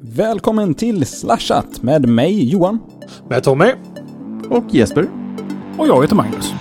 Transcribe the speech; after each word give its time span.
Välkommen 0.00 0.74
till 0.74 1.06
Slashat 1.06 1.82
med 1.82 2.08
mig 2.08 2.50
Johan. 2.50 2.78
Med 3.28 3.44
Tommy. 3.44 3.72
Och 4.50 4.64
Jesper. 4.70 5.08
Och 5.78 5.88
jag 5.88 6.02
heter 6.02 6.14
Magnus. 6.14 6.52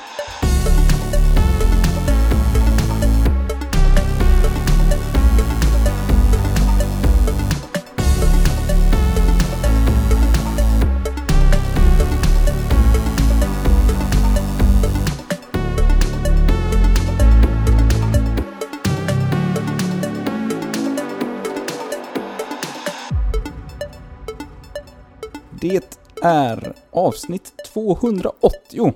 Är 26.25 26.73
avsnitt 26.91 27.53
280. 27.73 28.93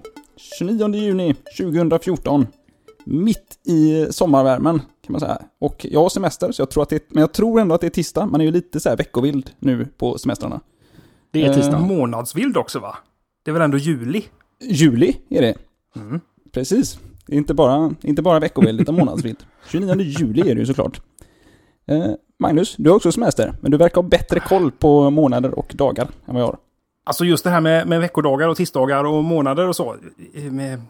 29 0.60 0.96
juni 0.96 1.36
2014. 1.58 2.48
Mitt 3.06 3.60
i 3.68 4.08
sommarvärmen 4.12 4.80
kan 4.80 5.12
man 5.12 5.20
säga. 5.20 5.42
Och 5.60 5.86
jag 5.90 6.02
har 6.02 6.10
semester, 6.10 6.52
så 6.52 6.62
jag 6.62 6.70
tror 6.70 6.84
att 6.84 6.90
det 6.90 6.96
är, 6.96 7.02
men 7.10 7.22
jag 7.22 7.34
tror 7.34 7.60
ändå 7.60 7.76
att 7.76 7.82
det 7.82 7.88
är 7.88 7.92
tisdag. 7.92 8.26
Man 8.26 8.42
är 8.42 8.46
ju 8.46 8.52
lite 8.52 8.80
så 8.80 8.90
här 8.90 8.98
veckovild 8.98 9.52
nu 9.60 9.88
på 9.98 10.18
semestrarna. 10.18 10.62
Det 11.32 11.46
är 11.46 11.54
tisdag. 11.54 11.78
Eh. 11.78 11.86
Månadsvild 11.88 12.58
också 12.58 12.80
va? 12.80 12.98
Det 13.44 13.52
är 13.52 13.54
väl 13.54 13.62
ändå 13.62 13.78
juli? 13.78 14.24
Juli 14.62 15.16
är 15.30 15.42
det. 15.42 15.56
Precis. 16.52 17.00
Det 17.28 17.34
är 17.34 17.38
inte 17.38 17.54
bara, 17.54 17.96
inte 18.02 18.22
bara 18.22 18.40
veckovild, 18.40 18.82
utan 18.82 18.96
månadsvild. 18.96 19.38
29 19.70 20.02
juli 20.02 20.42
är 20.42 20.56
det 20.56 20.60
ju 20.60 20.66
såklart. 20.66 21.02
Eh, 21.88 22.06
Magnus, 22.40 22.76
du 22.78 22.90
har 22.90 22.96
också 22.96 23.12
semester, 23.12 23.54
men 23.62 23.72
du 23.72 23.78
verkar 23.78 24.02
ha 24.02 24.10
bättre 24.10 24.40
koll 24.40 24.72
på 24.72 25.10
månader 25.10 25.60
och 25.60 25.74
dagar 25.78 26.10
än 26.26 26.34
vad 26.34 26.42
jag 26.42 26.48
har. 26.48 26.58
Alltså 27.10 27.26
just 27.26 27.44
det 27.44 27.50
här 27.50 27.62
med, 27.62 27.88
med 27.88 28.00
veckodagar 28.02 28.48
och 28.48 28.58
tisdagar 28.58 29.04
och 29.04 29.24
månader 29.24 29.68
och 29.68 29.76
så. 29.76 29.96
Med, 30.34 30.82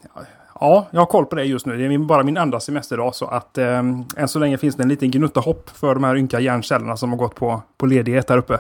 ja, 0.60 0.88
jag 0.92 1.02
har 1.02 1.06
koll 1.06 1.26
på 1.26 1.36
det 1.36 1.44
just 1.44 1.66
nu. 1.66 1.78
Det 1.78 1.94
är 1.94 1.98
bara 1.98 2.24
min 2.24 2.38
andra 2.38 2.60
semesterdag 2.60 3.16
så 3.16 3.26
att 3.26 3.58
eh, 3.58 3.78
än 4.18 4.28
så 4.28 4.40
länge 4.40 4.58
finns 4.58 4.76
det 4.76 4.84
en 4.84 4.90
liten 4.90 5.12
gnutta 5.12 5.40
hopp 5.40 5.70
för 5.70 5.94
de 5.94 6.04
här 6.04 6.16
ynka 6.16 6.40
hjärncellerna 6.40 6.98
som 6.98 7.10
har 7.10 7.18
gått 7.18 7.36
på, 7.36 7.62
på 7.78 7.86
ledighet 7.86 8.30
här 8.30 8.38
uppe. 8.38 8.54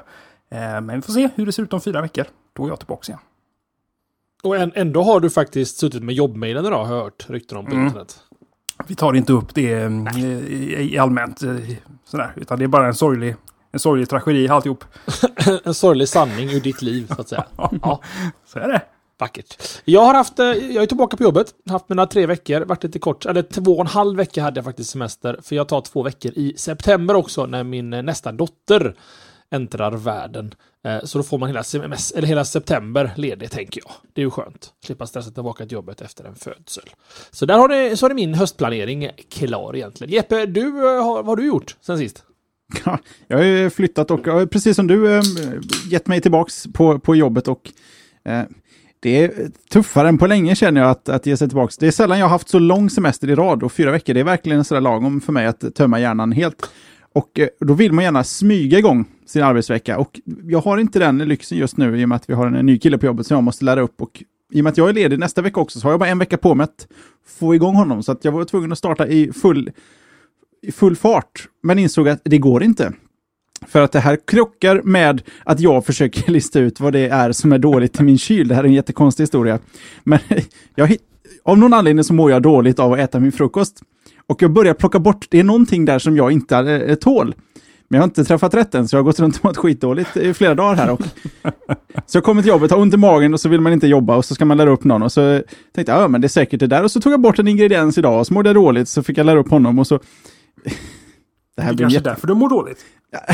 Eh, 0.51 0.59
men 0.81 0.89
vi 0.95 1.01
får 1.01 1.13
se 1.13 1.29
hur 1.35 1.45
det 1.45 1.51
ser 1.51 1.63
ut 1.63 1.73
om 1.73 1.81
fyra 1.81 2.01
veckor. 2.01 2.25
Då 2.53 2.65
är 2.65 2.67
jag 2.67 2.79
tillbaka 2.79 3.11
igen. 3.11 3.19
Och 4.43 4.55
än, 4.57 4.71
ändå 4.75 5.03
har 5.03 5.19
du 5.19 5.29
faktiskt 5.29 5.77
suttit 5.77 6.03
med 6.03 6.15
jobbmailen 6.15 6.65
idag, 6.65 6.85
har 6.85 6.95
jag 6.95 7.03
hört 7.03 7.25
rykten 7.29 7.57
om 7.57 7.65
på 7.65 7.71
Mm. 7.71 7.85
internet. 7.85 8.19
Vi 8.87 8.95
tar 8.95 9.13
inte 9.13 9.33
upp 9.33 9.55
det 9.55 9.73
eh, 9.73 10.19
i, 10.19 10.89
i 10.93 10.97
allmänt 10.97 11.43
eh, 11.43 11.55
sådär, 12.03 12.31
utan 12.35 12.59
det 12.59 12.65
är 12.65 12.67
bara 12.67 12.87
en 12.87 12.93
sorglig, 12.95 13.35
en 13.71 13.79
sorglig 13.79 14.09
tragedi 14.09 14.47
alltihop. 14.49 14.83
En 15.63 15.73
sorglig 15.73 16.09
sanning 16.09 16.49
ur 16.49 16.59
ditt 16.59 16.81
liv, 16.81 17.07
så 17.15 17.21
att 17.21 17.29
säga. 17.29 17.45
Ja, 17.81 18.01
Så 18.45 18.59
är 18.59 18.67
det. 18.67 18.81
vackert. 19.19 19.81
Jag 19.85 20.01
har 20.01 20.13
haft, 20.13 20.39
eh, 20.39 20.45
jag 20.45 20.83
är 20.83 20.85
tillbaka 20.87 21.17
på 21.17 21.23
jobbet, 21.23 21.53
haft 21.69 21.89
mina 21.89 22.05
tre 22.05 22.25
veckor, 22.25 22.61
varit 22.61 22.83
lite 22.83 22.99
kort, 22.99 23.25
eller 23.25 23.41
två 23.41 23.71
och 23.73 23.79
en 23.81 23.87
halv 23.87 24.17
vecka 24.17 24.43
hade 24.43 24.57
jag 24.57 24.65
faktiskt 24.65 24.89
semester, 24.89 25.39
för 25.43 25.55
jag 25.55 25.67
tar 25.67 25.81
två 25.81 26.03
veckor 26.03 26.31
i 26.35 26.53
september 26.57 27.15
också, 27.15 27.45
när 27.45 27.63
min 27.63 27.93
eh, 27.93 28.01
nästa 28.03 28.31
dotter 28.31 28.95
äntrar 29.51 29.91
världen. 29.91 30.53
Eh, 30.85 30.99
Så 31.03 31.17
då 31.17 31.23
får 31.23 31.37
man 31.37 31.49
hela, 31.49 31.63
semester, 31.63 32.17
eller 32.17 32.27
hela 32.27 32.45
september 32.45 33.11
ledig, 33.17 33.51
tänker 33.51 33.81
jag. 33.85 33.91
Det 34.13 34.21
är 34.21 34.25
ju 34.25 34.31
skönt. 34.31 34.73
Slippa 34.85 35.07
stressa 35.07 35.31
tillbaka 35.31 35.63
till 35.63 35.73
jobbet 35.73 36.01
efter 36.01 36.23
en 36.23 36.35
födsel. 36.35 36.83
Så 37.31 37.45
där 37.45 37.57
har 37.57 37.67
det, 37.67 37.97
så 37.97 38.07
det 38.07 38.15
min 38.15 38.33
höstplanering 38.33 39.09
klar 39.31 39.75
egentligen. 39.75 40.13
Jeppe, 40.13 40.45
du, 40.45 40.71
vad 40.71 41.25
har 41.25 41.35
du 41.35 41.45
gjort 41.47 41.75
sen 41.81 41.97
sist? 41.97 42.23
Ja, 42.85 42.99
jag 43.27 43.37
har 43.37 43.43
ju 43.43 43.69
flyttat 43.69 44.11
och 44.11 44.23
precis 44.51 44.75
som 44.75 44.87
du 44.87 45.15
eh, 45.15 45.21
gett 45.89 46.07
mig 46.07 46.21
tillbaks 46.21 46.67
på, 46.73 46.99
på 46.99 47.15
jobbet 47.15 47.47
och 47.47 47.71
eh, 48.25 48.43
det 48.99 49.23
är 49.23 49.51
tuffare 49.71 50.07
än 50.09 50.17
på 50.17 50.27
länge 50.27 50.55
känner 50.55 50.81
jag 50.81 50.89
att, 50.89 51.09
att 51.09 51.25
ge 51.25 51.37
sig 51.37 51.47
tillbaks. 51.47 51.77
Det 51.77 51.87
är 51.87 51.91
sällan 51.91 52.19
jag 52.19 52.25
har 52.25 52.29
haft 52.31 52.49
så 52.49 52.59
lång 52.59 52.89
semester 52.89 53.29
i 53.29 53.35
rad 53.35 53.63
och 53.63 53.71
fyra 53.71 53.91
veckor, 53.91 54.13
det 54.13 54.19
är 54.19 54.23
verkligen 54.23 54.63
sådär 54.63 54.81
lagom 54.81 55.21
för 55.21 55.33
mig 55.33 55.45
att 55.45 55.75
tömma 55.75 55.99
hjärnan 55.99 56.31
helt. 56.31 56.69
Och 57.13 57.39
eh, 57.39 57.47
då 57.59 57.73
vill 57.73 57.91
man 57.91 58.03
gärna 58.03 58.23
smyga 58.23 58.79
igång 58.79 59.05
sin 59.25 59.43
arbetsvecka 59.43 59.97
och 59.97 60.19
jag 60.43 60.59
har 60.59 60.77
inte 60.77 60.99
den 60.99 61.17
lyxen 61.17 61.57
just 61.57 61.77
nu 61.77 62.01
i 62.01 62.05
och 62.05 62.09
med 62.09 62.15
att 62.15 62.29
vi 62.29 62.33
har 62.33 62.47
en 62.47 62.65
ny 62.65 62.79
kille 62.79 62.97
på 62.97 63.05
jobbet 63.05 63.27
som 63.27 63.35
jag 63.35 63.43
måste 63.43 63.65
lära 63.65 63.81
upp 63.81 64.01
och 64.01 64.23
i 64.51 64.59
och 64.59 64.63
med 64.63 64.71
att 64.71 64.77
jag 64.77 64.89
är 64.89 64.93
ledig 64.93 65.19
nästa 65.19 65.41
vecka 65.41 65.59
också 65.59 65.79
så 65.79 65.87
har 65.87 65.91
jag 65.91 65.99
bara 65.99 66.09
en 66.09 66.19
vecka 66.19 66.37
på 66.37 66.55
mig 66.55 66.63
att 66.63 66.87
få 67.39 67.55
igång 67.55 67.75
honom 67.75 68.03
så 68.03 68.11
att 68.11 68.25
jag 68.25 68.31
var 68.31 68.45
tvungen 68.45 68.71
att 68.71 68.77
starta 68.77 69.07
i 69.07 69.31
full 69.33 69.71
i 70.61 70.71
full 70.71 70.95
fart, 70.95 71.47
men 71.63 71.79
insåg 71.79 72.09
att 72.09 72.21
det 72.23 72.37
går 72.37 72.63
inte. 72.63 72.93
För 73.67 73.81
att 73.81 73.91
det 73.91 73.99
här 73.99 74.17
krockar 74.27 74.81
med 74.83 75.21
att 75.43 75.59
jag 75.59 75.85
försöker 75.85 76.31
lista 76.31 76.59
ut 76.59 76.79
vad 76.79 76.93
det 76.93 77.07
är 77.07 77.31
som 77.31 77.51
är 77.51 77.57
dåligt 77.57 77.99
i 77.99 78.03
min 78.03 78.17
kyl. 78.17 78.47
Det 78.47 78.55
här 78.55 78.63
är 78.63 78.67
en 78.67 78.73
jättekonstig 78.73 79.23
historia. 79.23 79.59
Men 80.03 80.19
jag, 80.75 80.95
av 81.43 81.57
någon 81.57 81.73
anledning 81.73 82.03
så 82.03 82.13
mår 82.13 82.31
jag 82.31 82.41
dåligt 82.41 82.79
av 82.79 82.93
att 82.93 82.99
äta 82.99 83.19
min 83.19 83.31
frukost. 83.31 83.81
Och 84.27 84.41
jag 84.41 84.51
börjar 84.51 84.73
plocka 84.73 84.99
bort, 84.99 85.25
det 85.29 85.39
är 85.39 85.43
någonting 85.43 85.85
där 85.85 85.99
som 85.99 86.17
jag 86.17 86.31
inte 86.31 86.57
eh, 86.57 86.95
tål. 86.95 87.35
Men 87.87 87.97
jag 87.97 88.01
har 88.01 88.07
inte 88.07 88.25
träffat 88.25 88.53
rätt 88.53 88.75
än, 88.75 88.87
så 88.87 88.95
jag 88.95 88.99
har 88.99 89.03
gått 89.03 89.19
runt 89.19 89.37
och 89.37 89.45
mått 89.45 89.57
skitdåligt 89.57 90.17
i 90.17 90.33
flera 90.33 90.55
dagar 90.55 90.75
här. 90.75 90.91
Och 90.91 91.01
så 92.05 92.17
jag 92.17 92.23
kommer 92.23 92.41
till 92.41 92.49
jobbet, 92.49 92.71
har 92.71 92.79
ont 92.79 92.93
i 92.93 92.97
magen 92.97 93.33
och 93.33 93.39
så 93.39 93.49
vill 93.49 93.61
man 93.61 93.73
inte 93.73 93.87
jobba 93.87 94.15
och 94.15 94.25
så 94.25 94.35
ska 94.35 94.45
man 94.45 94.57
lära 94.57 94.69
upp 94.69 94.83
någon. 94.83 95.03
Och 95.03 95.11
så 95.11 95.41
tänkte 95.75 95.91
jag, 95.91 96.01
ja 96.01 96.07
men 96.07 96.21
det 96.21 96.27
är 96.27 96.29
säkert 96.29 96.59
det 96.59 96.67
där. 96.67 96.83
Och 96.83 96.91
så 96.91 97.01
tog 97.01 97.13
jag 97.13 97.21
bort 97.21 97.39
en 97.39 97.47
ingrediens 97.47 97.97
idag 97.97 98.19
och 98.19 98.27
så 98.27 98.33
mådde 98.33 98.49
jag 98.49 98.55
dåligt 98.55 98.89
så 98.89 99.03
fick 99.03 99.17
jag 99.17 99.25
lära 99.25 99.39
upp 99.39 99.49
honom 99.49 99.79
och 99.79 99.87
så... 99.87 99.99
Det 101.55 101.63
här 101.63 101.69
Det 101.69 101.73
är 101.73 101.75
blir 101.75 101.83
kanske 101.83 101.97
jätte... 101.97 102.09
därför 102.09 102.27
du 102.27 102.33
mår 102.33 102.49
dåligt. 102.49 102.85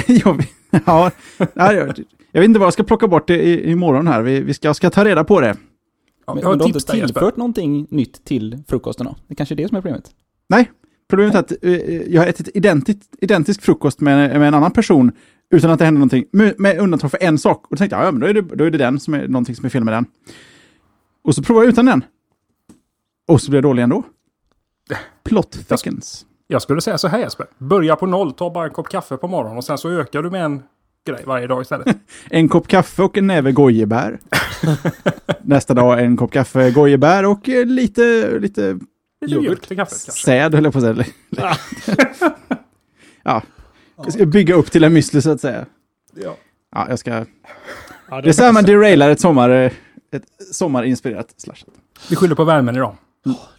jag, 0.07 0.45
ja, 0.85 1.11
ja, 1.53 1.73
jag, 1.73 1.99
jag 2.31 2.41
vet 2.41 2.47
inte 2.47 2.59
vad 2.59 2.65
jag 2.65 2.73
ska 2.73 2.83
plocka 2.83 3.07
bort 3.07 3.29
i, 3.29 3.33
i, 3.33 3.71
imorgon 3.71 4.07
här. 4.07 4.21
Vi, 4.21 4.39
vi 4.41 4.53
ska, 4.53 4.67
jag 4.67 4.75
ska 4.75 4.89
ta 4.89 5.05
reda 5.05 5.23
på 5.23 5.41
det. 5.41 5.57
Ja, 6.27 6.33
Men, 6.33 6.41
jag 6.41 6.47
har 6.47 6.51
men 6.51 6.57
du 6.57 6.63
har 6.63 6.69
inte 6.69 6.91
tillfört 6.91 7.37
någonting 7.37 7.87
nytt 7.89 8.25
till 8.25 8.63
frukosten 8.67 9.05
då? 9.05 9.15
Det 9.27 9.35
kanske 9.35 9.55
är 9.55 9.57
det 9.57 9.67
som 9.67 9.77
är 9.77 9.81
problemet. 9.81 10.11
Nej, 10.49 10.71
problemet 11.09 11.35
är 11.35 11.39
att 11.39 11.51
eh, 11.61 11.71
jag 12.13 12.21
har 12.21 12.27
ätit 12.27 12.49
identiskt, 12.53 13.09
identisk 13.21 13.61
frukost 13.61 14.01
med, 14.01 14.39
med 14.39 14.47
en 14.47 14.53
annan 14.53 14.71
person 14.71 15.11
utan 15.49 15.71
att 15.71 15.79
det 15.79 15.85
händer 15.85 15.99
någonting. 15.99 16.25
Med, 16.31 16.59
med 16.59 16.79
undantag 16.79 17.11
för 17.11 17.23
en 17.23 17.37
sak. 17.37 17.63
Och 17.63 17.67
då 17.71 17.77
tänkte 17.77 17.95
jag, 17.95 18.05
ja 18.05 18.11
men 18.11 18.21
då 18.21 18.27
är 18.27 18.33
det, 18.33 18.41
då 18.41 18.63
är 18.63 18.71
det 18.71 18.77
den 18.77 18.99
som 18.99 19.13
är 19.13 19.27
någonting 19.27 19.55
som 19.55 19.65
är 19.65 19.69
fel 19.69 19.83
med 19.83 19.93
den. 19.93 20.05
Och 21.23 21.35
så 21.35 21.43
provade 21.43 21.65
jag 21.65 21.71
utan 21.73 21.85
den. 21.85 22.03
Och 23.27 23.41
så 23.41 23.51
blev 23.51 23.57
jag 23.57 23.63
dålig 23.63 23.83
ändå. 23.83 24.03
Plot 25.23 25.51
thickens. 25.67 26.25
Jag 26.47 26.61
skulle 26.61 26.81
säga 26.81 26.97
så 26.97 27.07
här 27.07 27.19
Jesper. 27.19 27.47
Börja 27.57 27.95
på 27.95 28.05
noll, 28.05 28.33
ta 28.33 28.49
bara 28.49 28.65
en 28.65 28.71
kopp 28.73 28.89
kaffe 28.89 29.17
på 29.17 29.27
morgonen 29.27 29.57
och 29.57 29.63
sen 29.63 29.77
så 29.77 29.89
ökar 29.91 30.21
du 30.23 30.29
med 30.29 30.45
en 30.45 30.63
grej 31.07 31.23
varje 31.25 31.47
dag 31.47 31.61
istället. 31.61 31.87
En 32.29 32.49
kopp 32.49 32.67
kaffe 32.67 33.03
och 33.03 33.17
en 33.17 33.27
näve 33.27 33.51
gojibär. 33.51 34.19
Nästa 35.41 35.73
dag 35.73 35.99
en 36.03 36.17
kopp 36.17 36.31
kaffe, 36.31 36.71
gojibär 36.71 37.25
och 37.25 37.49
eh, 37.49 37.65
lite, 37.65 38.29
lite 38.39 38.79
Lite 39.25 39.35
Yoghurt. 39.35 39.67
till 39.67 39.77
kaffet 39.77 40.05
kanske. 40.05 40.23
säd 40.23 40.53
höll 40.55 40.63
jag 40.63 40.73
på 40.73 40.79
att 40.79 40.95
säga. 40.95 41.05
ja, 43.23 43.41
jag 43.97 44.13
ska 44.13 44.25
bygga 44.25 44.55
upp 44.55 44.71
till 44.71 44.83
en 44.83 44.97
müsli 44.97 45.21
så 45.21 45.31
att 45.31 45.41
säga. 45.41 45.65
Ja. 46.15 46.35
Ja, 46.75 46.85
jag 46.89 46.99
ska... 46.99 47.25
Ja, 48.09 48.21
Det 48.21 48.29
är 48.29 48.33
så 48.33 48.43
här 48.43 48.51
man 48.51 48.63
derailar 48.63 49.09
ett 49.09 49.19
sommar... 49.19 49.49
eh, 49.49 49.71
Ett 50.11 50.23
sommarinspirerat 50.53 51.33
slashat. 51.37 51.69
Vi 52.09 52.15
skyller 52.15 52.35
på 52.35 52.43
värmen 52.43 52.75
idag. 52.75 52.95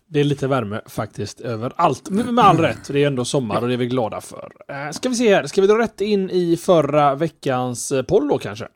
Det 0.09 0.21
är 0.21 0.25
lite 0.25 0.47
värme 0.47 0.81
faktiskt 0.87 1.41
överallt. 1.41 2.11
Men 2.11 2.34
med 2.34 2.44
all 2.44 2.59
rätt, 2.59 2.89
det 2.89 3.03
är 3.03 3.06
ändå 3.06 3.25
sommar 3.25 3.61
och 3.62 3.69
det 3.69 3.75
är 3.75 3.78
vi 3.78 3.87
glada 3.87 4.21
för. 4.21 4.53
Eh, 4.69 4.91
ska 4.91 5.09
vi 5.09 5.15
se 5.15 5.34
här, 5.34 5.47
ska 5.47 5.61
vi 5.61 5.67
dra 5.67 5.78
rätt 5.78 6.00
in 6.00 6.31
i 6.31 6.56
förra 6.56 7.15
veckans 7.15 7.93
eh, 7.93 8.03
poll 8.03 8.28
då 8.28 8.39
kanske? 8.39 8.69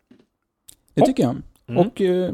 Det 0.94 1.06
tycker 1.06 1.22
jag. 1.22 1.36
Mm. 1.68 1.86
Och 1.86 2.00
eh, 2.00 2.32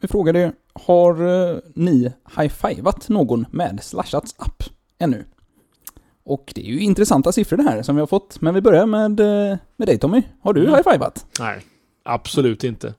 vi 0.00 0.08
frågade, 0.08 0.52
har 0.72 1.12
eh, 1.50 1.56
ni 1.74 2.12
high-fivat 2.36 3.08
någon 3.08 3.46
med 3.50 3.78
Slashats 3.82 4.34
app 4.38 4.62
ännu? 4.98 5.24
Och 6.24 6.52
det 6.54 6.60
är 6.60 6.64
ju 6.72 6.80
intressanta 6.80 7.32
siffror 7.32 7.56
det 7.56 7.62
här 7.62 7.82
som 7.82 7.96
vi 7.96 8.00
har 8.00 8.06
fått. 8.06 8.40
Men 8.40 8.54
vi 8.54 8.60
börjar 8.60 8.86
med, 8.86 9.20
eh, 9.20 9.58
med 9.76 9.88
dig 9.88 9.98
Tommy. 9.98 10.22
Har 10.42 10.52
du 10.52 10.60
Mm. 10.60 10.74
high-fivat? 10.74 11.26
Nej, 11.40 11.60
absolut 12.04 12.64
inte. 12.64 12.94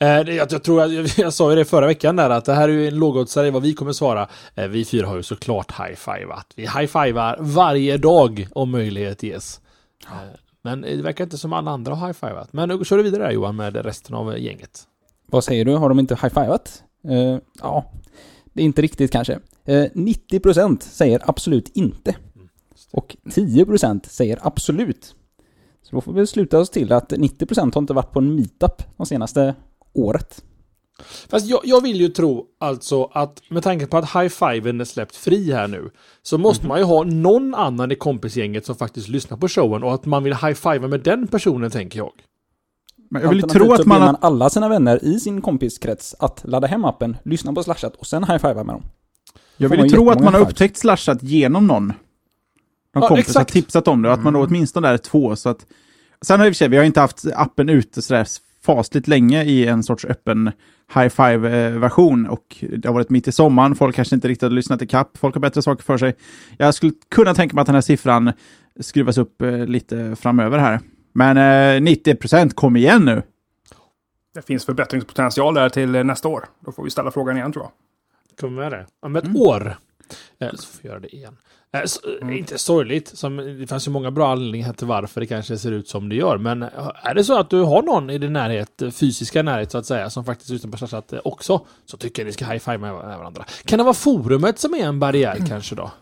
Eh, 0.00 0.08
jag, 0.08 0.52
jag 0.52 0.62
tror 0.62 0.82
att, 0.82 0.92
jag, 0.92 1.06
jag 1.16 1.32
sa 1.32 1.50
ju 1.50 1.56
det 1.56 1.64
förra 1.64 1.86
veckan 1.86 2.16
där 2.16 2.30
att 2.30 2.44
det 2.44 2.54
här 2.54 2.68
är 2.68 2.72
ju 2.72 2.88
en 2.88 2.98
lågoddsare 2.98 3.50
vad 3.50 3.62
vi 3.62 3.74
kommer 3.74 3.92
svara. 3.92 4.28
Eh, 4.54 4.68
vi 4.68 4.84
fyra 4.84 5.06
har 5.06 5.16
ju 5.16 5.22
såklart 5.22 5.72
high-fivat. 5.72 6.46
Vi 6.56 6.62
high-fivar 6.62 7.36
varje 7.40 7.96
dag 7.96 8.48
om 8.52 8.70
möjlighet 8.70 9.22
ges. 9.22 9.60
Eh, 10.06 10.16
men 10.62 10.80
det 10.80 11.02
verkar 11.02 11.24
inte 11.24 11.38
som 11.38 11.52
alla 11.52 11.70
andra 11.70 11.94
har 11.94 12.06
high-fivat. 12.06 12.52
Men 12.52 12.68
nu 12.68 12.84
kör 12.84 12.96
du 12.96 13.02
vidare 13.02 13.22
där, 13.22 13.30
Johan 13.30 13.56
med 13.56 13.76
resten 13.76 14.14
av 14.14 14.38
gänget. 14.38 14.82
Vad 15.26 15.44
säger 15.44 15.64
du? 15.64 15.74
Har 15.74 15.88
de 15.88 15.98
inte 15.98 16.14
high-fivat? 16.14 16.82
Eh, 17.08 17.38
ja, 17.60 17.92
det 18.52 18.62
är 18.62 18.64
inte 18.64 18.82
riktigt 18.82 19.12
kanske. 19.12 19.38
Eh, 19.64 19.84
90% 19.94 20.80
säger 20.80 21.20
absolut 21.24 21.68
inte. 21.68 22.16
Och 22.90 23.16
10% 23.24 24.08
säger 24.08 24.38
absolut. 24.42 25.14
Så 25.82 25.96
då 25.96 26.00
får 26.00 26.12
vi 26.12 26.26
sluta 26.26 26.58
oss 26.58 26.70
till 26.70 26.92
att 26.92 27.12
90% 27.12 27.74
har 27.74 27.82
inte 27.82 27.92
varit 27.92 28.12
på 28.12 28.18
en 28.18 28.34
meetup 28.34 28.82
de 28.96 29.06
senaste 29.06 29.54
året. 29.92 30.44
Fast 31.30 31.46
jag, 31.46 31.60
jag 31.64 31.82
vill 31.82 32.00
ju 32.00 32.08
tro 32.08 32.46
alltså 32.60 33.04
att 33.04 33.42
med 33.48 33.62
tanke 33.62 33.86
på 33.86 33.96
att 33.96 34.04
high-fiven 34.04 34.80
är 34.80 34.84
släppt 34.84 35.16
fri 35.16 35.52
här 35.52 35.68
nu 35.68 35.90
så 36.22 36.38
måste 36.38 36.66
man 36.66 36.78
ju 36.78 36.84
ha 36.84 37.04
någon 37.04 37.54
annan 37.54 37.92
i 37.92 37.94
kompisgänget 37.94 38.66
som 38.66 38.76
faktiskt 38.76 39.08
lyssnar 39.08 39.36
på 39.36 39.48
showen 39.48 39.82
och 39.82 39.94
att 39.94 40.06
man 40.06 40.24
vill 40.24 40.34
high-fiva 40.34 40.88
med 40.88 41.00
den 41.00 41.26
personen 41.26 41.70
tänker 41.70 41.98
jag. 41.98 42.12
Men 43.10 43.22
jag 43.22 43.28
vill 43.28 43.40
ju 43.40 43.48
tro 43.48 43.72
att 43.72 43.86
man... 43.86 44.00
man 44.00 44.16
alla 44.20 44.50
sina 44.50 44.68
vänner 44.68 45.04
i 45.04 45.20
sin 45.20 45.40
kompiskrets 45.40 46.14
att 46.18 46.44
ladda 46.44 46.66
hem 46.66 46.84
appen, 46.84 47.16
lyssna 47.24 47.52
på 47.52 47.62
Slashat 47.62 47.96
och 47.96 48.06
sen 48.06 48.24
high-fiva 48.24 48.64
med 48.64 48.74
dem. 48.74 48.82
Jag 49.56 49.68
vill 49.68 49.90
tro 49.90 50.10
att 50.10 50.20
man 50.20 50.34
har 50.34 50.40
upptäckt 50.40 50.76
slashat 50.76 51.22
genom 51.22 51.66
någon. 51.66 51.86
Någon 51.86 53.02
Ja, 53.02 53.08
kompis 53.08 53.28
exakt. 53.28 53.50
har 53.50 53.60
tipsat 53.60 53.88
om 53.88 54.02
det 54.02 54.08
och 54.08 54.14
att 54.14 54.22
man 54.22 54.32
då 54.32 54.42
åtminstone 54.42 54.88
är 54.88 54.98
två. 54.98 55.36
Så 55.36 55.48
att... 55.48 55.66
Sen 56.22 56.40
har 56.40 56.46
i 56.46 56.50
och 56.50 56.54
för 56.54 56.58
sig, 56.58 56.68
vi 56.68 56.76
har 56.76 56.84
inte 56.84 57.00
haft 57.00 57.24
appen 57.34 57.68
ute 57.68 58.02
sådär 58.02 58.26
fasligt 58.62 59.08
länge 59.08 59.44
i 59.44 59.66
en 59.66 59.82
sorts 59.82 60.04
öppen 60.04 60.50
high 60.94 61.08
five-version 61.08 62.26
och 62.26 62.64
det 62.78 62.88
har 62.88 62.94
varit 62.94 63.10
mitt 63.10 63.28
i 63.28 63.32
sommaren, 63.32 63.74
folk 63.74 63.96
kanske 63.96 64.14
inte 64.14 64.28
riktigt 64.28 64.42
har 64.42 64.50
lyssnat 64.50 64.82
i 64.82 64.86
kapp, 64.86 65.18
folk 65.18 65.34
har 65.34 65.40
bättre 65.40 65.62
saker 65.62 65.82
för 65.82 65.98
sig. 65.98 66.14
Jag 66.56 66.74
skulle 66.74 66.92
kunna 67.08 67.34
tänka 67.34 67.54
mig 67.54 67.60
att 67.60 67.66
den 67.66 67.74
här 67.74 67.82
siffran 67.82 68.32
skruvas 68.80 69.18
upp 69.18 69.42
eh, 69.42 69.66
lite 69.66 70.16
framöver 70.16 70.58
här. 70.58 70.80
Men 71.12 71.36
eh, 71.36 71.90
90% 71.90 72.54
kom 72.54 72.76
igen 72.76 73.04
nu. 73.04 73.22
Det 74.34 74.42
finns 74.42 74.64
förbättringspotential 74.64 75.54
där 75.54 75.68
till 75.68 75.94
eh, 75.94 76.04
nästa 76.04 76.28
år. 76.28 76.44
Då 76.60 76.72
får 76.72 76.84
vi 76.84 76.90
ställa 76.90 77.10
frågan 77.10 77.36
igen 77.36 77.52
tror 77.52 77.64
jag. 77.64 77.72
Kommer 78.40 78.62
med 78.62 78.72
det. 78.72 78.86
Om 79.00 79.16
ett 79.16 79.36
år. 79.36 79.76
Eh, 80.38 80.50
så 80.54 80.66
får 80.66 80.82
vi 80.82 80.88
göra 80.88 81.00
det 81.00 81.14
igen. 81.16 81.36
Eh, 81.72 81.80
eh, 82.22 82.38
Inte 82.38 82.58
sorgligt. 82.58 83.08
Som, 83.08 83.36
det 83.36 83.66
fanns 83.66 83.86
ju 83.86 83.90
många 83.90 84.10
bra 84.10 84.32
anledningar 84.32 84.72
till 84.72 84.86
varför 84.86 85.20
det 85.20 85.26
kanske 85.26 85.58
ser 85.58 85.72
ut 85.72 85.88
som 85.88 86.08
det 86.08 86.14
gör. 86.14 86.38
Men 86.38 86.62
eh, 86.62 86.68
är 87.02 87.14
det 87.14 87.24
så 87.24 87.38
att 87.38 87.50
du 87.50 87.62
har 87.62 87.82
någon 87.82 88.10
i 88.10 88.18
din 88.18 88.32
närhet, 88.32 88.82
fysiska 88.92 89.42
närhet 89.42 89.70
så 89.70 89.78
att 89.78 89.86
säga, 89.86 90.10
som 90.10 90.24
faktiskt 90.24 90.50
lyssnar 90.50 91.00
på 91.00 91.16
eh, 91.16 91.20
också, 91.24 91.66
så 91.84 91.96
tycker 91.96 92.22
jag 92.22 92.26
ni 92.26 92.32
ska 92.32 92.44
high-five 92.44 92.78
med 92.78 92.94
med 92.94 93.18
varandra. 93.18 93.44
Kan 93.64 93.78
det 93.78 93.84
vara 93.84 93.94
forumet 93.94 94.58
som 94.58 94.74
är 94.74 94.84
en 94.84 94.98
barriär 94.98 95.44
kanske 95.48 95.74
då? 95.74 95.82
Kan 95.82 95.92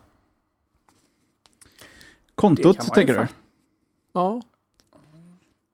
Kontot, 2.34 2.94
tänker 2.94 3.14
du? 3.14 3.26
Ja. 4.12 4.42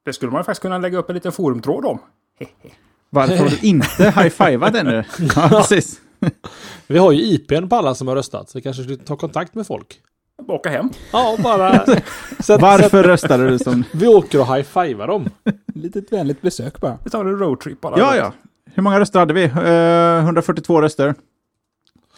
Det 0.04 0.12
skulle 0.12 0.32
man 0.32 0.40
ju 0.40 0.44
faktiskt 0.44 0.62
kunna 0.62 0.78
lägga 0.78 0.98
upp 0.98 1.08
en 1.08 1.14
liten 1.14 1.32
forumtråd 1.32 1.84
om. 1.84 1.98
Varför 3.10 3.36
har 3.36 3.48
du 3.48 3.58
inte 3.68 4.10
high-fivat 4.10 4.74
ännu? 4.74 5.04
Ja, 5.36 5.48
precis. 5.48 6.00
Vi 6.86 6.98
har 6.98 7.12
ju 7.12 7.22
IPn 7.22 7.68
på 7.68 7.76
alla 7.76 7.94
som 7.94 8.08
har 8.08 8.16
röstat, 8.16 8.50
så 8.50 8.58
vi 8.58 8.62
kanske 8.62 8.82
skulle 8.82 8.98
ta 8.98 9.16
kontakt 9.16 9.54
med 9.54 9.66
folk. 9.66 10.00
Åka 10.48 10.70
hem. 10.70 10.90
Ja, 11.12 11.36
bara... 11.42 11.86
så 12.40 12.52
att, 12.52 12.60
Varför 12.60 13.02
röstade 13.02 13.50
du 13.50 13.58
som... 13.58 13.84
vi 13.92 14.06
åker 14.06 14.40
och 14.40 14.46
high-fivar 14.46 15.06
dem. 15.06 15.30
Litet 15.74 16.12
vänligt 16.12 16.42
besök 16.42 16.80
bara. 16.80 16.98
Vi 17.04 17.10
tar 17.10 17.24
en 17.24 17.38
roadtrip 17.38 17.80
bara. 17.80 17.98
Ja, 17.98 18.16
ja. 18.16 18.32
Hur 18.74 18.82
många 18.82 19.00
röster 19.00 19.18
hade 19.18 19.34
vi? 19.34 19.44
Eh, 19.44 20.24
142 20.24 20.82
röster. 20.82 21.14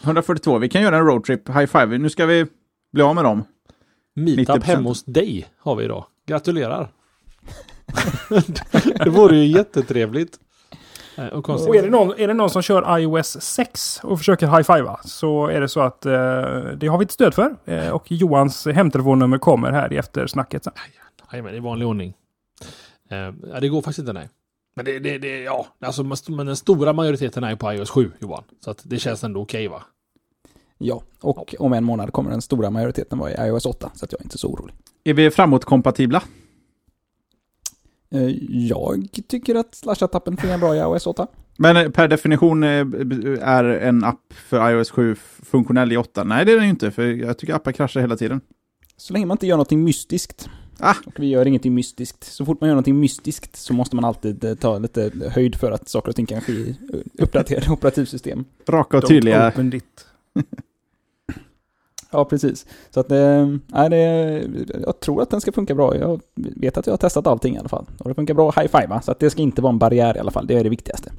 142. 0.03 0.57
Vi 0.57 0.69
kan 0.69 0.81
göra 0.81 0.97
en 0.97 1.05
roadtrip. 1.05 1.49
High 1.49 1.65
five. 1.65 1.97
Nu 1.97 2.09
ska 2.09 2.25
vi 2.25 2.45
bli 2.93 3.03
av 3.03 3.15
med 3.15 3.23
dem. 3.23 3.43
Meetup 4.15 4.49
90%. 4.49 4.63
hemma 4.63 4.89
hos 4.89 5.03
dig 5.03 5.47
har 5.59 5.75
vi 5.75 5.83
idag. 5.83 6.05
Gratulerar! 6.27 6.91
det 9.03 9.09
vore 9.09 9.35
ju 9.37 9.45
jättetrevligt. 9.45 10.39
Eh, 11.17 11.27
Och. 11.27 11.49
Och 11.49 11.75
är 11.75 11.83
det, 11.83 11.89
någon, 11.89 12.19
är 12.19 12.27
det 12.27 12.33
någon 12.33 12.49
som 12.49 12.61
kör 12.61 12.99
iOS 12.99 13.41
6 13.41 13.99
och 14.03 14.17
försöker 14.17 14.47
high-fivea 14.47 14.97
så 15.03 15.47
är 15.47 15.61
det 15.61 15.69
så 15.69 15.79
att 15.79 16.05
eh, 16.05 16.11
det 16.77 16.87
har 16.87 16.97
vi 16.97 17.05
ett 17.05 17.11
stöd 17.11 17.33
för. 17.33 17.55
Eh, 17.65 17.89
och 17.89 18.11
Johans 18.11 18.65
hemtelefonnummer 18.65 19.37
kommer 19.37 19.71
här 19.71 19.93
i 19.93 19.97
eftersnacket 19.97 20.63
sen. 20.63 20.73
Jajamän, 21.31 21.55
i 21.55 21.59
vanlig 21.59 21.87
ordning. 21.87 22.13
Eh, 23.09 23.17
ja, 23.17 23.59
det 23.61 23.69
går 23.69 23.81
faktiskt 23.81 23.99
inte, 23.99 24.13
nej. 24.13 24.29
Men 24.75 24.85
det, 24.85 24.99
det, 24.99 25.17
det 25.17 25.43
ja, 25.43 25.67
alltså, 25.79 26.03
men 26.03 26.45
den 26.45 26.55
stora 26.55 26.93
majoriteten 26.93 27.43
är 27.43 27.55
på 27.55 27.73
iOS 27.73 27.89
7, 27.89 28.11
Johan. 28.19 28.43
Så 28.59 28.71
att 28.71 28.81
det 28.83 28.99
känns 28.99 29.23
ändå 29.23 29.41
okej, 29.41 29.67
va? 29.67 29.83
Ja, 30.77 31.01
och 31.21 31.55
om 31.59 31.73
en 31.73 31.83
månad 31.83 32.13
kommer 32.13 32.31
den 32.31 32.41
stora 32.41 32.69
majoriteten 32.69 33.19
vara 33.19 33.31
i 33.31 33.47
iOS 33.47 33.65
8, 33.65 33.91
så 33.95 34.05
att 34.05 34.11
jag 34.11 34.21
är 34.21 34.25
inte 34.25 34.37
så 34.37 34.47
orolig. 34.47 34.75
Är 35.03 35.13
vi 35.13 35.31
framåtkompatibla? 35.31 36.23
Eh, 38.11 38.29
Jag 38.49 39.07
tycker 39.27 39.55
att 39.55 39.71
Slashat-appen 39.75 40.37
fungerar 40.37 40.57
bra 40.57 40.75
i 40.75 40.79
iOS 40.79 41.07
8. 41.07 41.27
Men 41.57 41.77
eh, 41.77 41.89
per 41.89 42.07
definition 42.07 42.63
eh, 42.63 42.69
är 43.41 43.63
en 43.63 44.03
app 44.03 44.33
för 44.33 44.71
iOS 44.71 44.89
7 44.91 45.15
funktionell 45.43 45.91
i 45.91 45.97
8? 45.97 46.23
Nej, 46.23 46.45
det 46.45 46.51
är 46.51 46.55
den 46.55 46.63
ju 46.65 46.69
inte, 46.69 46.91
för 46.91 47.03
jag 47.03 47.37
tycker 47.37 47.53
appar 47.53 47.71
kraschar 47.71 48.01
hela 48.01 48.17
tiden. 48.17 48.41
Så 48.97 49.13
länge 49.13 49.25
man 49.25 49.35
inte 49.35 49.47
gör 49.47 49.55
någonting 49.55 49.83
mystiskt. 49.83 50.49
Ah. 50.79 50.93
Och 51.05 51.13
vi 51.19 51.27
gör 51.27 51.45
ingenting 51.47 51.73
mystiskt. 51.73 52.23
Så 52.23 52.45
fort 52.45 52.61
man 52.61 52.67
gör 52.67 52.73
någonting 52.75 52.99
mystiskt 52.99 53.55
så 53.55 53.73
måste 53.73 53.95
man 53.95 54.05
alltid 54.05 54.59
ta 54.59 54.77
lite 54.77 55.11
höjd 55.31 55.55
för 55.55 55.71
att 55.71 55.89
saker 55.89 56.09
och 56.09 56.15
ting 56.15 56.25
kan 56.25 56.41
ske 56.41 56.51
i 56.53 56.75
uppdaterade 57.19 57.69
operativsystem. 57.71 58.45
Raka 58.69 58.97
och 58.97 59.03
Don't 59.03 59.07
tydliga. 59.07 59.47
open 59.49 59.73
it. 59.73 60.05
Ja, 62.15 62.25
precis. 62.25 62.65
Så 62.89 62.99
att, 62.99 63.11
eh, 63.11 63.47
nej, 63.67 63.89
det, 63.89 63.99
jag 64.85 64.99
tror 64.99 65.21
att 65.21 65.29
den 65.29 65.41
ska 65.41 65.51
funka 65.51 65.75
bra. 65.75 65.95
Jag 65.95 66.21
vet 66.35 66.77
att 66.77 66.87
jag 66.87 66.93
har 66.93 66.97
testat 66.97 67.27
allting 67.27 67.55
i 67.55 67.59
alla 67.59 67.69
fall. 67.69 67.85
Och 67.99 68.09
det 68.09 68.15
funkar 68.15 68.33
bra 68.33 68.51
high-fiva, 68.51 69.01
så 69.01 69.11
att 69.11 69.19
det 69.19 69.29
ska 69.29 69.41
inte 69.41 69.61
vara 69.61 69.73
en 69.73 69.79
barriär 69.79 70.17
i 70.17 70.19
alla 70.19 70.31
fall. 70.31 70.47
Det 70.47 70.53
är 70.57 70.63
det 70.63 70.69
viktigaste. 70.69 71.11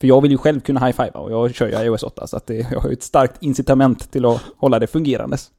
För 0.00 0.06
jag 0.06 0.20
vill 0.20 0.30
ju 0.30 0.38
själv 0.38 0.60
kunna 0.60 0.80
high-fiva 0.80 1.20
och 1.20 1.32
jag 1.32 1.54
kör 1.54 1.66
ju 1.68 1.86
iOS 1.86 2.02
8, 2.02 2.26
så 2.26 2.36
att 2.36 2.46
det, 2.46 2.66
jag 2.72 2.80
har 2.80 2.88
ju 2.88 2.92
ett 2.92 3.02
starkt 3.02 3.42
incitament 3.42 4.10
till 4.12 4.24
att 4.24 4.40
hålla 4.56 4.78
det 4.78 4.86
fungerandes. 4.86 5.50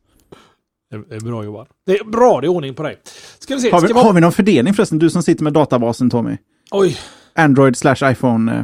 Det 1.10 1.16
är 1.16 1.20
bra, 1.20 1.44
Johan. 1.44 1.66
Det 1.86 1.98
är 1.98 2.04
bra, 2.04 2.42
det 2.42 2.48
är 2.48 2.50
ordning 2.50 2.74
på 2.74 2.84
dig. 2.84 3.00
Ska 3.40 3.56
vi 3.56 3.62
se, 3.62 3.72
Har 3.72 3.82
vi, 3.82 3.88
ska 3.88 3.94
vi 3.94 4.00
ha... 4.00 4.08
har 4.08 4.14
vi 4.14 4.22
någon 4.22 4.32
fördelning 4.32 4.74
förresten? 4.74 5.00
Du 5.00 5.10
som 5.10 5.24
sitter 5.24 5.44
med 5.44 5.54
databasen 5.54 6.10
Tommy. 6.10 6.38
Oj, 6.72 6.98
Android 7.36 7.78
slash 7.78 8.12
iPhone. 8.12 8.52
eh. 8.58 8.64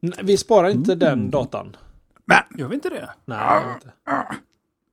nej, 0.00 0.18
vi 0.22 0.36
sparar 0.36 0.68
inte 0.68 0.92
Mm. 0.92 0.98
den 0.98 1.30
datan. 1.30 1.76
Gör 2.58 2.68
vi 2.68 2.74
inte 2.74 2.88
det? 2.88 3.08
Nej, 3.24 3.38
det 3.38 3.54
gör 3.54 3.68
vi 3.68 3.74
inte. 3.74 3.92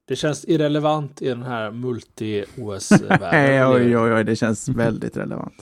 Det 0.07 0.15
känns 0.15 0.45
irrelevant 0.45 1.21
i 1.21 1.27
den 1.27 1.43
här 1.43 1.71
multi-OS-världen. 1.71 3.29
Nej, 3.31 3.65
oj, 3.65 3.97
oj, 3.97 4.13
oj, 4.13 4.23
det 4.23 4.35
känns 4.35 4.69
väldigt 4.69 5.17
relevant. 5.17 5.53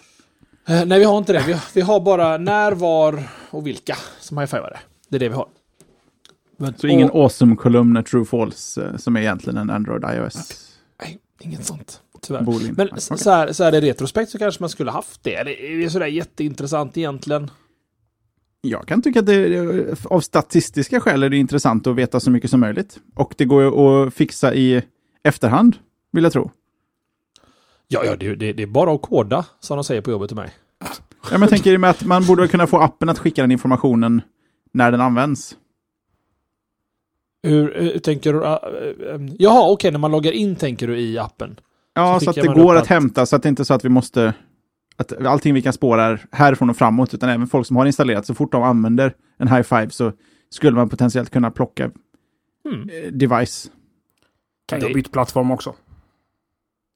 Eh, 0.68 0.86
nej, 0.86 1.00
vi 1.00 1.06
har 1.06 1.18
inte 1.18 1.34
det. 1.34 1.44
Vi, 1.48 1.56
vi 1.74 1.82
har 1.82 2.00
bara 2.00 2.38
när, 2.38 2.72
var 2.72 3.24
och 3.50 3.68
vilka 3.68 3.98
som 4.20 4.38
high-fivar 4.38 4.70
det. 4.70 4.80
Det 5.10 5.16
är 5.16 5.20
det 5.20 5.30
vi 5.30 5.36
har. 5.36 5.48
Men, 6.58 6.78
Så 6.78 6.88
ingen 6.88 7.10
och, 7.10 7.24
awesome-kolumn 7.24 8.04
True 8.04 8.26
False 8.26 8.86
eh, 8.86 8.98
som 8.98 9.16
är 9.16 9.22
egentligen 9.22 9.58
en 9.58 9.70
Android 9.70 10.04
iOS. 10.04 10.70
Nej, 11.02 11.20
inget 11.40 11.66
sånt. 11.66 12.02
Tyvärr. 12.22 12.42
Bolin. 12.42 12.74
Men 12.78 12.88
okej. 12.88 13.18
så, 13.18 13.30
här, 13.30 13.52
så 13.52 13.64
här 13.64 13.76
i 13.76 13.82
retrospekt 13.82 14.32
så 14.32 14.38
kanske 14.38 14.64
man 14.64 14.70
skulle 14.70 14.92
haft 14.92 15.24
det. 15.24 15.44
Det 15.44 15.84
är 15.84 15.90
sådär 15.90 16.06
jätteintressant 16.06 16.98
egentligen. 16.98 17.52
Jag 18.66 18.88
kan 18.88 19.02
tycka 19.02 19.20
att 19.20 19.26
det 19.26 20.06
av 20.06 20.20
statistiska 20.20 21.00
skäl 21.00 21.24
är 21.24 21.30
det 21.30 21.38
intressant 21.38 21.88
att 21.88 21.96
veta 21.96 22.20
så 22.20 22.32
mycket 22.32 22.50
som 22.50 22.60
möjligt. 22.60 23.00
Och 23.16 23.34
det 23.38 23.46
går 23.46 24.08
att 24.08 24.14
fixa 24.14 24.54
i 24.54 24.82
efterhand, 25.24 25.76
vill 26.12 26.24
jag 26.24 26.34
tro. 26.34 26.52
Ja, 27.88 28.06
ja 28.06 28.16
det, 28.16 28.36
det, 28.36 28.54
det 28.54 28.64
är 28.64 28.68
bara 28.68 28.94
att 28.94 29.02
koda, 29.02 29.46
som 29.60 29.78
de 29.78 29.84
säger 29.84 30.02
på 30.02 30.12
jobbet 30.12 30.30
till 30.30 30.36
mig. 30.36 30.50
Ja, 30.80 30.88
men 31.32 31.42
jag 31.42 31.50
tänker 31.50 31.78
med 31.78 31.90
att 31.90 32.06
man 32.06 32.26
borde 32.26 32.48
kunna 32.48 32.68
få 32.68 32.78
appen 32.78 33.10
att 33.10 33.20
skicka 33.20 33.42
den 33.42 33.52
informationen 33.52 34.22
när 34.72 34.92
den 34.92 35.02
används. 35.02 35.58
Hur, 37.44 37.74
hur 37.76 38.00
tänker 38.00 38.34
du? 38.34 38.40
Uh, 38.40 38.46
uh, 39.16 39.30
jaha, 39.40 39.72
okej, 39.72 39.92
när 39.92 40.00
man 40.00 40.12
loggar 40.12 40.32
in 40.32 40.56
tänker 40.56 40.88
du 40.88 41.00
i 41.00 41.18
appen. 41.18 41.60
Ja, 41.94 42.20
Så 42.20 42.24
så, 42.24 42.30
att 42.30 42.36
det 42.36 42.48
går 42.48 42.76
upp 42.76 42.82
att 42.82 42.88
hämta, 42.88 43.26
så 43.26 43.36
att 43.36 43.44
det 43.44 43.50
inte 43.50 43.62
är 43.62 43.66
så 43.66 43.74
att 43.74 43.86
vi 43.86 43.90
måste... 43.90 44.34
Att 44.96 45.26
allting 45.26 45.54
vi 45.54 45.62
kan 45.62 45.74
spåra 45.74 46.04
är 46.04 46.26
härifrån 46.32 46.70
och 46.70 46.78
framåt, 46.78 47.14
utan 47.14 47.30
även 47.30 47.48
folk 47.48 47.68
som 47.68 47.76
har 47.76 47.86
installerat, 47.86 48.26
så 48.26 48.34
fort 48.34 48.52
de 48.52 48.64
använder 48.64 49.14
en 49.38 49.48
high 49.48 49.62
five 49.62 49.90
så 49.90 50.12
skulle 50.50 50.76
man 50.78 50.90
potentiellt 50.90 51.30
kunna 51.30 51.52
plocka 51.52 51.84
eh, 51.84 51.92
device. 53.12 53.72
Kan 54.66 54.80
Det- 54.80 54.86
jag 54.86 54.94
byta 54.96 55.10
plattform 55.10 55.52
också? 55.52 55.76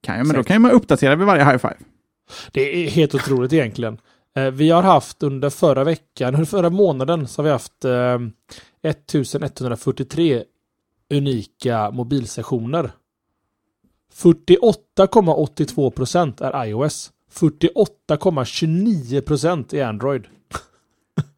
Kan 0.04 0.18
jag, 0.18 0.28
men 0.28 0.34
då 0.36 0.40
Säkert. 0.44 0.48
kan 0.54 0.62
man 0.62 0.72
uppdatera 0.72 1.16
vid 1.16 1.28
varje 1.28 1.44
high 1.46 1.58
five. 1.58 1.78
Det 2.52 2.86
är 2.86 2.90
helt 2.90 3.16
otroligt 3.16 3.54
egentligen. 3.54 3.98
Eh, 4.36 4.52
Vi 4.52 4.70
har 4.70 4.84
haft 4.84 5.24
under 5.24 5.50
förra 5.50 5.84
veckan, 5.84 6.34
under 6.34 6.46
förra 6.46 6.70
månaden, 6.70 7.28
så 7.28 7.40
har 7.42 7.44
vi 7.44 7.50
haft 7.52 7.86
eh, 7.86 8.20
1143 8.82 10.44
unika 11.14 11.92
mobilsessioner. 11.92 12.92
48,82 14.16 15.90
procent 15.92 16.42
är 16.42 16.66
iOS. 16.66 17.12
48,29% 17.34 19.76
är 19.76 19.86
Android. 19.86 20.24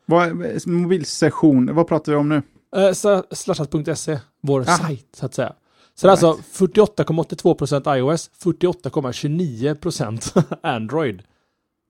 Vad, 0.06 0.36
mobilsession, 0.68 1.76
vad 1.76 1.88
pratar 1.88 2.12
vi 2.12 2.18
om 2.18 2.30
nu? 2.30 2.42
Eh, 2.76 2.92
så- 2.94 3.24
Slashat.se, 3.32 4.20
vår 4.42 4.62
Ah. 4.62 4.66
sajt 4.78 5.08
så 5.14 5.26
att 5.26 5.34
säga. 5.34 5.54
Så 5.96 6.08
det 6.08 6.10
är 6.10 6.12
alltså 6.12 6.38
48,82% 6.52 7.98
iOS, 7.98 8.30
48,29% 8.44 10.44
Android. 10.64 11.22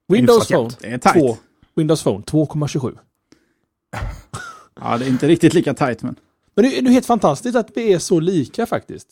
Windows 0.08 0.48
Phone, 0.48 0.70
Det 0.82 0.88
är 0.88 0.98
tajt. 0.98 1.16
2. 1.16 1.38
Windows 1.76 2.04
Phone 2.04 2.24
2,27. 2.24 2.98
Ja, 4.82 4.98
det 4.98 5.06
är 5.06 5.10
inte 5.10 5.28
riktigt 5.28 5.54
lika 5.54 5.74
tajt, 5.74 6.04
men... 6.04 6.16
Men 6.56 6.66
det 6.66 6.78
är 6.78 6.86
är 6.86 6.90
helt 6.90 7.06
fantastiskt 7.06 7.56
att 7.56 7.70
vi 7.76 7.94
är 7.94 8.00
så 8.00 8.20
lika 8.20 8.66
faktiskt. 8.66 9.08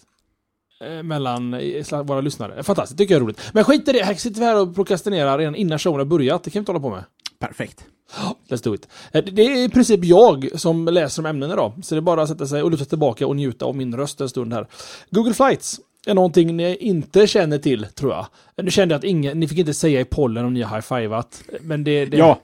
Eh, 0.82 1.04
Mellan 1.04 1.54
eh, 1.54 2.04
våra 2.04 2.22
lyssnare. 2.22 2.64
Fantastiskt, 2.64 2.98
tycker 2.98 3.14
jag 3.14 3.20
är 3.20 3.24
roligt. 3.24 3.42
Men 3.54 3.64
skit 3.64 3.88
i 3.88 3.92
det, 3.92 4.04
här 4.04 4.14
sitter 4.14 4.40
vi 4.40 4.46
här 4.46 4.62
och 4.62 4.76
prokrastinerar 4.76 5.38
redan 5.38 5.56
innan 5.56 5.80
showen 5.80 6.00
har 6.00 6.06
börjat. 6.06 6.44
Det 6.44 6.50
kan 6.50 6.60
vi 6.60 6.62
inte 6.62 6.72
hålla 6.72 6.82
på 6.82 6.90
med. 6.90 7.04
Perfekt. 7.40 7.86
Let's 8.50 8.64
do 8.64 8.76
it. 8.76 8.88
Eh, 9.12 9.24
Det 9.24 9.42
är 9.42 9.58
i 9.58 9.70
princip 9.70 10.04
jag 10.04 10.50
som 10.56 10.86
läser 10.86 11.22
om 11.22 11.26
ämnena 11.26 11.54
idag. 11.54 11.74
Så 11.84 11.96
det 11.96 12.00
är 12.00 12.02
bara 12.02 12.22
att 12.22 12.30
sätta 12.30 12.48
sig 12.48 12.64
och 12.64 12.72
luta 12.72 12.86
tillbaka 12.86 13.28
och 13.28 13.36
njuta 13.36 13.66
av 13.66 13.76
min 13.76 13.96
röst 13.98 14.22
en 14.22 14.30
stund 14.30 14.54
här. 14.54 14.68
Google 15.10 15.34
Flights 15.34 15.80
är 16.08 16.14
någonting 16.14 16.58
ni 16.58 16.76
inte 16.76 17.28
känner 17.28 17.58
till, 17.58 17.86
tror 17.96 18.12
jag. 18.14 18.28
Nu 18.64 18.72
kände 18.72 18.94
jag 18.94 19.00
att 19.00 19.06
ingen, 19.06 19.40
ni 19.40 19.48
fick 19.48 19.58
inte 19.58 19.74
säga 19.74 20.02
i 20.02 20.06
pollen 20.06 20.46
om 20.46 20.54
ni 20.54 20.62
har 20.62 20.76
high-fivat. 20.76 21.44
Men 21.62 21.84
det... 21.84 22.06
det 22.06 22.18
Ja, 22.18 22.40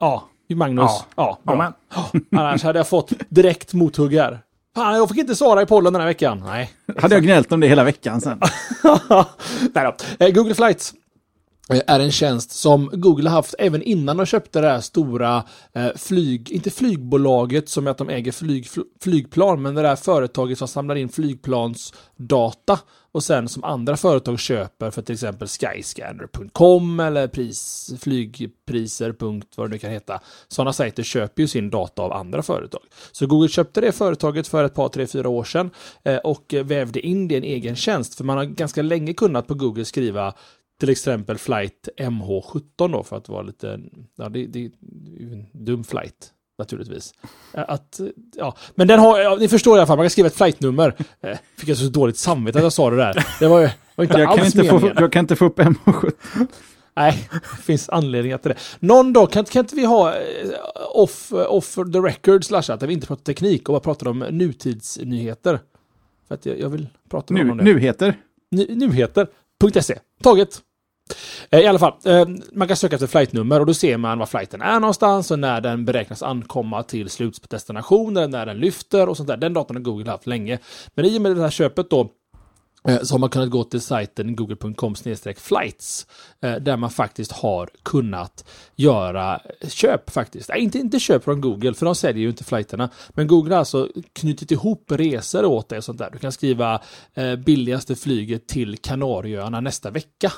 Ja, 0.00 0.28
Magnus. 0.56 0.84
Ja. 1.16 1.38
Ja, 1.44 1.56
bra. 1.56 1.72
Annars 2.40 2.62
hade 2.62 2.78
jag 2.78 2.88
fått 2.88 3.12
direkt 3.28 3.74
mothugg 3.74 4.14
här. 4.14 4.40
Fan, 4.76 4.96
jag 4.96 5.08
fick 5.08 5.18
inte 5.18 5.36
svara 5.36 5.62
i 5.62 5.66
pollen 5.66 5.92
den 5.92 6.00
här 6.00 6.08
veckan. 6.08 6.42
Nej. 6.46 6.70
hade 6.98 7.14
jag 7.14 7.24
gnällt 7.24 7.52
om 7.52 7.60
det 7.60 7.68
hela 7.68 7.84
veckan 7.84 8.20
sen. 8.20 8.40
Nej 9.74 9.92
då. 10.18 10.24
Eh, 10.26 10.30
Google 10.32 10.54
Flights 10.54 10.94
eh, 11.72 11.80
är 11.86 12.00
en 12.00 12.10
tjänst 12.12 12.50
som 12.50 12.90
Google 12.92 13.28
har 13.28 13.36
haft 13.36 13.54
även 13.58 13.82
innan 13.82 14.16
de 14.16 14.26
köpte 14.26 14.60
det 14.60 14.70
här 14.70 14.80
stora 14.80 15.42
eh, 15.74 15.88
flyg, 15.96 16.50
inte 16.50 16.70
flygbolaget 16.70 17.68
som 17.68 17.86
är 17.86 17.90
att 17.90 17.98
de 17.98 18.08
äger 18.08 18.32
flyg, 18.32 18.64
fl- 18.66 18.84
flygplan, 19.02 19.62
men 19.62 19.74
det 19.74 19.82
där 19.82 19.96
företaget 19.96 20.58
som 20.58 20.68
samlar 20.68 20.96
in 20.96 21.08
flygplansdata 21.08 22.78
och 23.18 23.24
sen 23.24 23.48
som 23.48 23.64
andra 23.64 23.96
företag 23.96 24.38
köper 24.38 24.90
för 24.90 25.02
till 25.02 25.12
exempel 25.12 25.48
skyscanner.com 25.48 27.00
eller 27.00 27.28
pris, 27.28 27.90
flygpriser. 28.00 29.14
vad 29.56 29.68
det 29.68 29.68
nu 29.68 29.78
kan 29.78 29.90
heta. 29.90 30.20
Sådana 30.48 30.72
sajter 30.72 31.02
köper 31.02 31.42
ju 31.42 31.48
sin 31.48 31.70
data 31.70 32.02
av 32.02 32.12
andra 32.12 32.42
företag. 32.42 32.80
Så 33.12 33.26
Google 33.26 33.48
köpte 33.48 33.80
det 33.80 33.92
företaget 33.92 34.48
för 34.48 34.64
ett 34.64 34.74
par, 34.74 34.88
tre, 34.88 35.06
fyra 35.06 35.28
år 35.28 35.44
sedan 35.44 35.70
eh, 36.04 36.16
och 36.16 36.54
vävde 36.64 37.00
in 37.00 37.28
det 37.28 37.34
i 37.34 37.38
en 37.38 37.44
egen 37.44 37.76
tjänst. 37.76 38.14
För 38.14 38.24
man 38.24 38.36
har 38.36 38.44
ganska 38.44 38.82
länge 38.82 39.14
kunnat 39.14 39.46
på 39.46 39.54
Google 39.54 39.84
skriva 39.84 40.34
till 40.80 40.90
exempel 40.90 41.38
flight 41.38 41.88
MH17 41.96 42.92
då 42.92 43.02
för 43.02 43.16
att 43.16 43.28
vara 43.28 43.42
lite, 43.42 43.80
ja 44.16 44.28
det, 44.28 44.46
det 44.46 44.58
är 44.58 44.70
ju 45.20 45.32
en 45.32 45.46
dum 45.52 45.84
flight 45.84 46.32
naturligtvis. 46.58 47.14
Eh, 47.54 47.64
Att, 47.68 48.00
ja, 48.36 48.56
men 48.74 48.88
den 48.88 49.00
har, 49.00 49.18
ja, 49.20 49.36
ni 49.40 49.48
förstår 49.48 49.76
i 49.76 49.78
alla 49.80 49.86
fall, 49.86 49.96
man 49.96 50.04
kan 50.04 50.10
skriva 50.10 50.26
ett 50.26 50.34
flightnummer. 50.36 50.94
Eh, 51.20 51.36
Fick 51.58 51.68
jag 51.68 51.76
så 51.76 51.84
dåligt 51.88 52.16
samvete 52.18 52.58
att 52.58 52.62
jag 52.64 52.72
sa 52.72 52.90
det 52.90 52.96
där. 52.96 53.26
Det 53.40 53.46
var 53.48 53.70
var 53.94 54.04
inte 54.04 54.18
Jag 54.18 54.28
kan, 54.30 54.40
alls 54.40 54.54
inte 54.54 54.68
få, 54.68 54.74
meningen. 54.74 54.96
jag 55.00 55.12
kan 55.12 55.20
inte 55.20 55.36
få 55.36 55.44
upp 55.44 55.58
MH17. 55.58 56.12
Nej, 56.96 57.28
det 57.32 57.62
finns 57.62 57.88
anledningar 57.88 58.38
till 58.38 58.48
det. 58.48 58.56
Någon 58.80 59.12
dag, 59.12 59.30
kan, 59.32 59.44
kan 59.44 59.60
inte 59.60 59.76
vi 59.76 59.84
ha 59.84 60.14
eh, 60.14 60.20
off, 60.94 61.32
off 61.32 61.74
the 61.74 61.98
record 61.98 62.44
slashat, 62.44 62.80
där 62.80 62.86
vi 62.86 62.94
inte 62.94 63.06
pratar 63.06 63.22
teknik 63.22 63.68
och 63.68 63.72
bara 63.72 63.80
pratar 63.80 64.08
om 64.08 64.18
nutidsnyheter? 64.18 65.60
För 66.28 66.34
att 66.34 66.46
jag, 66.46 66.60
jag 66.60 66.68
vill 66.68 66.86
prata 67.10 67.34
med 67.34 67.44
Nu, 67.46 67.50
om 67.52 67.58
det. 67.58 67.64
nu 67.64 67.78
heter. 67.80 68.14
Ny- 68.50 68.74
Nyheter.se. 68.74 69.98
Taget. 70.22 70.60
Eh, 71.50 71.60
I 71.60 71.66
alla 71.66 71.78
fall, 71.78 71.92
eh, 72.04 72.28
man 72.52 72.68
kan 72.68 72.76
söka 72.76 72.96
efter 72.96 73.06
flightnummer 73.06 73.60
och 73.60 73.66
då 73.66 73.74
ser 73.74 73.96
man 73.96 74.18
var 74.18 74.26
flighten 74.26 74.62
är 74.62 74.80
någonstans 74.80 75.30
och 75.30 75.38
när 75.38 75.60
den 75.60 75.84
beräknas 75.84 76.22
ankomma 76.22 76.82
till 76.82 77.10
slutdestination, 77.10 78.16
eller 78.16 78.28
när 78.28 78.46
den 78.46 78.58
lyfter 78.58 79.08
och 79.08 79.16
sånt 79.16 79.28
där. 79.28 79.36
Den 79.36 79.52
datan 79.52 79.76
har 79.76 79.82
Google 79.82 80.10
haft 80.10 80.26
länge. 80.26 80.58
Men 80.94 81.04
i 81.04 81.18
och 81.18 81.22
med 81.22 81.36
det 81.36 81.42
här 81.42 81.50
köpet 81.50 81.90
då 81.90 82.10
eh, 82.88 83.00
så 83.02 83.14
har 83.14 83.18
man 83.18 83.30
kunnat 83.30 83.50
gå 83.50 83.64
till 83.64 83.80
sajten 83.80 84.36
google.com 84.36 84.94
flights 85.36 86.06
där 86.40 86.76
man 86.76 86.90
faktiskt 86.90 87.32
har 87.32 87.68
kunnat 87.82 88.44
göra 88.76 89.40
köp 89.68 90.10
faktiskt. 90.10 90.48
Nej, 90.48 90.60
inte, 90.60 90.78
inte 90.78 91.00
köp 91.00 91.24
från 91.24 91.40
Google 91.40 91.74
för 91.74 91.86
de 91.86 91.94
säljer 91.94 92.22
ju 92.22 92.28
inte 92.28 92.44
flighterna. 92.44 92.90
Men 93.10 93.26
Google 93.26 93.54
har 93.54 93.58
alltså 93.58 93.88
knutit 94.12 94.50
ihop 94.50 94.84
resor 94.90 95.44
åt 95.44 95.68
dig 95.68 95.78
och 95.78 95.84
sånt 95.84 95.98
där. 95.98 96.10
Du 96.12 96.18
kan 96.18 96.32
skriva 96.32 96.80
eh, 97.14 97.36
billigaste 97.36 97.96
flyget 97.96 98.48
till 98.48 98.76
Kanarieöarna 98.76 99.60
nästa 99.60 99.90
vecka. 99.90 100.32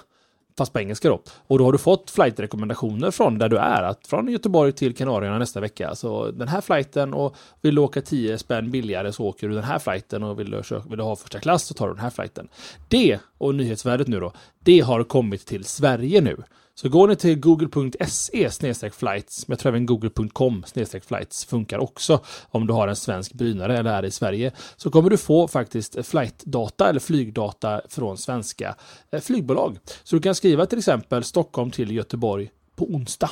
Fast 0.59 0.73
på 0.73 0.80
engelska 0.80 1.09
då. 1.09 1.23
Och 1.47 1.59
då 1.59 1.64
har 1.64 1.73
du 1.73 1.78
fått 1.78 2.11
flightrekommendationer 2.11 3.11
från 3.11 3.38
där 3.38 3.49
du 3.49 3.59
är. 3.59 3.83
Att 3.83 4.07
från 4.07 4.28
Göteborg 4.28 4.73
till 4.73 4.97
Kanarieöarna 4.97 5.38
nästa 5.38 5.61
vecka. 5.61 5.95
Så 5.95 6.30
den 6.30 6.49
här 6.49 6.61
flighten 6.61 7.14
och 7.14 7.37
vill 7.61 7.75
du 7.75 7.80
åka 7.80 8.02
10 8.02 8.38
spänn 8.38 8.71
billigare 8.71 9.12
så 9.12 9.25
åker 9.25 9.49
du 9.49 9.54
den 9.54 9.64
här 9.64 9.78
flighten. 9.78 10.23
Och 10.23 10.40
vill 10.40 10.50
du, 10.50 10.62
vill 10.88 10.99
du 10.99 11.02
ha 11.02 11.16
första 11.16 11.40
klass 11.40 11.64
så 11.64 11.75
tar 11.75 11.88
du 11.88 11.95
den 11.95 12.02
här 12.02 12.11
flighten. 12.11 12.49
Det, 12.88 13.19
och 13.38 13.54
nyhetsvärdet 13.54 14.09
nu 14.09 14.21
då, 14.21 14.33
det 14.59 14.80
har 14.80 15.04
kommit 15.04 15.47
till 15.47 15.64
Sverige 15.64 16.21
nu. 16.21 16.37
Så 16.80 16.88
går 16.88 17.08
ni 17.08 17.16
till 17.16 17.40
google.se 17.40 18.50
flights, 18.90 19.49
men 19.49 19.52
jag 19.52 19.58
tror 19.58 19.70
även 19.70 19.87
google.com 19.87 20.64
flights 21.02 21.44
funkar 21.44 21.78
också 21.78 22.20
om 22.49 22.66
du 22.66 22.72
har 22.72 22.88
en 22.88 22.96
svensk 22.96 23.32
brynare 23.32 23.78
eller 23.78 23.90
är 23.92 24.04
i 24.04 24.10
Sverige, 24.10 24.52
så 24.76 24.90
kommer 24.90 25.10
du 25.10 25.16
få 25.16 25.49
faktiskt 25.49 26.06
flightdata 26.06 26.88
eller 26.88 27.00
flygdata 27.00 27.80
från 27.88 28.18
svenska 28.18 28.75
eh, 29.12 29.20
flygbolag. 29.20 29.78
Så 30.04 30.16
du 30.16 30.22
kan 30.22 30.34
skriva 30.34 30.66
till 30.66 30.78
exempel 30.78 31.25
Stockholm 31.25 31.70
till 31.70 31.90
Göteborg 31.90 32.50
på 32.76 32.84
onsdag. 32.84 33.30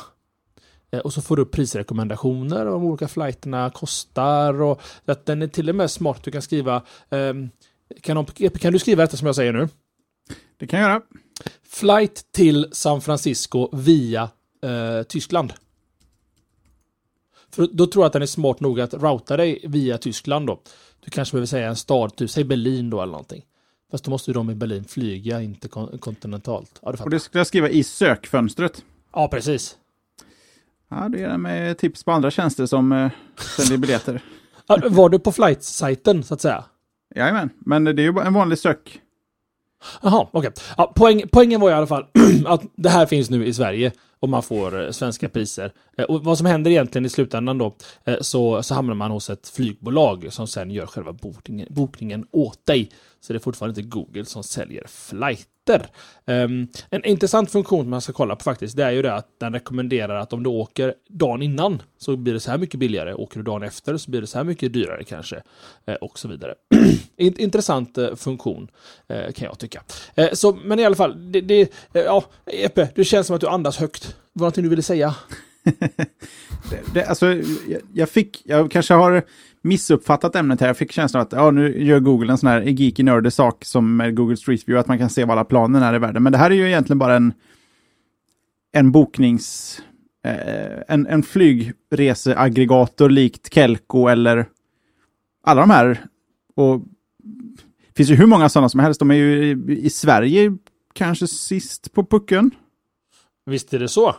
Eh, 0.90 1.00
och 1.00 1.12
så 1.12 1.22
får 1.22 1.36
du 1.36 1.42
upp 1.42 1.52
prisrekommendationer 1.52 2.66
om 2.66 2.84
olika 2.84 3.08
flighterna 3.08 3.70
kostar 3.70 4.62
och 4.62 4.80
att 5.04 5.26
den 5.26 5.42
är 5.42 5.48
till 5.48 5.68
och 5.68 5.74
med 5.74 5.90
smart. 5.90 6.24
Du 6.24 6.30
kan 6.30 6.42
skriva 6.42 6.82
ehm, 7.10 7.50
kan, 8.02 8.16
de- 8.36 8.50
kan 8.50 8.72
du 8.72 8.78
skriva 8.78 9.02
detta 9.02 9.16
som 9.16 9.26
jag 9.26 9.36
säger 9.36 9.52
nu? 9.52 9.68
Det 10.56 10.66
kan 10.66 10.80
jag 10.80 10.88
göra. 10.90 11.02
Flight 11.68 12.32
till 12.32 12.66
San 12.72 13.00
Francisco 13.00 13.68
via 13.76 14.22
eh, 14.62 15.02
Tyskland. 15.08 15.52
För 17.50 17.68
då 17.72 17.86
tror 17.86 18.02
jag 18.02 18.06
att 18.06 18.12
den 18.12 18.22
är 18.22 18.26
smart 18.26 18.60
nog 18.60 18.80
att 18.80 18.94
routa 18.94 19.36
dig 19.36 19.60
via 19.64 19.98
Tyskland 19.98 20.46
då. 20.46 20.60
Du 21.04 21.10
kanske 21.10 21.32
behöver 21.32 21.46
säga 21.46 21.68
en 21.68 21.76
stad, 21.76 22.16
typ 22.16 22.30
säg 22.30 22.44
Berlin 22.44 22.90
då 22.90 23.02
eller 23.02 23.10
någonting. 23.12 23.44
Fast 23.90 24.04
då 24.04 24.10
måste 24.10 24.30
ju 24.30 24.34
de 24.34 24.50
i 24.50 24.54
Berlin 24.54 24.84
flyga, 24.84 25.40
inte 25.42 25.68
kon- 25.68 25.98
kontinentalt. 25.98 26.78
Ja, 26.82 26.92
du 26.92 27.02
Och 27.02 27.10
det 27.10 27.20
skulle 27.20 27.40
jag 27.40 27.46
skriva 27.46 27.68
i 27.68 27.84
sökfönstret. 27.84 28.84
ja, 29.12 29.28
precis. 29.28 29.76
Ja, 30.90 31.08
det 31.08 31.22
är 31.22 31.36
med 31.38 31.78
tips 31.78 32.04
på 32.04 32.12
andra 32.12 32.30
tjänster 32.30 32.66
som 32.66 32.92
eh, 32.92 33.10
säljer 33.56 33.78
biljetter. 33.78 34.22
Var 34.90 35.08
du 35.08 35.18
på 35.18 35.32
flight-sajten 35.32 36.22
så 36.22 36.34
att 36.34 36.40
säga? 36.40 36.64
Jajamän, 37.14 37.50
men 37.58 37.84
det 37.84 37.90
är 37.90 38.12
ju 38.12 38.18
en 38.20 38.34
vanlig 38.34 38.58
sök. 38.58 39.00
Jaha, 40.02 40.26
okej. 40.30 40.50
Ja, 40.76 40.92
poäng, 40.96 41.22
poängen 41.32 41.60
var 41.60 41.70
i 41.70 41.74
alla 41.74 41.86
fall 41.86 42.06
att 42.46 42.62
det 42.76 42.88
här 42.88 43.06
finns 43.06 43.30
nu 43.30 43.46
i 43.46 43.54
Sverige 43.54 43.92
och 44.20 44.28
man 44.28 44.42
får 44.42 44.84
eh, 44.84 44.90
svenska 44.90 45.28
priser. 45.28 45.72
Eh, 45.98 46.04
och 46.04 46.24
vad 46.24 46.38
som 46.38 46.46
händer 46.46 46.70
egentligen 46.70 47.06
i 47.06 47.08
slutändan 47.08 47.58
då, 47.58 47.74
eh, 48.04 48.16
så, 48.20 48.62
så 48.62 48.74
hamnar 48.74 48.94
man 48.94 49.10
hos 49.10 49.30
ett 49.30 49.48
flygbolag 49.48 50.26
som 50.30 50.46
sen 50.46 50.70
gör 50.70 50.86
själva 50.86 51.12
bokningen, 51.12 51.66
bokningen 51.70 52.26
åt 52.30 52.66
dig. 52.66 52.90
Så 53.20 53.32
det 53.32 53.36
är 53.36 53.40
fortfarande 53.40 53.80
inte 53.80 53.90
Google 53.90 54.24
som 54.24 54.42
säljer 54.42 54.86
flighter. 54.86 55.86
Um, 56.26 56.68
en 56.90 57.04
intressant 57.04 57.50
funktion 57.50 57.88
man 57.88 58.00
ska 58.00 58.12
kolla 58.12 58.36
på 58.36 58.44
faktiskt, 58.44 58.76
det 58.76 58.84
är 58.84 58.90
ju 58.90 59.02
det 59.02 59.14
att 59.14 59.26
den 59.40 59.52
rekommenderar 59.52 60.14
att 60.20 60.32
om 60.32 60.42
du 60.42 60.50
åker 60.50 60.94
dagen 61.08 61.42
innan 61.42 61.82
så 61.98 62.16
blir 62.16 62.32
det 62.32 62.40
så 62.40 62.50
här 62.50 62.58
mycket 62.58 62.80
billigare. 62.80 63.14
Åker 63.14 63.36
du 63.36 63.42
dagen 63.42 63.62
efter 63.62 63.96
så 63.96 64.10
blir 64.10 64.20
det 64.20 64.26
så 64.26 64.38
här 64.38 64.44
mycket 64.44 64.72
dyrare 64.72 65.04
kanske. 65.04 65.36
Uh, 65.88 65.94
och 65.94 66.18
så 66.18 66.28
vidare. 66.28 66.54
Intressant 67.16 67.98
uh, 67.98 68.14
funktion 68.14 68.70
uh, 69.12 69.32
kan 69.32 69.46
jag 69.46 69.58
tycka. 69.58 69.82
Så, 70.32 70.58
men 70.64 70.78
i 70.78 70.84
alla 70.84 70.96
fall, 70.96 71.32
det, 71.32 71.40
det, 71.40 71.72
ja, 71.92 72.24
Epe, 72.46 72.88
det 72.94 73.04
känns 73.04 73.26
som 73.26 73.36
att 73.36 73.40
du 73.40 73.48
andas 73.48 73.76
högt. 73.76 74.07
Var 74.08 74.14
det 74.32 74.40
någonting 74.40 74.62
du 74.62 74.70
ville 74.70 74.82
säga? 74.82 75.14
Det, 76.70 76.94
det, 76.94 77.04
alltså, 77.04 77.26
jag, 77.68 77.80
jag 77.92 78.08
fick, 78.08 78.42
jag 78.44 78.70
kanske 78.70 78.94
har 78.94 79.22
missuppfattat 79.62 80.36
ämnet 80.36 80.60
här. 80.60 80.66
Jag 80.66 80.76
fick 80.76 80.92
känslan 80.92 81.22
att 81.22 81.32
ja, 81.32 81.50
nu 81.50 81.84
gör 81.84 82.00
Google 82.00 82.32
en 82.32 82.38
sån 82.38 82.48
här 82.48 82.60
geeky 82.60 83.02
nördig 83.02 83.32
sak 83.32 83.64
som 83.64 83.96
med 83.96 84.16
Google 84.16 84.36
Street 84.36 84.68
View, 84.68 84.80
att 84.80 84.86
man 84.86 84.98
kan 84.98 85.10
se 85.10 85.24
vad 85.24 85.32
alla 85.32 85.44
planen 85.44 85.82
är 85.82 85.94
i 85.94 85.98
världen. 85.98 86.22
Men 86.22 86.32
det 86.32 86.38
här 86.38 86.50
är 86.50 86.54
ju 86.54 86.66
egentligen 86.66 86.98
bara 86.98 87.16
en, 87.16 87.32
en 88.72 88.92
boknings... 88.92 89.80
Eh, 90.24 90.82
en, 90.88 91.06
en 91.06 91.22
flygreseaggregator 91.22 93.10
likt 93.10 93.54
Kelko 93.54 94.06
eller 94.06 94.46
alla 95.44 95.60
de 95.60 95.70
här. 95.70 96.04
Och 96.54 96.80
det 97.88 97.96
finns 97.96 98.10
ju 98.10 98.14
hur 98.14 98.26
många 98.26 98.48
sådana 98.48 98.68
som 98.68 98.80
helst. 98.80 99.00
De 99.00 99.10
är 99.10 99.14
ju 99.14 99.44
i, 99.44 99.80
i 99.86 99.90
Sverige 99.90 100.56
kanske 100.92 101.26
sist 101.26 101.92
på 101.92 102.04
pucken. 102.04 102.50
Visst 103.48 103.74
är 103.74 103.78
det 103.78 103.88
så? 103.88 104.14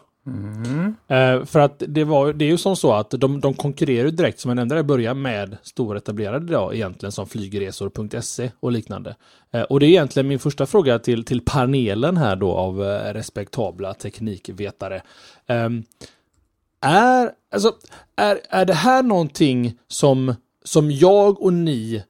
Eh, 1.08 1.46
för 1.46 1.60
att 1.60 1.84
det, 1.88 2.04
var, 2.04 2.34
det 2.34 2.46
är 2.46 2.50
ju 2.50 2.58
som 2.58 2.76
så 2.76 2.94
att 2.94 3.10
de, 3.10 3.40
de 3.40 3.54
konkurrerar 3.54 4.10
direkt, 4.10 4.40
som 4.40 4.50
jag 4.50 4.56
nämnde 4.56 4.80
i 4.80 4.84
början, 4.84 5.22
med 5.22 5.58
stora 5.64 5.98
etablerade 5.98 6.46
idag 6.46 6.76
egentligen 6.76 7.12
som 7.12 7.28
flygresor.se 7.28 8.52
och 8.60 8.72
liknande. 8.72 9.16
Eh, 9.52 9.62
och 9.62 9.80
det 9.80 9.86
är 9.86 9.90
egentligen 9.90 10.28
min 10.28 10.40
första 10.40 10.66
fråga 10.66 11.00
till, 11.00 11.24
till 11.24 11.42
panelen 11.46 12.18
här 12.18 12.36
då 12.36 12.52
av 12.52 12.84
eh, 12.84 13.14
respektabla 13.14 13.94
teknikvetare. 13.94 15.02
Ehm, 15.48 15.84
är, 16.82 17.32
alltså, 17.52 17.74
är, 18.16 18.40
är 18.50 18.66
det 18.66 18.74
här 18.74 19.04
någonting 19.04 19.74
som, 19.88 20.36
som 20.64 20.92
jag 20.92 21.42
och 21.42 21.54
ni 21.54 22.04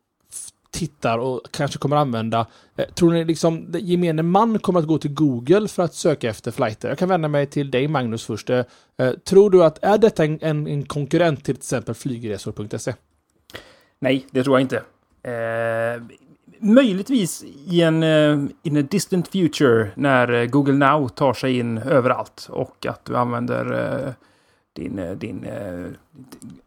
tittar 0.71 1.17
och 1.17 1.41
kanske 1.51 1.77
kommer 1.77 1.95
använda? 1.95 2.47
Eh, 2.75 2.85
Tror 2.85 3.11
ni 3.11 3.25
liksom 3.25 3.67
gemene 3.73 4.23
man 4.23 4.59
kommer 4.59 4.79
att 4.79 4.87
gå 4.87 4.97
till 4.97 5.13
Google 5.13 5.67
för 5.67 5.83
att 5.83 5.93
söka 5.93 6.29
efter 6.29 6.51
flighter? 6.51 6.89
Jag 6.89 6.97
kan 6.97 7.09
vända 7.09 7.27
mig 7.27 7.45
till 7.45 7.71
dig 7.71 7.87
Magnus 7.87 8.25
först. 8.25 8.49
Eh, 8.49 8.63
eh 8.97 9.11
Tror 9.11 9.49
du 9.49 9.63
att 9.63 9.83
är 9.83 9.97
detta 9.97 10.25
en, 10.25 10.39
en, 10.41 10.67
en 10.67 10.85
konkurrent 10.85 11.45
till 11.45 11.55
till 11.55 11.61
exempel 11.61 11.95
flygresor.se? 11.95 12.93
Nej, 13.99 14.25
det 14.31 14.43
tror 14.43 14.59
jag 14.59 14.61
inte. 14.61 14.83
Eh, 15.23 16.01
möjligtvis 16.59 17.43
i 17.67 17.81
en 17.81 18.03
eh, 18.03 18.39
in 18.63 18.77
a 18.77 18.81
distant 18.81 19.27
future 19.27 19.89
när 19.95 20.33
eh, 20.33 20.45
Google 20.45 20.73
Now 20.73 21.07
tar 21.07 21.33
sig 21.33 21.57
in 21.57 21.77
överallt 21.77 22.47
och 22.49 22.85
att 22.85 23.05
du 23.05 23.17
använder 23.17 23.73
eh, 24.05 24.13
din, 24.75 24.99
eh, 24.99 25.11
din 25.11 25.43
eh, 25.43 25.85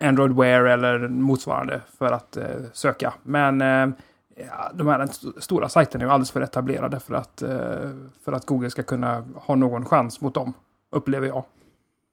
Android 0.09 0.32
Wear 0.37 0.64
eller 0.64 1.09
motsvarande 1.09 1.80
för 1.99 2.12
att 2.12 2.37
eh, 2.37 2.44
söka. 2.73 3.14
Men 3.23 3.61
eh, 3.61 3.88
ja, 4.37 4.73
de 4.75 4.87
här 4.87 5.00
st- 5.00 5.40
stora 5.40 5.68
sajterna 5.68 6.04
är 6.04 6.09
ju 6.09 6.12
alldeles 6.12 6.30
för 6.30 6.40
etablerade 6.40 7.00
för 7.00 7.14
att, 7.14 7.42
eh, 7.42 7.90
för 8.25 8.32
att 8.32 8.47
Google 8.47 8.71
ska 8.71 8.82
kunna 8.82 9.25
ha 9.35 9.54
någon 9.54 9.85
chans 9.85 10.21
mot 10.21 10.35
dem, 10.35 10.52
upplever 10.90 11.26
jag. 11.26 11.44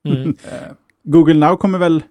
Mm. 0.07 0.35
Google 1.03 1.33
Now 1.47 1.55
kommer 1.55 1.79
väl 1.79 2.03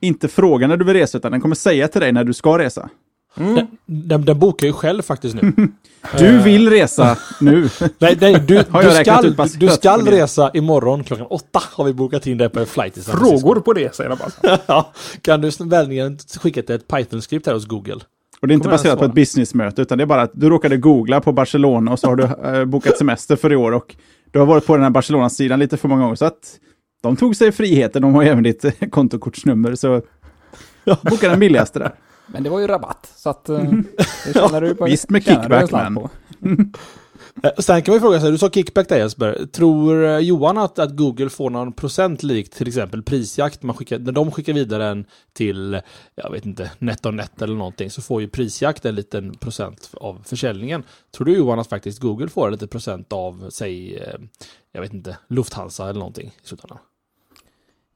inte 0.00 0.28
fråga 0.28 0.66
när 0.66 0.76
du 0.76 0.84
vill 0.84 0.94
resa, 0.96 1.18
utan 1.18 1.32
den 1.32 1.40
kommer 1.40 1.54
säga 1.54 1.88
till 1.88 2.00
dig 2.00 2.12
när 2.12 2.24
du 2.24 2.32
ska 2.32 2.58
resa. 2.58 2.88
Mm. 3.36 3.54
Den, 3.54 3.66
den, 3.86 4.24
den 4.24 4.38
bokar 4.38 4.66
ju 4.66 4.72
själv 4.72 5.02
faktiskt 5.02 5.34
nu. 5.34 5.52
Du 6.18 6.38
vill 6.38 6.70
resa 6.70 7.18
nu. 7.40 7.68
Nej, 7.98 8.18
nej 8.20 8.32
du, 8.32 8.40
du 8.40 8.54
jag 8.54 8.84
räknat 8.84 9.18
ska, 9.18 9.26
ut 9.26 9.36
baserat 9.36 9.60
du 9.60 9.68
ska 9.68 9.98
på 9.98 10.02
det? 10.02 10.10
resa 10.10 10.50
imorgon 10.54 11.04
klockan 11.04 11.26
åtta. 11.26 11.62
Har 11.72 11.84
vi 11.84 11.92
bokat 11.92 12.26
in 12.26 12.38
det 12.38 12.48
på 12.48 12.60
en 12.60 12.66
flight. 12.66 13.04
Frågor 13.04 13.60
på 13.60 13.72
det, 13.72 13.94
säger 13.94 14.10
de 14.10 14.18
bara. 14.18 14.58
ja, 14.66 14.92
kan 15.22 15.40
du 15.40 15.50
vänligen 15.64 16.18
skicka 16.40 16.60
ett 16.60 16.88
Python-skript 16.88 17.46
här 17.46 17.54
hos 17.54 17.66
Google? 17.66 18.00
Och 18.40 18.48
det 18.48 18.52
är 18.52 18.54
inte 18.54 18.68
baserat 18.68 18.98
på 18.98 19.04
ett 19.04 19.14
businessmöte, 19.14 19.82
utan 19.82 19.98
det 19.98 20.04
är 20.04 20.06
bara 20.06 20.22
att 20.22 20.30
du 20.34 20.48
råkade 20.48 20.76
googla 20.76 21.20
på 21.20 21.32
Barcelona 21.32 21.92
och 21.92 21.98
så 21.98 22.06
har 22.06 22.16
du 22.16 22.24
eh, 22.24 22.64
bokat 22.64 22.98
semester 22.98 23.36
för 23.36 23.52
i 23.52 23.56
år 23.56 23.72
och 23.72 23.96
du 24.30 24.38
har 24.38 24.46
varit 24.46 24.66
på 24.66 24.76
den 24.76 24.82
här 24.82 24.90
Barcelona-sidan 24.90 25.58
lite 25.58 25.76
för 25.76 25.88
många 25.88 26.02
gånger. 26.02 26.14
Så 26.14 26.24
att 26.24 26.58
de 27.02 27.16
tog 27.16 27.36
sig 27.36 27.52
friheten, 27.52 28.02
de 28.02 28.14
har 28.14 28.22
ju 28.22 28.28
även 28.28 28.42
ditt 28.42 28.90
kontokortsnummer, 28.90 29.74
så 29.74 30.02
boka 31.02 31.28
den 31.28 31.40
billigaste 31.40 31.78
där. 31.78 31.94
Men 32.32 32.42
det 32.42 32.50
var 32.50 32.58
ju 32.60 32.66
rabatt, 32.66 33.12
så 33.16 33.30
att... 33.30 33.48
eh, 33.48 33.64
Det 34.26 34.32
tjänar 34.32 34.60
du 34.60 34.74
på. 34.74 34.84
Visst 34.84 35.10
med 35.10 35.28
en 35.28 35.34
kickback, 35.34 35.70
men. 35.72 36.08
Eh, 37.42 37.50
Sen 37.58 37.82
kan 37.82 37.92
man 37.92 37.96
ju 37.96 38.00
fråga 38.00 38.20
sig, 38.20 38.30
du 38.30 38.38
sa 38.38 38.50
kickback 38.50 38.88
där 38.88 38.98
Jesper. 38.98 39.46
Tror 39.52 40.04
eh, 40.04 40.18
Johan 40.18 40.58
att, 40.58 40.78
att 40.78 40.96
Google 40.96 41.28
får 41.28 41.50
någon 41.50 41.72
procent 41.72 42.22
likt 42.22 42.52
till 42.56 42.68
exempel 42.68 43.02
prisjakt? 43.02 43.62
Man 43.62 43.76
skickar, 43.76 43.98
när 43.98 44.12
de 44.12 44.30
skickar 44.32 44.52
vidare 44.52 44.82
den 44.84 45.04
till, 45.32 45.80
jag 46.14 46.30
vet 46.30 46.46
inte, 46.46 46.70
NetOnNet 46.78 47.42
eller 47.42 47.54
någonting 47.54 47.90
så 47.90 48.02
får 48.02 48.20
ju 48.20 48.28
prisjakt 48.28 48.84
en 48.84 48.94
liten 48.94 49.34
procent 49.34 49.90
av 49.94 50.22
försäljningen. 50.24 50.82
Tror 51.16 51.24
du 51.24 51.36
Johan 51.36 51.58
att 51.58 51.68
faktiskt 51.68 51.98
Google 52.00 52.28
får 52.28 52.46
en 52.46 52.52
liten 52.52 52.68
procent 52.68 53.12
av, 53.12 53.46
säg, 53.50 54.02
jag 54.72 54.80
vet 54.80 54.94
inte, 54.94 55.16
Lufthansa 55.28 55.84
eller 55.88 55.98
någonting 56.00 56.26
i 56.42 56.46
slutändan? 56.46 56.78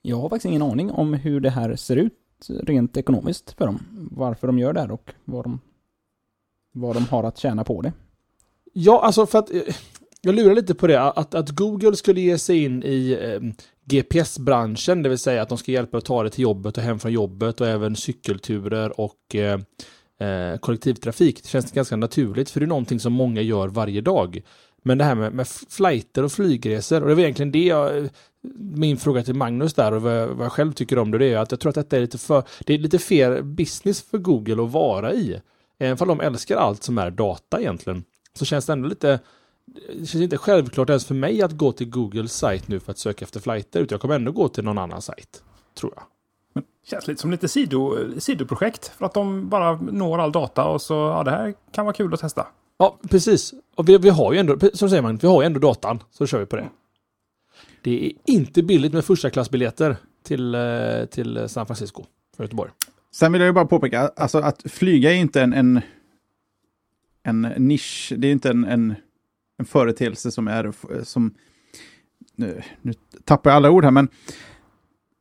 Jag 0.02 0.16
har 0.16 0.28
faktiskt 0.28 0.46
ingen 0.46 0.62
aning 0.62 0.90
om 0.90 1.14
hur 1.14 1.40
det 1.40 1.50
här 1.50 1.76
ser 1.76 1.96
ut 1.96 2.12
rent 2.50 2.96
ekonomiskt 2.96 3.50
för 3.58 3.66
dem. 3.66 3.78
Varför 4.10 4.46
de 4.46 4.58
gör 4.58 4.72
det 4.72 4.80
här 4.80 4.90
och 4.90 5.10
vad 5.24 5.44
de, 5.44 5.60
vad 6.72 6.96
de 6.96 7.04
har 7.04 7.24
att 7.24 7.38
tjäna 7.38 7.64
på 7.64 7.82
det. 7.82 7.92
Ja, 8.72 9.02
alltså 9.04 9.26
för 9.26 9.38
att 9.38 9.50
eh, 9.50 9.62
jag 10.20 10.34
lurar 10.34 10.54
lite 10.54 10.74
på 10.74 10.86
det, 10.86 11.02
att, 11.02 11.34
att 11.34 11.50
Google 11.50 11.96
skulle 11.96 12.20
ge 12.20 12.38
sig 12.38 12.64
in 12.64 12.82
i 12.82 13.18
eh, 13.20 13.40
GPS-branschen, 13.84 15.02
det 15.02 15.08
vill 15.08 15.18
säga 15.18 15.42
att 15.42 15.48
de 15.48 15.58
ska 15.58 15.72
hjälpa 15.72 15.98
att 15.98 16.04
ta 16.04 16.22
dig 16.22 16.32
till 16.32 16.42
jobbet 16.42 16.76
och 16.76 16.82
hem 16.82 16.98
från 16.98 17.12
jobbet 17.12 17.60
och 17.60 17.66
även 17.66 17.96
cykelturer 17.96 19.00
och 19.00 19.34
eh, 19.34 19.60
eh, 20.28 20.58
kollektivtrafik. 20.58 21.42
Det 21.42 21.48
känns 21.48 21.72
ganska 21.72 21.96
naturligt, 21.96 22.50
för 22.50 22.60
det 22.60 22.66
är 22.66 22.68
någonting 22.68 23.00
som 23.00 23.12
många 23.12 23.40
gör 23.40 23.68
varje 23.68 24.00
dag. 24.00 24.42
Men 24.82 24.98
det 24.98 25.04
här 25.04 25.14
med, 25.14 25.32
med 25.32 25.48
flighter 25.48 26.22
och 26.22 26.32
flygresor, 26.32 27.02
och 27.02 27.08
det 27.08 27.14
var 27.14 27.22
egentligen 27.22 27.52
det 27.52 27.64
jag, 27.64 28.08
min 28.58 28.96
fråga 28.96 29.22
till 29.22 29.34
Magnus 29.34 29.74
där 29.74 29.92
och 29.92 30.02
vad, 30.02 30.28
vad 30.28 30.44
jag 30.44 30.52
själv 30.52 30.72
tycker 30.72 30.98
om 30.98 31.10
det, 31.10 31.18
det 31.18 31.32
är 31.32 31.38
att 31.38 31.50
jag 31.50 31.60
tror 31.60 31.70
att 31.70 31.74
detta 31.74 31.96
är 31.96 32.00
lite 32.00 32.18
för, 32.18 32.42
det 32.66 32.74
är 32.74 32.78
lite 32.78 32.98
fel 32.98 33.42
business 33.42 34.02
för 34.02 34.18
Google 34.18 34.62
att 34.62 34.70
vara 34.70 35.12
i. 35.12 35.40
Även 35.78 35.98
om 36.00 36.08
de 36.08 36.20
älskar 36.20 36.56
allt 36.56 36.82
som 36.82 36.98
är 36.98 37.10
data 37.10 37.60
egentligen 37.60 38.04
så 38.34 38.44
känns 38.44 38.66
det 38.66 38.72
ändå 38.72 38.88
lite 38.88 39.20
det 39.98 40.06
känns 40.06 40.22
inte 40.22 40.38
självklart 40.38 40.88
ens 40.88 41.04
för 41.04 41.14
mig 41.14 41.42
att 41.42 41.52
gå 41.52 41.72
till 41.72 41.90
Googles 41.90 42.32
sajt 42.32 42.68
nu 42.68 42.80
för 42.80 42.90
att 42.90 42.98
söka 42.98 43.24
efter 43.24 43.40
flighter, 43.40 43.80
utan 43.80 43.94
jag 43.94 44.00
kommer 44.00 44.14
ändå 44.14 44.32
gå 44.32 44.48
till 44.48 44.64
någon 44.64 44.78
annan 44.78 45.02
sajt. 45.02 45.42
Tror 45.74 45.92
jag. 45.96 46.04
Men 46.52 46.64
Känns 46.84 47.06
lite 47.06 47.20
som 47.20 47.30
lite 47.30 47.48
sido, 47.48 47.96
sidoprojekt. 48.20 48.88
För 48.88 49.06
att 49.06 49.14
de 49.14 49.48
bara 49.48 49.76
når 49.76 50.18
all 50.18 50.32
data 50.32 50.64
och 50.64 50.82
så, 50.82 50.94
ja 50.94 51.22
det 51.24 51.30
här 51.30 51.54
kan 51.72 51.84
vara 51.84 51.94
kul 51.94 52.14
att 52.14 52.20
testa. 52.20 52.46
Ja, 52.82 52.98
precis. 53.10 53.54
Och 53.74 53.88
vi, 53.88 53.98
vi 53.98 54.08
har 54.08 54.32
ju 54.32 54.38
ändå, 54.38 54.58
som 54.74 54.88
säger 54.90 55.02
man, 55.02 55.16
vi 55.16 55.28
har 55.28 55.42
ju 55.42 55.46
ändå 55.46 55.60
datan, 55.60 56.02
så 56.10 56.26
kör 56.26 56.38
vi 56.38 56.46
på 56.46 56.56
det. 56.56 56.68
Det 57.82 58.06
är 58.06 58.12
inte 58.24 58.62
billigt 58.62 58.92
med 58.92 59.04
första 59.04 59.30
klassbiljetter 59.30 59.96
till, 60.22 60.54
eh, 60.54 61.04
till 61.10 61.48
San 61.48 61.66
Francisco 61.66 62.04
från 62.36 62.44
Göteborg. 62.44 62.70
Sen 63.14 63.32
vill 63.32 63.40
jag 63.40 63.46
ju 63.46 63.52
bara 63.52 63.66
påpeka, 63.66 64.00
alltså 64.16 64.38
att 64.38 64.62
flyga 64.72 65.12
är 65.12 65.14
inte 65.14 65.42
en, 65.42 65.52
en, 65.52 65.80
en 67.22 67.40
nisch, 67.56 68.12
det 68.16 68.28
är 68.28 68.32
inte 68.32 68.50
en, 68.50 68.64
en, 68.64 68.94
en 69.58 69.64
företeelse 69.64 70.30
som 70.30 70.48
är, 70.48 70.72
som, 71.04 71.34
nu, 72.36 72.62
nu 72.82 72.92
tappar 73.24 73.50
jag 73.50 73.56
alla 73.56 73.70
ord 73.70 73.84
här, 73.84 73.90
men 73.90 74.08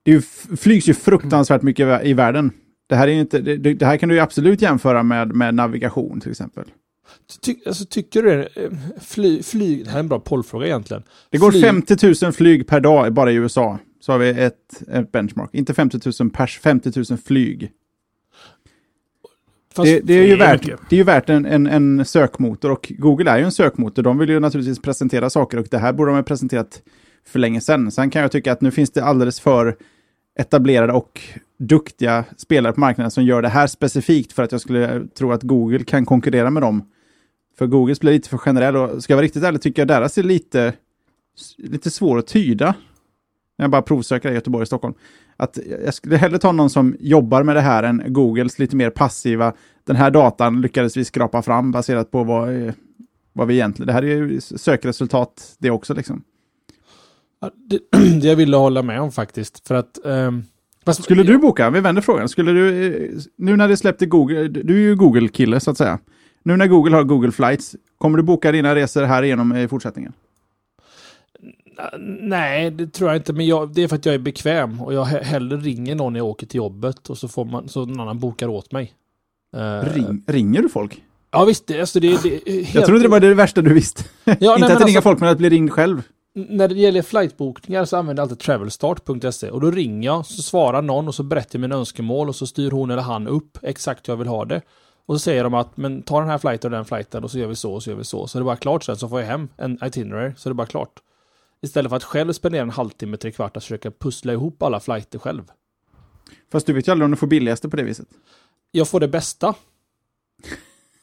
det 0.04 0.12
ju, 0.12 0.22
flygs 0.58 0.90
ju 0.90 0.94
fruktansvärt 0.94 1.62
mycket 1.62 2.06
i 2.06 2.14
världen. 2.14 2.52
Det 2.88 2.96
här, 2.96 3.08
är 3.08 3.12
inte, 3.12 3.40
det, 3.40 3.58
det 3.58 3.74
det 3.74 3.86
här 3.86 3.98
kan 3.98 4.10
du 4.10 4.16
ju 4.16 4.22
absolut 4.22 4.62
jämföra 4.62 5.04
med, 5.04 5.36
med 5.36 5.56
navigation 5.56 6.20
till 6.22 6.32
exempel. 6.32 6.66
Ty, 7.42 7.56
alltså, 7.66 7.86
tycker 7.86 8.24
du 8.24 8.30
det? 8.30 8.72
Fly, 9.02 9.44
flyg, 9.44 9.84
det 9.84 9.90
här 9.90 9.96
är 9.98 10.00
en 10.00 10.08
bra 10.08 10.20
pollfråga 10.20 10.66
egentligen. 10.66 11.04
Det 11.30 11.38
går 11.38 11.52
Flyg- 11.52 11.62
50 11.62 12.26
000 12.26 12.34
flyg 12.34 12.68
per 12.68 12.80
dag 12.80 13.14
bara 13.14 13.32
i 13.32 13.36
USA. 13.36 13.80
Så 14.00 14.12
har 14.12 14.20
vi 14.20 14.30
ett, 14.30 14.84
ett 14.92 15.12
benchmark. 15.12 15.50
Inte 15.54 15.74
50 15.74 16.00
000 16.20 16.30
pers, 16.32 16.60
50 16.60 16.92
000 17.10 17.18
flyg. 17.18 17.72
Det, 19.76 20.00
det, 20.00 20.14
är 20.14 20.28
ju 20.28 20.36
värt, 20.36 20.64
det 20.64 20.96
är 20.96 20.98
ju 20.98 21.04
värt 21.04 21.30
en, 21.30 21.46
en, 21.46 21.68
en 21.68 22.06
sökmotor 22.06 22.72
och 22.72 22.92
Google 22.98 23.32
är 23.32 23.38
ju 23.38 23.44
en 23.44 23.52
sökmotor. 23.52 24.04
De 24.04 24.18
vill 24.18 24.30
ju 24.30 24.40
naturligtvis 24.40 24.82
presentera 24.82 25.30
saker 25.30 25.58
och 25.58 25.68
det 25.72 25.78
här 25.78 25.94
borde 25.94 26.12
de 26.12 26.16
ha 26.16 26.24
presenterat 26.24 26.82
för 27.26 27.40
länge 27.40 27.62
sedan. 27.62 27.92
Sen 27.92 28.10
kan 28.10 28.22
jag 28.22 28.32
tycka 28.32 28.52
att 28.52 28.62
nu 28.62 28.72
finns 28.72 28.92
det 28.92 29.04
alldeles 29.04 29.40
för 29.40 29.76
etablerade 30.40 30.94
och 30.94 31.22
duktiga 31.68 32.26
spelare 32.38 32.74
på 32.74 32.80
marknaden 32.80 33.12
som 33.12 33.24
gör 33.24 33.42
det 33.42 33.50
här 33.50 33.68
specifikt 33.68 34.34
för 34.34 34.44
att 34.44 34.52
jag 34.52 34.62
skulle 34.62 35.08
tro 35.08 35.32
att 35.32 35.44
Google 35.44 35.84
kan 35.84 36.06
konkurrera 36.06 36.50
med 36.50 36.64
dem. 36.64 36.90
För 37.58 37.68
Googles 37.68 38.00
blir 38.00 38.12
lite 38.12 38.30
för 38.30 38.38
generell 38.38 38.76
och 38.76 39.04
ska 39.04 39.14
jag 39.14 39.18
vara 39.18 39.24
riktigt 39.24 39.44
ärlig 39.44 39.62
tycker 39.62 39.82
jag 39.82 39.88
deras 39.88 40.18
är 40.18 40.24
lite, 40.24 40.74
lite 41.58 41.92
svår 41.92 42.18
att 42.18 42.28
tyda. 42.28 42.76
När 43.58 43.64
jag 43.64 43.72
bara 43.72 43.82
provsöker 43.82 44.32
i 44.32 44.34
Göteborg 44.34 44.62
och 44.62 44.68
Stockholm. 44.68 44.94
Att 45.38 45.60
jag 45.86 45.94
skulle 45.94 46.18
hellre 46.18 46.40
ta 46.40 46.52
någon 46.52 46.70
som 46.70 46.96
jobbar 47.00 47.44
med 47.44 47.56
det 47.56 47.62
här 47.62 47.84
än 47.84 48.04
Googles 48.08 48.60
lite 48.60 48.76
mer 48.76 48.90
passiva. 48.90 49.54
Den 49.84 49.96
här 49.96 50.12
datan 50.12 50.62
lyckades 50.62 50.98
vi 50.98 51.06
skrapa 51.06 51.42
fram 51.42 51.72
baserat 51.72 52.12
på 52.12 52.24
vad, 52.24 52.74
vad 53.34 53.48
vi 53.48 53.54
egentligen... 53.54 53.88
Det 53.88 53.94
här 53.94 54.04
är 54.04 54.08
ju 54.08 54.42
sökresultat 54.42 55.56
det 55.58 55.72
också 55.72 55.94
liksom. 55.94 56.24
Det, 57.56 57.80
det 58.22 58.28
jag 58.28 58.36
ville 58.36 58.58
hålla 58.58 58.84
med 58.84 59.02
om 59.02 59.12
faktiskt. 59.12 59.68
För 59.68 59.76
att... 59.76 60.06
ehm, 60.06 60.44
fast- 60.86 61.04
Skulle 61.04 61.24
du 61.24 61.38
boka? 61.38 61.70
Vi 61.70 61.80
vänder 61.80 62.02
frågan. 62.02 62.30
Skulle 62.30 62.52
du, 62.52 62.86
eh, 63.06 63.10
nu 63.38 63.56
när 63.58 63.68
det 63.68 63.78
släppte 63.78 64.06
Google, 64.06 64.48
du 64.48 64.76
är 64.76 64.80
ju 64.82 64.96
Google-kille 64.96 65.60
så 65.60 65.72
att 65.72 65.78
säga. 65.78 66.00
Nu 66.44 66.58
när 66.58 66.68
Google 66.68 66.96
har 66.96 67.04
Google 67.04 67.32
Flights, 67.32 67.76
kommer 67.98 68.18
du 68.18 68.24
boka 68.24 68.52
dina 68.52 68.76
resor 68.76 69.04
här 69.04 69.24
igenom 69.24 69.56
i 69.56 69.68
fortsättningen? 69.68 70.14
Nej, 72.22 72.72
det 72.72 72.88
tror 72.88 73.10
jag 73.10 73.18
inte. 73.18 73.34
Men 73.34 73.46
jag, 73.48 73.74
det 73.74 73.84
är 73.84 73.88
för 73.88 73.96
att 73.96 74.06
jag 74.06 74.16
är 74.16 74.20
bekväm 74.20 74.82
och 74.82 74.94
jag 74.94 75.06
he- 75.06 75.24
hellre 75.24 75.58
ringer 75.58 75.96
någon 75.96 76.14
när 76.14 76.20
jag 76.20 76.28
åker 76.28 76.48
till 76.48 76.58
jobbet 76.58 77.10
och 77.10 77.18
så 77.18 77.28
får 77.28 77.46
man 77.46 77.70
så 77.70 77.86
någon 77.86 78.00
annan 78.00 78.20
bokar 78.20 78.48
åt 78.48 78.72
mig. 78.72 78.94
Eh, 79.58 79.94
Ring, 79.94 80.24
ringer 80.28 80.62
du 80.62 80.70
folk? 80.70 81.04
Ja 81.32 81.46
visst, 81.46 81.72
alltså 81.80 82.00
det, 82.00 82.24
det 82.24 82.30
helt... 82.52 82.76
Jag 82.76 82.86
trodde 82.86 83.02
det 83.02 83.08
var 83.08 83.20
det 83.20 83.34
värsta 83.34 83.62
du 83.62 83.74
visste. 83.74 84.04
Ja, 84.24 84.32
Inte 84.36 84.46
nej, 84.48 84.64
att 84.64 84.70
ringa 84.70 84.82
alltså, 84.82 85.02
folk, 85.02 85.20
men 85.20 85.30
att 85.30 85.38
bli 85.38 85.50
ringd 85.50 85.72
själv. 85.72 86.02
När 86.34 86.68
det 86.68 86.76
gäller 86.76 87.02
flightbokningar 87.02 87.86
så 87.86 87.98
använder 87.98 88.22
jag 88.22 88.26
alltid 88.26 88.40
travelstart.se 88.40 89.50
och 89.50 89.62
då 89.62 89.72
ringer 89.72 90.06
jag, 90.06 90.26
så 90.26 90.42
svarar 90.42 90.82
någon 90.82 91.08
och 91.08 91.16
så 91.16 91.24
berättar 91.24 91.50
jag 91.52 91.62
mina 91.62 91.76
önskemål 91.76 92.30
och 92.30 92.36
så 92.36 92.48
styr 92.48 92.72
hon 92.72 92.92
eller 92.92 93.02
han 93.02 93.28
upp 93.28 93.58
exakt 93.62 94.08
hur 94.08 94.14
jag 94.14 94.18
vill 94.18 94.28
ha 94.28 94.46
det. 94.46 94.62
Och 95.06 95.16
så 95.16 95.20
säger 95.20 95.44
de 95.44 95.54
att 95.54 95.78
men 95.78 96.04
ta 96.04 96.20
den 96.20 96.30
här 96.30 96.38
flighten 96.38 96.74
och 96.74 96.78
den 96.78 96.86
flighten 96.86 97.24
och 97.24 97.32
så 97.32 97.40
gör 97.40 97.48
vi 97.48 97.56
så 97.56 97.74
och 97.74 97.84
så 97.84 97.90
gör 97.90 97.98
vi 97.98 98.04
så. 98.04 98.28
Så 98.28 98.38
är 98.38 98.40
det 98.40 98.46
bara 98.46 98.56
klart 98.56 98.84
sen 98.84 98.98
så 98.98 99.10
får 99.10 99.20
jag 99.22 99.28
hem 99.28 99.50
en 99.58 99.78
itinerary 99.84 100.34
så 100.38 100.50
är 100.50 100.52
det 100.52 100.56
bara 100.56 100.68
klart. 100.68 101.00
Istället 101.62 101.90
för 101.90 101.98
att 101.98 102.04
själv 102.04 102.34
spendera 102.34 102.62
en 102.62 102.70
halvtimme, 102.70 103.18
tre 103.18 103.32
kvart 103.32 103.58
att 103.58 103.64
försöka 103.64 103.92
pussla 103.92 104.34
ihop 104.34 104.64
alla 104.64 104.80
flighter 104.80 105.20
själv. 105.20 105.44
Fast 106.52 106.68
du 106.68 106.74
vet 106.74 106.88
ju 106.88 106.92
aldrig 106.92 107.06
om 107.06 107.12
du 107.12 107.18
får 107.18 107.28
billigaste 107.28 107.70
på 107.70 107.78
det 107.78 107.84
viset. 107.84 108.08
Jag 108.72 108.88
får 108.88 109.00
det 109.00 109.08
bästa. 109.08 109.56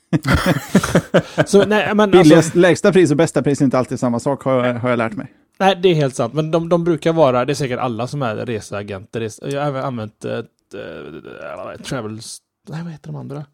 så 1.46 1.64
nej 1.64 1.94
men 1.94 2.00
alltså, 2.00 2.22
Billigast, 2.22 2.54
lägsta 2.54 2.92
pris 2.92 3.10
och 3.10 3.16
bästa 3.16 3.42
pris 3.42 3.60
är 3.60 3.64
inte 3.64 3.78
alltid 3.78 4.00
samma 4.00 4.20
sak, 4.20 4.42
har 4.42 4.66
jag, 4.66 4.74
har 4.74 4.90
jag 4.90 4.96
lärt 4.96 5.12
mig. 5.12 5.32
Nej, 5.58 5.76
det 5.82 5.88
är 5.88 5.94
helt 5.94 6.14
sant. 6.14 6.34
Men 6.34 6.50
de, 6.50 6.68
de 6.68 6.84
brukar 6.84 7.12
vara, 7.12 7.44
det 7.44 7.52
är 7.52 7.54
säkert 7.54 7.78
alla 7.78 8.06
som 8.06 8.22
är 8.22 8.36
reseagenter. 8.36 9.20
Res, 9.20 9.40
jag 9.42 9.60
har 9.60 9.68
även 9.68 9.84
använt 9.84 10.24
ett, 10.24 10.46
äh, 10.74 11.82
Travels... 11.82 12.38
Nej, 12.68 12.82
vad 12.82 12.92
heter 12.92 13.06
de 13.06 13.16
andra? 13.16 13.44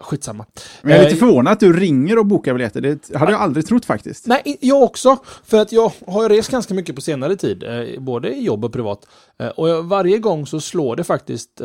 Skitsamma. 0.00 0.46
Men 0.82 0.90
jag 0.92 1.00
är 1.00 1.04
lite 1.04 1.16
Eh, 1.16 1.18
förvånad 1.28 1.52
att 1.52 1.60
du 1.60 1.72
ringer 1.72 2.18
och 2.18 2.26
bokar 2.26 2.52
biljetter. 2.54 2.80
Det 2.80 3.14
hade 3.16 3.32
jag 3.32 3.40
aldrig 3.40 3.66
trott 3.66 3.84
faktiskt. 3.84 4.26
Nej, 4.26 4.58
jag 4.60 4.82
också. 4.82 5.16
För 5.44 5.58
att 5.58 5.72
jag 5.72 5.92
har 6.06 6.28
rest 6.28 6.50
ganska 6.50 6.74
mycket 6.74 6.94
på 6.94 7.00
senare 7.00 7.36
tid. 7.36 7.62
Eh, 7.62 8.00
både 8.00 8.34
i 8.34 8.44
jobb 8.44 8.64
och 8.64 8.72
privat. 8.72 9.06
Eh, 9.38 9.46
och 9.48 9.84
varje 9.84 10.18
gång 10.18 10.46
så 10.46 10.60
slår 10.60 10.96
det 10.96 11.04
faktiskt 11.04 11.60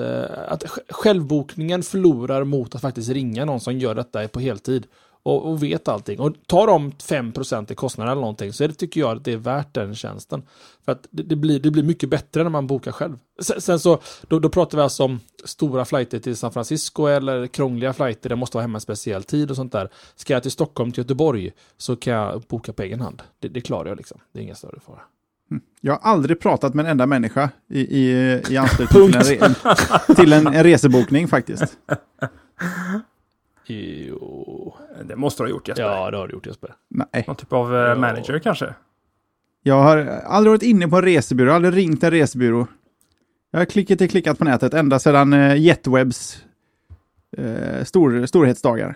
att 0.48 0.64
sj- 0.64 0.80
självbokningen 0.90 1.84
förlorar 1.84 2.44
mot 2.44 2.76
att 2.76 2.82
faktiskt 2.82 3.10
ringa 3.10 3.46
någon 3.46 3.60
som 3.60 3.78
gör 3.78 3.96
detta 3.96 4.28
på 4.28 4.40
heltid. 4.40 4.86
Och, 5.24 5.50
och 5.50 5.64
vet 5.64 5.88
allting. 5.88 6.20
Och 6.20 6.36
tar 6.46 6.68
de 6.68 6.92
5% 6.92 7.72
i 7.72 7.76
kostnad 7.76 8.08
eller 8.08 8.22
någonting 8.22 8.54
så 8.54 8.64
är 8.64 8.68
det, 8.68 8.74
tycker 8.74 9.00
jag 9.00 9.18
att 9.18 9.24
det 9.24 9.34
är 9.34 9.38
värt 9.38 9.74
den 9.74 9.96
tjänsten. 9.96 10.44
För 10.86 10.92
att 10.92 11.08
det, 11.12 11.24
det, 11.24 11.36
blir, 11.36 11.60
det 11.60 11.72
blir 11.72 11.84
mycket 11.84 12.10
bättre 12.10 12.44
när 12.44 12.50
man 12.50 12.68
bokar 12.68 12.92
själv. 12.92 13.18
Sen, 13.42 13.62
sen 13.62 13.80
så, 13.80 14.00
då, 14.28 14.40
då 14.40 14.50
pratar 14.50 14.78
vi 14.78 14.82
alltså 14.82 15.04
om 15.04 15.20
stora 15.46 15.86
flighter 15.86 16.20
till 16.20 16.38
San 16.38 16.52
Francisco 16.52 17.06
eller 17.06 17.48
krångliga 17.48 17.94
flighter, 17.94 18.30
det 18.30 18.36
måste 18.36 18.58
vara 18.58 18.62
hemma 18.62 18.78
en 18.78 18.82
speciell 18.82 19.24
tid 19.24 19.50
och 19.50 19.56
sånt 19.56 19.72
där. 19.72 19.90
Ska 20.16 20.34
jag 20.34 20.42
till 20.42 20.52
Stockholm, 20.52 20.92
till 20.92 21.04
Göteborg, 21.04 21.52
så 21.78 21.96
kan 21.96 22.14
jag 22.14 22.42
boka 22.42 22.74
på 22.74 22.84
egen 22.84 23.02
hand. 23.02 23.22
Det, 23.40 23.48
det 23.48 23.62
klarar 23.62 23.90
jag 23.90 23.98
liksom. 23.98 24.20
Det 24.34 24.40
är 24.40 24.44
ingen 24.44 24.56
större 24.56 24.80
fara. 24.80 25.00
Jag 25.82 25.94
har 25.94 26.12
aldrig 26.12 26.40
pratat 26.40 26.74
med 26.74 26.86
en 26.86 26.92
enda 26.92 27.06
människa 27.06 27.50
i, 27.70 27.80
i, 27.80 28.42
i 28.50 28.58
anslutning 28.58 29.12
till, 29.12 29.44
en, 29.44 29.56
till 30.16 30.34
en, 30.34 30.48
en 30.48 30.64
resebokning 30.64 31.28
faktiskt. 31.28 31.78
Jo. 33.70 34.47
Det 35.04 35.16
måste 35.16 35.44
du 35.44 35.48
ha 35.48 35.50
gjort 35.50 35.68
Jesper. 35.68 35.84
Ja, 35.84 36.12
det 36.12 36.18
har 36.18 36.28
du 36.28 36.34
gjort 36.34 36.46
Jesper. 36.46 36.74
Nej. 36.90 37.24
Någon 37.28 37.36
typ 37.36 37.54
av 37.54 37.76
eh, 37.76 37.82
Ja. 37.82 37.96
manager 37.96 38.40
kanske? 38.40 38.74
Jag 39.64 39.82
har 39.84 39.98
aldrig 40.26 40.52
varit 40.52 40.64
inne 40.64 40.88
på 40.88 40.96
en 40.96 41.02
resebyrå, 41.02 41.54
aldrig 41.54 41.76
ringt 41.78 42.04
en 42.04 42.12
resebyrå. 42.12 42.68
Jag 43.52 43.60
har 43.60 43.66
klickat 43.66 44.02
och 44.02 44.10
klickat 44.10 44.38
på 44.38 44.44
nätet 44.44 44.74
ända 44.74 45.00
sedan 45.00 45.34
eh, 45.34 45.58
Jetwebs 45.58 46.38
eh, 47.38 47.84
stor, 47.84 48.26
storhetsdagar. 48.26 48.96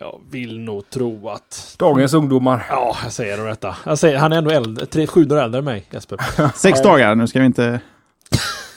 Jag 0.00 0.20
vill 0.30 0.60
nog 0.60 0.90
tro 0.90 1.28
att... 1.28 1.76
Dagens 1.78 2.14
ungdomar. 2.14 2.66
Ja, 2.68 2.96
jag 3.02 3.12
säger 3.12 3.38
nog 3.38 3.46
detta. 3.46 3.76
Jag 3.86 3.98
säger, 3.98 4.18
han 4.18 4.32
är 4.32 4.38
ändå 4.38 4.50
äldre, 4.50 4.86
tre, 4.86 5.06
sju 5.06 5.24
år 5.30 5.36
äldre 5.36 5.58
än 5.58 5.64
mig, 5.64 5.86
Jesper. 5.90 6.20
Sex 6.58 6.82
dagar, 6.82 7.14
nu 7.14 7.26
ska 7.26 7.40
vi 7.40 7.46
inte... 7.46 7.80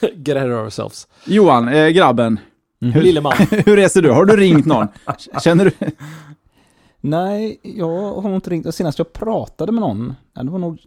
Get 0.14 0.36
ahead 0.36 0.54
of 0.54 0.64
ourselves. 0.64 1.08
Johan, 1.24 1.68
eh, 1.68 1.88
grabben, 1.88 2.40
Lille 2.80 3.20
man. 3.20 3.32
hur 3.66 3.76
reser 3.76 4.02
du? 4.02 4.10
Har 4.10 4.24
du 4.24 4.36
ringt 4.36 4.66
någon? 4.66 4.88
Känner 5.42 5.64
du? 5.64 5.72
Nej, 7.00 7.60
jag 7.62 8.20
har 8.20 8.34
inte 8.34 8.50
ringt. 8.50 8.74
Senast 8.74 8.98
jag 8.98 9.12
pratade 9.12 9.72
med 9.72 9.80
någon, 9.80 10.14
det 10.32 10.50
var 10.50 10.58
nog... 10.58 10.82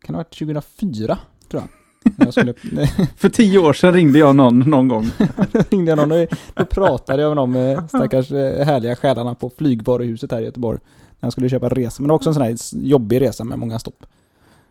Kan 0.00 0.12
det 0.12 0.12
ha 0.12 0.18
varit 0.18 0.38
2004, 0.38 1.18
tror 1.50 1.62
jag 1.62 1.68
skulle, 2.32 2.54
För 3.16 3.28
tio 3.28 3.58
år 3.58 3.72
sedan 3.72 3.92
ringde 3.94 4.18
jag 4.18 4.36
någon 4.36 4.58
någon 4.58 4.88
gång. 4.88 5.10
ringde 5.70 5.90
jag 5.90 5.96
någon 5.96 6.12
och 6.12 6.28
då 6.54 6.64
pratade 6.64 7.22
jag 7.22 7.36
med 7.36 7.36
de 7.36 7.56
eh, 7.56 7.86
stackars 7.86 8.32
eh, 8.32 8.66
härliga 8.66 8.96
själarna 8.96 9.34
på 9.34 9.50
flygvaruhuset 9.50 10.32
här 10.32 10.40
i 10.40 10.44
Göteborg. 10.44 10.78
När 11.20 11.26
jag 11.26 11.32
skulle 11.32 11.48
köpa 11.48 11.68
resa. 11.68 12.02
Men 12.02 12.08
det 12.08 12.12
var 12.12 12.16
också 12.16 12.30
en 12.30 12.34
sån 12.34 12.42
här 12.42 12.56
jobbig 12.72 13.20
resa 13.20 13.44
med 13.44 13.58
många 13.58 13.78
stopp. 13.78 14.06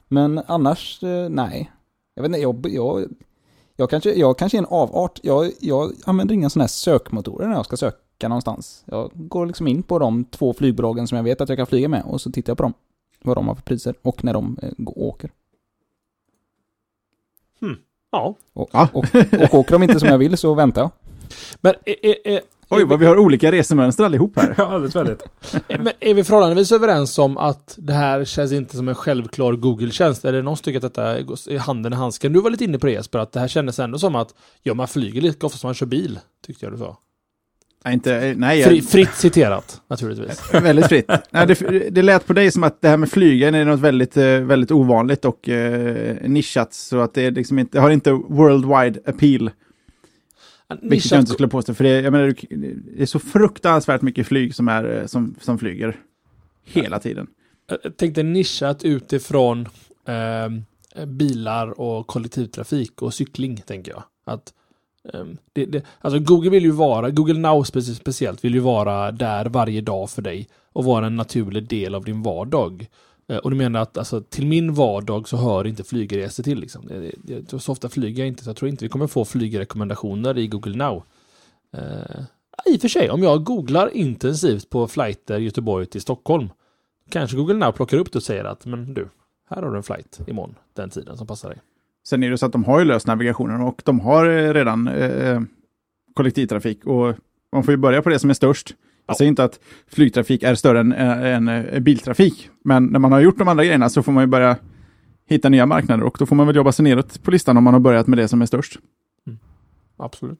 Men 0.07 0.41
annars, 0.47 1.03
eh, 1.03 1.29
nej. 1.29 1.71
Jag 2.15 2.23
vet 2.23 2.29
inte, 2.29 2.39
jag, 2.39 2.67
jag, 2.69 3.05
jag, 3.75 3.89
kanske, 3.89 4.13
jag 4.13 4.37
kanske 4.37 4.57
är 4.57 4.59
en 4.59 4.65
avart. 4.65 5.19
Jag, 5.23 5.51
jag 5.59 5.91
använder 6.05 6.35
inga 6.35 6.49
sådana 6.49 6.63
här 6.63 6.69
sökmotorer 6.69 7.47
när 7.47 7.55
jag 7.55 7.65
ska 7.65 7.77
söka 7.77 7.97
någonstans. 8.29 8.83
Jag 8.85 9.11
går 9.13 9.45
liksom 9.45 9.67
in 9.67 9.83
på 9.83 9.99
de 9.99 10.25
två 10.25 10.53
flygbolagen 10.53 11.07
som 11.07 11.15
jag 11.15 11.23
vet 11.23 11.41
att 11.41 11.49
jag 11.49 11.57
kan 11.57 11.67
flyga 11.67 11.87
med 11.89 12.03
och 12.05 12.21
så 12.21 12.31
tittar 12.31 12.51
jag 12.51 12.57
på 12.57 12.63
dem. 12.63 12.73
Vad 13.21 13.37
de 13.37 13.47
har 13.47 13.55
för 13.55 13.61
priser 13.61 13.95
och 14.01 14.23
när 14.23 14.33
de 14.33 14.57
eh, 14.61 14.69
går- 14.77 14.97
åker. 14.99 15.29
Ja. 18.11 18.35
Och, 18.53 18.69
Ja. 18.73 18.89
och, 18.93 19.05
och 19.43 19.53
åker 19.59 19.71
de 19.71 19.83
inte 19.83 19.99
som 19.99 20.09
jag 20.09 20.17
vill 20.17 20.37
så 20.37 20.53
väntar 20.53 20.81
jag. 20.81 20.91
Men 21.61 21.73
är, 21.85 22.05
är, 22.05 22.27
är, 22.27 22.41
Oj, 22.69 22.83
vad 22.85 22.99
vi 22.99 23.05
har 23.05 23.17
olika 23.17 23.51
resemönster 23.51 24.03
allihop 24.03 24.35
här. 24.35 24.55
Ja, 24.57 24.63
alldeles 24.65 24.95
väldigt. 24.95 25.23
är, 25.67 25.77
men 25.79 25.93
är 25.99 26.13
vi 26.13 26.23
förhållandevis 26.23 26.71
överens 26.71 27.19
om 27.19 27.37
att 27.37 27.75
det 27.81 27.93
här 27.93 28.25
känns 28.25 28.51
inte 28.51 28.77
som 28.77 28.87
en 28.89 28.95
självklar 28.95 29.53
Google-tjänst? 29.53 30.25
Är 30.25 30.33
det 30.33 30.41
någon 30.41 30.57
som 30.57 30.63
tycker 30.63 30.77
att 30.77 30.81
detta 30.93 31.17
är 31.17 31.57
handen 31.57 31.93
i 31.93 31.95
handsken? 31.95 32.33
Du 32.33 32.41
var 32.41 32.49
lite 32.49 32.63
inne 32.63 32.79
på 32.79 32.85
det 32.85 32.91
Jesper, 32.91 33.19
att 33.19 33.31
det 33.31 33.39
här 33.39 33.47
kändes 33.47 33.79
ändå 33.79 33.99
som 33.99 34.15
att 34.15 34.35
ja, 34.63 34.73
man 34.73 34.87
flyger 34.87 35.21
lika 35.21 35.47
ofta 35.47 35.57
som 35.59 35.67
man 35.67 35.73
kör 35.75 35.85
bil, 35.85 36.19
tyckte 36.45 36.65
jag 36.65 36.73
du 36.73 36.77
sa. 36.77 36.97
Nej, 37.85 37.93
inte, 37.93 38.33
nej 38.37 38.63
Fri, 38.63 38.75
jag, 38.75 38.85
fritt 38.85 39.13
citerat, 39.13 39.81
naturligtvis. 39.87 40.53
väldigt 40.53 40.87
fritt. 40.87 41.11
Nej, 41.31 41.47
det, 41.47 41.89
det 41.89 42.01
lät 42.01 42.27
på 42.27 42.33
dig 42.33 42.51
som 42.51 42.63
att 42.63 42.81
det 42.81 42.87
här 42.87 42.97
med 42.97 43.09
flygen 43.09 43.55
är 43.55 43.65
något 43.65 43.79
väldigt, 43.79 44.17
eh, 44.17 44.39
väldigt 44.39 44.71
ovanligt 44.71 45.25
och 45.25 45.49
eh, 45.49 46.29
nischat. 46.29 46.73
Så 46.73 46.99
att 46.99 47.13
det, 47.13 47.21
är 47.25 47.31
liksom 47.31 47.59
inte, 47.59 47.77
det 47.77 47.81
har 47.81 47.89
inte 47.89 48.11
worldwide 48.11 48.99
appeal. 49.05 49.51
Vilket 50.81 51.11
jag 51.11 51.19
inte 51.19 51.31
skulle 51.31 51.47
påstå. 51.47 51.73
För 51.73 51.83
det, 51.83 52.01
jag 52.01 52.11
menar, 52.11 52.35
det 52.95 53.01
är 53.01 53.05
så 53.05 53.19
fruktansvärt 53.19 54.01
mycket 54.01 54.27
flyg 54.27 54.55
som, 54.55 54.67
är, 54.67 54.99
eh, 54.99 55.05
som, 55.05 55.35
som 55.41 55.57
flyger. 55.57 55.99
Hela 56.65 56.99
tiden. 56.99 57.27
Jag 57.83 57.97
tänkte 57.97 58.23
nischat 58.23 58.83
utifrån 58.83 59.67
ehm, 60.07 60.63
bilar 61.07 61.79
och 61.79 62.07
kollektivtrafik 62.07 63.01
och 63.01 63.13
cykling, 63.13 63.57
tänker 63.57 63.91
jag. 63.91 64.03
Att 64.25 64.53
Ehm, 65.13 65.37
det, 65.53 65.65
det, 65.65 65.83
alltså 66.01 66.19
Google 66.19 66.49
vill 66.49 66.63
ju 66.63 66.71
vara, 66.71 67.09
Google 67.09 67.39
Now 67.39 67.63
speciellt 67.63 68.43
vill 68.43 68.53
ju 68.53 68.59
vara 68.59 69.11
där 69.11 69.45
varje 69.45 69.81
dag 69.81 70.09
för 70.09 70.21
dig 70.21 70.47
och 70.73 70.85
vara 70.85 71.05
en 71.05 71.15
naturlig 71.15 71.67
del 71.67 71.95
av 71.95 72.03
din 72.03 72.23
vardag. 72.23 72.87
Eh, 73.27 73.37
och 73.37 73.49
du 73.49 73.55
menar 73.55 73.79
att 73.79 73.97
alltså, 73.97 74.21
till 74.21 74.47
min 74.47 74.73
vardag 74.73 75.27
så 75.27 75.37
hör 75.37 75.67
inte 75.67 75.83
flygresor 75.83 76.43
till. 76.43 76.59
Liksom. 76.59 76.87
Det, 76.87 77.11
det, 77.17 77.61
så 77.61 77.71
ofta 77.71 77.89
flyger 77.89 78.23
jag 78.23 78.27
inte, 78.27 78.43
så 78.43 78.49
jag 78.49 78.57
tror 78.57 78.69
inte 78.69 78.85
vi 78.85 78.89
kommer 78.89 79.07
få 79.07 79.25
flygrekommendationer 79.25 80.37
i 80.37 80.47
Google 80.47 80.77
Now. 80.77 81.03
Eh, 81.73 82.21
I 82.65 82.77
och 82.77 82.81
för 82.81 82.87
sig, 82.87 83.09
om 83.09 83.23
jag 83.23 83.43
googlar 83.43 83.89
intensivt 83.93 84.69
på 84.69 84.87
flighter 84.87 85.39
Göteborg 85.39 85.85
till 85.85 86.01
Stockholm 86.01 86.49
Kanske 87.09 87.37
Google 87.37 87.53
Now 87.53 87.71
plockar 87.71 87.97
upp 87.97 88.11
det 88.11 88.19
och 88.19 88.23
säger 88.23 88.43
att 88.43 88.65
men 88.65 88.93
du, 88.93 89.09
här 89.49 89.61
har 89.61 89.71
du 89.71 89.77
en 89.77 89.83
flight 89.83 90.19
imorgon, 90.27 90.55
den 90.73 90.89
tiden 90.89 91.17
som 91.17 91.27
passar 91.27 91.49
dig. 91.49 91.61
Sen 92.07 92.23
är 92.23 92.29
det 92.31 92.37
så 92.37 92.45
att 92.45 92.51
de 92.51 92.63
har 92.63 92.79
ju 92.79 92.85
löst 92.85 93.07
navigationen 93.07 93.61
och 93.61 93.81
de 93.85 93.99
har 93.99 94.25
eh, 94.29 94.53
redan 94.53 94.87
eh, 94.87 95.41
kollektivtrafik. 96.13 96.85
Och 96.85 97.15
man 97.51 97.63
får 97.63 97.71
ju 97.71 97.77
börja 97.77 98.01
på 98.01 98.09
det 98.09 98.19
som 98.19 98.29
är 98.29 98.33
störst. 98.33 98.69
Jag 99.05 99.13
Ja. 99.13 99.17
säger 99.17 99.29
inte 99.29 99.43
att 99.43 99.59
flygtrafik 99.87 100.43
är 100.43 100.55
större 100.55 100.79
än, 100.79 100.93
äh, 100.93 101.25
än 101.35 101.47
eh, 101.47 101.79
biltrafik. 101.79 102.49
Men 102.63 102.85
när 102.85 102.99
man 102.99 103.11
har 103.11 103.19
gjort 103.19 103.37
de 103.37 103.47
andra 103.47 103.63
grejerna 103.65 103.89
så 103.89 104.03
får 104.03 104.11
man 104.11 104.23
ju 104.23 104.27
börja 104.27 104.55
hitta 105.29 105.49
nya 105.49 105.65
marknader. 105.65 106.03
Och 106.03 106.15
då 106.19 106.25
får 106.25 106.35
man 106.35 106.47
väl 106.47 106.55
jobba 106.55 106.71
sig 106.71 106.83
neråt 106.83 107.23
på 107.23 107.31
listan 107.31 107.57
om 107.57 107.63
man 107.63 107.73
har 107.73 107.81
börjat 107.81 108.07
med 108.07 108.17
det 108.17 108.27
som 108.27 108.41
är 108.41 108.45
störst. 108.45 108.79
Absolut. 109.97 110.39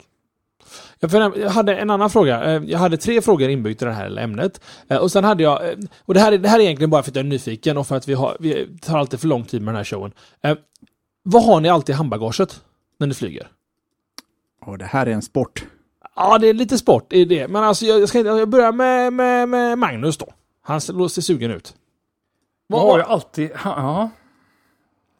Jag 0.99 1.38
jag 1.38 1.49
hade 1.49 1.76
en 1.78 1.89
annan 1.89 2.10
fråga. 2.10 2.43
Eh, 2.43 2.63
Jag 2.65 2.80
hade 2.80 2.97
tre 2.97 3.21
frågor 3.21 3.49
inbyggt 3.49 3.82
i 3.82 3.86
det 3.86 3.91
här 3.93 4.17
ämnet. 4.17 4.62
Eh, 4.88 4.97
Och 4.97 5.12
sen 5.12 5.23
hade 5.23 5.43
jag, 5.43 5.69
eh, 5.69 5.76
och 6.06 6.13
det 6.13 6.19
här, 6.19 6.32
är- 6.32 6.38
det 6.38 6.49
här 6.49 6.60
är 6.60 6.63
egentligen 6.63 6.89
bara 6.89 7.04
för 7.04 7.12
att 7.12 7.15
jag 7.15 7.26
är 7.26 7.30
nyfiken 7.30 7.78
och 7.78 7.88
för 7.88 7.95
att 7.95 8.08
vi, 8.08 8.13
har, 8.13 8.38
vi 8.39 8.67
tar 8.82 8.97
alltid 8.97 9.19
för 9.19 9.28
lång 9.28 9.43
tid 9.43 9.62
med 9.62 9.73
den 9.73 9.78
här 9.78 9.84
showen. 9.84 10.12
Eh, 11.26 11.32
Vad 11.32 11.46
har 11.46 11.62
ni 11.62 11.70
alltid 11.70 11.94
i 11.94 11.98
handbagaget 11.98 12.62
när 13.00 13.08
ni 13.08 13.14
flyger? 13.14 13.48
Och 14.62 14.78
det 14.78 14.86
här 14.86 15.06
är 15.06 15.12
en 15.12 15.22
sport. 15.22 15.66
Ja, 16.16 16.38
det 16.38 16.48
är 16.48 16.54
lite 16.54 16.78
sport 16.78 17.14
i 17.14 17.26
det. 17.26 17.48
Men 17.48 17.64
alltså, 17.64 17.86
jag, 17.86 18.10
ska, 18.10 18.20
jag 18.20 18.50
börjar 18.50 18.72
med, 18.72 19.14
med, 19.14 19.50
med 19.50 19.78
Magnus 19.78 20.18
då. 20.18 20.34
Han 20.62 20.82
ser 20.82 21.08
ser 21.08 21.22
sugen 21.22 21.52
ut. 21.52 21.76
Vad 22.68 22.82
har 22.82 23.00
jag 23.00 23.08
alltid... 23.08 23.52
Ja. 23.64 24.10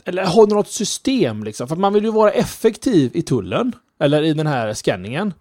Eller 0.06 0.26
har 0.26 0.48
du 0.48 0.56
något 0.56 0.68
system 0.70 1.44
liksom? 1.44 1.68
För 1.68 1.76
att 1.76 1.80
man 1.80 1.94
vill 1.94 2.04
ju 2.04 2.12
vara 2.12 2.32
effektiv 2.32 3.12
i 3.14 3.22
tullen. 3.22 3.76
Eller 4.00 4.24
i 4.24 4.34
den 4.34 4.48
här 4.48 4.74
scanningen. 4.74 5.34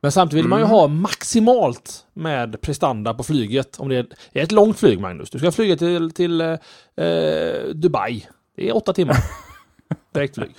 Men 0.00 0.12
samtidigt 0.12 0.44
vill 0.44 0.48
man 0.48 0.60
ju 0.60 0.64
ha 0.66 0.88
maximalt 0.88 2.06
med 2.12 2.60
prestanda 2.60 3.14
på 3.14 3.22
flyget. 3.22 3.80
Om 3.80 3.88
det 3.88 3.96
är 3.96 4.06
det 4.32 4.40
är 4.40 4.44
ett 4.44 4.52
långt 4.52 4.78
flyg, 4.78 5.00
Magnus. 5.00 5.30
Du 5.30 5.38
ska 5.38 5.52
flyga 5.52 5.76
till, 5.76 6.10
till 6.10 6.40
eh, 6.40 6.56
Dubai. 7.74 8.26
Det 8.56 8.68
är 8.68 8.76
åtta 8.76 8.92
timmar. 8.92 9.16
Direktflyg. 10.16 10.54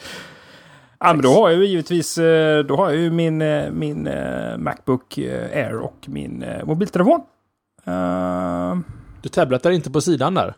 Ja, 1.00 1.13
men 1.13 1.22
då 1.22 1.34
har 1.34 1.50
jag 1.50 1.60
ju 1.60 1.65
givetvis 1.65 2.17
eh, 2.17 2.63
då 2.63 2.76
har 2.76 2.89
jag 2.89 3.00
ju 3.02 3.12
min, 3.12 3.41
eh, 3.41 3.72
min 3.72 4.08
eh, 4.08 4.58
Macbook 4.58 5.17
Air 5.17 5.76
och 5.78 6.06
min 6.06 6.46
mobiltelefon. 6.63 7.22
Uh, 7.88 8.78
Du 9.22 9.30
tabletar 9.30 9.72
inte 9.72 9.91
på 9.91 10.02
sidan 10.02 10.34
där? 10.34 10.54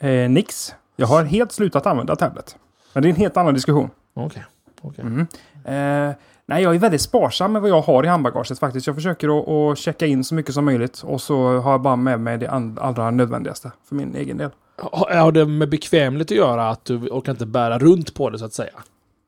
eh, 0.00 0.30
Nix. 0.30 0.74
Jag 0.96 1.06
har 1.06 1.24
helt 1.24 1.52
slutat 1.52 1.86
använda 1.86 2.16
tablet. 2.16 2.56
Men 2.92 3.02
det 3.02 3.08
är 3.08 3.10
en 3.10 3.16
helt 3.16 3.36
annan 3.36 3.54
diskussion. 3.54 3.90
Okej. 4.14 4.44
okej. 4.82 5.04
Mm. 5.04 5.20
Eh, 5.64 6.14
nej, 6.46 6.62
jag 6.62 6.74
är 6.74 6.78
väldigt 6.78 7.00
sparsam 7.00 7.52
med 7.52 7.62
vad 7.62 7.70
jag 7.70 7.80
har 7.80 8.04
i 8.04 8.06
handbagaget 8.06 8.58
faktiskt. 8.58 8.86
Jag 8.86 8.96
försöker 8.96 9.38
att, 9.38 9.48
att 9.48 9.78
checka 9.78 10.06
in 10.06 10.24
så 10.24 10.34
mycket 10.34 10.54
som 10.54 10.64
möjligt 10.64 11.02
och 11.02 11.20
så 11.20 11.58
har 11.58 11.70
jag 11.70 11.80
bara 11.80 11.96
med 11.96 12.20
mig 12.20 12.38
det 12.38 12.48
allra 12.80 13.10
nödvändigaste 13.10 13.72
för 13.88 13.94
min 13.94 14.14
egen 14.16 14.36
del. 14.36 14.50
Har 14.82 15.32
det 15.32 15.46
med 15.46 15.68
bekvämlighet 15.68 16.30
att 16.30 16.36
göra 16.36 16.68
att 16.70 16.84
du 16.84 16.96
orkar 16.96 17.32
inte 17.32 17.46
bära 17.46 17.78
runt 17.78 18.14
på 18.14 18.30
det 18.30 18.38
så 18.38 18.44
att 18.44 18.52
säga? 18.52 18.72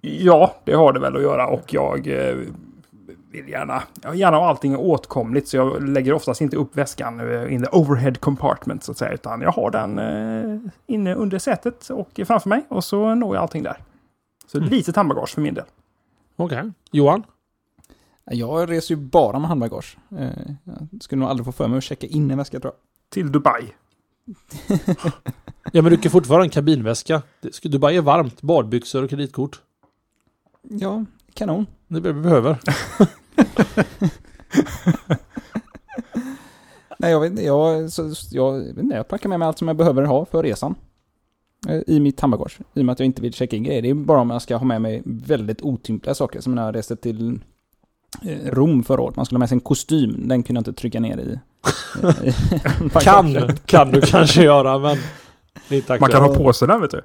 Ja, 0.01 0.55
det 0.65 0.73
har 0.73 0.93
det 0.93 1.01
väl 1.01 1.17
att 1.17 1.23
göra 1.23 1.47
och 1.47 1.75
jag 1.75 2.07
eh, 2.09 2.37
vill 3.31 3.49
gärna, 3.49 3.83
jag 4.03 4.11
vill 4.11 4.21
gärna 4.21 4.37
ha 4.37 4.49
allting 4.49 4.77
åtkomligt 4.77 5.49
så 5.49 5.57
jag 5.57 5.89
lägger 5.89 6.13
oftast 6.13 6.41
inte 6.41 6.57
upp 6.57 6.77
väskan 6.77 7.21
eh, 7.33 7.53
in 7.55 7.63
the 7.63 7.69
overhead 7.73 8.15
compartment 8.15 8.85
så 8.85 8.93
att 8.93 8.99
säga 8.99 9.13
utan 9.13 9.41
jag 9.41 9.53
har 9.53 9.71
den 9.71 9.99
eh, 9.99 10.71
inne 10.87 11.15
under 11.15 11.39
sätet 11.39 11.91
och 11.91 12.21
framför 12.27 12.49
mig 12.49 12.65
och 12.69 12.85
så 12.85 13.15
når 13.15 13.35
jag 13.35 13.43
allting 13.43 13.63
där. 13.63 13.77
Så 14.47 14.59
ett 14.59 14.71
litet 14.71 14.97
handbagage 14.97 15.35
för 15.35 15.41
min 15.41 15.55
del. 15.55 15.65
Okej. 16.37 16.71
Johan? 16.91 17.23
Jag 18.25 18.71
reser 18.71 18.95
ju 18.95 19.01
bara 19.01 19.39
med 19.39 19.49
handbagage. 19.49 19.97
Eh, 20.19 20.29
Jag 20.91 21.03
skulle 21.03 21.21
nog 21.21 21.29
aldrig 21.31 21.45
få 21.47 21.53
för 21.53 21.69
mig 21.69 21.79
att 21.79 21.85
checka 21.85 22.07
in 22.07 22.31
en 22.31 22.39
väska 22.39 22.61
tror 22.61 22.73
jag. 22.73 23.11
Till 23.11 23.33
Dubai. 23.33 23.63
Ja, 25.73 25.83
men 25.83 25.91
du 25.93 25.97
kan 25.99 26.13
fortfarande 26.13 26.41
ha 26.41 26.45
en 26.45 26.51
kabinväska. 26.51 27.23
Ska- 27.53 27.69
Dubai 27.69 27.97
är 27.97 28.01
varmt. 28.01 28.43
Badbyxor 28.43 29.03
och 29.05 29.11
kreditkort. 29.11 29.61
Ja, 30.63 31.05
kanon. 31.35 31.67
Det 31.89 31.97
är 31.97 32.01
det 32.01 32.13
vi 32.13 32.21
behöver. 32.21 32.59
Nej, 36.99 37.11
jag 37.11 37.21
vet 37.21 37.31
inte. 37.31 37.43
Jag, 37.43 37.93
så, 37.93 38.13
jag, 38.31 38.65
jag 38.93 39.09
packar 39.09 39.29
med 39.29 39.39
mig 39.39 39.49
allt 39.49 39.59
som 39.59 39.69
jag 39.69 39.77
behöver 39.77 40.03
ha 40.03 40.25
för 40.25 40.43
resan. 40.43 40.75
Eh, 41.69 41.81
I 41.87 42.01
mitt 42.01 42.21
handbagage. 42.21 42.59
I 42.75 42.81
och 42.81 42.85
med 42.85 42.93
att 42.93 42.99
jag 42.99 43.07
inte 43.07 43.23
vill 43.23 43.35
checka 43.35 43.57
in 43.57 43.63
grejer. 43.65 43.83
Det 43.83 43.91
är 43.91 43.95
bara 43.95 44.21
om 44.21 44.31
jag 44.31 44.43
ska 44.43 44.57
ha 44.57 44.65
med 44.67 44.83
mig 44.83 45.03
väldigt 45.05 45.63
otympliga 45.63 46.15
saker. 46.15 46.41
Som 46.41 46.55
när 46.55 46.65
jag 46.65 46.75
reste 46.75 46.97
till 46.97 47.41
Rom 48.47 48.85
förra 48.85 49.01
året. 49.01 49.17
Man 49.17 49.27
skulle 49.27 49.37
ha 49.37 49.39
med 49.41 49.49
sig 49.49 49.57
en 49.57 49.61
kostym. 49.61 50.29
Den 50.29 50.43
kunde 50.43 50.59
jag 50.59 50.61
inte 50.69 50.81
trycka 50.81 51.01
ner 51.01 51.19
i. 51.19 51.39
Kan, 53.01 53.57
kan 53.67 53.91
du 53.91 54.01
kanske 54.01 54.43
göra, 54.43 54.79
men 54.79 54.99
Man 56.01 56.11
kan 56.11 56.23
ha 56.23 56.35
på 56.35 56.53
sig 56.53 56.69
den 56.69 56.81
vet 56.81 56.91
du. 56.91 57.03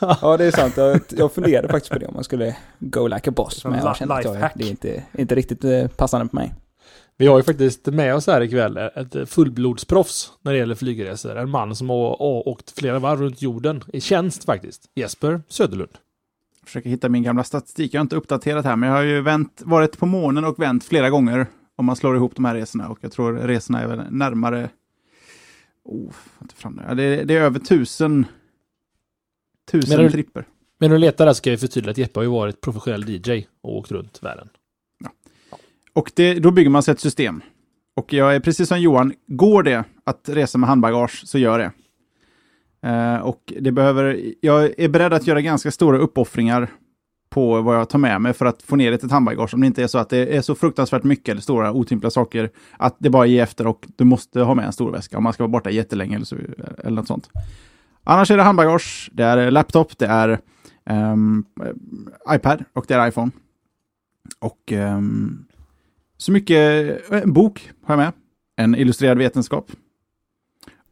Ja, 0.22 0.36
det 0.36 0.44
är 0.44 0.50
sant. 0.50 0.76
Jag, 0.76 1.00
jag 1.08 1.32
funderade 1.32 1.68
faktiskt 1.68 1.92
på 1.92 1.98
det 1.98 2.06
om 2.06 2.14
man 2.14 2.24
skulle 2.24 2.56
go 2.78 3.06
like 3.06 3.30
a 3.30 3.32
boss. 3.36 3.64
Men 3.64 3.78
jag 3.78 3.96
kände 3.96 4.14
att 4.14 4.24
jag, 4.24 4.50
det 4.54 4.64
är 4.64 4.70
inte, 4.70 5.02
inte 5.18 5.34
riktigt 5.34 5.64
eh, 5.64 5.86
passande 5.88 6.28
på 6.28 6.36
mig. 6.36 6.54
Vi 7.16 7.26
har 7.26 7.36
ju 7.36 7.42
faktiskt 7.42 7.86
med 7.86 8.14
oss 8.14 8.26
här 8.26 8.40
ikväll 8.40 8.76
ett 8.76 9.28
fullblodsproffs 9.28 10.32
när 10.42 10.52
det 10.52 10.58
gäller 10.58 10.74
flygresor. 10.74 11.36
En 11.36 11.50
man 11.50 11.76
som 11.76 11.90
har 11.90 12.22
åkt 12.48 12.78
flera 12.78 12.98
varv 12.98 13.20
runt 13.20 13.42
jorden 13.42 13.82
i 13.92 14.00
tjänst 14.00 14.44
faktiskt. 14.44 14.82
Jesper 14.94 15.40
Söderlund. 15.48 15.90
Försöker 16.68 16.90
hitta 16.90 17.08
min 17.08 17.22
gamla 17.22 17.44
statistik. 17.44 17.94
Jag 17.94 18.00
har 18.00 18.02
inte 18.02 18.16
uppdaterat 18.16 18.64
här, 18.64 18.76
men 18.76 18.88
jag 18.88 18.96
har 18.96 19.02
ju 19.02 19.20
vänt, 19.20 19.62
varit 19.64 19.98
på 19.98 20.06
månen 20.06 20.44
och 20.44 20.58
vänt 20.62 20.84
flera 20.84 21.10
gånger 21.10 21.46
om 21.76 21.86
man 21.86 21.96
slår 21.96 22.16
ihop 22.16 22.34
de 22.36 22.44
här 22.44 22.54
resorna. 22.54 22.88
Och 22.88 22.98
jag 23.00 23.12
tror 23.12 23.32
resorna 23.32 23.80
är 23.80 23.86
väl 23.86 24.04
närmare... 24.10 24.70
Oh, 25.84 26.12
inte 26.42 26.54
fram 26.54 26.76
det. 26.76 26.84
Ja, 26.88 26.94
det, 26.94 27.02
är, 27.02 27.24
det 27.24 27.36
är 27.36 27.40
över 27.40 27.58
tusen, 27.58 28.26
tusen 29.70 29.96
Men 29.96 30.06
det- 30.06 30.12
tripper. 30.12 30.46
Men 30.80 30.90
du 30.90 30.98
letar 30.98 31.26
där 31.26 31.32
ska 31.32 31.50
jag 31.50 31.60
förtydliga 31.60 31.90
att 31.90 31.98
Jeppe 31.98 32.18
har 32.18 32.24
ju 32.24 32.30
varit 32.30 32.60
professionell 32.60 33.08
DJ 33.08 33.46
och 33.62 33.76
åkt 33.76 33.90
runt 33.90 34.22
världen. 34.22 34.48
Och 35.92 36.12
det, 36.14 36.34
då 36.34 36.50
bygger 36.50 36.70
man 36.70 36.82
sig 36.82 36.92
ett 36.92 37.00
system. 37.00 37.40
Och 37.96 38.12
jag 38.12 38.34
är 38.34 38.40
precis 38.40 38.68
som 38.68 38.80
Johan, 38.80 39.12
går 39.26 39.62
det 39.62 39.84
att 40.04 40.28
resa 40.28 40.58
med 40.58 40.68
handbagage 40.68 41.22
så 41.26 41.38
gör 41.38 41.58
det. 41.58 41.72
Eh, 42.82 43.16
och 43.16 43.52
det 43.60 43.72
behöver, 43.72 44.20
jag 44.40 44.80
är 44.80 44.88
beredd 44.88 45.12
att 45.12 45.26
göra 45.26 45.40
ganska 45.40 45.70
stora 45.70 45.98
uppoffringar 45.98 46.70
på 47.30 47.62
vad 47.62 47.76
jag 47.76 47.88
tar 47.88 47.98
med 47.98 48.20
mig 48.20 48.32
för 48.32 48.46
att 48.46 48.62
få 48.62 48.76
ner 48.76 48.90
det 48.90 48.98
till 48.98 49.06
ett 49.06 49.12
handbagage. 49.12 49.54
Om 49.54 49.60
det 49.60 49.66
inte 49.66 49.82
är 49.82 49.86
så 49.86 49.98
att 49.98 50.08
det 50.08 50.36
är 50.36 50.40
så 50.40 50.54
fruktansvärt 50.54 51.04
mycket 51.04 51.28
eller 51.28 51.42
stora 51.42 51.72
otympliga 51.72 52.10
saker 52.10 52.50
att 52.76 52.96
det 52.98 53.10
bara 53.10 53.26
ger 53.26 53.42
efter 53.42 53.66
och 53.66 53.86
du 53.96 54.04
måste 54.04 54.40
ha 54.40 54.54
med 54.54 54.64
en 54.66 54.72
stor 54.72 54.92
väska 54.92 55.16
om 55.16 55.24
man 55.24 55.32
ska 55.32 55.42
vara 55.42 55.50
borta 55.50 55.70
jättelänge 55.70 56.16
eller, 56.16 56.26
så, 56.26 56.36
eller 56.78 56.96
något 56.96 57.06
sånt. 57.06 57.30
Annars 58.04 58.30
är 58.30 58.36
det 58.36 58.42
handbagage, 58.42 59.10
det 59.12 59.24
är 59.24 59.50
laptop, 59.50 59.98
det 59.98 60.06
är 60.06 60.38
um, 60.90 61.44
iPad 62.30 62.64
och 62.72 62.84
det 62.88 62.94
är 62.94 63.08
iPhone. 63.08 63.30
Och 64.38 64.72
um, 64.72 65.46
så 66.16 66.32
mycket, 66.32 67.00
en 67.10 67.32
bok 67.32 67.70
har 67.84 67.94
jag 67.94 67.98
med. 67.98 68.12
En 68.56 68.74
illustrerad 68.74 69.18
vetenskap. 69.18 69.72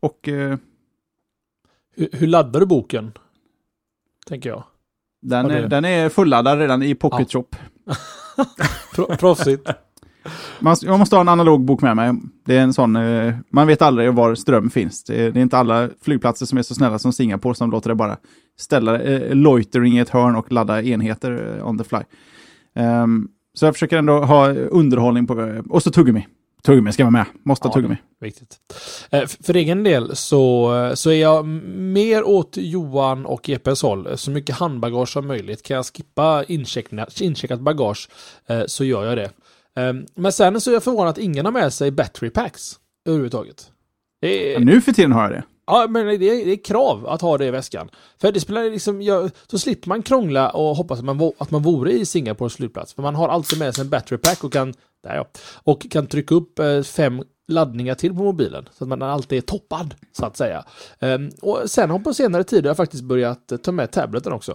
Och 0.01 0.29
eh, 0.29 0.59
hur, 1.97 2.09
hur 2.13 2.27
laddar 2.27 2.61
du 2.61 2.67
boken? 2.67 3.13
Tänker 4.27 4.49
jag. 4.49 4.65
den, 5.23 5.51
är, 5.51 5.69
den 5.69 5.85
är 5.85 6.09
fulladdad 6.09 6.59
redan 6.59 6.83
i 6.83 6.95
Pocket 6.95 7.33
Shop. 7.33 7.47
Pro, 8.95 9.17
proffsigt. 9.17 9.71
Man, 10.61 10.77
jag 10.83 10.99
måste 10.99 11.17
ha 11.17 11.21
en 11.21 11.29
analog 11.29 11.65
bok 11.65 11.83
med 11.83 11.97
mig. 11.97 12.13
Det 12.45 12.57
är 12.57 12.61
en 12.63 12.73
sån, 12.73 12.97
eh, 12.97 13.35
man 13.51 13.67
vet 13.67 13.83
aldrig 13.83 14.13
var 14.13 14.35
ström 14.35 14.71
finns. 14.71 15.05
Det 15.05 15.23
är, 15.23 15.31
det 15.31 15.41
är 15.41 15.43
inte 15.43 15.59
alla 15.59 15.89
flygplatser 16.03 16.47
som 16.47 16.59
är 16.59 16.63
så 16.63 16.75
snälla 16.75 16.99
som 16.99 17.13
Singapore 17.13 17.55
som 17.55 17.71
låter 17.71 17.89
det 17.89 17.95
bara 17.95 18.17
ställa 18.59 19.01
eh, 19.01 19.35
loitering 19.35 19.97
i 19.97 20.01
ett 20.01 20.09
hörn 20.09 20.37
och 20.37 20.53
ladda 20.53 20.83
enheter 20.83 21.57
eh, 21.59 21.69
on 21.69 21.79
the 21.79 21.85
fly. 21.85 22.01
Ehm, 22.75 23.29
så 23.55 23.67
jag 23.67 23.75
försöker 23.75 23.99
ändå 23.99 24.19
ha 24.25 24.49
underhållning 24.53 25.27
på, 25.27 25.63
och 25.69 25.83
så 25.83 25.91
tuggummi. 25.91 26.27
Tuggummi 26.67 26.93
ska 26.93 27.05
vara 27.05 27.11
med, 27.11 27.25
måste 27.45 27.69
Ja, 27.69 27.73
tuggummi. 27.73 27.97
Viktigt. 28.21 28.57
Eh, 29.11 29.27
För 29.27 29.55
egen 29.57 29.83
del 29.85 30.17
så, 30.17 30.73
så 30.95 31.11
är 31.11 31.21
jag 31.21 31.47
mer 31.77 32.25
åt 32.25 32.57
Johan 32.57 33.27
och 33.27 33.49
Jeppes 33.49 33.83
håll. 33.83 34.19
Så 34.19 34.31
mycket 34.31 34.55
handbagage 34.57 35.09
som 35.09 35.27
möjligt. 35.27 35.63
Kan 35.63 35.77
jag 35.77 35.87
skippa 35.87 36.45
incheckat 37.19 37.61
bagage 37.61 38.09
eh, 38.49 38.63
så 38.67 38.85
gör 38.85 39.05
jag 39.05 39.17
det. 39.19 39.31
Eh, 39.83 39.93
Men 40.15 40.33
sen 40.33 40.61
så 40.61 40.71
är 40.71 40.75
jag 40.75 40.85
förvånad 40.85 41.09
att 41.09 41.19
ingen 41.19 41.45
har 41.45 41.53
med 41.53 41.73
sig 41.73 41.91
battery 41.91 42.31
packs 42.31 42.73
överhuvudtaget. 43.09 43.71
Är, 44.23 44.53
Ja, 44.53 44.59
nu 44.59 44.81
för 44.81 44.93
tiden 44.93 45.13
har 45.13 45.23
jag 45.23 45.31
det. 45.31 45.43
Ja, 45.67 45.87
men 45.91 46.07
det 46.07 46.13
är, 46.13 46.47
det 46.47 46.53
är 46.53 46.65
krav 46.65 47.07
att 47.07 47.21
ha 47.21 47.39
det 47.39 47.47
i 47.47 47.51
väskan. 47.51 47.91
För 48.21 48.33
det 48.33 48.41
spelar 48.41 48.71
liksom, 48.71 49.03
ja, 49.03 49.29
så 49.47 49.59
slipper 49.59 49.89
man 49.89 50.03
krångla 50.03 50.51
och 50.51 50.77
hoppas 50.77 50.99
att 50.99 51.05
man, 51.05 51.33
att 51.39 51.51
man 51.51 51.63
vore 51.63 51.93
i 51.93 52.07
Singapores 52.07 52.57
flygplats. 52.57 52.95
För 52.95 53.03
man 53.03 53.15
har 53.15 53.29
alltid 53.29 53.59
med 53.59 53.75
sig 53.75 53.83
en 53.83 53.91
battery 53.91 54.19
pack 54.19 54.45
och 54.45 54.53
kan, 54.53 54.75
där 55.03 55.17
ja, 55.17 55.29
och 55.65 55.91
kan 55.91 56.07
trycka 56.07 56.35
upp 56.35 56.59
eh, 56.59 56.83
fem 56.83 57.23
laddningar 57.49 57.95
till 57.95 58.15
på 58.15 58.23
mobilen. 58.23 58.69
Så 58.73 58.85
att 58.85 58.89
man 58.89 59.03
alltid 59.03 59.39
är 59.39 59.43
toppad, 59.43 59.95
så 60.13 60.27
att 60.27 60.37
säga. 60.37 60.65
Ehm, 61.01 61.31
och 61.43 61.71
sen 61.71 61.91
har 61.91 61.99
på 61.99 62.15
senare 62.15 62.45
tid 62.45 62.65
har 62.65 62.71
jag 62.71 62.77
faktiskt 62.77 63.05
börjat 63.05 63.53
ta 63.63 63.73
med 63.73 63.91
tableten 63.91 64.33
också. 64.33 64.53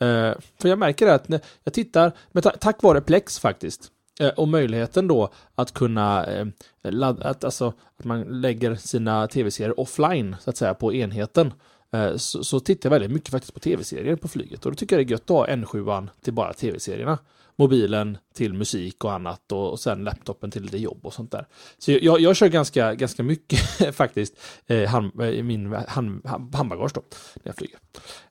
Eh, 0.00 0.32
för 0.60 0.68
jag 0.68 0.78
märker 0.78 1.06
att 1.06 1.28
när 1.28 1.40
jag 1.64 1.74
tittar, 1.74 2.12
men 2.32 2.42
tack 2.42 2.82
vare 2.82 3.00
Plex 3.00 3.38
faktiskt, 3.38 3.90
Eh, 4.20 4.28
och 4.28 4.48
möjligheten 4.48 5.08
då 5.08 5.32
att 5.54 5.74
kunna 5.74 6.24
eh, 6.26 6.46
ladda, 6.82 7.28
att, 7.28 7.44
alltså, 7.44 7.72
att 7.96 8.04
man 8.04 8.22
lägger 8.22 8.74
sina 8.74 9.26
tv-serier 9.26 9.80
offline 9.80 10.36
så 10.40 10.50
att 10.50 10.56
säga 10.56 10.74
på 10.74 10.94
enheten. 10.94 11.52
Eh, 11.92 12.16
så, 12.16 12.44
så 12.44 12.60
tittar 12.60 12.88
jag 12.88 12.90
väldigt 12.90 13.10
mycket 13.10 13.30
faktiskt 13.30 13.54
på 13.54 13.60
tv-serier 13.60 14.16
på 14.16 14.28
flyget 14.28 14.66
och 14.66 14.72
då 14.72 14.76
tycker 14.76 14.96
jag 14.96 15.06
det 15.06 15.10
är 15.10 15.12
gött 15.12 15.30
att 15.30 15.36
ha 15.36 15.46
N7 15.46 16.08
till 16.24 16.32
bara 16.32 16.52
tv-serierna. 16.52 17.18
Mobilen 17.60 18.18
till 18.34 18.54
musik 18.54 19.04
och 19.04 19.12
annat 19.12 19.52
och, 19.52 19.70
och 19.70 19.80
sen 19.80 20.04
laptopen 20.04 20.50
till 20.50 20.62
lite 20.62 20.78
jobb 20.78 20.98
och 21.02 21.14
sånt 21.14 21.32
där. 21.32 21.46
Så 21.78 21.92
jag, 21.92 22.20
jag 22.20 22.36
kör 22.36 22.48
ganska, 22.48 22.94
ganska 22.94 23.22
mycket 23.22 23.60
faktiskt 23.94 24.40
eh, 24.66 24.88
hand, 24.88 25.20
eh, 25.20 25.28
i 25.28 25.42
min 25.42 25.72
hand, 25.88 26.26
handbagage 26.54 26.90
då, 26.94 27.02
när 27.34 27.42
jag 27.48 27.56
flyger. 27.56 27.78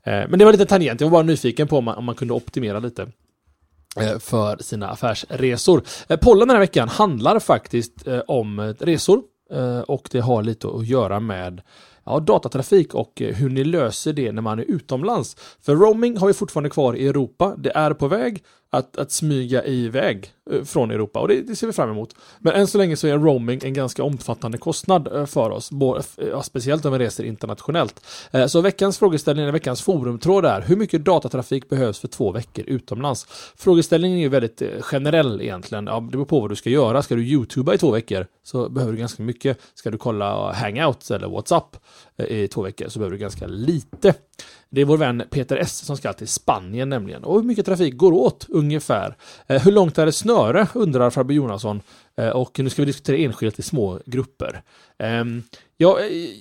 Eh, 0.04 0.30
men 0.30 0.40
det 0.40 0.46
var 0.46 0.52
lite 0.52 0.66
tangent, 0.66 1.02
jag 1.02 1.08
var 1.10 1.18
bara 1.18 1.24
nyfiken 1.24 1.68
på 1.68 1.78
om 1.78 1.86
man, 1.86 1.96
om 1.96 2.06
man 2.06 2.16
kunde 2.16 2.34
optimera 2.34 2.80
lite 2.80 3.12
Eh, 4.00 4.20
för 4.20 4.58
sina 4.64 4.90
affärsresor. 4.90 5.84
Eh, 6.08 6.18
pollen 6.18 6.48
den 6.48 6.56
här 6.56 6.60
veckan 6.60 6.90
handlar 6.90 7.40
faktiskt 7.40 8.08
eh, 8.08 8.20
om 8.28 8.74
resor 8.80 9.22
och 9.86 10.08
det 10.12 10.20
har 10.20 10.44
lite 10.44 10.68
att 10.68 10.88
göra 10.88 11.20
med 11.20 11.62
ja, 12.06 12.20
datatrafik 12.20 12.94
och 12.94 13.12
hur 13.16 13.50
ni 13.50 13.64
löser 13.64 14.14
det 14.14 14.32
när 14.32 14.42
man 14.42 14.60
är 14.60 14.64
utomlands. 14.64 15.36
För 15.62 15.76
roaming 15.76 16.18
har 16.18 16.28
vi 16.28 16.34
fortfarande 16.34 16.70
kvar 16.70 16.96
i 16.96 17.08
Europa. 17.08 17.56
Det 17.58 17.72
är 17.76 17.94
på 17.94 18.08
väg 18.08 18.44
att, 18.70 18.98
att 18.98 19.12
smyga 19.12 19.66
iväg 19.66 20.32
eh, 20.52 20.64
från 20.64 20.92
Europa 20.92 21.20
och 21.20 21.28
det, 21.28 21.42
det 21.42 21.56
ser 21.56 21.68
vi 21.68 21.74
fram 21.74 21.90
emot. 21.90 22.16
Men 22.40 22.54
än 22.54 22.68
så 22.68 22.78
länge 22.78 22.96
så 22.96 23.08
är 23.08 23.18
roaming 23.18 23.60
en 23.64 23.74
ganska 23.74 24.04
omfattande 24.04 24.58
kostnad 24.58 25.16
eh, 25.16 25.26
för 25.26 25.50
oss, 25.50 25.72
både, 25.72 26.04
eh, 26.18 26.28
ja, 26.28 26.44
speciellt 26.44 26.86
om 26.86 26.94
vi 26.94 27.00
reser 27.00 27.24
internationellt. 27.24 28.02
Så 28.48 28.62
veckans 28.62 28.98
frågeställning, 28.98 29.44
eller 29.44 29.54
veckans 29.54 29.82
forumtråd 29.82 30.46
är 30.46 30.62
hur 30.62 30.76
mycket 30.76 31.06
datatrafik 31.06 31.70
behövs 31.70 32.00
för 32.00 32.08
två 32.08 32.32
veckor 32.32 32.66
utomlands? 32.68 33.28
Frågeställningen 33.58 34.18
är 34.18 34.22
ju 34.22 34.30
väldigt 34.30 34.62
generell 34.82 35.42
egentligen. 35.42 35.88
Ja, 35.88 36.00
det 36.00 36.12
beror 36.12 36.26
på 36.26 36.40
vad 36.40 36.50
du 36.50 36.56
ska 36.56 36.70
göra. 36.70 37.02
Ska 37.02 37.16
du 37.16 37.26
youtuba 37.26 37.74
i 37.74 37.78
två 37.78 37.92
veckor 37.92 38.28
så 38.44 38.70
behöver 38.70 38.94
du 38.94 39.00
ganska 39.00 39.24
mycket. 39.24 39.58
Ska 39.74 39.92
du 39.92 39.98
kolla 39.98 40.54
hangouts 40.54 41.12
eller 41.12 41.28
WhatsApp 41.28 41.78
Eh, 42.18 42.38
i 42.38 42.48
två 42.48 42.62
veckor 42.62 42.88
så 42.90 43.00
behöver 43.00 43.18
du 43.18 43.22
ganska 43.22 43.48
lite. 43.48 44.14
Det 44.70 44.82
är 44.82 44.86
vår 44.86 44.98
vän 44.98 45.24
Peter 45.30 45.58
S 45.58 45.78
som 45.78 45.98
ska 45.98 46.14
till 46.14 46.28
Spanien 46.28 46.90
nämligen. 46.90 47.24
Och 47.24 47.36
hur 47.36 47.44
mycket 47.44 47.66
trafik 47.66 47.98
går 47.98 48.14
åt 48.14 48.46
ungefär? 48.50 49.18
Eh, 49.48 49.62
hur 49.62 49.72
långt 49.72 49.98
är 49.98 50.06
det 50.06 50.12
snöre? 50.12 50.68
undrar 50.74 51.10
Fabio 51.10 51.36
Jonasson. 51.36 51.82
Eh, 52.18 52.30
och 52.30 52.60
nu 52.60 52.70
ska 52.70 52.82
vi 52.82 52.86
diskutera 52.86 53.18
enskilt 53.18 53.60
i 53.60 53.62
små 53.62 54.00
grupper. 54.06 54.62
Ehm, 55.00 55.44
jag, 55.78 55.98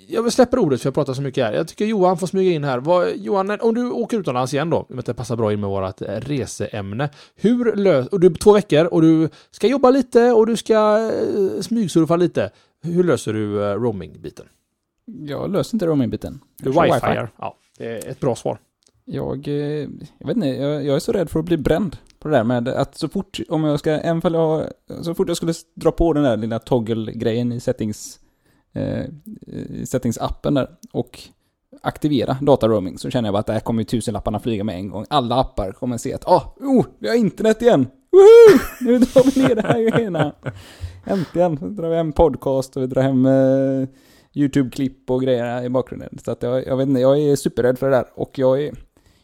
jag 0.08 0.32
släpper 0.32 0.58
ordet 0.58 0.80
för 0.80 0.86
jag 0.86 0.94
pratar 0.94 1.14
så 1.14 1.22
mycket 1.22 1.44
här. 1.44 1.52
Jag 1.52 1.68
tycker 1.68 1.84
Johan 1.84 2.18
får 2.18 2.26
smyga 2.26 2.52
in 2.52 2.64
här. 2.64 2.78
Vad, 2.78 3.16
Johan, 3.16 3.60
om 3.60 3.74
du 3.74 3.90
åker 3.90 4.18
utomlands 4.18 4.54
igen 4.54 4.70
då, 4.70 4.86
om 4.90 5.02
det 5.06 5.14
passar 5.14 5.36
bra 5.36 5.52
in 5.52 5.60
med 5.60 5.70
vårt 5.70 6.00
reseämne. 6.00 7.08
Hur 7.34 7.76
löser... 7.76 8.14
Och 8.14 8.20
du 8.20 8.26
är 8.26 8.34
två 8.34 8.52
veckor 8.52 8.84
och 8.84 9.02
du 9.02 9.28
ska 9.50 9.66
jobba 9.66 9.90
lite 9.90 10.32
och 10.32 10.46
du 10.46 10.56
ska 10.56 11.10
smygsurfa 11.60 12.16
lite. 12.16 12.50
Hur 12.82 13.04
löser 13.04 13.32
du 13.32 13.58
roaming-biten? 13.58 14.46
Jag 15.06 15.50
löser 15.50 15.74
inte 15.74 15.86
roaming-biten. 15.86 16.40
Du 16.62 16.72
kör 16.72 16.82
wifi. 16.82 17.30
Ja, 17.38 17.56
det 17.78 17.86
är 17.86 18.10
ett 18.10 18.20
bra 18.20 18.36
svar. 18.36 18.58
Jag, 19.04 19.48
eh, 19.48 19.88
jag 20.18 20.26
vet 20.26 20.36
inte, 20.36 20.48
jag, 20.48 20.84
jag 20.84 20.96
är 20.96 20.98
så 20.98 21.12
rädd 21.12 21.30
för 21.30 21.40
att 21.40 21.46
bli 21.46 21.56
bränd 21.56 21.96
på 22.18 22.28
det 22.28 22.36
där 22.36 22.44
med 22.44 22.68
att 22.68 22.96
så 22.98 23.08
fort, 23.08 23.40
om 23.48 23.64
jag 23.64 23.78
ska, 23.78 23.90
även 23.90 24.32
jag 24.32 24.40
har, 24.40 24.72
så 25.02 25.14
fort 25.14 25.28
jag 25.28 25.36
skulle 25.36 25.52
dra 25.74 25.92
på 25.92 26.12
den 26.12 26.22
där 26.22 26.36
lilla 26.36 26.58
toggle-grejen 26.58 27.52
i 27.52 27.60
settings, 27.60 28.18
eh, 28.72 29.04
i 29.46 29.84
settings-appen 29.84 30.54
där 30.54 30.68
och 30.92 31.20
aktivera 31.82 32.36
data 32.42 32.68
roaming 32.68 32.98
så 32.98 33.10
känner 33.10 33.26
jag 33.26 33.34
bara 33.34 33.40
att 33.40 33.46
där 33.46 33.60
kommer 33.60 33.80
ju 33.80 33.84
tusenlapparna 33.84 34.40
flyga 34.40 34.64
med 34.64 34.76
en 34.76 34.90
gång. 34.90 35.06
Alla 35.10 35.40
appar 35.40 35.72
kommer 35.72 35.98
se 35.98 36.14
att, 36.14 36.28
ah, 36.28 36.54
oh, 36.60 36.86
vi 36.98 37.08
har 37.08 37.16
internet 37.16 37.62
igen! 37.62 37.86
Woho! 38.12 38.58
Nu 38.80 38.98
drar 38.98 39.34
vi 39.34 39.42
ner 39.42 39.54
det 39.54 39.62
här 39.62 39.90
grejerna. 39.90 40.32
Äntligen! 41.04 41.76
Drar 41.76 41.88
vi 41.88 41.96
hem 41.96 42.12
podcast 42.12 42.76
och 42.76 42.82
vi 42.82 42.86
drar 42.86 43.02
hem 43.02 43.26
eh, 43.26 43.88
YouTube-klipp 44.36 45.10
och 45.10 45.22
grejer 45.22 45.64
i 45.64 45.68
bakgrunden. 45.68 46.18
Så 46.24 46.30
att 46.30 46.42
jag, 46.42 46.66
jag 46.66 46.76
vet 46.76 46.88
inte, 46.88 47.00
jag 47.00 47.18
är 47.18 47.36
superrädd 47.36 47.78
för 47.78 47.90
det 47.90 47.96
där. 47.96 48.06
Och 48.14 48.38
jag 48.38 48.62
är, 48.62 48.66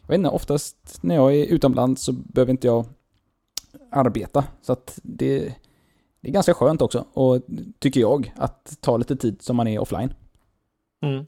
jag 0.01 0.07
vet 0.07 0.17
inte, 0.17 0.29
oftast 0.29 1.03
när 1.03 1.15
jag 1.15 1.35
är 1.35 1.45
utomlands 1.45 2.03
så 2.03 2.11
behöver 2.11 2.51
inte 2.51 2.67
jag 2.67 2.85
arbeta. 3.91 4.43
Så 4.61 4.73
att 4.73 4.99
det, 5.03 5.39
det 6.21 6.27
är 6.27 6.31
ganska 6.31 6.53
skönt 6.53 6.81
också, 6.81 7.05
och 7.13 7.41
tycker 7.79 7.99
jag, 8.01 8.33
att 8.35 8.77
ta 8.81 8.97
lite 8.97 9.15
tid 9.15 9.41
som 9.41 9.55
man 9.55 9.67
är 9.67 9.79
offline. 9.79 10.13
Mm. 11.01 11.25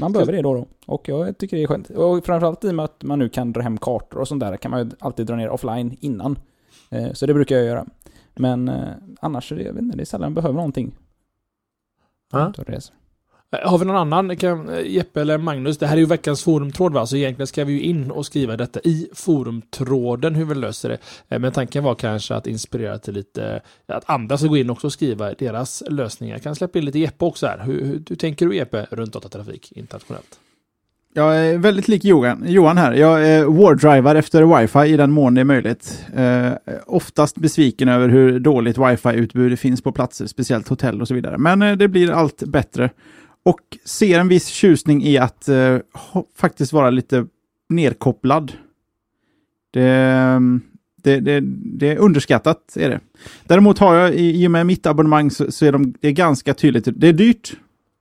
Man 0.00 0.12
behöver 0.12 0.32
det 0.32 0.42
då 0.42 0.50
och 0.50 0.56
då. 0.56 0.92
Och 0.92 1.08
jag 1.08 1.38
tycker 1.38 1.56
det 1.56 1.62
är 1.62 1.66
skönt. 1.66 1.90
Och 1.90 2.24
framförallt 2.24 2.64
i 2.64 2.70
och 2.70 2.74
med 2.74 2.84
att 2.84 3.02
man 3.02 3.18
nu 3.18 3.28
kan 3.28 3.52
dra 3.52 3.60
hem 3.60 3.78
kartor 3.78 4.20
och 4.20 4.28
sånt 4.28 4.40
där 4.40 4.56
kan 4.56 4.70
man 4.70 4.80
ju 4.80 4.90
alltid 4.98 5.26
dra 5.26 5.36
ner 5.36 5.48
offline 5.48 5.96
innan. 6.00 6.38
Eh, 6.90 7.12
Så 7.12 7.26
det 7.26 7.34
brukar 7.34 7.56
jag 7.56 7.64
göra. 7.64 7.86
Men 8.34 8.68
eh, 8.68 8.88
annars 9.20 9.52
är 9.52 9.56
det, 9.56 9.62
jag 9.62 9.72
vet 9.72 9.82
inte, 9.82 9.96
det 9.96 10.02
är 10.02 10.04
sällan 10.04 10.26
jag 10.26 10.34
behöver 10.34 10.54
någonting. 10.54 10.96
Ja. 12.32 12.52
Eh, 13.52 13.70
Har 13.70 13.78
vi 13.78 13.84
någon 13.84 13.96
annan? 13.96 14.36
Kan, 14.36 14.68
eh, 14.68 14.86
Jeppe 14.86 15.20
eller 15.20 15.38
Magnus? 15.38 15.78
Det 15.78 15.86
här 15.86 15.96
är 15.96 16.00
ju 16.00 16.06
veckans 16.06 16.42
forumtråd 16.44 16.92
va? 16.92 17.06
Så 17.06 17.16
egentligen 17.16 17.46
ska 17.46 17.64
vi 17.64 17.72
ju 17.72 17.80
in 17.80 18.10
och 18.10 18.26
skriva 18.26 18.56
detta 18.56 18.80
i 18.84 19.08
forumtråden 19.14 20.34
hur 20.34 20.44
vi 20.44 20.54
löser 20.54 20.88
det. 20.88 20.98
Eh, 21.28 21.38
Men 21.38 21.52
tanken 21.52 21.84
var 21.84 21.94
kanske 21.94 22.34
att 22.34 22.46
inspirera 22.46 22.98
till 22.98 23.14
lite, 23.14 23.60
att 23.86 24.10
andra 24.10 24.38
ska 24.38 24.46
gå 24.46 24.56
in 24.56 24.70
också 24.70 24.86
och 24.86 24.92
skriva 24.92 25.34
deras 25.34 25.82
lösningar. 25.88 26.34
Jag 26.34 26.42
kan 26.42 26.54
släppa 26.54 26.78
in 26.78 26.84
lite 26.84 26.98
Jeppe 26.98 27.24
också 27.24 27.46
här. 27.46 27.58
Hur, 27.64 27.84
hur, 27.84 28.02
hur 28.08 28.16
tänker 28.16 28.46
du 28.46 28.56
Jeppe 28.56 28.86
runt 28.90 29.12
datatrafik 29.12 29.72
internationellt? 29.72 30.40
Jag 31.14 31.46
är 31.46 31.58
väldigt 31.58 31.88
lik 31.88 32.04
Johan, 32.04 32.44
Johan 32.46 32.78
här. 32.78 32.92
Jag 32.92 33.28
är 33.28 33.44
wardrivar 33.44 34.14
efter 34.14 34.58
wifi 34.60 34.92
i 34.92 34.96
den 34.96 35.10
mån 35.10 35.34
det 35.34 35.40
är 35.40 35.44
möjligt. 35.44 36.06
Eh, 36.14 36.52
oftast 36.86 37.36
besviken 37.38 37.88
över 37.88 38.08
hur 38.08 38.40
dåligt 38.40 38.78
wifi-utbud 38.78 39.50
det 39.50 39.56
finns 39.56 39.82
på 39.82 39.92
platser, 39.92 40.26
speciellt 40.26 40.68
hotell 40.68 41.00
och 41.00 41.08
så 41.08 41.14
vidare. 41.14 41.38
Men 41.38 41.62
eh, 41.62 41.76
det 41.76 41.88
blir 41.88 42.10
allt 42.10 42.42
bättre. 42.42 42.90
Och 43.42 43.60
ser 43.84 44.20
en 44.20 44.28
viss 44.28 44.46
tjusning 44.46 45.04
i 45.04 45.18
att 45.18 45.48
eh, 45.48 45.76
faktiskt 46.36 46.72
vara 46.72 46.90
lite 46.90 47.26
nerkopplad. 47.68 48.52
Det, 49.70 49.90
eh, 49.90 50.40
det, 51.02 51.20
det, 51.20 51.40
det 51.78 51.88
är 51.88 51.96
underskattat, 51.96 52.76
är 52.76 52.88
det. 52.90 53.00
Däremot 53.44 53.78
har 53.78 53.94
jag, 53.94 54.14
i, 54.14 54.42
i 54.42 54.46
och 54.46 54.50
med 54.50 54.66
mitt 54.66 54.86
abonnemang, 54.86 55.30
så, 55.30 55.52
så 55.52 55.66
är 55.66 55.72
de, 55.72 55.94
det 56.00 56.08
är 56.08 56.12
ganska 56.12 56.54
tydligt. 56.54 56.88
Det 56.92 57.08
är 57.08 57.12
dyrt, 57.12 57.52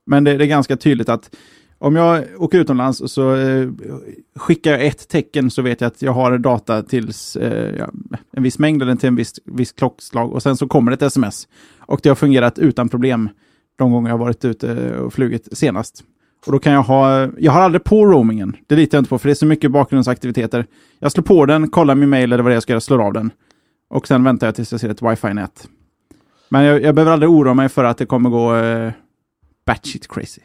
men 0.06 0.24
det, 0.24 0.38
det 0.38 0.46
är 0.46 0.48
ganska 0.48 0.78
tydligt 0.78 1.10
att 1.10 1.30
om 1.80 1.96
jag 1.96 2.24
åker 2.38 2.60
utomlands 2.60 3.02
och 3.02 3.12
så 3.12 3.36
eh, 3.36 3.70
skickar 4.36 4.72
jag 4.72 4.86
ett 4.86 5.08
tecken 5.08 5.52
så 5.52 5.62
vet 5.62 5.82
jag 5.82 5.88
att 5.88 6.02
jag 6.02 6.12
har 6.12 6.38
data 6.38 6.84
tills 6.84 7.36
eh, 7.36 7.76
ja, 7.78 7.90
en 8.32 8.44
viss 8.44 8.60
mängd 8.60 8.82
eller 8.82 8.96
till 8.96 9.08
en 9.08 9.16
viss, 9.16 9.34
viss 9.46 9.72
klockslag 9.72 10.34
och 10.34 10.44
sen 10.44 10.58
så 10.58 10.68
kommer 10.68 10.92
det 10.92 10.96
ett 10.96 11.02
sms. 11.02 11.48
Och 11.80 12.00
det 12.04 12.10
har 12.10 12.16
fungerat 12.16 12.60
utan 12.60 12.90
problem 12.90 13.30
de 13.76 13.92
gånger 13.92 14.10
jag 14.10 14.18
har 14.18 14.26
varit 14.26 14.46
ute 14.46 14.98
och 14.98 15.14
flugit 15.14 15.58
senast. 15.58 16.04
Och 16.46 16.52
då 16.52 16.60
kan 16.60 16.74
jag 16.74 16.84
ha, 16.84 17.30
jag 17.38 17.52
har 17.52 17.62
aldrig 17.62 17.84
på 17.84 18.06
roamingen, 18.06 18.56
det 18.68 18.76
litar 18.76 18.98
jag 18.98 19.02
inte 19.02 19.10
på 19.10 19.20
för 19.20 19.28
det 19.28 19.34
är 19.34 19.36
så 19.36 19.46
mycket 19.46 19.72
bakgrundsaktiviteter. 19.72 20.66
Jag 21.00 21.12
slår 21.12 21.24
på 21.24 21.46
den, 21.46 21.70
kollar 21.70 21.96
min 21.96 22.10
mail 22.10 22.34
eller 22.34 22.44
vad 22.44 22.52
det 22.52 22.54
är 22.54 22.56
jag 22.56 22.64
ska 22.64 22.74
göra, 22.74 22.82
slår 22.82 23.02
av 23.02 23.14
den. 23.14 23.32
Och 23.90 24.08
sen 24.08 24.24
väntar 24.24 24.48
jag 24.48 24.56
tills 24.56 24.72
jag 24.72 24.82
ser 24.82 24.90
ett 24.90 25.02
wifi-nät. 25.02 25.68
Men 26.50 26.64
jag, 26.64 26.82
jag 26.82 26.96
behöver 26.96 27.12
aldrig 27.12 27.30
oroa 27.30 27.54
mig 27.54 27.70
för 27.70 27.84
att 27.84 27.98
det 27.98 28.06
kommer 28.06 28.30
gå 28.30 28.56
eh, 28.56 28.92
batshit 29.66 30.08
crazy. 30.08 30.42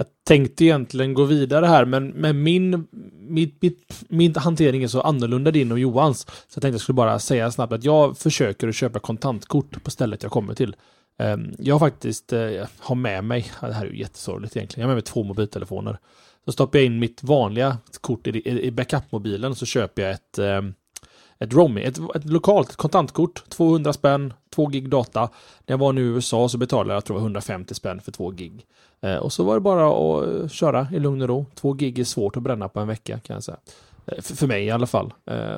Jag 0.00 0.06
tänkte 0.24 0.64
egentligen 0.64 1.14
gå 1.14 1.24
vidare 1.24 1.66
här, 1.66 1.84
men, 1.84 2.08
men 2.08 2.42
min, 2.42 2.86
mitt, 3.18 3.62
mitt, 3.62 4.04
min 4.08 4.34
hantering 4.36 4.82
är 4.82 4.88
så 4.88 5.00
annorlunda 5.00 5.50
din 5.50 5.72
och 5.72 5.78
Johans. 5.78 6.20
Så 6.20 6.32
jag 6.54 6.62
tänkte 6.62 6.68
jag 6.68 6.80
skulle 6.80 6.94
bara 6.94 7.18
säga 7.18 7.50
snabbt 7.50 7.72
att 7.72 7.84
jag 7.84 8.18
försöker 8.18 8.68
att 8.68 8.74
köpa 8.74 8.98
kontantkort 8.98 9.84
på 9.84 9.90
stället 9.90 10.22
jag 10.22 10.32
kommer 10.32 10.54
till. 10.54 10.76
Ehm, 11.18 11.54
jag 11.58 11.74
har 11.74 11.78
faktiskt 11.78 12.32
eh, 12.32 12.66
har 12.78 12.94
med 12.94 13.24
mig, 13.24 13.50
det 13.60 13.72
här 13.72 13.86
är 13.86 13.90
ju 13.90 13.98
jättesorgligt 13.98 14.56
egentligen, 14.56 14.80
jag 14.80 14.88
har 14.88 14.94
med 14.94 15.02
mig 15.02 15.12
två 15.12 15.22
mobiltelefoner. 15.22 15.98
Så 16.44 16.52
stoppar 16.52 16.78
jag 16.78 16.86
in 16.86 16.98
mitt 16.98 17.22
vanliga 17.22 17.78
kort 18.00 18.26
i, 18.26 18.70
backup-mobilen 18.70 19.54
så 19.54 19.66
köper 19.66 20.02
jag 20.02 20.10
ett, 20.10 20.38
ehm, 20.38 20.74
ett 21.38 21.52
roaming, 21.54 21.84
ett, 21.84 21.98
ett 22.14 22.24
lokalt 22.24 22.76
kontantkort, 22.76 23.48
200 23.48 23.92
spänn, 23.92 24.32
2 24.54 24.66
gig 24.66 24.90
data. 24.90 25.20
När 25.20 25.72
jag 25.72 25.78
var 25.78 25.92
nu 25.92 26.00
i 26.00 26.04
USA 26.04 26.48
så 26.48 26.58
betalade 26.58 26.94
jag 26.94 27.04
tror 27.04 27.18
jag 27.18 27.22
150 27.22 27.74
spänn 27.74 28.00
för 28.00 28.12
2 28.12 28.30
gig. 28.30 28.66
Eh, 29.02 29.16
och 29.16 29.32
så 29.32 29.44
var 29.44 29.54
det 29.54 29.60
bara 29.60 29.88
att 29.88 30.28
eh, 30.42 30.48
köra 30.48 30.86
i 30.92 30.98
lugn 30.98 31.22
och 31.22 31.28
ro. 31.28 31.46
2 31.54 31.72
gig 31.72 31.98
är 31.98 32.04
svårt 32.04 32.36
att 32.36 32.42
bränna 32.42 32.68
på 32.68 32.80
en 32.80 32.88
vecka 32.88 33.18
kan 33.18 33.34
jag 33.34 33.42
säga. 33.42 33.58
Eh, 34.06 34.22
För, 34.22 34.46
mig 34.46 34.64
i 34.64 34.70
alla 34.70 34.86
fall. 34.86 35.12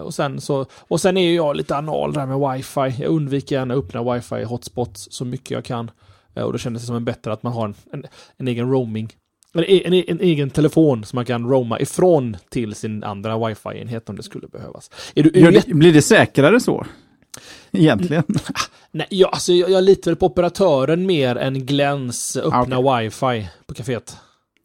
Och, 0.05 0.15
sen 0.15 0.41
så, 0.41 0.67
och 0.73 1.01
sen 1.01 1.17
är 1.17 1.23
ju 1.29 1.35
jag 1.35 1.57
lite 1.57 1.77
anal 1.77 2.13
där 2.13 2.27
med 2.27 2.53
wifi. 2.53 3.03
Jag 3.03 3.11
undviker 3.11 3.57
gärna 3.57 3.75
öppna 3.75 4.15
wifi 4.15 4.45
hotspots 4.45 5.09
så 5.11 5.25
mycket 5.25 5.51
jag 5.51 5.65
kan. 5.65 5.91
Och 6.35 6.53
då 6.53 6.59
kändes 6.59 6.83
det 6.83 6.87
som 6.87 6.97
en 6.97 7.05
bättre 7.05 7.33
att 7.33 7.43
man 7.43 7.53
har 7.53 7.65
en, 7.65 7.75
en, 7.93 8.05
en 8.37 8.49
egen 8.49 8.71
roaming. 8.71 9.13
Eller 9.55 9.71
e- 9.71 9.83
en, 9.85 9.93
en, 9.95 10.21
egen 10.21 10.51
telefon 10.51 11.05
som 11.05 11.17
man 11.17 11.25
kan 11.25 11.49
roama 11.51 11.81
ifrån 11.81 12.37
till 12.49 12.75
sin 12.75 13.05
andra 13.05 13.39
wifi-enhet 13.49 14.09
om 14.11 14.17
det 14.17 14.23
skulle 14.23 14.49
behövas. 14.49 14.91
Är 15.15 15.23
du, 15.23 15.47
är 15.47 15.53
det, 15.53 15.75
blir 15.75 15.93
det 15.93 16.03
säkrare 16.03 16.61
så? 16.61 16.87
Egentligen. 17.79 18.25
Nej, 18.91 19.07
jag, 19.11 19.31
alltså, 19.33 19.53
jag, 19.53 19.71
jag 19.71 19.85
litar 19.85 20.11
väl 20.11 20.17
på 20.17 20.27
operatören 20.27 21.07
mer 21.07 21.37
än 21.37 21.67
Glens 21.67 22.37
öppna 22.37 22.77
Ah, 22.79 23.01
wifi 23.01 23.49
på 23.67 23.75
kaféet. 23.75 24.17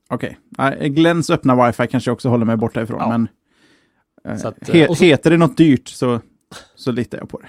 Okej. 0.09 0.37
Okay. 0.57 0.89
Glens 0.89 1.29
öppna 1.29 1.65
wifi 1.67 1.87
kanske 1.87 2.09
jag 2.09 2.13
också 2.13 2.29
håller 2.29 2.45
mig 2.45 2.57
borta 2.57 2.81
ifrån. 2.81 2.97
Ja. 2.99 3.09
Men 3.09 3.27
eh, 4.39 4.45
att, 4.45 4.69
eh, 4.69 4.75
he, 4.75 4.87
och 4.87 4.97
så- 4.97 5.03
heter 5.03 5.29
det 5.31 5.37
något 5.37 5.57
dyrt 5.57 5.87
så, 5.87 6.19
så 6.75 6.91
litar 6.91 7.17
jag 7.17 7.29
på 7.29 7.39
det. 7.39 7.47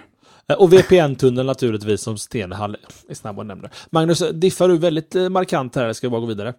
Eh, 0.55 0.61
Och 0.61 0.73
VPN-tunneln 0.73 1.47
naturligtvis 1.47 2.01
som 2.03 2.19
Stenhall 2.19 2.77
är 3.09 3.15
snabb 3.15 3.41
att 3.41 3.47
nämna. 3.47 3.69
Magnus, 3.91 4.23
diffar 4.35 4.69
du 4.69 4.79
väldigt 4.79 5.15
eh, 5.15 5.29
markant 5.29 5.77
här? 5.77 5.93
Ska 5.93 6.07
vi 6.07 6.11
bara 6.11 6.21
gå 6.21 6.27
vidare? 6.27 6.55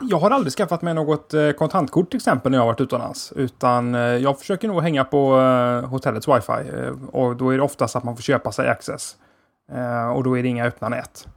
Jag 0.00 0.18
har 0.18 0.30
aldrig 0.30 0.52
skaffat 0.52 0.82
mig 0.82 0.94
något 0.94 1.34
eh, 1.34 1.50
kontantkort 1.50 2.10
till 2.10 2.16
exempel 2.16 2.52
när 2.52 2.58
jag 2.58 2.62
har 2.62 2.66
varit 2.66 2.80
utomlands. 2.80 3.32
Utan 3.36 3.94
eh, 3.94 4.00
jag 4.00 4.38
försöker 4.38 4.68
nog 4.68 4.82
hänga 4.82 5.04
på 5.04 5.40
eh, 5.40 5.88
hotellets 5.88 6.28
wifi. 6.28 6.90
Och 7.12 7.36
då 7.36 7.50
är 7.50 7.56
det 7.56 7.62
oftast 7.62 7.96
att 7.96 8.04
man 8.04 8.16
får 8.16 8.22
köpa 8.22 8.52
sig 8.52 8.68
access. 8.68 9.16
Och 10.14 10.24
då 10.24 10.38
är 10.38 10.42
det 10.42 10.48
inga 10.48 10.66
öppna 10.66 10.88
nät. 10.88 11.28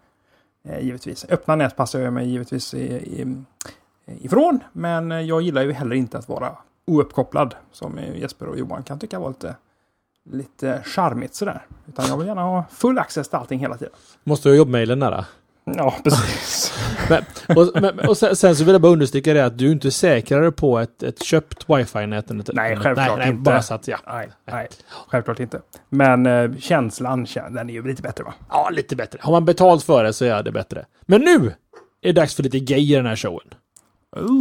Givetvis. 0.79 1.25
Öppna 1.29 1.55
nät 1.55 1.75
passar 1.75 1.99
jag 1.99 2.13
mig 2.13 2.29
givetvis 2.29 2.75
ifrån. 4.05 4.59
Men 4.73 5.27
jag 5.27 5.41
gillar 5.41 5.61
ju 5.61 5.71
heller 5.71 5.95
inte 5.95 6.17
att 6.17 6.29
vara 6.29 6.57
ouppkopplad. 6.85 7.55
Som 7.71 7.99
Jesper 8.15 8.47
och 8.47 8.59
Johan 8.59 8.83
kan 8.83 8.99
tycka 8.99 9.19
var 9.19 9.29
lite, 9.29 9.55
lite 10.31 10.81
charmigt 10.85 11.35
sådär. 11.35 11.65
Utan 11.87 12.05
jag 12.07 12.17
vill 12.17 12.27
gärna 12.27 12.41
ha 12.41 12.65
full 12.71 12.99
access 12.99 13.29
till 13.29 13.37
allting 13.37 13.59
hela 13.59 13.77
tiden. 13.77 13.93
Måste 14.23 14.49
du 14.49 14.53
ha 14.53 14.57
jobbmailen 14.57 14.99
nära? 14.99 15.25
Ja, 15.75 15.95
precis. 16.03 16.73
Men, 17.09 17.23
och, 17.57 17.81
men, 17.81 17.99
och 17.99 18.17
sen, 18.17 18.35
sen 18.35 18.55
så 18.55 18.63
vill 18.63 18.73
jag 18.73 18.81
bara 18.81 18.91
understryka 18.91 19.33
det 19.33 19.45
att 19.45 19.57
du 19.57 19.67
är 19.67 19.71
inte 19.71 19.91
säkrare 19.91 20.51
på 20.51 20.79
ett, 20.79 21.03
ett 21.03 21.23
köpt 21.23 21.69
wifi-nät 21.69 22.31
än 22.31 22.39
ett... 22.39 22.49
Nej, 22.53 22.75
självklart 22.75 23.17
nej, 23.17 23.29
inte. 23.29 23.41
Bara 23.41 23.61
så 23.61 23.73
att, 23.73 23.87
ja. 23.87 23.97
Nej, 24.07 24.29
nej, 24.51 24.67
självklart 25.07 25.39
inte. 25.39 25.61
Men 25.89 26.25
eh, 26.25 26.51
känslan, 26.59 27.25
kä- 27.25 27.53
den 27.53 27.69
är 27.69 27.73
ju 27.73 27.87
lite 27.87 28.01
bättre 28.01 28.23
va? 28.23 28.33
ja, 28.49 28.69
lite 28.71 28.95
bättre. 28.95 29.19
Har 29.21 29.31
man 29.31 29.45
betalt 29.45 29.83
för 29.83 30.03
det 30.03 30.13
så 30.13 30.25
är 30.25 30.43
det 30.43 30.51
bättre. 30.51 30.85
Men 31.05 31.21
nu 31.21 31.35
är 32.01 32.13
det 32.13 32.21
dags 32.21 32.35
för 32.35 32.43
lite 32.43 32.59
gay 32.59 32.91
i 32.91 32.95
den 32.95 33.05
här 33.05 33.15
showen. 33.15 33.47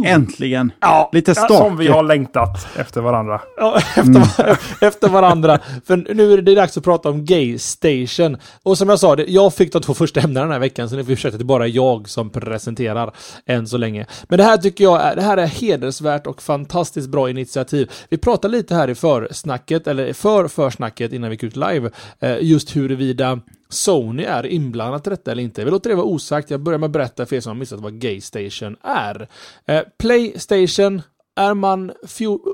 Äntligen! 0.05 0.71
Ja, 0.79 1.09
Lite 1.13 1.35
stake. 1.35 1.53
som 1.53 1.77
vi 1.77 1.87
har 1.87 2.03
längtat 2.03 2.67
efter 2.75 3.01
varandra. 3.01 3.41
Ja, 3.57 3.77
efter, 3.95 4.57
efter 4.87 5.09
varandra. 5.09 5.59
För 5.85 6.13
nu 6.13 6.33
är 6.33 6.41
det 6.41 6.55
dags 6.55 6.77
att 6.77 6.83
prata 6.83 7.09
om 7.09 7.25
Gay 7.25 7.59
Station. 7.59 8.37
Och 8.63 8.77
som 8.77 8.89
jag 8.89 8.99
sa, 8.99 9.17
jag 9.27 9.53
fick 9.53 9.73
de 9.73 9.81
två 9.81 9.93
första 9.93 10.19
ämnena 10.19 10.41
den 10.45 10.51
här 10.51 10.59
veckan, 10.59 10.89
så 10.89 10.95
nu 10.95 11.03
får 11.03 11.09
vi 11.09 11.15
försöka 11.15 11.35
att 11.35 11.39
det 11.39 11.43
är 11.43 11.45
bara 11.45 11.67
jag 11.67 12.09
som 12.09 12.29
presenterar 12.29 13.13
än 13.45 13.67
så 13.67 13.77
länge. 13.77 14.05
Men 14.29 14.37
det 14.37 14.43
här 14.43 14.57
tycker 14.57 14.83
jag 14.83 15.01
är, 15.01 15.15
det 15.15 15.21
här 15.21 15.37
är 15.37 15.47
hedersvärt 15.47 16.27
och 16.27 16.41
fantastiskt 16.41 17.09
bra 17.09 17.29
initiativ. 17.29 17.91
Vi 18.09 18.17
pratade 18.17 18.57
lite 18.57 18.75
här 18.75 18.87
i 18.89 18.95
försnacket, 18.95 19.87
eller 19.87 20.13
för 20.13 20.47
försnacket 20.47 21.13
innan 21.13 21.29
vi 21.29 21.33
gick 21.33 21.43
ut 21.43 21.55
live, 21.55 21.89
eh, 22.19 22.37
just 22.41 22.75
huruvida 22.75 23.39
Sony 23.69 24.23
är 24.23 24.45
inblandat 24.45 25.07
i 25.07 25.09
detta 25.09 25.31
eller 25.31 25.43
inte. 25.43 25.65
Vi 25.65 25.71
låter 25.71 25.89
det 25.89 25.95
vara 25.95 26.05
osagt. 26.05 26.49
Jag 26.49 26.59
börjar 26.59 26.79
med 26.79 26.87
att 26.87 26.93
berätta 26.93 27.25
för 27.25 27.35
er 27.35 27.41
som 27.41 27.49
har 27.49 27.55
missat 27.55 27.79
vad 27.79 28.01
Gaystation 28.01 28.75
är. 28.81 29.27
Eh, 29.65 29.81
Playstation, 29.99 31.01
är 31.37 31.53
man 31.53 31.91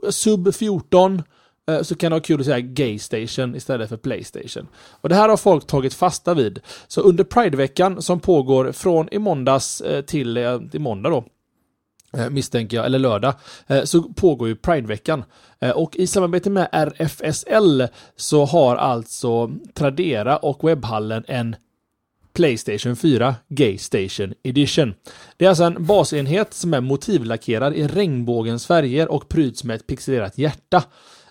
sub 0.10 0.56
14 0.56 1.24
eh, 1.70 1.82
så 1.82 1.96
kan 1.96 2.12
det 2.12 2.14
vara 2.14 2.24
kul 2.24 2.40
att 2.40 2.46
säga 2.46 2.60
Gaystation 2.60 3.56
istället 3.56 3.90
för 3.90 3.98
Playstation. 3.98 4.68
Och 5.02 5.10
det 5.10 5.16
här 5.16 5.30
har 5.30 5.38
folk 5.38 5.68
tagit 5.68 5.94
fasta 5.94 6.34
vid. 6.34 6.60
Så 6.88 7.02
under 7.02 7.24
Prideveckan 7.24 8.02
som 8.02 8.20
pågår 8.20 8.72
från 8.72 9.10
i 9.12 9.20
måndags 9.20 9.82
eh, 9.82 10.02
till 10.02 10.38
eh, 10.38 10.60
i 10.72 10.80
måndag 10.80 11.10
då, 11.10 11.26
Eh, 12.18 12.30
misstänker 12.30 12.78
jag, 12.78 12.86
eller 12.86 13.00
lördag, 13.00 13.34
eh, 13.68 13.84
så 13.84 14.04
pågår 14.04 14.48
ju 14.48 14.56
Prideveckan. 14.56 15.24
Eh, 15.60 15.72
och 15.72 15.96
i 15.96 16.08
samarbete 16.08 16.50
med 16.50 16.70
RFSL 16.72 17.88
så 18.16 18.46
har 18.46 18.76
alltså 18.76 19.52
Tradera 19.74 20.38
och 20.38 20.70
Webhallen 20.70 21.24
en 21.28 21.56
Playstation 22.34 22.96
4 22.96 23.36
Gay 23.50 23.78
Station 23.78 24.34
Edition. 24.44 24.94
Det 25.38 25.46
är 25.46 25.50
alltså 25.50 25.64
en 25.64 25.86
basenhet 25.86 26.54
som 26.54 26.74
är 26.74 26.82
motivlackerad 26.82 27.74
i 27.74 27.88
regnbågens 27.88 28.68
färger 28.68 29.12
och 29.12 29.30
pryds 29.30 29.64
med 29.64 29.76
ett 29.76 29.88
pixelerat 29.88 30.38
hjärta. 30.38 30.84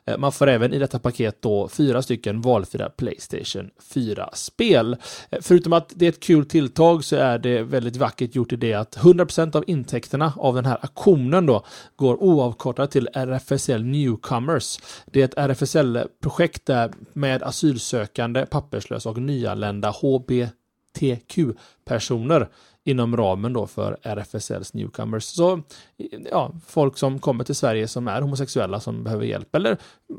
Eh, 0.06 0.18
man 0.18 0.32
får 0.32 0.48
även 0.48 0.74
i 0.74 0.78
detta 0.78 0.98
paket 0.98 1.42
då 1.42 1.68
fyra 1.68 2.02
stycken 2.02 2.40
valfria 2.40 2.88
Playstation 2.88 3.70
4-spel. 3.94 4.96
Eh, 5.30 5.38
förutom 5.42 5.72
att 5.72 5.92
det 5.94 6.06
är 6.06 6.08
ett 6.08 6.20
kul 6.20 6.46
tilltag 6.46 7.04
så 7.04 7.16
är 7.16 7.38
det 7.38 7.62
väldigt 7.62 7.96
vackert 7.96 8.34
gjort 8.34 8.52
i 8.52 8.56
det 8.56 8.74
att 8.74 8.96
100% 8.96 9.56
av 9.56 9.64
intäkterna 9.66 10.32
av 10.36 10.54
den 10.54 10.66
här 10.66 10.78
aktionen 10.80 11.46
då 11.46 11.64
går 11.96 12.22
oavkortat 12.22 12.90
till 12.90 13.08
RFSL 13.14 13.84
Newcomers. 13.84 14.78
Det 15.06 15.20
är 15.20 15.24
ett 15.24 15.38
RFSL-projekt 15.38 16.66
där 16.66 16.92
med 17.12 17.42
asylsökande, 17.42 18.46
papperslösa 18.46 19.10
och 19.10 19.18
nyanlända 19.18 19.90
HBTQ-personer 19.90 22.48
inom 22.84 23.16
ramen 23.16 23.52
då 23.52 23.66
för 23.66 23.96
RFSLs 24.02 24.74
Newcomers. 24.74 25.24
Så 25.24 25.62
ja, 26.30 26.52
folk 26.66 26.98
som 26.98 27.18
kommer 27.18 27.44
till 27.44 27.54
Sverige 27.54 27.88
som 27.88 28.08
är 28.08 28.20
homosexuella 28.20 28.80
som 28.80 29.04
behöver 29.04 29.24
hjälp 29.24 29.54
eller 29.54 29.76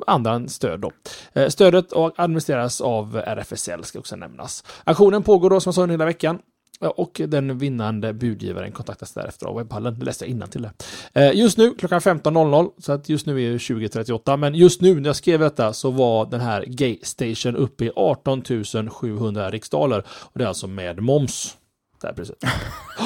andra 0.07 0.47
stöd 0.47 0.79
då. 0.79 0.91
Eh, 1.33 1.47
stödet 1.47 1.93
administreras 2.15 2.81
av 2.81 3.17
RFSL 3.17 3.83
ska 3.83 3.99
också 3.99 4.15
nämnas. 4.15 4.63
Aktionen 4.83 5.23
pågår 5.23 5.49
då 5.49 5.59
som 5.59 5.69
jag 5.69 5.75
sa 5.75 5.85
hela 5.85 6.05
veckan. 6.05 6.39
Och 6.79 7.21
den 7.27 7.57
vinnande 7.57 8.13
budgivaren 8.13 8.71
kontaktas 8.71 9.13
därefter 9.13 9.45
av 9.45 9.55
webbhallen. 9.55 9.99
Det 9.99 10.05
läste 10.05 10.25
jag 10.25 10.31
innan 10.31 10.49
till 10.49 10.61
det. 10.61 10.71
Eh, 11.13 11.35
just 11.35 11.57
nu 11.57 11.75
klockan 11.75 11.99
15.00, 11.99 12.69
så 12.77 12.91
att 12.91 13.09
just 13.09 13.25
nu 13.25 13.43
är 13.43 13.51
det 13.51 13.57
20.38, 13.57 14.37
men 14.37 14.55
just 14.55 14.81
nu 14.81 14.99
när 14.99 15.09
jag 15.09 15.15
skrev 15.15 15.39
detta 15.39 15.73
så 15.73 15.91
var 15.91 16.25
den 16.25 16.41
här 16.41 16.65
Gay 16.67 16.97
Station 17.01 17.55
uppe 17.55 17.85
i 17.85 17.91
18 17.95 18.43
700 18.89 19.49
riksdaler. 19.51 19.99
Och 19.99 20.39
det 20.39 20.43
är 20.43 20.47
alltså 20.47 20.67
med 20.67 21.01
moms. 21.01 21.57
Där 22.03 22.13
precis. 22.13 22.35
Det 22.39 22.47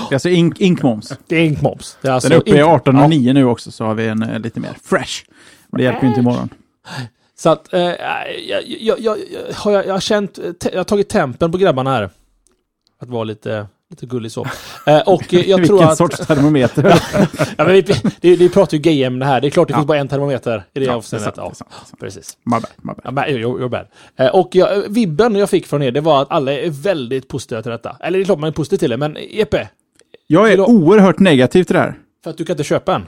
är 0.09 0.13
alltså 0.13 0.29
ink, 0.29 0.59
inkmoms. 0.61 1.13
Det 1.27 1.35
är 1.35 1.45
inte 1.45 1.63
moms. 1.63 1.97
Det 2.01 2.07
är 2.07 2.11
alltså 2.11 2.29
Den 2.29 2.35
är 2.37 2.41
uppe 2.41 2.49
i 2.49 2.53
ink- 2.53 2.81
18,9 2.85 3.33
nu 3.33 3.45
också, 3.45 3.71
så 3.71 3.85
har 3.85 3.93
vi 3.95 4.07
en 4.07 4.23
eh, 4.23 4.39
lite 4.39 4.59
mer 4.59 4.77
fresh. 4.83 5.23
Men 5.67 5.77
det 5.77 5.83
hjälper 5.83 6.01
ju 6.01 6.07
inte 6.07 6.19
imorgon. 6.19 6.49
Så 7.35 7.49
att, 7.49 7.73
eh, 7.73 7.79
jag, 7.81 8.63
jag, 8.67 8.99
jag, 8.99 8.99
jag, 8.99 9.17
har 9.55 9.71
jag, 9.71 9.85
jag 9.87 9.93
har 9.93 9.99
känt, 9.99 10.37
eh, 10.37 10.45
jag 10.71 10.79
har 10.79 10.83
tagit 10.83 11.09
tempen 11.09 11.51
på 11.51 11.57
grabbarna 11.57 11.91
här. 11.91 12.09
Att 12.99 13.09
vara 13.09 13.23
lite, 13.23 13.67
lite 13.89 14.05
gullig 14.05 14.31
så. 14.31 14.45
Eh, 14.85 14.99
och 14.99 15.23
jag 15.33 15.43
tror 15.45 15.57
Vilken 15.59 15.79
att... 15.89 15.97
sorts 15.97 16.27
termometer. 16.27 16.83
Ja, 17.57 17.63
men 17.63 17.73
vi, 17.73 17.81
det, 18.21 18.35
det 18.35 18.49
pratar 18.49 18.77
ju 18.77 18.81
gayämne 18.81 19.25
här. 19.25 19.41
Det 19.41 19.47
är 19.47 19.51
klart 19.51 19.67
det 19.67 19.71
Ja. 19.71 19.77
finns 19.77 19.87
bara 19.87 19.97
en 19.97 20.07
termometer 20.07 20.63
i 20.73 20.79
det 20.79 20.85
Ja, 20.85 20.93
avseendet. 20.95 21.33
Ja, 21.37 21.53
precis. 21.99 22.37
My 22.43 22.51
bad, 22.51 22.65
my 23.05 23.11
bad. 23.11 23.25
Ja, 23.29 23.33
you're, 23.33 23.59
you're 23.59 23.69
bad. 23.69 23.85
Eh, 24.19 24.27
och 24.35 24.49
jag, 24.51 24.89
vibben 24.89 25.35
jag 25.35 25.49
fick 25.49 25.67
från 25.67 25.83
er, 25.83 25.91
det 25.91 26.01
var 26.01 26.21
att 26.21 26.31
alla 26.31 26.53
är 26.53 26.69
väldigt 26.69 27.27
positiva 27.27 27.61
till 27.61 27.71
detta. 27.71 27.97
Eller 27.99 28.17
det 28.19 28.23
är 28.23 28.25
klart 28.25 28.39
man 28.39 28.47
är 28.47 28.51
positiv 28.53 28.77
till 28.77 28.89
det, 28.89 28.97
men 28.97 29.17
Jeppe, 29.31 29.69
Jag 30.27 30.51
är 30.51 30.57
du- 30.57 30.63
oerhört 30.63 31.19
negativ 31.19 31.63
till 31.63 31.73
det 31.73 31.79
här. 31.81 31.97
för 32.23 32.29
att 32.31 32.37
du 32.37 32.45
kan 32.45 32.53
inte 32.53 32.63
köpa 32.63 32.95
en. 32.95 33.07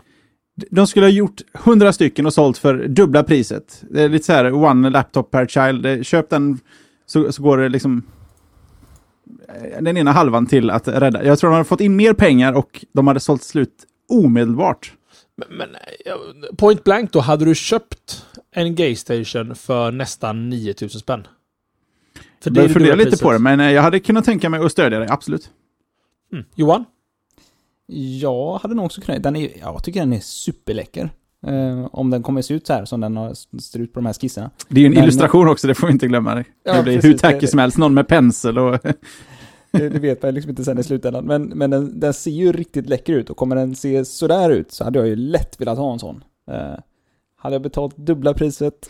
De 0.72 0.88
skulle 0.88 1.06
ha 1.06 1.12
gjort 1.12 1.42
100 1.66 1.94
stycken 1.94 2.26
och 2.26 2.34
sålt 2.34 2.58
för 2.58 2.88
dubbla 2.88 3.24
priset. 3.24 3.84
Det 3.92 4.02
är 4.04 4.10
lite 4.10 4.26
så 4.26 4.34
här, 4.34 4.54
one 4.54 4.90
laptop 4.90 5.32
per 5.32 5.46
child. 5.46 6.06
Köp 6.06 6.30
den 6.30 6.60
så, 7.06 7.32
så 7.32 7.44
går 7.44 7.58
det 7.58 7.70
liksom 7.70 8.04
den 9.82 9.98
ena 9.98 10.12
halvan 10.12 10.46
till 10.46 10.70
att 10.70 10.88
rädda. 10.88 11.24
Jag 11.26 11.40
tror 11.40 11.50
de 11.50 11.54
hade 11.54 11.66
fått 11.66 11.82
in 11.82 11.96
mer 11.96 12.14
pengar 12.14 12.54
och 12.54 12.86
de 12.94 13.08
hade 13.08 13.20
sålt 13.20 13.44
slut 13.44 13.86
omedelbart. 14.10 14.94
Men, 15.36 15.58
men 15.58 15.70
eh, 16.06 16.56
point 16.58 16.84
blank 16.84 17.12
då, 17.12 17.20
hade 17.20 17.46
du 17.46 17.56
köpt 17.56 18.26
en 18.52 18.76
gaystation 18.76 19.56
för 19.56 19.92
nästan 19.92 20.50
9000 20.50 21.00
spänn? 21.00 21.28
För 22.14 22.22
Jag 22.44 22.44
det 22.44 22.50
är 22.50 22.52
börjar 22.54 22.68
det 22.68 22.74
fundera 22.74 22.92
dubbla 22.92 23.04
lite 23.04 23.10
priset. 23.10 23.24
på 23.24 23.32
det, 23.32 23.40
men 23.40 23.60
eh, 23.60 23.72
jag 23.72 23.82
hade 23.82 24.00
kunnat 24.00 24.26
tänka 24.26 24.50
mig 24.50 24.60
att 24.66 24.72
stödja 24.72 25.00
det, 25.00 25.12
absolut. 25.12 25.50
Mm. 26.34 26.46
Johan? 26.56 26.86
Jag 28.22 28.58
hade 28.58 28.76
nog 28.76 28.86
också 28.86 29.02
kunnat, 29.02 29.24
den 29.24 29.36
är, 29.36 29.42
ja, 29.42 29.50
jag 29.60 29.84
tycker 29.84 30.00
den 30.00 30.14
är 30.14 30.20
superläcker. 30.20 31.10
Eh, 31.48 31.88
om 31.92 32.10
den 32.10 32.24
kommer 32.24 32.42
se 32.42 32.54
ut 32.54 32.68
så 32.68 32.74
här 32.74 32.86
som 32.86 33.02
den 33.02 33.18
har, 33.18 33.34
ser 33.62 33.80
ut 33.80 33.94
på 33.94 34.00
de 34.00 34.06
här 34.06 34.14
skisserna. 34.14 34.50
Det 34.68 34.80
är 34.80 34.82
ju 34.82 34.86
en 34.88 34.94
Men- 34.94 35.04
illustration 35.04 35.48
också, 35.50 35.68
det 35.68 35.76
får 35.76 35.88
vi 35.88 35.94
inte 35.94 36.08
glömma. 36.08 36.36
Det 36.36 36.44
Ja, 36.64 36.82
blir 36.84 37.02
hur 37.02 37.18
tacky 37.18 37.48
som 37.48 37.60
helst, 37.60 37.78
någon 37.78 37.94
med 37.94 38.08
pensel 38.08 38.58
och... 38.60 38.80
Det, 39.72 39.90
det 39.90 40.00
vet 40.00 40.24
man 40.24 40.34
liksom 40.34 40.50
inte 40.50 40.64
sen 40.64 40.80
i 40.80 40.84
slutändan. 40.84 41.26
Men, 41.26 41.44
men 41.44 41.70
den, 41.70 42.00
den 42.00 42.14
ser 42.14 42.32
ju 42.32 42.52
riktigt 42.52 42.90
läcker 42.90 43.14
ut 43.14 43.30
och 43.30 43.38
kommer 43.38 43.56
den 43.56 43.76
se 43.76 44.06
sådär 44.06 44.50
ut 44.50 44.72
så 44.72 44.84
hade 44.84 45.00
jag 45.00 45.08
ju 45.08 45.16
lätt 45.16 45.62
velat 45.62 45.78
ha 45.78 45.94
en 45.94 46.00
sån. 46.00 46.24
Eh, 46.52 46.80
hade 47.38 47.56
jag 47.56 47.62
betalt 47.62 47.98
dubbla 47.98 48.34
priset? 48.34 48.90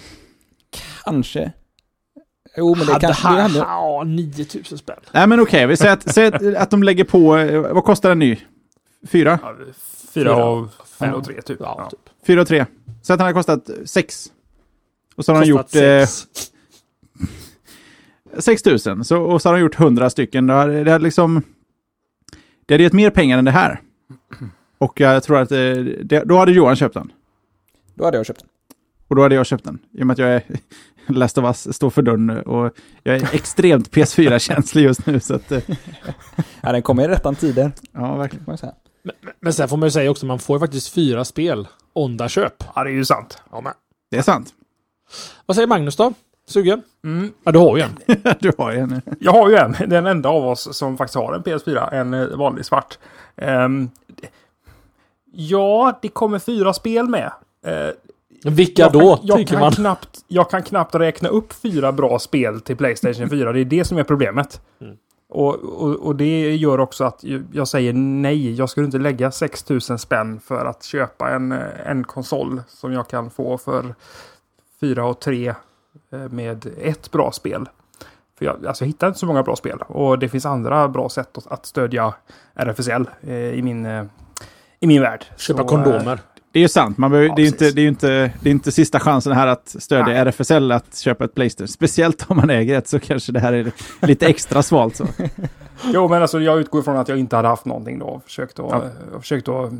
Kanske. 1.04 1.52
Jo, 2.58 2.76
men 2.76 2.86
det 2.88 2.94
hade, 2.94 3.06
kanske... 3.06 3.28
Det 3.36 3.42
hade, 3.42 3.58
ja, 3.58 4.04
9000 4.06 4.78
spänn. 4.78 4.96
Nej 5.14 5.28
men 5.28 5.40
okej, 5.40 5.68
vi 5.68 5.78
säger 5.78 5.94
att, 5.94 6.14
säg 6.14 6.26
att, 6.28 6.56
att 6.56 6.70
de 6.72 6.84
lägger 6.84 7.04
på, 7.04 7.38
eh, 7.38 7.62
vad 7.74 7.84
kostar 7.84 8.12
en 8.12 8.20
ny? 8.20 8.38
Fyra? 9.08 9.40
Ja, 9.44 9.56
fyra 10.14 10.30
Fyra. 10.34 10.46
och 10.46 10.68
fem 11.00 11.14
och 11.14 11.24
tre 11.24 11.42
typ. 11.42 11.58
Ja, 11.60 11.76
Ja. 11.78 11.90
typ. 11.90 12.09
Fyra 12.28 12.42
och 12.42 12.48
tre. 12.48 12.66
Så 13.02 13.14
att 13.14 13.20
den 13.20 13.26
har 13.26 13.34
kostat 13.34 13.70
sex. 13.86 14.32
Och 15.16 15.26
så 15.26 15.34
har 15.34 15.42
de 15.42 15.48
gjort 15.48 15.76
eh, 15.76 16.06
sex. 16.06 16.52
6 18.40 18.66
000. 18.66 19.06
Så, 19.06 19.22
och 19.22 19.42
så 19.42 19.50
har 19.50 19.54
de 19.54 19.62
gjort 19.62 19.80
100 19.80 20.10
stycken. 20.10 20.48
Det 20.48 20.54
hade, 20.54 20.84
det 20.84 20.92
hade 20.92 21.04
liksom... 21.04 21.44
Det 22.66 22.74
hade 22.74 22.84
gett 22.84 22.94
mer 22.94 23.10
pengar 23.10 23.38
än 23.38 23.46
det 23.46 23.52
här. 23.52 23.82
Och 24.78 25.00
jag 25.00 25.24
tror 25.24 25.38
att 25.38 25.52
eh, 25.52 25.58
det, 26.04 26.24
då 26.26 26.38
hade 26.38 26.52
Johan 26.52 26.76
köpt 26.76 26.94
den. 26.94 27.12
då 27.96 28.06
hade 28.06 28.18
jag 28.18 28.26
köpt 28.26 28.40
den. 28.40 28.50
Och 29.08 29.16
då 29.16 29.22
hade 29.22 29.36
jag 29.36 29.46
köpt 29.46 29.64
den. 29.64 29.80
I 29.92 30.02
och 30.04 30.08
med 30.08 30.14
att 30.14 30.20
jag 30.20 30.30
är 30.30 30.44
Last 31.08 31.38
of 31.38 31.44
Us 31.46 31.76
står 31.76 31.90
för 31.90 32.02
dörren 32.02 32.28
nu. 32.28 32.42
Och 32.42 32.74
jag 33.04 33.16
är 33.16 33.36
extremt 33.36 33.92
PS4-känslig 33.92 34.84
just 34.84 35.06
nu. 35.06 35.20
Så 35.20 35.36
att, 35.36 35.52
eh, 35.52 35.62
Ja, 36.62 36.72
den 36.72 36.82
kommer 36.82 37.04
i 37.04 37.08
rättan 37.08 37.36
tider, 37.36 37.72
ja, 37.92 38.16
verkligen. 38.16 38.58
Säga. 39.04 39.34
Men 39.40 39.54
sen 39.54 39.70
får 39.70 39.78
man 39.78 39.88
ju 39.88 39.92
säga 39.92 40.12
också, 40.12 40.26
man 40.26 40.40
får 40.40 40.56
ju 40.56 40.60
faktiskt 40.60 40.94
fyra 40.94 41.26
spel 41.26 41.68
onda 41.94 42.30
köp. 42.30 42.64
ja, 42.76 42.84
det 42.84 42.90
är 42.90 42.94
ju 42.94 43.06
sant. 43.06 43.42
Ja, 43.52 43.62
men. 43.62 43.74
Det 44.12 44.18
är 44.18 44.22
sant. 44.22 44.54
Vad 45.46 45.56
säger 45.56 45.68
Magnus 45.68 45.96
då? 45.96 46.14
Sugen? 46.48 46.82
Mm. 47.04 47.32
Ja, 47.44 47.52
du 47.52 47.60
har 47.60 47.78
ju 47.78 47.84
en. 47.84 47.98
du 48.40 48.52
har 48.58 48.72
ju 48.72 48.80
en. 48.80 49.02
Jag 49.20 49.32
har 49.32 49.50
ju 49.50 49.56
en, 49.56 49.76
den 49.88 50.06
enda 50.06 50.30
av 50.30 50.48
oss 50.48 50.78
som 50.78 50.98
faktiskt 50.98 51.16
har 51.16 51.34
en 51.34 51.44
PS4, 51.44 51.94
en 51.94 52.14
eh, 52.14 52.28
vanlig 52.28 52.66
svart. 52.66 52.98
Ehm, 53.36 53.90
ja, 55.32 56.00
det 56.02 56.08
kommer 56.08 56.40
fyra 56.40 56.74
spel 56.74 57.08
med. 57.08 57.32
Eh, 57.66 58.52
Vilka 58.52 58.82
jag 58.82 58.92
då, 58.92 59.16
kan, 59.16 59.28
jag 59.28 59.38
tycker 59.38 59.52
kan 59.54 59.60
man? 59.60 59.72
Knappt, 59.72 60.20
jag 60.28 60.50
kan 60.50 60.64
knappt 60.64 60.96
räkna 60.96 61.30
upp 61.30 61.54
fyra 61.54 61.92
bra 61.92 62.20
spel 62.20 62.62
till 62.62 62.78
Playstation 62.78 63.30
4. 63.30 63.52
Det 63.54 63.60
är 63.60 63.66
det 63.66 63.86
som 63.86 63.98
är 63.98 64.04
problemet. 64.04 64.62
Mm. 64.82 64.98
Och, 65.30 65.56
och, 65.56 65.96
och 65.96 66.16
det 66.16 66.56
gör 66.56 66.80
också 66.80 67.04
att 67.04 67.24
jag 67.52 67.68
säger 67.68 67.94
nej. 67.94 68.54
Jag 68.54 68.70
skulle 68.70 68.86
inte 68.86 68.98
lägga 68.98 69.32
6000 69.32 70.00
spänn 70.00 70.40
för 70.40 70.66
att 70.66 70.84
köpa 70.84 71.30
en, 71.30 71.52
eh, 71.52 71.60
en 71.86 72.04
konsol 72.04 72.62
som 72.68 72.94
jag 72.94 73.08
kan 73.08 73.30
få 73.30 73.58
för 73.58 73.96
4 74.80 75.06
och 75.06 75.20
3 75.20 75.48
eh, 75.48 75.56
med 76.30 76.66
ett 76.82 77.12
bra 77.12 77.32
spel. 77.32 77.70
För 78.38 78.46
jag, 78.46 78.66
alltså, 78.66 78.84
jag 78.84 78.88
hittar 78.88 79.08
inte 79.08 79.20
så 79.20 79.26
många 79.26 79.44
bra 79.44 79.56
spel. 79.56 79.80
Och 79.88 80.20
det 80.20 80.30
finns 80.30 80.46
andra 80.46 80.88
bra 80.88 81.10
sätt 81.10 81.38
att, 81.46 81.66
stödja 81.66 82.14
RFSL 82.54 83.10
eh, 83.22 83.36
i, 83.36 83.62
min, 83.62 83.86
i 84.80 84.88
min 84.88 85.02
värld. 85.02 85.26
Köpa 85.38 85.62
Så, 85.62 85.68
kondomer. 85.68 86.20
Det 86.52 86.60
är 86.60 86.62
ju 86.62 86.68
sant. 86.70 86.98
Man 86.98 87.12
behöver, 87.12 87.30
Ja, 87.30 87.36
det, 87.36 87.42
är 87.42 87.44
ju 87.44 87.48
inte, 87.48 87.58
precis. 87.60 87.76
det, 87.76 87.82
är 87.82 87.88
inte, 87.88 88.32
det 88.42 88.50
är 88.50 88.52
inte 88.52 88.72
sista 88.72 89.00
chansen 89.00 89.34
här 89.34 89.48
att 89.48 89.76
stödja 89.80 90.06
Nej. 90.06 90.16
RFSL 90.18 90.72
att 90.72 90.98
köpa 90.98 91.26
ett 91.26 91.36
Playstation. 91.36 91.68
Speciellt 91.68 92.26
om 92.28 92.38
man 92.38 92.50
äger 92.50 92.78
ett 92.78 92.88
så 92.88 93.00
kanske 93.00 93.32
det 93.32 93.40
här 93.40 93.54
är 93.54 93.72
lite 94.02 94.28
extra 94.28 94.64
svalt. 94.64 94.96
Så. 94.96 95.06
Jo, 95.94 96.08
men 96.08 96.22
alltså 96.22 96.40
jag 96.40 96.60
utgår 96.60 96.82
från 96.82 96.98
att 96.98 97.08
jag 97.10 97.18
inte 97.20 97.36
hade 97.36 97.48
haft 97.48 97.66
någonting 97.66 98.00
då. 98.00 98.22
Försökt 98.26 98.60
att, 98.60 98.66
Ja. 99.12 99.20
försökt 99.20 99.48
att 99.48 99.72
eh, 99.72 99.78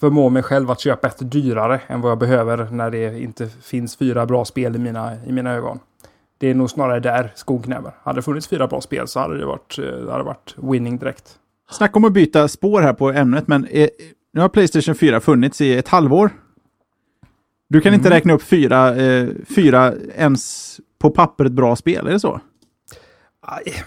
förmå 0.00 0.28
mig 0.28 0.42
själv 0.42 0.70
att 0.70 0.80
köpa 0.80 1.08
ett 1.08 1.16
dyrare 1.30 1.80
än 1.86 2.00
vad 2.00 2.10
jag 2.10 2.18
behöver 2.18 2.68
när 2.70 2.90
det 2.90 3.20
inte 3.20 3.48
finns 3.62 3.96
fyra 3.96 4.26
bra 4.26 4.44
spel 4.44 4.76
i 4.76 4.78
mina, 4.78 5.12
i 5.26 5.32
mina 5.32 5.52
ögon. 5.52 5.78
Det 6.38 6.50
är 6.50 6.54
nog 6.54 6.70
snarare 6.70 7.00
där 7.00 7.32
skon 7.34 7.62
kräver. 7.62 7.92
Hade 8.02 8.18
det 8.18 8.22
funnits 8.22 8.48
fyra 8.48 8.66
bra 8.66 8.80
spel 8.80 9.08
så 9.08 9.20
hade 9.20 9.38
det 9.38 9.46
varit, 9.46 9.78
eh, 9.78 9.84
det 9.84 10.12
hade 10.12 10.24
varit 10.24 10.54
winning 10.56 10.98
direkt. 10.98 11.24
Snacka 11.70 11.96
om 11.98 12.04
att 12.04 12.12
byta 12.12 12.48
spår 12.48 12.80
här 12.82 12.92
på 12.92 13.10
ämnet, 13.10 13.48
men 13.48 13.64
eh, 13.64 13.88
nu 14.32 14.40
har 14.40 14.48
Playstation 14.48 14.94
4 14.94 15.20
funnits 15.20 15.60
i 15.60 15.74
ett 15.76 15.88
halvår. 15.88 16.30
Du 17.68 17.80
kan 17.80 17.94
inte 17.94 18.08
Mm. 18.08 18.16
räkna 18.16 18.32
upp 18.32 18.42
fyra, 18.42 18.96
eh, 18.96 19.28
fyra 19.56 19.92
ens 20.14 20.76
på 20.98 21.10
pappret 21.10 21.52
bra 21.52 21.76
spel, 21.76 22.06
är 22.06 22.10
det 22.12 22.20
så? 22.20 22.40
Aj. 23.40 23.84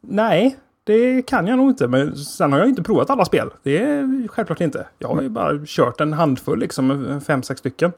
Nej, 0.00 0.56
det 0.84 1.22
kan 1.26 1.46
jag 1.46 1.56
nog 1.56 1.70
inte. 1.70 1.88
Men 1.88 2.16
sen 2.16 2.52
har 2.52 2.58
jag 2.58 2.68
inte 2.68 2.82
provat 2.82 3.10
alla 3.10 3.24
spel. 3.24 3.50
Det 3.62 3.78
är 3.82 4.28
självklart 4.28 4.60
inte. 4.60 4.86
Jag 4.98 5.08
har 5.08 5.22
ju 5.22 5.28
bara 5.28 5.58
kört 5.66 6.00
en 6.00 6.12
handfull, 6.12 6.58
liksom 6.58 7.20
fem, 7.26 7.42
sex 7.42 7.58
stycken. 7.60 7.92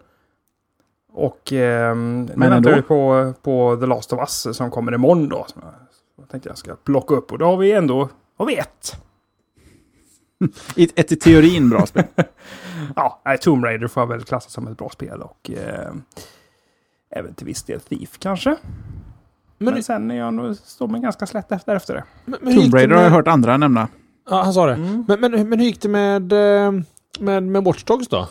Och 1.13 1.53
eh, 1.53 1.97
nu 1.97 2.27
väntar 2.37 2.75
vi 2.77 2.83
på, 2.83 3.33
på 3.43 3.77
The 3.81 3.87
Last 3.87 4.13
of 4.13 4.19
Us 4.21 4.57
som 4.57 4.71
kommer 4.71 4.95
imorgon 4.95 5.29
då. 5.29 5.47
Så 5.49 5.61
jag 6.17 6.29
tänkte 6.29 6.49
jag 6.49 6.59
ska 6.59 6.77
plocka 6.77 7.15
upp 7.15 7.33
och 7.33 7.39
då 7.39 7.45
har 7.47 7.57
vi 7.57 7.73
ändå 7.73 8.09
har 8.39 8.47
vi 8.47 8.57
ett. 8.57 8.97
Ett, 10.77 10.99
ett 10.99 11.13
i 11.13 11.17
teorin 11.17 11.71
bra 11.71 11.87
spel. 11.87 12.05
Ja, 12.97 13.23
Tomb 13.41 13.65
Raider 13.65 13.89
får 13.89 14.01
jag 14.01 14.09
väl 14.09 14.23
klassa 14.25 14.51
som 14.51 14.67
ett 14.67 14.79
bra 14.79 14.89
spel 14.91 15.23
och 15.23 15.51
eh, 15.51 15.93
även 17.17 17.35
till 17.35 17.47
viss 17.47 17.63
del 17.63 17.81
Thief 17.81 18.19
kanske. 18.19 18.57
Men, 19.59 19.75
Men, 19.75 19.83
sen 19.83 20.11
är 20.11 20.15
jag 20.15 20.35
nog, 20.35 20.57
står 20.57 20.89
mig 20.89 21.01
ganska 21.01 21.27
slätt 21.27 21.53
efter, 21.53 21.77
efter 21.77 21.95
det. 21.95 22.05
men, 22.25 22.39
men 22.43 22.57
Tomb 22.57 22.71
det 22.73 22.79
Raider 22.79 22.95
har 22.95 23.03
jag 23.03 23.11
med- 23.11 23.17
hört 23.17 23.29
andra 23.29 23.57
nämna. 23.57 23.89
Ja, 24.31 24.43
han 24.43 24.55
sa 24.55 24.67
det. 24.67 24.75
Mm. 24.75 25.05
Men, 25.09 25.21
men, 25.21 25.49
men 25.49 25.59
hur 25.59 25.67
gick 25.67 25.83
det 25.83 25.89
med, 25.89 26.33
eh, 26.33 26.73
med, 27.21 27.43
med 27.43 27.65
Watch 27.65 27.85
Dogs 27.85 28.09
då? 28.09 28.29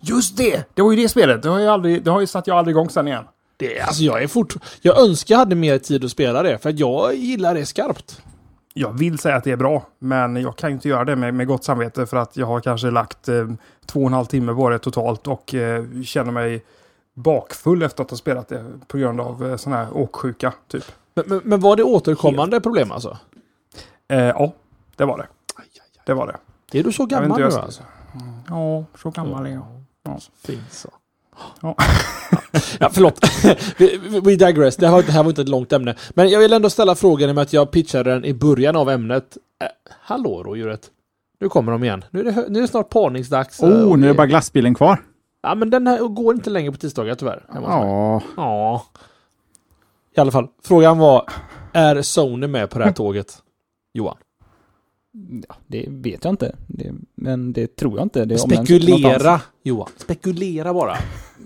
Just 0.00 0.36
det! 0.36 0.64
Det 0.74 0.82
var 0.82 0.92
ju 0.92 1.02
det 1.02 1.08
spelet. 1.08 1.42
Det 1.42 1.48
har 1.48 1.58
ju, 1.58 1.66
aldrig, 1.66 2.04
det 2.04 2.10
har 2.10 2.20
ju 2.20 2.26
satt 2.26 2.46
jag 2.46 2.58
aldrig 2.58 2.72
igång 2.72 2.90
sen 2.90 3.08
igen. 3.08 3.24
Det, 3.56 3.80
alltså 3.80 4.02
jag 4.02 4.22
är 4.22 4.26
fort... 4.28 4.54
Jag 4.80 4.98
önskar 5.00 5.34
jag 5.34 5.38
hade 5.38 5.54
mer 5.54 5.78
tid 5.78 6.04
att 6.04 6.10
spela 6.10 6.42
det, 6.42 6.58
för 6.58 6.74
jag 6.76 7.14
gillar 7.14 7.54
det 7.54 7.66
skarpt. 7.66 8.22
Jag 8.74 8.98
vill 8.98 9.18
säga 9.18 9.36
att 9.36 9.44
det 9.44 9.50
är 9.50 9.56
bra, 9.56 9.82
men 9.98 10.36
jag 10.36 10.56
kan 10.56 10.70
ju 10.70 10.74
inte 10.74 10.88
göra 10.88 11.04
det 11.04 11.16
med, 11.16 11.34
med 11.34 11.46
gott 11.46 11.64
samvete 11.64 12.06
för 12.06 12.16
att 12.16 12.36
jag 12.36 12.46
har 12.46 12.60
kanske 12.60 12.90
lagt 12.90 13.28
eh, 13.28 13.48
två 13.86 14.00
och 14.00 14.06
en 14.06 14.12
halv 14.12 14.24
timme 14.24 14.54
på 14.54 14.68
det 14.68 14.78
totalt 14.78 15.26
och 15.26 15.54
eh, 15.54 15.84
känner 16.04 16.32
mig 16.32 16.64
bakfull 17.14 17.82
efter 17.82 18.02
att 18.04 18.10
ha 18.10 18.16
spelat 18.16 18.48
det 18.48 18.64
på 18.86 18.98
grund 18.98 19.20
av 19.20 19.50
eh, 19.50 19.56
sån 19.56 19.72
här 19.72 19.96
åksjuka, 19.96 20.52
typ. 20.68 20.84
Men, 21.14 21.24
men, 21.28 21.40
men 21.44 21.60
var 21.60 21.76
det 21.76 21.82
återkommande 21.82 22.60
problem 22.60 22.92
alltså? 22.92 23.18
Eh, 24.08 24.18
ja, 24.18 24.52
det 24.96 25.04
var 25.04 25.18
det. 25.18 25.26
Det 26.06 26.14
var 26.14 26.26
det. 26.26 26.78
Är 26.78 26.84
du 26.84 26.92
så 26.92 27.06
gammal 27.06 27.28
inte, 27.30 27.40
nu 27.40 27.48
jag- 27.54 27.64
alltså? 27.64 27.82
Ja, 28.48 28.84
så 28.98 29.10
gammal 29.10 29.46
är 29.46 29.50
jag. 29.50 29.66
Ja. 30.02 30.18
Fint 30.44 30.72
så. 30.72 30.88
Ja. 31.62 31.76
ja, 32.80 32.90
förlåt. 32.92 33.18
we, 34.24 34.36
digress. 34.36 34.76
Det 34.76 34.86
här, 34.86 34.92
var, 34.94 35.02
det 35.02 35.12
här 35.12 35.22
var 35.22 35.30
inte 35.30 35.42
ett 35.42 35.48
långt 35.48 35.72
ämne. 35.72 35.94
Men 36.10 36.28
jag 36.28 36.40
vill 36.40 36.52
ändå 36.52 36.70
ställa 36.70 36.94
frågan 36.94 37.28
i 37.28 37.32
och 37.32 37.34
med 37.34 37.42
att 37.42 37.52
jag 37.52 37.70
pitchade 37.70 38.10
den 38.10 38.24
i 38.24 38.34
början 38.34 38.76
av 38.76 38.90
ämnet. 38.90 39.36
Eh, 39.62 39.68
hallå 40.00 40.42
rådjuret. 40.42 40.90
Nu 41.40 41.48
kommer 41.48 41.72
de 41.72 41.84
igen. 41.84 42.04
Nu 42.10 42.20
är 42.20 42.24
det, 42.24 42.44
nu 42.48 42.58
är 42.58 42.62
det 42.62 42.68
snart 42.68 42.88
parningsdags. 42.90 43.60
eh, 43.62 43.68
Oh, 43.68 43.90
och 43.90 43.98
nu 43.98 44.06
är 44.06 44.08
det- 44.12 44.16
bara 44.16 44.26
glassbilen 44.26 44.74
kvar. 44.74 45.02
Ja, 45.42 45.54
men 45.54 45.70
den 45.70 45.86
här 45.86 45.98
går 45.98 46.34
inte 46.34 46.50
längre 46.50 46.72
på 46.72 46.78
tisdagar 46.78 47.14
tyvärr. 47.14 47.44
Ja, 47.54 48.22
Ja. 48.36 48.82
I 50.16 50.20
alla 50.20 50.30
fall. 50.32 50.48
Frågan 50.64 50.98
var, 50.98 51.30
är 51.72 52.02
Sony 52.02 52.46
med 52.46 52.70
på 52.70 52.78
det 52.78 52.84
här 52.84 52.92
tåget? 52.92 53.38
Johan? 53.94 54.16
Ja, 55.48 55.54
det 55.66 55.86
vet 55.88 56.24
jag 56.24 56.32
inte. 56.32 56.56
Det, 56.66 56.92
men 57.14 57.52
det 57.52 57.76
tror 57.76 57.96
jag 57.96 58.04
inte. 58.04 58.24
Det. 58.24 58.38
Spekulera, 58.38 59.40
Johan. 59.62 59.88
Spekulera 59.96 60.74
bara. 60.74 60.96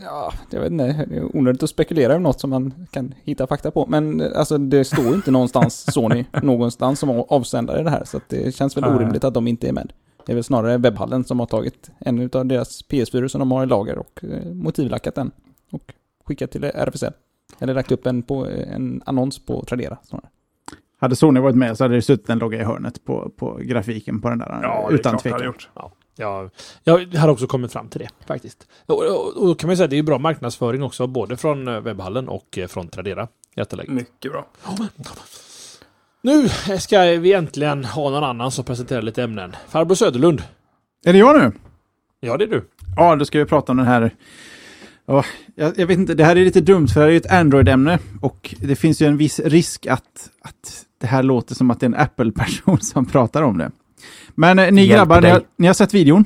Ja, 0.01 0.33
jag 0.51 0.61
vet 0.61 0.73
inte. 0.73 1.07
Det 1.09 1.17
är 1.17 1.37
onödigt 1.37 1.63
att 1.63 1.71
spekulera 1.71 2.13
över 2.13 2.23
något 2.23 2.41
som 2.41 2.51
man 2.51 2.87
kan 2.91 3.15
hitta 3.25 3.47
fakta 3.47 3.71
på. 3.71 3.87
Men 3.87 4.21
eh, 4.21 4.39
alltså 4.39 4.59
det 4.59 4.85
står 4.85 5.05
ju 5.05 5.15
inte 5.15 5.31
någonstans 5.31 5.93
Sony 5.93 6.25
någonstans 6.43 7.01
som 7.01 7.11
avsändare 7.11 7.81
i 7.81 7.85
det 7.85 7.91
här. 7.91 8.05
Så 8.05 8.21
det 8.29 8.55
känns 8.55 8.77
väl 8.77 8.85
Nej. 8.85 8.95
orimligt 8.95 9.25
att 9.25 9.35
de 9.35 9.49
inte 9.49 9.69
är 9.69 9.73
med. 9.73 9.93
Det 10.27 10.33
är 10.33 10.35
väl 10.35 10.45
snarare 10.45 10.79
webbhallen 10.79 11.25
som 11.25 11.41
har 11.41 11.47
tagit 11.47 11.91
en 11.99 12.31
av 12.33 12.47
deras 12.47 12.85
PS4 12.89 13.29
som 13.29 13.39
de 13.39 13.53
har 13.53 13.63
i 13.63 13.67
lager 13.67 13.99
och 13.99 14.25
eh, 14.25 14.53
motivlackat 14.53 15.15
den. 15.15 15.31
Och 15.71 15.95
skickat 16.25 16.51
till 16.51 16.65
RFSL. 16.65 17.13
Eller 17.59 17.75
lagt 17.75 17.93
upp 17.93 18.07
en, 18.07 18.23
på, 18.23 18.47
en 18.47 19.03
annons 19.07 19.39
på 19.39 19.65
Tradera. 19.65 19.99
Snarare. 20.05 20.29
Hade 21.03 21.17
Sony 21.17 21.41
varit 21.41 21.57
med 21.57 21.77
så 21.77 21.85
hade 21.85 21.95
det 21.95 22.03
suttit 22.03 22.31
en 22.31 22.39
logga 22.39 22.61
i 22.61 22.65
hörnet 22.65 23.05
på, 23.05 23.33
på 23.37 23.59
grafiken 23.63 24.21
på 24.21 24.29
den 24.29 24.39
där. 24.39 24.61
Ja, 24.63 24.87
det 24.89 24.95
utan 24.95 25.13
jag 25.13 25.23
tvekan. 25.23 25.45
gjort. 25.45 25.69
Ja, 26.17 26.51
jag 26.85 27.15
har 27.17 27.29
också 27.29 27.47
kommit 27.47 27.73
fram 27.73 27.89
till 27.89 28.01
det 28.01 28.09
faktiskt. 28.27 28.67
Och, 28.87 29.05
och, 29.05 29.37
och 29.37 29.47
då 29.47 29.55
kan 29.55 29.69
man 29.69 29.77
säga 29.77 29.85
att 29.85 29.91
det 29.91 29.99
är 29.99 30.03
bra 30.03 30.19
marknadsföring 30.19 30.83
också, 30.83 31.07
både 31.07 31.37
från 31.37 31.69
eh, 31.69 31.81
webbhallen 31.81 32.29
och 32.29 32.59
eh, 32.59 32.67
från 32.67 32.89
Tradera. 32.89 33.29
Jätteläge. 33.57 33.91
Mycket 33.93 34.33
bra. 34.33 34.47
Nu 36.23 36.49
ska 36.79 37.01
vi 37.03 37.33
äntligen 37.33 37.85
ha 37.85 38.11
någon 38.11 38.25
annan 38.25 38.51
som 38.51 38.65
presenterar 38.65 39.03
lite 39.03 39.23
ämnen. 39.23 39.57
Farbror 39.69 39.95
Söderlund. 39.95 40.43
Är 41.05 41.13
det 41.13 41.19
jag 41.19 41.41
nu? 41.41 41.53
Ja, 42.21 42.37
det 42.37 42.45
är 42.45 42.49
du. 42.49 42.65
Ja, 42.97 43.17
då 43.17 43.25
ska 43.25 43.39
vi 43.39 43.45
prata 43.45 43.73
om 43.73 43.79
den 43.79 43.87
här... 43.87 44.15
Ja, 45.07 45.25
jag, 45.55 45.79
jag 45.79 45.87
vet 45.87 45.99
inte, 45.99 46.15
det 46.15 46.25
här 46.25 46.37
är 46.37 46.45
lite 46.45 46.61
dumt 46.61 46.89
för 46.89 47.01
det 47.01 47.05
här 47.05 47.09
är 47.09 47.13
ju 47.13 47.17
ett 47.17 47.33
Android-ämne 47.33 47.99
och 48.21 48.55
det 48.61 48.77
finns 48.77 49.03
ju 49.03 49.07
en 49.07 49.17
viss 49.17 49.41
risk 49.41 49.87
att, 49.87 50.31
att 50.43 50.87
det 51.01 51.07
här 51.07 51.23
låter 51.23 51.55
som 51.55 51.71
att 51.71 51.81
det 51.81 51.87
är 51.87 51.89
en 51.89 51.95
Apple-person 51.95 52.79
som 52.81 53.07
pratar 53.07 53.43
om 53.43 53.59
det. 53.59 53.71
Men 54.35 54.59
eh, 54.59 54.73
ni 54.73 54.81
Hjälp 54.85 54.99
grabbar, 54.99 55.21
ni 55.21 55.31
har, 55.31 55.43
ni 55.57 55.67
har 55.67 55.75
sett 55.75 55.95
videon? 55.95 56.25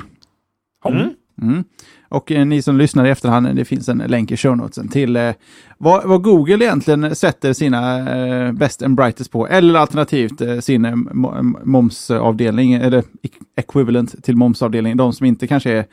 Mm. 0.88 1.08
Mm. 1.42 1.64
Och 2.08 2.32
eh, 2.32 2.46
ni 2.46 2.62
som 2.62 2.78
lyssnar 2.78 3.04
i 3.04 3.10
efterhand, 3.10 3.56
det 3.56 3.64
finns 3.64 3.88
en 3.88 3.98
länk 3.98 4.30
i 4.30 4.36
show 4.36 4.56
notesen 4.56 4.88
till 4.88 5.16
eh, 5.16 5.30
vad, 5.78 6.08
vad 6.08 6.22
Google 6.22 6.64
egentligen 6.64 7.16
sätter 7.16 7.52
sina 7.52 8.10
eh, 8.16 8.52
best 8.52 8.82
and 8.82 8.96
brightest 8.96 9.30
på, 9.30 9.48
eller 9.48 9.74
alternativt 9.74 10.40
eh, 10.40 10.58
sin 10.58 10.84
eh, 10.84 10.92
mo- 10.92 11.60
momsavdelning, 11.64 12.72
eller 12.72 12.98
e- 12.98 13.28
equivalent 13.56 14.24
till 14.24 14.36
momsavdelning, 14.36 14.96
de 14.96 15.12
som 15.12 15.26
inte 15.26 15.46
kanske 15.46 15.70
är 15.72 15.84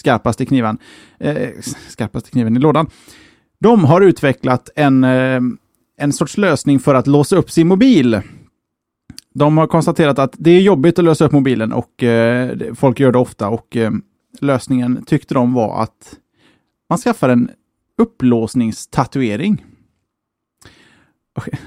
skarpaste 0.00 0.46
kniven, 0.46 0.78
eh, 1.20 1.50
skarpaste 1.88 2.28
i 2.28 2.32
kniven 2.32 2.56
i 2.56 2.60
lådan. 2.60 2.86
De 3.60 3.84
har 3.84 4.00
utvecklat 4.00 4.70
en, 4.76 5.04
eh, 5.04 5.40
en 5.98 6.12
sorts 6.12 6.36
lösning 6.36 6.80
för 6.80 6.94
att 6.94 7.06
låsa 7.06 7.36
upp 7.36 7.50
sin 7.50 7.68
mobil. 7.68 8.20
De 9.34 9.58
har 9.58 9.66
konstaterat 9.66 10.18
att 10.18 10.34
det 10.38 10.50
är 10.50 10.60
jobbigt 10.60 10.98
att 10.98 11.04
lösa 11.04 11.24
upp 11.24 11.32
mobilen 11.32 11.72
och 11.72 12.02
eh, 12.02 12.74
folk 12.74 13.00
gör 13.00 13.12
det 13.12 13.18
ofta 13.18 13.48
och 13.48 13.76
eh, 13.76 13.90
lösningen 14.40 15.04
tyckte 15.04 15.34
de 15.34 15.54
var 15.54 15.82
att 15.82 16.16
man 16.88 16.98
skaffar 16.98 17.28
en 17.28 17.50
upplåsningstatuering. 17.98 19.64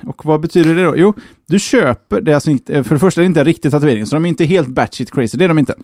Och, 0.03 0.25
vad 0.25 0.41
betyder 0.41 0.75
det 0.75 0.83
då? 0.83 0.97
Jo, 0.97 1.13
du 1.47 1.59
köper, 1.59 2.21
det 2.21 2.31
är 2.31 2.35
alltså 2.35 2.51
inte, 2.51 2.83
för 2.83 2.95
det 2.95 2.99
första 2.99 3.21
är 3.21 3.23
det 3.23 3.27
inte 3.27 3.39
en 3.39 3.45
riktig 3.45 3.71
tatuering, 3.71 4.05
så 4.05 4.15
de 4.15 4.25
är 4.25 4.29
inte 4.29 4.45
helt 4.45 4.67
batshit 4.67 5.11
crazy, 5.11 5.37
det 5.37 5.43
är 5.43 5.47
de 5.47 5.59
inte. 5.59 5.75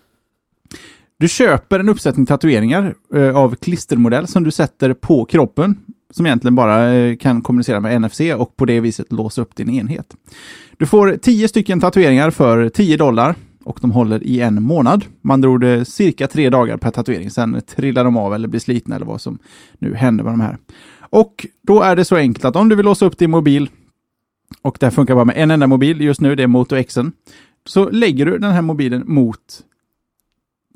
Du 1.20 1.28
köper 1.28 1.80
en 1.80 1.90
uppsättning 1.90 2.26
tatueringar 2.26 2.96
eh, 3.16 3.38
av 3.38 3.56
klistermodell 3.56 4.28
som 4.28 4.44
du 4.44 4.52
sätter 4.52 4.94
på 4.94 5.26
kroppen, 5.26 5.78
som 6.14 6.26
egentligen 6.26 6.56
bara 6.56 6.94
eh, 6.94 7.16
kan 7.16 7.42
kommunicera 7.42 7.80
med 7.80 8.02
NFC 8.02 8.22
och 8.38 8.56
på 8.56 8.66
det 8.66 8.80
viset 8.80 9.12
låsa 9.12 9.42
upp 9.42 9.56
din 9.56 9.70
enhet. 9.70 10.16
Du 10.78 10.86
får 10.86 11.18
10 11.22 11.48
stycken 11.48 11.80
tatueringar 11.80 12.32
för 12.32 12.70
10 12.70 12.98
dollar 12.98 13.36
och 13.64 13.78
de 13.82 13.92
håller 13.92 14.24
i 14.24 14.40
en 14.40 14.64
månad. 14.64 15.06
Man 15.22 15.42
drog 15.42 15.62
det 15.62 15.74
eh, 15.76 15.84
cirka 15.84 16.28
tre 16.28 16.50
dagar 16.50 16.78
per 16.78 16.92
tatuering, 16.92 17.32
sen 17.32 17.62
trillar 17.68 18.04
de 18.04 18.18
av 18.18 18.34
eller 18.34 18.48
blir 18.48 18.60
slitna 18.60 18.96
eller 18.96 19.06
vad 19.06 19.22
som 19.22 19.40
nu 19.80 19.96
händer 19.96 20.24
med 20.24 20.34
de 20.34 20.42
här. 20.42 20.58
Och 21.00 21.46
då 21.68 21.82
är 21.82 21.96
det 21.96 22.06
så 22.06 22.16
enkelt 22.16 22.46
att 22.46 22.56
om 22.56 22.70
du 22.70 22.76
vill 22.76 22.86
låsa 22.86 23.06
upp 23.06 23.18
din 23.18 23.32
mobil 23.32 23.70
och 24.62 24.78
det 24.80 24.86
här 24.86 24.92
funkar 24.92 25.16
bara 25.16 25.26
med 25.26 25.38
en 25.38 25.52
enda 25.52 25.68
mobil 25.68 26.02
just 26.02 26.22
nu, 26.22 26.36
det 26.36 26.44
är 26.44 26.48
Moto 26.48 26.84
Xen, 26.84 27.12
så 27.66 27.90
lägger 27.90 28.26
du 28.26 28.38
den 28.38 28.52
här 28.52 28.62
mobilen 28.62 29.04
mot 29.06 29.64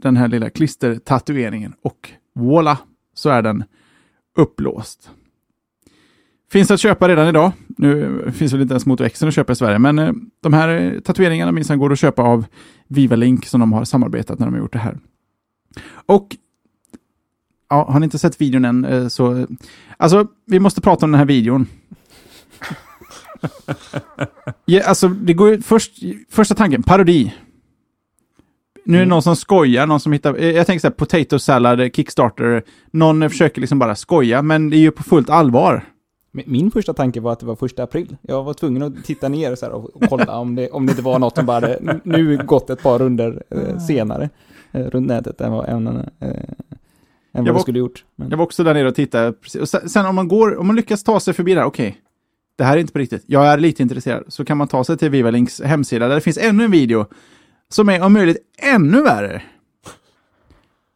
den 0.04 0.18
här 0.18 0.28
lilla 0.28 0.50
klistertatueringen 0.50 1.74
och 1.82 2.10
voila, 2.36 2.78
så 3.14 3.30
är 3.30 3.42
den 3.42 3.64
upplåst. 4.38 5.10
Finns 6.52 6.72
att 6.72 6.80
köpa 6.80 7.08
redan 7.08 7.28
idag. 7.28 7.52
Nu 7.78 8.22
finns 8.36 8.54
väl 8.54 8.62
inte 8.62 8.74
ens 8.74 8.86
Moto 8.86 9.10
Xen 9.10 9.28
att 9.28 9.34
köpa 9.34 9.54
i 9.54 9.56
Sverige, 9.56 9.80
men 9.80 10.00
eh, 10.00 10.12
de 10.42 10.54
här 10.54 10.70
eh, 10.70 11.00
tatueringarna 11.00 11.52
minsann 11.52 11.80
går 11.80 11.92
att 11.92 12.00
köpa 12.00 12.22
av 12.22 12.46
Viva 12.88 13.16
Link 13.16 13.46
som 13.46 13.60
de 13.60 13.74
har 13.74 13.86
samarbetat 13.86 14.40
när 14.40 14.48
de 14.48 14.54
har 14.54 14.62
gjort 14.62 14.74
det 14.74 14.80
här. 14.80 15.00
Och 16.06 16.36
ja, 17.70 17.92
har 17.92 18.00
ni 18.00 18.04
inte 18.04 18.20
sett 18.20 18.42
videon 18.42 18.66
än 18.66 18.86
eh, 18.86 19.08
så... 19.08 19.48
Alltså, 19.98 20.28
vi 20.46 20.60
måste 20.60 20.82
prata 20.82 21.06
om 21.06 21.12
den 21.12 21.20
här 21.20 21.26
videon. 21.26 21.68
ja, 24.66 24.84
alltså, 24.84 25.08
det 25.08 25.34
går 25.34 25.50
ju 25.50 25.62
först, 25.62 25.92
första 26.30 26.56
tanken, 26.56 26.84
parodi. 26.84 27.34
Nu 28.86 28.94
är 28.98 29.00
det 29.00 29.04
Mm. 29.04 29.10
någon 29.10 29.22
som 29.22 29.36
skojar, 29.36 29.88
någon 29.88 30.00
som 30.00 30.12
hittar, 30.14 30.36
eh, 30.36 30.52
jag 30.52 30.66
tänker 30.68 30.80
så 30.82 30.88
här, 30.88 30.92
potato 30.94 31.40
salad, 31.40 31.96
Kickstarter, 31.96 32.64
någon 32.92 33.30
försöker 33.30 33.62
liksom 33.62 33.80
bara 33.80 33.96
skoja, 33.96 34.42
men 34.42 34.70
det 34.70 34.78
är 34.78 34.80
ju 34.80 34.92
på 34.92 35.04
fullt 35.04 35.30
allvar. 35.30 35.84
Min 36.46 36.72
första 36.72 36.94
tanke 36.94 37.20
var 37.20 37.32
att 37.32 37.40
det 37.40 37.46
var 37.46 37.56
första 37.56 37.84
april. 37.84 38.18
Jag 38.22 38.44
var 38.44 38.54
tvungen 38.54 38.84
att 38.84 39.04
titta 39.06 39.30
ner 39.30 39.56
så 39.56 39.72
och 39.72 40.04
kolla 40.10 40.38
om 40.38 40.56
det, 40.56 40.70
om 40.70 40.86
det 40.86 40.92
inte 40.92 41.02
var 41.04 41.20
något 41.20 41.36
som 41.36 41.46
bara 41.46 41.56
hade 41.56 42.00
nu 42.04 42.38
gått 42.38 42.70
ett 42.70 42.84
par 42.84 43.00
runder 43.00 43.44
eh, 43.50 43.78
senare 43.80 44.30
eh, 44.72 44.82
runt 44.86 45.08
nätet 45.08 45.42
än 45.42 45.52
vad, 45.52 45.70
än, 45.70 45.88
än 45.88 46.06
vad 47.32 47.48
var- 47.48 47.54
det 47.54 47.60
skulle 47.60 47.80
gjort. 47.80 48.06
Men, 48.16 48.30
Jag 48.30 48.38
var 48.38 48.44
också 48.46 48.64
där 48.64 48.74
nere 48.74 48.88
och 48.88 48.96
tittade. 48.96 49.34
Och 49.62 49.70
sen, 49.70 49.90
sen 49.90 50.06
om 50.06 50.16
man 50.16 50.28
går, 50.28 50.58
om 50.60 50.68
man 50.68 50.76
lyckas 50.76 51.04
ta 51.04 51.20
sig 51.20 51.34
förbi 51.34 51.54
det 51.54 51.60
här, 51.60 51.68
okej. 51.68 51.98
det 52.58 52.64
här 52.64 52.76
är 52.78 52.82
inte 52.82 52.94
på 52.94 53.00
riktigt. 53.00 53.24
Jag 53.28 53.48
är 53.48 53.58
lite 53.58 53.84
intresserad. 53.84 54.24
Så 54.28 54.46
kan 54.46 54.58
man 54.58 54.68
ta 54.68 54.84
sig 54.84 54.98
till 54.98 55.10
Vivalinks 55.10 55.62
hemsida 55.62 56.08
där 56.08 56.16
det 56.16 56.22
finns 56.22 56.38
ännu 56.38 56.64
en 56.64 56.72
video 56.72 57.06
som 57.74 57.90
är 57.90 58.02
om 58.02 58.14
möjligt 58.14 58.38
ännu 58.58 59.02
värre. 59.02 59.44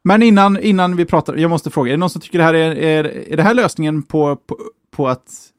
Men 0.03 0.23
innan, 0.23 0.59
innan 0.59 0.95
vi 0.95 1.05
pratar, 1.05 1.35
jag 1.35 1.49
måste 1.49 1.69
fråga, 1.69 1.89
är 1.89 1.93
det 1.93 1.99
någon 1.99 2.09
som 2.09 2.21
tycker 2.21 2.37
det 2.37 2.43
här 2.43 2.53
är, 2.53 2.75
är, 2.75 3.03
är 3.03 3.37
det 3.37 3.43
här 3.43 3.53
lösningen 3.53 4.03
på, 4.03 4.35
på, 4.35 4.57
på 4.91 5.07
att 5.07 5.51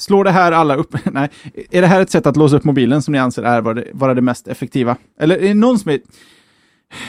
slå 0.00 0.22
det 0.22 0.30
här 0.30 0.52
alla 0.52 0.76
upp? 0.76 0.96
Nej, 1.12 1.30
är 1.70 1.80
det 1.80 1.86
här 1.86 2.00
ett 2.00 2.10
sätt 2.10 2.26
att 2.26 2.36
låsa 2.36 2.56
upp 2.56 2.64
mobilen 2.64 3.02
som 3.02 3.12
ni 3.12 3.18
anser 3.18 3.42
är 3.42 3.60
vara 3.60 3.74
det, 3.74 3.90
vara 3.92 4.14
det 4.14 4.22
mest 4.22 4.48
effektiva? 4.48 4.96
Eller 5.18 5.36
är 5.36 5.48
det 5.48 5.54
någon 5.54 5.78
som 5.78 5.90
är, 5.90 6.00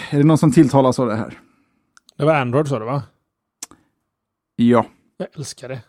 är 0.09 0.17
det 0.17 0.23
någon 0.23 0.37
som 0.37 0.51
tilltalas 0.51 0.99
av 0.99 1.07
det 1.07 1.15
här? 1.15 1.39
Det 2.17 2.25
var 2.25 2.35
Android 2.35 2.67
sa 2.67 2.79
du 2.79 2.85
va? 2.85 3.03
Ja, 4.55 4.85
Jag 5.17 5.27
älskar 5.35 5.69
det. 5.69 5.81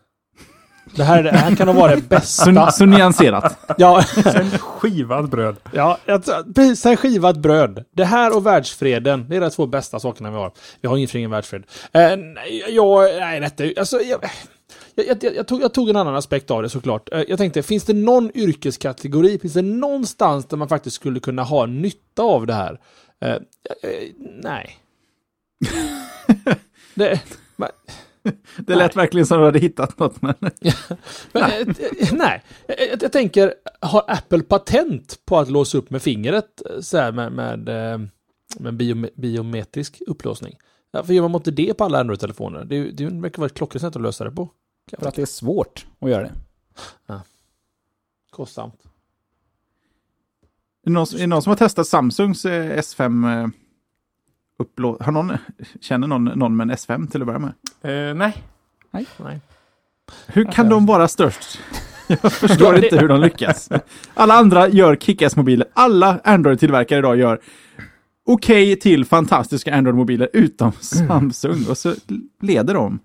Det 0.94 1.04
här, 1.04 1.22
det 1.22 1.30
här 1.30 1.56
kan 1.56 1.66
nog 1.66 1.76
vara 1.76 1.96
det 1.96 2.08
bästa. 2.08 2.66
så, 2.66 2.72
så 2.72 2.86
nyanserat. 2.86 3.58
Ja, 3.78 4.02
Sen 4.02 4.50
skivad 4.50 5.28
bröd. 5.30 5.56
ja 5.72 5.98
precis, 6.54 6.80
sen 6.80 6.96
skivat 6.96 7.36
bröd. 7.36 7.84
Det 7.92 8.04
här 8.04 8.36
och 8.36 8.46
världsfreden, 8.46 9.26
det 9.28 9.36
är 9.36 9.40
de 9.40 9.50
två 9.50 9.66
bästa 9.66 10.00
sakerna 10.00 10.30
vi 10.30 10.36
har. 10.36 10.52
Vi 10.80 10.88
har 10.88 11.16
ingen 11.16 11.30
världsfred. 11.30 11.62
Eh, 11.92 12.16
nej, 12.16 12.64
jag, 12.68 13.20
nej, 13.20 13.40
detta, 13.40 13.80
alltså, 13.80 14.00
jag, 14.00 14.24
jag, 14.94 15.06
jag, 15.22 15.34
jag, 15.36 15.46
tog, 15.48 15.62
jag 15.62 15.74
tog 15.74 15.90
en 15.90 15.96
annan 15.96 16.14
aspekt 16.16 16.50
av 16.50 16.62
det 16.62 16.68
såklart. 16.68 17.08
Eh, 17.12 17.22
jag 17.28 17.38
tänkte, 17.38 17.62
finns 17.62 17.84
det 17.84 17.92
någon 17.92 18.30
yrkeskategori, 18.34 19.38
finns 19.38 19.54
det 19.54 19.62
någonstans 19.62 20.46
där 20.46 20.56
man 20.56 20.68
faktiskt 20.68 20.96
skulle 20.96 21.20
kunna 21.20 21.42
ha 21.42 21.66
nytta 21.66 22.22
av 22.22 22.46
det 22.46 22.54
här? 22.54 22.80
Eh, 23.24 23.30
eh, 23.30 23.38
nej. 24.42 24.76
Det, 26.94 27.20
Det 28.56 28.74
lät 28.74 28.96
verkligen 28.96 29.26
som 29.26 29.38
du 29.38 29.44
hade 29.44 29.58
hittat 29.58 29.98
något. 29.98 30.22
Men... 30.22 30.34
men, 31.32 31.42
eh, 31.42 31.60
eh, 31.98 32.12
nej, 32.12 32.42
jag, 32.66 33.02
jag 33.02 33.12
tänker, 33.12 33.54
har 33.80 34.04
Apple 34.08 34.42
patent 34.42 35.20
på 35.24 35.38
att 35.38 35.50
låsa 35.50 35.78
upp 35.78 35.90
med 35.90 36.02
fingret 36.02 36.62
eh, 36.70 36.80
så 36.80 36.98
här 36.98 37.12
med, 37.12 37.32
med, 37.32 37.68
eh, 37.68 37.98
med 38.58 38.74
biom, 38.74 39.08
biometrisk 39.16 40.02
upplåsning? 40.06 40.56
Ja, 40.90 41.02
för 41.02 41.12
gör 41.12 41.28
man 41.28 41.40
inte 41.40 41.50
det 41.50 41.74
på 41.74 41.84
alla 41.84 42.00
Android-telefoner? 42.00 42.64
Det, 42.64 42.90
det 42.90 43.04
verkar 43.06 43.38
vara 43.38 43.46
ett 43.46 43.56
klockrent 43.56 43.82
sätt 43.82 43.96
att 43.96 44.02
lösa 44.02 44.24
det 44.24 44.30
på. 44.30 44.48
För 44.98 45.08
att 45.08 45.14
det 45.14 45.22
är 45.22 45.26
svårt 45.26 45.86
att 46.00 46.10
göra 46.10 46.22
det. 46.22 46.32
Kostsamt. 48.30 48.82
Är 50.82 50.90
det 50.90 50.90
någon, 50.90 51.06
är 51.14 51.18
det 51.18 51.26
någon 51.26 51.42
som 51.42 51.50
har 51.50 51.56
testat 51.56 51.86
Samsungs 51.86 52.44
eh, 52.44 52.78
S5 52.78 53.50
eh, 54.58 54.62
upplå... 54.62 54.96
Har 55.00 55.12
någon, 55.12 55.32
känner 55.80 56.06
någon, 56.06 56.24
någon 56.24 56.56
med 56.56 56.70
en 56.70 56.76
S5 56.76 57.10
till 57.10 57.20
att 57.22 57.26
börja 57.26 57.38
med? 57.38 57.52
Eh, 58.10 58.14
nej. 58.14 58.42
Nej. 58.90 59.40
Hur 60.26 60.44
kan 60.52 60.68
de 60.68 60.86
vara 60.86 61.08
störst? 61.08 61.58
Jag 62.08 62.32
förstår 62.32 62.84
inte 62.84 62.98
hur 62.98 63.08
de 63.08 63.20
lyckas. 63.20 63.68
Alla 64.14 64.34
andra 64.34 64.68
gör 64.68 64.96
Kick-Ass-mobiler. 64.96 65.66
Alla 65.72 66.20
Android-tillverkare 66.24 66.98
idag 66.98 67.16
gör 67.16 67.40
okej 68.26 68.76
till 68.80 69.04
fantastiska 69.04 69.74
Android-mobiler 69.74 70.28
utom 70.32 70.72
Samsung. 70.72 71.66
Och 71.70 71.78
så 71.78 71.94
leder 72.40 72.74
de. 72.74 72.98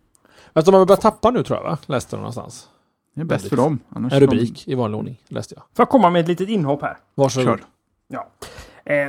Fast 0.54 0.66
de 0.66 0.76
har 0.76 0.86
börjat 0.86 1.02
tappa 1.02 1.32
nu 1.32 1.43
tror 1.43 1.58
jag, 1.60 1.64
va? 1.64 1.78
Läste 1.86 2.16
jag 2.16 2.20
någonstans. 2.20 2.68
Det 3.16 3.22
är 3.22 3.26
bäst 3.26 3.49
för 3.49 3.56
dem. 3.56 3.80
Annars 3.89 4.14
En 4.14 4.18
är 4.18 4.28
de- 4.28 4.34
rubrik 4.36 4.68
i 4.68 4.76
vanlig 4.76 4.97
ordning, 4.97 5.22
läste 5.28 5.56
jag. 5.56 5.64
Får 5.64 5.84
jag 5.84 5.89
komma 5.89 6.10
med 6.10 6.22
ett 6.22 6.28
litet 6.28 6.49
inhopp 6.49 6.82
här? 6.82 6.97
Varsågod. 7.16 7.47
Kör. 7.47 7.60
Ja. 8.08 8.30
Eh, 8.86 9.08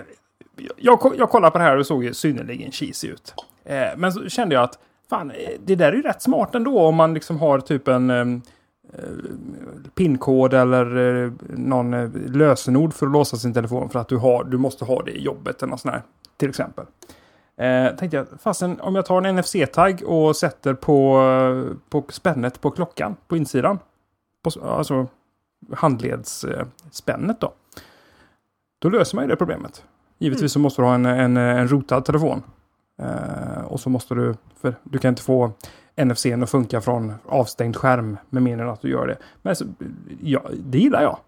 jag, 0.76 1.12
jag 1.18 1.30
kollade 1.30 1.50
på 1.50 1.58
det 1.58 1.64
här 1.64 1.72
och 1.72 1.78
det 1.78 1.84
såg 1.84 2.04
ju 2.04 2.14
synnerligen 2.14 2.72
cheesy 2.72 3.08
ut. 3.08 3.34
Eh, 3.64 3.88
men 3.96 4.12
så 4.12 4.28
kände 4.28 4.54
jag 4.54 4.64
att 4.64 4.78
fan, 5.10 5.30
eh, 5.30 5.50
det 5.64 5.74
där 5.74 5.92
är 5.92 5.96
ju 5.96 6.02
rätt 6.02 6.22
smart 6.22 6.54
ändå 6.54 6.80
om 6.80 6.94
man 6.94 7.14
liksom 7.14 7.38
har 7.38 7.60
typ 7.60 7.88
en 7.88 8.10
eh, 8.10 8.20
eh 8.20 9.08
pinkod 9.94 10.54
eller 10.54 10.96
eh, 11.24 11.32
någon 11.48 11.94
eh, 11.94 12.10
lösenord 12.14 12.94
för 12.94 13.06
att 13.06 13.12
låsa 13.12 13.36
sin 13.36 13.54
telefon 13.54 13.90
för 13.90 13.98
att 13.98 14.08
du, 14.08 14.16
har, 14.16 14.44
du 14.44 14.58
måste 14.58 14.84
ha 14.84 15.02
det 15.02 15.10
i 15.10 15.22
jobbet 15.22 15.62
eller 15.62 15.70
något 15.70 15.80
sånt 15.80 15.94
här, 15.94 16.02
till 16.36 16.48
exempel. 16.48 16.84
Eh, 17.56 17.96
tänkte 17.96 18.16
jag, 18.16 18.26
fasen 18.40 18.80
om 18.80 18.94
jag 18.94 19.06
tar 19.06 19.22
en 19.22 19.36
NFC-tagg 19.36 20.02
och 20.06 20.36
sätter 20.36 20.74
på, 20.74 21.18
eh, 21.20 21.76
på 21.88 22.04
spännet 22.08 22.60
på 22.60 22.70
klockan 22.70 23.16
på 23.28 23.36
insidan. 23.36 23.78
På, 24.42 24.50
alltså 24.64 25.06
handledsspännet 25.72 27.40
då. 27.40 27.52
Då 28.78 28.88
löser 28.88 29.16
man 29.16 29.24
ju 29.24 29.28
det 29.28 29.36
problemet. 29.36 29.84
Givetvis 30.22 30.52
så 30.52 30.58
måste 30.58 30.82
du 30.82 30.86
ha 30.86 30.94
en, 30.94 31.06
en, 31.06 31.36
en 31.36 31.68
rotad 31.68 32.04
telefon. 32.04 32.42
Eh, 33.02 33.64
och 33.64 33.80
så 33.80 33.90
måste 33.90 34.14
du, 34.14 34.34
för 34.60 34.74
du 34.84 34.98
kan 34.98 35.08
inte 35.08 35.22
få 35.22 35.52
NFC 36.04 36.26
att 36.26 36.50
funka 36.50 36.80
från 36.80 37.14
avstängd 37.26 37.76
skärm 37.76 38.16
med 38.30 38.42
mindre 38.42 38.66
än 38.66 38.72
att 38.72 38.82
du 38.82 38.90
gör 38.90 39.06
det. 39.06 39.16
Men 39.42 39.56
så, 39.56 39.64
ja, 40.22 40.42
det 40.64 40.78
gillar 40.78 41.02
jag. 41.02 41.18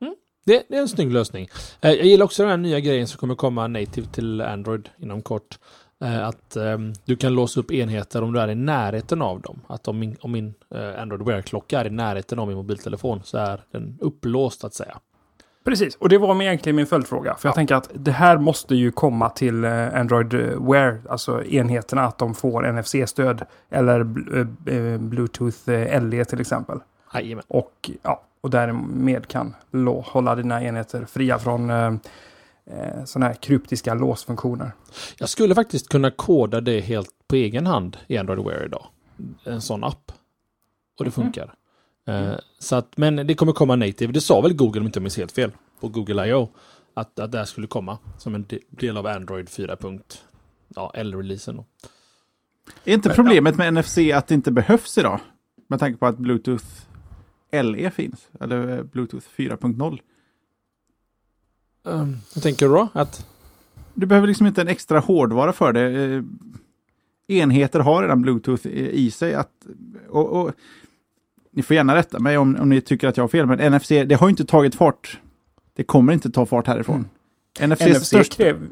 Mm. 0.00 0.14
Det, 0.44 0.62
det 0.68 0.76
är 0.76 0.80
en 0.80 0.88
snygg 0.88 1.12
lösning. 1.12 1.48
Eh, 1.80 1.90
jag 1.90 2.06
gillar 2.06 2.24
också 2.24 2.42
den 2.42 2.50
här 2.50 2.56
nya 2.56 2.80
grejen 2.80 3.06
som 3.06 3.18
kommer 3.18 3.34
komma 3.34 3.66
native 3.66 4.06
till 4.06 4.40
Android 4.40 4.88
inom 4.98 5.22
kort. 5.22 5.58
Eh, 6.04 6.26
att 6.26 6.56
ehm, 6.56 6.92
du 7.04 7.16
kan 7.16 7.34
låsa 7.34 7.60
upp 7.60 7.72
enheter 7.72 8.22
om 8.22 8.32
du 8.32 8.40
är 8.40 8.48
i 8.48 8.54
närheten 8.54 9.22
av 9.22 9.40
dem. 9.40 9.60
Att 9.66 9.88
om 9.88 9.98
min, 9.98 10.16
om 10.20 10.32
min 10.32 10.54
eh, 10.74 11.02
Android 11.02 11.22
Wear-klocka 11.22 11.80
är 11.80 11.86
i 11.86 11.90
närheten 11.90 12.38
av 12.38 12.48
min 12.48 12.56
mobiltelefon 12.56 13.20
så 13.24 13.38
är 13.38 13.60
den 13.70 13.98
upplåst 14.00 14.64
att 14.64 14.74
säga. 14.74 14.98
Precis, 15.68 15.96
och 15.96 16.08
det 16.08 16.18
var 16.18 16.42
egentligen 16.42 16.76
min 16.76 16.86
följdfråga. 16.86 17.34
För 17.34 17.48
jag 17.48 17.54
tänker 17.54 17.74
att 17.74 17.90
det 17.94 18.10
här 18.10 18.38
måste 18.38 18.74
ju 18.74 18.90
komma 18.92 19.30
till 19.30 19.64
eh, 19.64 19.94
Android 19.94 20.34
Wear, 20.60 21.00
alltså 21.08 21.44
enheterna, 21.44 22.02
att 22.02 22.18
de 22.18 22.34
får 22.34 22.72
NFC-stöd. 22.72 23.42
Eller 23.70 24.00
eh, 24.00 24.98
Bluetooth 24.98 25.70
eh, 25.70 26.02
LE 26.02 26.24
till 26.24 26.40
exempel. 26.40 26.80
Jajamän. 27.14 27.44
Och, 27.48 27.90
ja, 28.02 28.22
och 28.40 28.50
därmed 28.50 29.26
kan 29.26 29.54
hålla 30.04 30.34
dina 30.34 30.62
enheter 30.62 31.04
fria 31.04 31.38
från 31.38 31.70
eh, 31.70 31.86
eh, 31.86 33.04
sådana 33.04 33.26
här 33.26 33.34
kryptiska 33.34 33.94
låsfunktioner. 33.94 34.72
Jag 35.18 35.28
skulle 35.28 35.54
faktiskt 35.54 35.88
kunna 35.88 36.10
koda 36.10 36.60
det 36.60 36.80
helt 36.80 37.10
på 37.28 37.36
egen 37.36 37.66
hand 37.66 37.96
i 38.06 38.18
Android 38.18 38.44
Wear 38.44 38.64
idag. 38.64 38.86
En 39.44 39.60
sån 39.60 39.84
app. 39.84 40.12
Och 40.98 41.04
det 41.04 41.10
funkar. 41.10 41.54
Eh, 42.08 42.34
så 42.58 42.76
att, 42.76 42.96
men 42.96 43.16
det 43.16 43.34
kommer 43.34 43.52
komma 43.52 43.76
native. 43.76 44.12
Det 44.12 44.20
sa 44.20 44.40
väl 44.40 44.54
Google 44.54 44.80
om 44.80 44.86
inte 44.86 44.98
jag 44.98 45.02
minns 45.02 45.16
helt 45.16 45.32
fel. 45.32 45.52
På 45.80 45.88
Google 45.88 46.26
I.O. 46.26 46.48
Att, 46.94 47.18
att 47.18 47.32
det 47.32 47.38
här 47.38 47.44
skulle 47.44 47.66
komma 47.66 47.98
som 48.18 48.34
en 48.34 48.44
de- 48.48 48.60
del 48.70 48.96
av 48.96 49.06
Android 49.06 49.48
4. 49.48 49.76
Ja, 50.68 50.92
L-releasen. 50.94 51.62
Är 52.84 52.94
inte 52.94 53.10
problemet 53.14 53.56
med 53.56 53.74
NFC 53.74 53.98
att 54.14 54.26
det 54.26 54.34
inte 54.34 54.50
behövs 54.50 54.98
idag? 54.98 55.20
Med 55.68 55.78
tanke 55.80 55.98
på 55.98 56.06
att 56.06 56.18
Bluetooth 56.18 56.64
LE 57.52 57.90
finns. 57.90 58.28
Eller 58.40 58.78
eh, 58.78 58.82
Bluetooth 58.82 59.26
4.0. 59.36 59.98
Um, 61.82 62.16
vad 62.34 62.42
tänker 62.42 62.66
du 62.66 62.72
då? 62.72 62.88
Att, 62.92 63.26
Du 63.94 64.06
behöver 64.06 64.28
liksom 64.28 64.46
inte 64.46 64.60
en 64.60 64.68
extra 64.68 64.98
hårdvara 65.00 65.52
för 65.52 65.72
det. 65.72 66.14
Eh, 66.14 66.22
Enheter 67.26 67.80
har 67.80 68.02
redan 68.02 68.22
Bluetooth 68.22 68.66
i 68.66 68.90
i 68.90 69.10
sig. 69.10 69.34
Att, 69.34 69.66
och, 70.08 70.26
och, 70.26 70.52
ni 71.58 71.62
får 71.62 71.76
gärna 71.76 71.94
rätta 71.94 72.18
mig 72.18 72.38
om, 72.38 72.56
om 72.60 72.68
ni 72.68 72.80
tycker 72.80 73.08
att 73.08 73.16
jag 73.16 73.24
har 73.24 73.28
fel, 73.28 73.46
men 73.46 73.72
NFC, 73.72 73.88
det 73.88 74.14
har 74.14 74.26
ju 74.26 74.30
inte 74.30 74.44
tagit 74.44 74.74
fart. 74.74 75.20
Det 75.76 75.84
kommer 75.84 76.12
inte 76.12 76.30
ta 76.30 76.46
fart 76.46 76.66
härifrån. 76.66 77.08
NFC, 77.60 77.80
är 77.80 77.90
NFC, 77.90 78.06
störst. 78.06 78.36
kräv, 78.36 78.66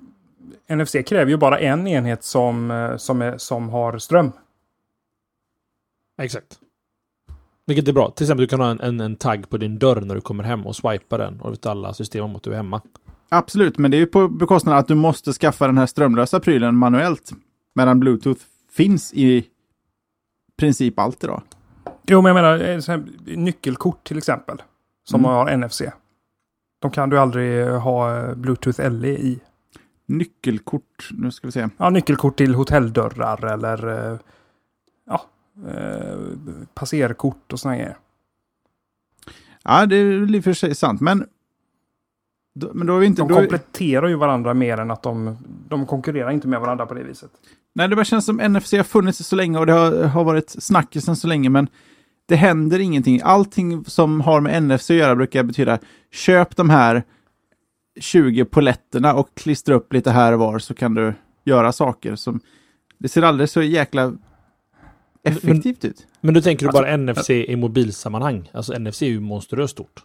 NFC 0.69 0.97
kräver 1.07 1.31
ju 1.31 1.37
bara 1.37 1.59
en 1.59 1.87
enhet 1.87 2.25
som, 2.25 2.71
eh, 2.71 2.97
som, 2.97 3.23
är, 3.23 3.39
som 3.39 3.69
har 3.69 3.99
ström. 3.99 4.33
exakt. 6.23 6.59
Vilket 7.67 7.89
är 7.89 7.93
bra. 7.93 8.11
Till 8.11 8.25
exempel 8.25 8.43
du 8.43 8.49
kan 8.49 8.61
ha 8.61 8.71
en, 8.71 8.81
en, 8.81 9.01
en 9.01 9.17
tagg 9.17 9.49
på 9.51 9.57
din 9.57 9.79
dörr 9.79 10.01
när 10.01 10.15
du 10.15 10.21
kommer 10.21 10.45
hem 10.45 10.67
och 10.67 10.77
swipa 10.77 11.19
den. 11.19 11.41
Och 11.41 11.53
vet 11.53 11.67
alla 11.67 11.95
system 11.95 12.25
om 12.25 12.37
att 12.37 12.43
du 12.43 12.51
är 12.53 12.57
hemma. 12.57 12.81
Absolut, 13.29 13.79
men 13.79 13.91
det 13.91 13.97
är 13.97 13.99
ju 13.99 14.07
på 14.07 14.29
bekostnad 14.29 14.75
av 14.75 14.79
att 14.79 14.89
du 14.89 14.95
måste 14.95 15.33
skaffa 15.33 15.67
den 15.67 15.79
här 15.79 15.87
strömlösa 15.87 16.41
prylen 16.41 16.77
manuellt. 16.77 17.33
Medan 17.75 18.01
Bluetooth 18.01 18.41
finns 18.71 19.15
i 19.15 19.47
princip 20.57 20.99
allt 20.99 21.25
idag. 21.25 21.43
Jo, 22.09 22.23
men 22.23 22.37
jag 22.37 22.43
menar 22.43 22.59
eh, 22.61 22.81
här, 22.89 23.05
nyckelkort 23.37 24.05
till 24.05 24.19
exempel. 24.19 24.63
Som 25.05 25.21
Mm. 25.21 25.31
har 25.31 25.57
NFC. 25.57 25.83
De 26.79 26.91
kan 26.91 27.11
du 27.11 27.19
aldrig 27.19 27.69
ha 27.69 28.17
eh, 28.19 28.35
Bluetooth 28.35 28.91
LE 28.91 29.09
i. 29.09 29.41
Nyckelkort, 30.07 31.09
nu 31.11 31.31
ska 31.31 31.47
vi 31.49 31.53
se. 31.53 31.69
Ja, 31.77 31.91
nyckelkort 31.91 32.37
till 32.37 32.55
hotelldörrar 32.55 33.45
eller 33.53 33.89
eh, 34.13 34.19
ja, 35.07 35.23
passerkort 36.75 37.53
och 37.53 37.61
sådana 37.61 37.77
grejer. 37.77 37.97
Ja, 39.63 39.87
det 39.87 39.97
är 39.97 40.35
i 40.37 40.41
och 40.41 40.45
för 40.45 40.53
sig 40.53 40.75
sant, 40.75 41.01
men... 41.01 41.27
Då, 42.55 42.71
men 42.75 42.87
då 42.87 42.97
är 42.97 42.99
vi 43.01 43.07
inte... 43.07 43.23
De 43.23 43.29
Då 43.29 43.35
är, 43.35 43.39
kompletterar 43.39 44.09
ju 44.09 44.15
varandra 44.15 44.55
mer 44.55 44.79
än 44.81 44.91
att 44.91 45.03
de, 45.03 45.37
de 45.69 45.87
konkurrerar 45.87 46.31
inte 46.31 46.49
med 46.49 46.61
varandra 46.61 46.87
på 46.87 46.95
det 46.95 47.03
viset. 47.03 47.31
nej, 47.73 47.89
det 47.89 47.97
bara 47.97 48.05
känns 48.05 48.27
som 48.27 48.37
NFC 48.37 48.73
har 48.73 48.83
funnits 48.83 49.19
så 49.19 49.37
länge 49.37 49.59
och 49.59 49.67
det 49.67 49.73
har, 49.73 50.05
har 50.05 50.25
varit 50.25 50.51
snackisen 50.51 51.17
så 51.17 51.27
länge, 51.27 51.51
men 51.51 51.69
det 52.27 52.37
händer 52.37 52.79
ingenting. 52.79 53.21
Allting 53.25 53.85
som 53.85 54.21
har 54.21 54.41
med 54.41 54.63
NFC 54.63 54.91
att 54.91 54.97
göra 54.97 55.17
brukar 55.17 55.43
betyda 55.43 55.79
köp 56.13 56.57
de 56.57 56.71
här 56.71 57.03
20 58.01 58.45
poletterna 58.45 59.15
och 59.15 59.35
klistra 59.35 59.75
upp 59.75 59.93
lite 59.93 60.11
här 60.11 60.33
och 60.33 60.39
var 60.39 60.59
så 60.59 60.75
kan 60.75 60.95
du 60.95 61.15
göra 61.45 61.73
saker 61.73 62.17
som... 62.17 62.41
Det 62.99 63.09
ser 63.09 63.23
aldrig 63.23 63.49
så 63.51 63.63
jäkla 63.63 64.13
effektivt 65.23 65.85
ut. 65.85 66.07
Men 66.21 66.35
du 66.35 66.43
tänker 66.43 66.67
du 66.67 66.69
Alltså, 66.69 66.83
bara 66.83 66.97
NFC 66.97 67.31
i 67.31 67.57
mobilsammanhang? 67.57 68.51
Alltså 68.53 68.79
NFC 68.79 69.03
är 69.03 69.07
ju 69.07 69.21
monstruöst 69.21 69.73
stort 69.73 70.05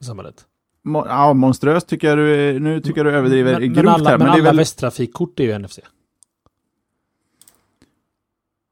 i 0.00 0.04
samhället. 0.04 0.46
Mo- 0.84 1.06
ja, 1.08 1.32
monströst 1.32 1.88
tycker 1.88 2.08
jag 2.08 2.18
du, 2.18 2.58
nu 2.60 2.80
tycker 2.80 3.04
jag 3.04 3.06
du 3.06 3.16
överdriver 3.18 3.52
men, 3.60 3.72
grovt 3.72 3.76
men 3.76 3.88
alla, 3.88 4.10
här, 4.10 4.18
men 4.18 4.26
men 4.26 4.34
alla 4.34 4.42
väl... 4.44 4.56
västtrafikkort 4.56 5.40
är 5.40 5.44
ju 5.44 5.58
NFC. 5.58 5.78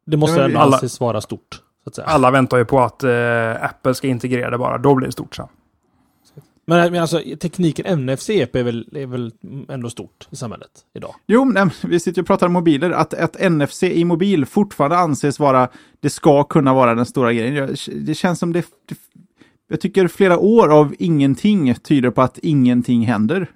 Det 0.06 0.16
måste 0.16 0.36
Ja, 0.36 0.40
men 0.42 0.50
ändå 0.50 0.60
alla- 0.60 0.76
anses 0.76 1.00
vara 1.00 1.20
stort. 1.20 1.61
Så 1.84 1.88
att 1.88 1.94
säga. 1.94 2.06
Alla 2.06 2.30
väntar 2.30 2.58
ju 2.58 2.64
på 2.64 2.80
att 2.80 3.04
eh, 3.04 3.64
Apple 3.64 3.94
ska 3.94 4.06
integrera 4.06 4.50
det 4.50 4.58
bara. 4.58 4.78
Då 4.78 4.94
blir 4.94 5.06
det 5.06 5.12
stort 5.12 5.34
sen. 5.34 5.48
Men, 6.64 6.92
men 6.92 7.00
alltså 7.00 7.22
tekniken 7.40 8.06
NFC 8.06 8.30
är 8.30 8.62
väl, 8.62 8.88
är 8.92 9.06
väl 9.06 9.32
ändå 9.68 9.90
stort 9.90 10.28
i 10.30 10.36
samhället 10.36 10.70
idag? 10.94 11.14
Jo, 11.26 11.44
nej, 11.44 11.64
men 11.64 11.90
vi 11.90 12.00
sitter 12.00 12.22
och 12.22 12.26
pratar 12.26 12.46
om 12.46 12.52
mobiler. 12.52 12.90
Att, 12.90 13.14
att 13.14 13.52
NFC 13.52 13.82
i 13.82 14.04
mobil 14.04 14.46
fortfarande 14.46 14.96
anses 14.96 15.38
vara, 15.38 15.68
det 16.00 16.10
ska 16.10 16.44
kunna 16.44 16.74
vara 16.74 16.94
den 16.94 17.06
stora 17.06 17.32
grejen. 17.32 17.54
Jag, 17.54 17.76
det 18.06 18.14
känns 18.14 18.38
som 18.38 18.52
det, 18.52 18.66
det... 18.88 18.96
Jag 19.68 19.80
tycker 19.80 20.08
flera 20.08 20.38
år 20.38 20.68
av 20.72 20.94
ingenting 20.98 21.74
tyder 21.74 22.10
på 22.10 22.22
att 22.22 22.38
ingenting 22.38 23.06
händer. 23.06 23.46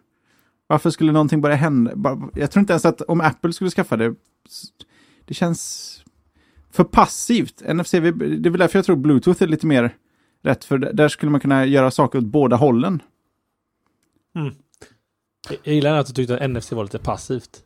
Varför 0.66 0.90
skulle 0.90 1.12
någonting 1.12 1.40
börja 1.40 1.56
hända? 1.56 1.92
Jag 2.34 2.50
tror 2.50 2.60
inte 2.60 2.72
ens 2.72 2.84
att 2.84 3.00
om 3.00 3.20
Apple 3.20 3.52
skulle 3.52 3.70
skaffa 3.70 3.96
det, 3.96 4.14
det 5.24 5.34
känns 5.34 5.92
för 6.76 6.84
passivt. 6.84 7.62
NFC, 7.74 7.90
det 7.90 7.98
är 7.98 8.50
väl 8.50 8.58
därför 8.58 8.78
jag 8.78 8.86
tror 8.86 8.96
Bluetooth 8.96 9.42
är 9.42 9.46
lite 9.46 9.66
mer 9.66 9.94
rätt, 10.44 10.64
för 10.64 10.78
där 10.78 11.08
skulle 11.08 11.30
man 11.30 11.40
kunna 11.40 11.66
göra 11.66 11.90
saker 11.90 12.18
åt 12.18 12.24
båda 12.24 12.56
hållen. 12.56 13.02
Jag- 15.48 15.58
Jag 15.64 15.74
gillar 15.74 15.98
att 15.98 16.06
du 16.06 16.12
tyckte 16.12 16.34
att 16.34 16.50
NFC 16.50 16.72
var 16.72 16.82
lite 16.84 16.98
passivt. 16.98 17.62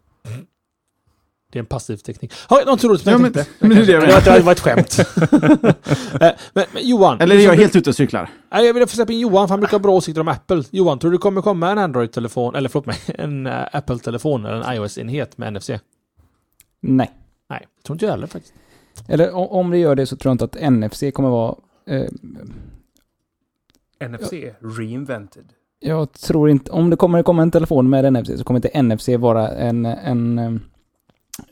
Det 1.52 1.58
är 1.58 1.60
en 1.60 1.66
passiv 1.66 1.96
teknik. 1.96 2.32
Har 2.46 2.64
något 2.64 2.84
roligt 2.84 3.00
som 3.02 3.08
Ja, 3.10 3.14
jag 3.14 3.20
men- 3.22 3.32
tänkte? 3.32 3.52
men 3.58 3.70
det 3.70 3.76
är 3.82 3.86
det 3.86 3.92
jag 3.92 4.02
det, 4.24 4.30
var, 4.30 4.38
det 4.38 4.42
var 4.44 4.52
ett 4.52 4.60
skämt. 4.60 4.98
Eh, 6.20 6.30
men, 6.52 6.64
men 6.72 6.88
Johan. 6.88 7.20
Eller 7.20 7.36
är 7.36 7.40
jag 7.40 7.54
helt 7.54 7.76
ute 7.76 7.90
och 7.90 7.96
cyklar? 7.96 8.30
Nej, 8.52 8.66
jag 8.66 8.74
vill 8.74 8.86
få 8.86 8.94
släppa 8.96 9.12
in 9.12 9.20
Johan, 9.20 9.48
för 9.48 9.52
han 9.52 9.60
brukar 9.60 9.72
ha 9.72 9.78
bra 9.82 9.92
åsikter 9.92 10.20
om 10.20 10.28
Apple. 10.28 10.62
Johan, 10.70 10.98
tror 10.98 11.10
du 11.10 11.16
det 11.16 11.20
kommer 11.20 11.42
komma 11.42 11.70
en 11.70 11.78
Android-telefon, 11.78 12.54
eller 12.54 12.68
förlåt 12.68 12.86
mig, 12.86 12.96
en 13.18 13.46
eh, 13.46 13.66
Apple-telefon 13.72 14.44
eller 14.44 14.60
en 14.62 14.74
iOS-enhet 14.76 15.38
med 15.38 15.52
NFC? 15.52 15.70
Nej. 16.80 17.10
Nej, 17.50 17.66
det 17.76 17.82
tror 17.82 17.94
inte 17.94 18.04
jag 18.04 18.12
heller 18.12 18.26
faktiskt. 18.26 18.54
Eller 19.08 19.52
om 19.52 19.70
det 19.70 19.78
gör 19.78 19.94
det 19.94 20.06
så 20.06 20.16
tror 20.16 20.30
jag 20.30 20.34
inte 20.34 20.44
att 20.44 20.72
NFC 20.72 21.04
kommer 21.14 21.28
vara... 21.28 21.54
Eh, 21.86 22.06
NFC 24.08 24.32
reinvented. 24.78 25.44
jag 25.80 26.12
tror 26.12 26.50
inte... 26.50 26.70
Om 26.70 26.90
det 26.90 26.96
kommer 26.96 27.22
komma 27.22 27.42
en 27.42 27.50
telefon 27.50 27.90
med 27.90 28.12
NFC 28.12 28.38
så 28.38 28.44
kommer 28.44 28.58
inte 28.58 28.82
NFC 28.82 29.08
vara 29.08 29.48
en... 29.48 29.86
en 29.86 30.38
eh, 30.38 30.52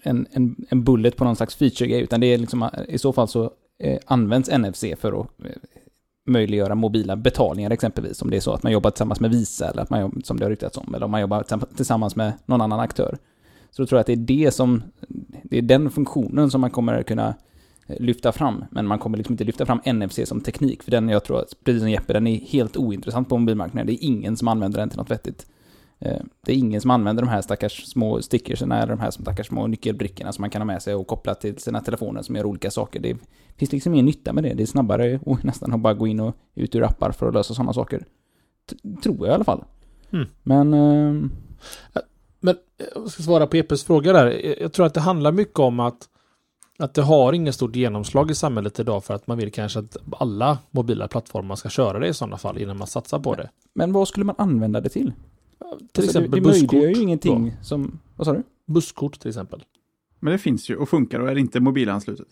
en, 0.03 0.27
en, 0.31 0.57
en 0.69 0.85
bullet 0.85 1.17
på 1.17 1.25
någon 1.25 1.37
slags 1.37 1.57
feature-grej, 1.57 2.01
utan 2.03 2.21
det 2.21 2.27
är 2.27 2.39
liksom, 2.39 2.63
eh, 2.63 2.69
i 2.89 2.99
så 2.99 3.13
fall 3.13 3.29
så 3.29 3.51
eh, 3.79 3.99
används 4.07 4.51
NFC 4.51 4.85
för 4.99 5.21
att 5.21 5.27
eh, 5.45 5.51
möjliggöra 6.27 6.75
mobila 6.75 7.17
betalningar 7.17 7.71
exempelvis, 7.71 8.23
om 8.23 8.31
det 8.31 8.37
är 8.37 8.41
så 8.41 8.53
att 8.53 8.63
man 8.63 8.73
jobbar 8.73 8.91
tillsammans 8.91 9.21
med 9.21 9.31
Visa, 9.31 9.71
eller 9.71 9.83
att 9.83 9.91
man 9.91 10.23
som 10.25 10.39
det 10.39 10.45
har 10.45 10.51
ryktats 10.51 10.77
om, 10.77 10.95
eller 10.95 11.05
om 11.05 11.11
man 11.11 11.21
jobbar 11.21 11.43
tillsamm- 11.43 11.77
tillsammans 11.77 12.17
med 12.17 12.33
någon 12.47 12.61
annan 12.61 12.81
aktör. 12.81 13.19
Så 13.71 13.83
då 13.83 13.87
tror 13.87 13.97
jag 13.97 14.01
att 14.01 14.07
det 14.07 14.13
är 14.13 14.45
det 14.45 14.51
som, 14.55 14.83
det 15.43 15.59
är 15.59 15.63
den 15.63 15.91
funktionen 15.91 16.51
som 16.51 16.61
man 16.61 16.71
kommer 16.71 17.03
kunna 17.03 17.35
eh, 17.87 17.97
lyfta 18.01 18.33
fram, 18.33 18.65
men 18.71 18.87
man 18.87 18.99
kommer 18.99 19.19
liksom 19.19 19.33
inte 19.33 19.45
lyfta 19.45 19.67
fram 19.67 19.81
NFC 19.97 20.21
som 20.29 20.41
teknik, 20.41 20.83
för 20.83 20.91
den 20.91 21.09
jag 21.09 21.25
tror, 21.25 21.41
att, 21.41 21.65
precis 21.65 21.83
som 21.83 21.91
Jeppe, 21.91 22.13
den 22.13 22.27
är 22.27 22.37
helt 22.41 22.77
ointressant 22.77 23.29
på 23.29 23.39
mobilmarknaden. 23.39 23.87
Det 23.87 23.93
är 23.93 24.07
ingen 24.07 24.37
som 24.37 24.49
använder 24.49 24.79
den 24.81 24.89
till 24.89 24.99
något 24.99 25.11
vettigt. 25.11 25.47
Eh, 25.99 26.23
Det 26.41 26.53
är 26.53 26.57
ingen 26.57 26.81
som 26.81 26.91
använder 26.91 27.23
de 27.23 27.29
här 27.29 27.41
stackars 27.43 27.85
små 27.87 28.23
stickerserna 28.23 28.77
eller 28.83 28.93
de 28.97 29.01
här 29.01 29.11
stackars 29.11 29.47
små 29.47 29.67
nyckelbrickorna 29.67 30.33
som 30.33 30.43
man 30.43 30.51
kan 30.51 30.61
ha 30.63 30.67
med 30.67 30.83
sig 30.83 30.95
och 30.95 31.07
koppla 31.07 31.35
till 31.35 31.59
sina 31.59 31.81
telefoner 31.81 32.23
som 32.23 32.37
gör 32.37 32.47
olika 32.47 32.71
saker. 32.71 33.01
Det 33.01 33.17
finns 33.57 33.73
liksom 33.73 33.95
ingen 33.95 34.07
nytta 34.07 34.33
med 34.33 34.45
det. 34.45 34.55
Det 34.55 34.63
är 34.63 34.67
snabbare 34.67 35.21
och 35.27 35.45
nästan 35.45 35.73
att 35.73 35.81
bara 35.81 35.95
gå 35.95 36.07
in 36.07 36.21
och 36.21 36.37
ut 36.55 36.75
ur 36.75 36.83
appar 36.85 37.13
för 37.13 37.29
att 37.29 37.35
lösa 37.35 37.55
sådana 37.55 37.73
saker. 37.73 38.05
T- 38.71 38.77
tror 39.03 39.17
jag 39.19 39.29
i 39.29 39.35
alla 39.35 39.45
fall. 39.45 39.65
Mm. 40.11 40.27
Men... 40.43 40.71
Men 40.71 41.25
eh, 41.95 42.03
jag 42.95 43.11
ska 43.11 43.23
svara 43.23 43.47
på 43.47 43.57
Eppes 43.57 43.85
fråga 43.85 44.13
där. 44.13 44.27
Jag- 44.31 44.61
Jag 44.61 44.73
tror 44.73 44.87
att 44.87 44.95
det 44.95 45.01
handlar 45.01 45.33
mycket 45.33 45.59
om 45.59 45.81
att 45.81 46.09
att 46.81 46.95
det 46.95 47.03
har 47.03 47.33
ingen 47.33 47.53
stort 47.53 47.77
genomslag 47.77 48.31
i 48.31 48.35
samhället 48.35 48.81
idag 48.81 49.05
för 49.05 49.15
att 49.15 49.27
man 49.27 49.39
vill 49.39 49.53
kanske 49.53 49.79
att 49.79 49.97
alla 50.19 50.59
mobila 50.71 51.09
plattformar 51.09 51.57
ska 51.57 51.69
köra 51.69 51.99
det 51.99 52.09
i 52.09 52.15
sådana 52.15 52.37
fall 52.37 52.59
innan 52.59 52.79
man 52.79 52.87
satsar 52.87 53.19
på 53.19 53.35
det. 53.35 53.51
Men 53.75 53.93
vad 53.93 54.09
skulle 54.09 54.25
man 54.25 54.35
använda 54.39 54.81
det 54.81 54.89
till? 54.89 55.13
Till 55.13 55.67
Alltså, 55.71 56.03
exempel 56.05 56.31
det, 56.31 56.37
det 56.37 56.47
möjliggör 56.47 56.81
busskort. 56.81 56.97
ju 56.97 57.03
ingenting 57.03 57.57
som... 57.63 57.99
Vad 58.17 58.27
sa 58.27 58.33
du? 58.33 58.43
Busskort 58.67 59.21
till 59.21 59.29
exempel. 59.29 59.65
Men 60.21 60.33
det 60.33 60.39
finns 60.39 60.71
ju 60.71 60.77
och 60.77 60.89
funkar 60.89 61.21
och 61.21 61.29
är 61.31 61.39
inte 61.39 61.61
mobilanslutet. 61.61 62.27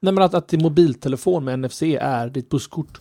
Nej 0.00 0.12
men 0.14 0.18
att, 0.22 0.34
att 0.34 0.48
din 0.48 0.62
mobiltelefon 0.62 1.44
med 1.44 1.58
NFC 1.58 1.82
är 2.00 2.28
ditt 2.30 2.48
busskort. 2.48 3.00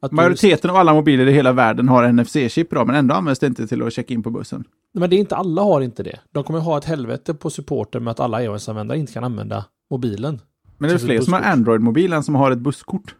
Att 0.00 0.10
du- 0.10 0.16
Majoriteten 0.16 0.70
av 0.70 0.76
alla 0.76 0.94
mobiler 0.94 1.26
i 1.26 1.32
hela 1.32 1.52
världen 1.52 1.88
har 1.88 2.04
NFC-chip 2.12 2.72
idag, 2.72 2.86
men 2.86 2.96
ändå 2.96 3.14
används 3.14 3.40
det 3.40 3.46
inte 3.46 3.66
till 3.66 3.82
att 3.82 3.92
checka 3.92 4.14
in 4.14 4.22
på 4.22 4.30
bussen. 4.30 4.64
Men 4.94 5.10
det 5.10 5.16
är 5.16 5.18
inte 5.18 5.36
alla 5.36 5.62
har 5.62 5.80
inte 5.80 6.02
det. 6.02 6.20
De 6.32 6.44
kommer 6.44 6.58
ha 6.60 6.78
ett 6.78 6.84
helvete 6.84 7.34
på 7.34 7.50
supporten 7.50 8.04
med 8.04 8.10
att 8.10 8.20
alla 8.20 8.42
iOS-användare 8.44 8.98
inte 8.98 9.12
kan 9.12 9.24
använda 9.24 9.64
mobilen. 9.90 10.40
Men 10.78 10.88
det 10.90 10.94
är 10.94 10.98
fler 10.98 11.20
som 11.20 11.32
har. 11.32 11.40
Android-mobil 11.40 12.12
än 12.12 12.22
som 12.22 12.34
har 12.34 12.50
ett 12.50 12.58
busskort. 12.58 13.14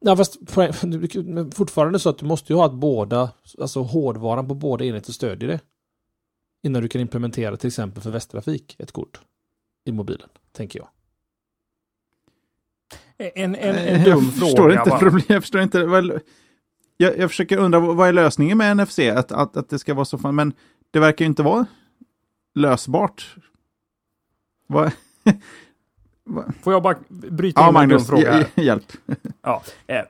Ja, 0.00 0.16
fast 0.16 0.38
fortfarande 1.54 1.98
så 1.98 2.08
att 2.08 2.18
du 2.18 2.26
måste 2.26 2.52
ju 2.52 2.56
ha 2.56 2.66
att 2.66 2.74
båda, 2.74 3.30
alltså 3.60 3.82
hårdvaran 3.82 4.48
på 4.48 4.54
båda 4.54 4.84
enheter 4.84 5.12
stödjer 5.12 5.48
det. 5.48 5.60
Innan 6.64 6.82
du 6.82 6.88
kan 6.88 7.00
implementera 7.00 7.56
till 7.56 7.68
exempel 7.68 8.02
för 8.02 8.10
Västtrafik 8.10 8.76
ett 8.78 8.92
kort 8.92 9.20
i 9.84 9.92
mobilen, 9.92 10.28
tänker 10.56 10.78
jag. 10.78 10.88
En, 13.18 13.54
en, 13.54 13.74
en 13.76 14.02
jag 14.02 14.04
dum 14.04 14.24
förstår 14.30 14.56
fråga 14.56 14.78
inte 14.78 14.90
bara. 14.90 14.98
problem, 14.98 15.22
jag 15.28 15.42
förstår 15.42 15.60
inte. 15.60 15.84
Vad, 15.84 16.20
jag, 16.96 17.18
jag 17.18 17.30
försöker 17.30 17.58
undra, 17.58 17.78
vad 17.80 18.08
är 18.08 18.12
lösningen 18.12 18.58
med 18.58 18.76
NFC? 18.76 18.98
Att, 18.98 19.32
att, 19.32 19.56
att 19.56 19.68
det 19.68 19.78
ska 19.78 19.94
vara 19.94 20.04
så 20.04 20.18
fan, 20.18 20.34
men 20.34 20.52
det 20.90 20.98
verkar 21.00 21.24
ju 21.24 21.26
inte 21.28 21.42
vara 21.42 21.66
lösbart. 22.54 23.36
Vad? 24.66 24.92
Får 26.62 26.72
jag 26.72 26.82
bara 26.82 26.96
bryta 27.08 27.60
Ja, 27.60 27.68
in 27.68 27.74
med 27.74 27.82
en 27.82 27.88
dum 27.88 28.00
fråga? 28.00 28.44
hjälp. 28.54 28.92
Ja. 29.42 29.62
eh, 29.86 29.96
eh, 29.98 30.04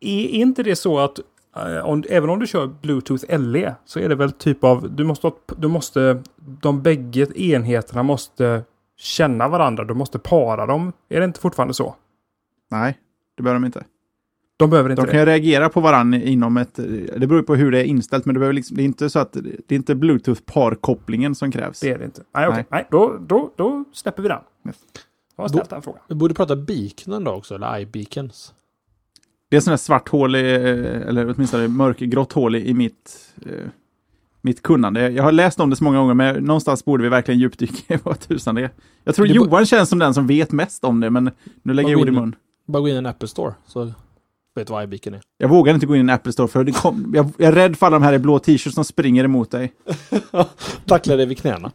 Är 0.00 0.26
inte 0.28 0.62
det 0.62 0.76
så 0.76 0.98
att 0.98 1.18
eh, 1.56 1.84
om, 1.86 2.04
även 2.10 2.30
om 2.30 2.38
du 2.38 2.46
kör 2.46 2.66
Bluetooth 2.66 3.38
LE 3.38 3.74
så 3.84 3.98
är 4.00 4.08
det 4.08 4.14
väl 4.14 4.32
typ 4.32 4.64
av, 4.64 4.90
du 4.96 5.04
måste, 5.04 5.30
du 5.56 5.68
måste, 5.68 6.22
de 6.36 6.82
bägge 6.82 7.40
enheterna 7.40 8.02
måste 8.02 8.62
känna 8.96 9.48
varandra, 9.48 9.84
du 9.84 9.94
måste 9.94 10.18
para 10.18 10.66
dem. 10.66 10.92
Är 11.08 11.18
det 11.20 11.24
inte 11.24 11.40
fortfarande 11.40 11.74
så? 11.74 11.94
Nej, 12.70 12.98
det 13.36 13.42
behöver 13.42 13.60
de 13.60 13.66
inte. 13.66 13.84
De 14.56 14.70
behöver 14.70 14.90
inte 14.90 15.02
De 15.02 15.06
det. 15.06 15.12
kan 15.12 15.20
ju 15.20 15.26
reagera 15.26 15.68
på 15.68 15.80
varandra 15.80 16.18
inom 16.18 16.56
ett... 16.56 16.74
Det 17.16 17.26
beror 17.26 17.42
på 17.42 17.54
hur 17.54 17.70
det 17.72 17.78
är 17.78 17.84
inställt, 17.84 18.24
men 18.24 18.34
det, 18.34 18.38
behöver 18.38 18.54
liksom, 18.54 18.76
det 18.76 18.82
är 18.82 18.84
inte 18.84 19.10
så 19.10 19.18
att 19.18 19.32
det 19.32 19.74
är 19.74 19.76
inte 19.76 19.94
Bluetooth-parkopplingen 19.94 21.34
som 21.34 21.52
krävs. 21.52 21.80
Det 21.80 21.90
är 21.90 21.98
det 21.98 22.04
inte. 22.04 22.22
Nej. 22.34 22.64
Nej, 22.70 22.86
då, 22.90 23.18
då, 23.26 23.50
då 23.56 23.84
släpper 23.92 24.22
vi 24.22 24.28
den. 24.28 24.40
Yes. 24.66 24.76
Jag 25.36 25.44
har 25.44 25.48
ställt 25.48 25.70
den 25.70 25.82
frågan. 25.82 26.02
Vi 26.08 26.14
borde 26.14 26.34
prata 26.34 26.56
beacon 26.56 27.24
då 27.24 27.30
också, 27.30 27.54
eller 27.54 27.78
iBeacons. 27.78 28.54
Det 29.48 29.56
är 29.56 29.60
sådana 29.60 29.78
svart 29.78 30.08
hål, 30.08 30.36
i, 30.36 30.40
eller 31.08 31.34
åtminstone 31.34 31.68
mörkgrått 31.68 32.32
hål 32.32 32.56
i, 32.56 32.74
mitt, 32.74 33.34
eh, 33.46 33.68
mitt 34.42 34.62
kunnande. 34.62 35.10
Jag 35.10 35.22
har 35.22 35.32
läst 35.32 35.60
om 35.60 35.70
det 35.70 35.76
så 35.76 35.84
många 35.84 35.98
gånger, 35.98 36.14
men 36.14 36.44
någonstans 36.44 36.84
borde 36.84 37.02
vi 37.02 37.08
verkligen 37.08 37.40
djupdyka 37.40 37.94
i 37.94 37.98
vad 38.02 38.20
tusan 38.20 38.54
det 38.54 38.62
är. 38.62 38.70
Jag 39.04 39.14
tror 39.14 39.26
Det 39.26 39.34
Johan 39.34 39.66
känns 39.66 39.88
som 39.88 39.98
den 39.98 40.14
som 40.14 40.26
vet 40.26 40.52
mest 40.52 40.84
om 40.84 41.00
det, 41.00 41.10
men 41.10 41.30
nu 41.62 41.74
lägger 41.74 41.90
jag 41.90 42.00
ord 42.00 42.08
i 42.08 42.10
mun. 42.10 42.36
Bara 42.66 42.80
gå 42.80 42.88
in 42.88 42.94
i 42.94 42.98
en 42.98 43.06
Apple 43.06 43.28
Store, 43.28 43.54
så 43.66 43.84
vet 44.54 44.66
du 44.66 44.72
vad 44.72 44.84
iBeacon 44.84 45.14
är. 45.14 45.20
Jag 45.38 45.48
vågar 45.48 45.74
inte 45.74 45.86
gå 45.86 45.94
in 45.94 46.00
i 46.00 46.00
en 46.00 46.10
Apple 46.10 46.32
Store, 46.32 46.48
för 46.48 46.64
det 46.64 46.72
kom, 46.72 47.12
jag, 47.14 47.30
jag 47.38 47.48
är 47.48 47.52
rädd 47.52 47.76
för 47.76 47.86
alla 47.86 47.96
de 47.96 48.02
här 48.04 48.12
i 48.12 48.18
blå 48.18 48.38
t-shirts 48.38 48.74
som 48.74 48.84
springer 48.84 49.24
emot 49.24 49.50
dig. 49.50 49.72
Tackla 50.86 51.16
dig 51.16 51.26
vid 51.26 51.38
knäna. 51.38 51.72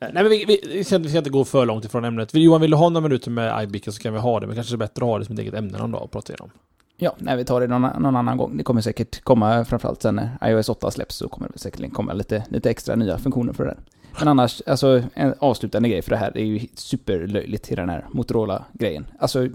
Eh, 0.00 0.08
Nej 0.12 0.22
men 0.22 0.28
vi, 0.28 0.44
vi, 0.44 0.60
vi, 0.68 0.84
ska, 0.84 0.98
vi 0.98 1.08
ska 1.08 1.18
inte 1.18 1.30
gå 1.30 1.44
för 1.44 1.66
långt 1.66 1.84
ifrån 1.84 2.04
ämnet. 2.04 2.34
Vill 2.34 2.42
Johan, 2.42 2.60
vill 2.60 2.70
du 2.70 2.76
ha 2.76 2.88
några 2.88 3.08
minuter 3.08 3.30
med 3.30 3.62
iBeacon 3.64 3.92
så 3.92 4.02
kan 4.02 4.12
vi 4.12 4.18
ha 4.18 4.40
det, 4.40 4.46
men 4.46 4.56
kanske 4.56 4.72
det 4.72 4.76
är 4.76 4.78
bättre 4.78 5.04
att 5.04 5.08
ha 5.08 5.18
det 5.18 5.24
som 5.24 5.32
ett 5.34 5.40
eget 5.40 5.54
ämne 5.54 5.78
någon 5.78 5.90
dag 5.90 6.02
och 6.02 6.10
prata 6.10 6.32
igenom. 6.32 6.50
Ja, 6.96 7.14
nej, 7.18 7.36
vi 7.36 7.44
tar 7.44 7.60
det 7.60 7.66
någon, 7.66 8.02
någon 8.02 8.16
annan 8.16 8.36
gång. 8.36 8.56
Det 8.56 8.62
kommer 8.62 8.80
säkert 8.80 9.20
komma, 9.20 9.64
framförallt 9.64 10.02
sen 10.02 10.14
när 10.14 10.50
iOS 10.50 10.68
8 10.68 10.90
släpps, 10.90 11.16
så 11.16 11.28
kommer 11.28 11.48
det 11.52 11.58
säkert 11.58 11.92
komma 11.92 12.12
lite, 12.12 12.44
lite 12.48 12.70
extra 12.70 12.96
nya 12.96 13.18
funktioner 13.18 13.52
för 13.52 13.64
det 13.64 13.70
där. 13.70 13.78
Men 14.18 14.28
annars, 14.28 14.62
alltså 14.66 15.02
en 15.14 15.34
avslutande 15.38 15.88
grej 15.88 16.02
för 16.02 16.10
det 16.10 16.16
här, 16.16 16.30
det 16.34 16.40
är 16.40 16.44
ju 16.44 16.60
superlöjligt 16.74 17.72
i 17.72 17.74
den 17.74 17.88
här 17.88 18.06
Motorola-grejen. 18.10 19.06
Alltså, 19.18 19.48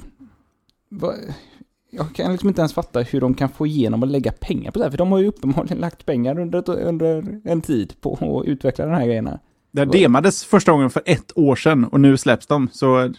vad, 0.90 1.16
jag 1.92 2.14
kan 2.16 2.32
liksom 2.32 2.50
inte 2.50 2.62
ens 2.62 2.74
fatta 2.74 3.02
hur 3.02 3.22
de 3.22 3.34
kan 3.34 3.50
få 3.50 3.68
igenom 3.68 4.04
att 4.04 4.10
lägga 4.10 4.32
pengar 4.32 4.72
på 4.72 4.80
det 4.80 4.86
här, 4.86 4.92
för 4.92 4.98
de 4.98 5.12
har 5.12 5.20
ju 5.20 5.28
uppenbarligen 5.28 5.78
lagt 5.78 6.06
pengar 6.06 6.40
under, 6.40 6.70
under 6.88 7.40
en 7.44 7.62
tid 7.62 7.94
på 8.02 8.40
att 8.42 8.48
utveckla 8.48 8.86
de 8.86 8.92
här 8.92 9.06
grejerna. 9.06 9.40
Det 9.72 9.86
demades 9.86 10.44
första 10.46 10.72
gången 10.72 10.90
för 10.90 11.02
ett 11.06 11.38
år 11.38 11.56
sedan 11.56 11.86
och 11.86 12.00
nu 12.00 12.18
släpps 12.18 12.48
de. 12.48 12.68
Så 12.72 13.14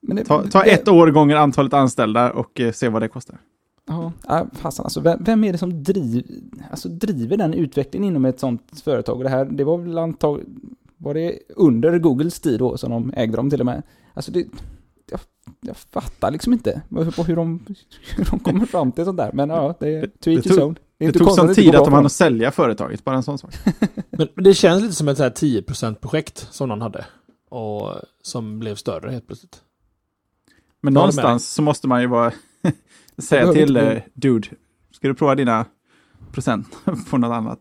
det, 0.00 0.24
ta, 0.24 0.42
ta 0.42 0.62
det- 0.62 0.70
ett 0.70 0.88
år 0.88 1.10
gånger 1.10 1.36
antalet 1.36 1.74
anställda 1.74 2.32
och 2.32 2.60
eh, 2.60 2.72
se 2.72 2.88
vad 2.88 3.02
det 3.02 3.08
kostar. 3.08 3.38
Ja, 3.86 4.46
fasen 4.52 4.84
alltså. 4.84 5.00
Vem, 5.00 5.24
vem 5.24 5.44
är 5.44 5.52
det 5.52 5.58
som 5.58 5.82
driv, 5.82 6.24
alltså, 6.70 6.88
driver 6.88 7.36
den 7.36 7.54
utvecklingen 7.54 8.08
inom 8.08 8.24
ett 8.24 8.40
sånt 8.40 8.80
företag? 8.84 9.16
Och 9.16 9.24
det 9.24 9.30
här, 9.30 9.44
det 9.44 9.64
var 9.64 9.78
väl 9.78 9.98
antag, 9.98 10.40
var 10.96 11.14
det 11.14 11.38
under 11.56 11.98
Googles 11.98 12.40
tid 12.40 12.58
då 12.58 12.76
som 12.76 12.90
de 12.90 13.12
ägde 13.16 13.36
dem 13.36 13.50
till 13.50 13.60
och 13.60 13.66
med? 13.66 13.82
Alltså 14.14 14.32
det, 14.32 14.46
jag, 15.10 15.20
jag 15.60 15.76
fattar 15.76 16.30
liksom 16.30 16.52
inte 16.52 16.82
på 16.90 17.24
hur 17.24 17.36
de, 17.36 17.66
hur 18.16 18.24
de 18.24 18.38
kommer 18.38 18.66
fram 18.66 18.92
till 18.92 19.04
sånt 19.04 19.16
där. 19.16 19.30
Men 19.32 19.50
ja, 19.50 19.74
det 19.80 19.88
är 19.88 20.06
to 20.06 20.10
det 20.20 20.32
each 20.32 20.46
his 20.46 20.58
own. 20.58 20.78
Det 20.98 21.04
inte 21.04 21.18
tog 21.18 21.30
sån 21.30 21.50
att 21.50 21.56
det 21.56 21.62
tid 21.62 21.74
att 21.74 21.84
de 21.84 21.92
hann 21.92 22.06
att 22.06 22.12
sälja 22.12 22.50
företaget, 22.50 23.04
bara 23.04 23.16
en 23.16 23.22
sån 23.22 23.38
sak. 23.38 23.54
Men, 24.10 24.28
men 24.34 24.44
det 24.44 24.54
känns 24.54 24.82
lite 24.82 24.94
som 24.94 25.08
ett 25.08 25.16
så 25.16 25.22
här 25.22 25.30
10%-projekt 25.30 26.48
som 26.50 26.68
någon 26.68 26.82
hade. 26.82 27.04
Och 27.50 27.94
som 28.22 28.58
blev 28.58 28.74
större 28.74 29.10
helt 29.10 29.26
plötsligt. 29.26 29.60
Men 30.80 30.92
med 30.92 31.00
någonstans 31.00 31.50
så 31.50 31.62
måste 31.62 31.88
man 31.88 32.00
ju 32.00 32.06
vara 32.06 32.32
säga 33.18 33.52
till 33.52 33.76
eh, 33.76 33.98
dude, 34.14 34.48
ska 34.90 35.08
du 35.08 35.14
prova 35.14 35.34
dina 35.34 35.64
procent 36.32 36.76
på 37.10 37.18
något 37.18 37.32
annat? 37.34 37.60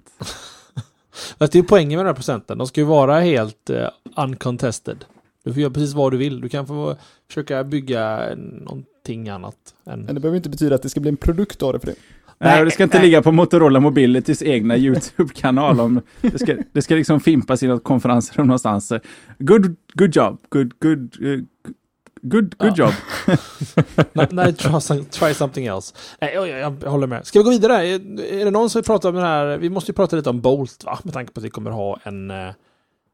Fast 1.40 1.54
det 1.54 1.60
är 1.60 1.64
poängen 1.64 1.98
med 1.98 2.06
den 2.06 2.10
här 2.10 2.14
procenten. 2.14 2.58
De 2.58 2.68
ska 2.68 2.82
ju 2.82 2.88
vara 2.88 3.20
helt 3.20 3.70
eh, 3.70 3.90
uncontested. 4.18 5.06
Du 5.44 5.54
får 5.54 5.62
göra 5.62 5.74
precis 5.74 5.94
vad 5.94 6.12
du 6.14 6.18
vill. 6.18 6.42
Du 6.42 6.50
kan 6.50 6.68
få 6.68 6.96
försöka 7.28 7.64
bygga 7.64 8.30
någonting 8.38 9.30
annat. 9.30 9.56
Än... 9.86 10.02
Men 10.02 10.16
det 10.16 10.22
behöver 10.22 10.38
inte 10.38 10.50
betyda 10.50 10.76
att 10.76 10.82
det 10.84 10.90
ska 10.90 11.00
bli 11.00 11.10
en 11.10 11.18
produkt 11.18 11.64
av 11.64 11.74
det 11.74 11.80
för 11.80 11.88
det. 11.88 11.96
Nej, 12.42 12.60
och 12.60 12.66
det 12.66 12.72
ska 12.72 12.84
inte 12.84 12.98
nej. 12.98 13.06
ligga 13.08 13.22
på 13.22 13.32
Motorola 13.32 13.80
Mobilitys 13.80 14.42
egna 14.42 14.78
YouTube-kanal. 14.78 15.80
om 15.80 16.02
Det 16.22 16.40
ska, 16.40 16.56
det 16.72 16.82
ska 16.82 16.96
liksom 16.96 17.20
fimpas 17.20 17.64
i 17.64 17.68
något 17.68 17.84
konferensrum 17.84 18.48
någonstans. 18.48 18.94
Good, 19.40 19.76
good 19.94 20.16
job, 20.16 20.38
good, 20.50 20.74
good, 20.80 21.16
eh, 21.26 21.40
good, 22.22 22.56
good 22.58 22.74
Ja. 22.78 22.86
job. 22.86 22.94
Nej, 24.14 24.28
nej 24.32 24.54
try, 24.54 24.72
some- 24.72 25.10
try 25.10 25.34
something 25.34 25.66
else. 25.66 25.96
Nej, 26.22 26.34
jag, 26.34 26.48
jag, 26.48 26.78
jag 26.84 26.90
håller 26.92 27.08
med. 27.08 27.26
Ska 27.26 27.40
vi 27.40 27.44
gå 27.44 27.50
vidare? 27.52 27.88
Är, 27.88 28.22
är 28.34 28.46
det 28.46 28.52
någon 28.52 28.70
som 28.70 28.80
vill 28.80 28.86
prata 28.86 29.10
om 29.10 29.16
den 29.16 29.24
här? 29.24 29.58
Vi 29.58 29.70
måste 29.70 29.92
ju 29.92 29.96
prata 29.96 30.16
lite 30.16 30.30
om 30.30 30.42
Bolt, 30.42 30.84
va? 30.86 31.00
Med 31.04 31.14
tanke 31.14 31.34
på 31.34 31.40
att 31.40 31.44
vi 31.46 31.50
kommer 31.50 31.72
ha 31.72 32.00
en, 32.04 32.28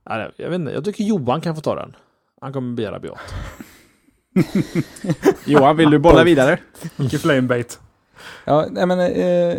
Nej, 0.09 0.31
jag 0.37 0.49
vet 0.49 0.55
inte. 0.59 0.71
Jag 0.71 0.85
tycker 0.85 1.03
Johan 1.03 1.41
kan 1.41 1.55
få 1.55 1.61
ta 1.61 1.75
den. 1.75 1.95
Han 2.41 2.53
kommer 2.53 2.75
begära 2.75 2.99
beat. 2.99 3.17
Johan, 5.45 5.77
vill 5.77 5.89
du 5.89 5.99
bolla 5.99 6.23
vidare? 6.23 6.59
Mycket 6.95 7.21
flamebait. 7.21 7.79
Ja, 8.45 8.67
nej 8.71 8.85
men 8.85 8.99
eh, 8.99 9.57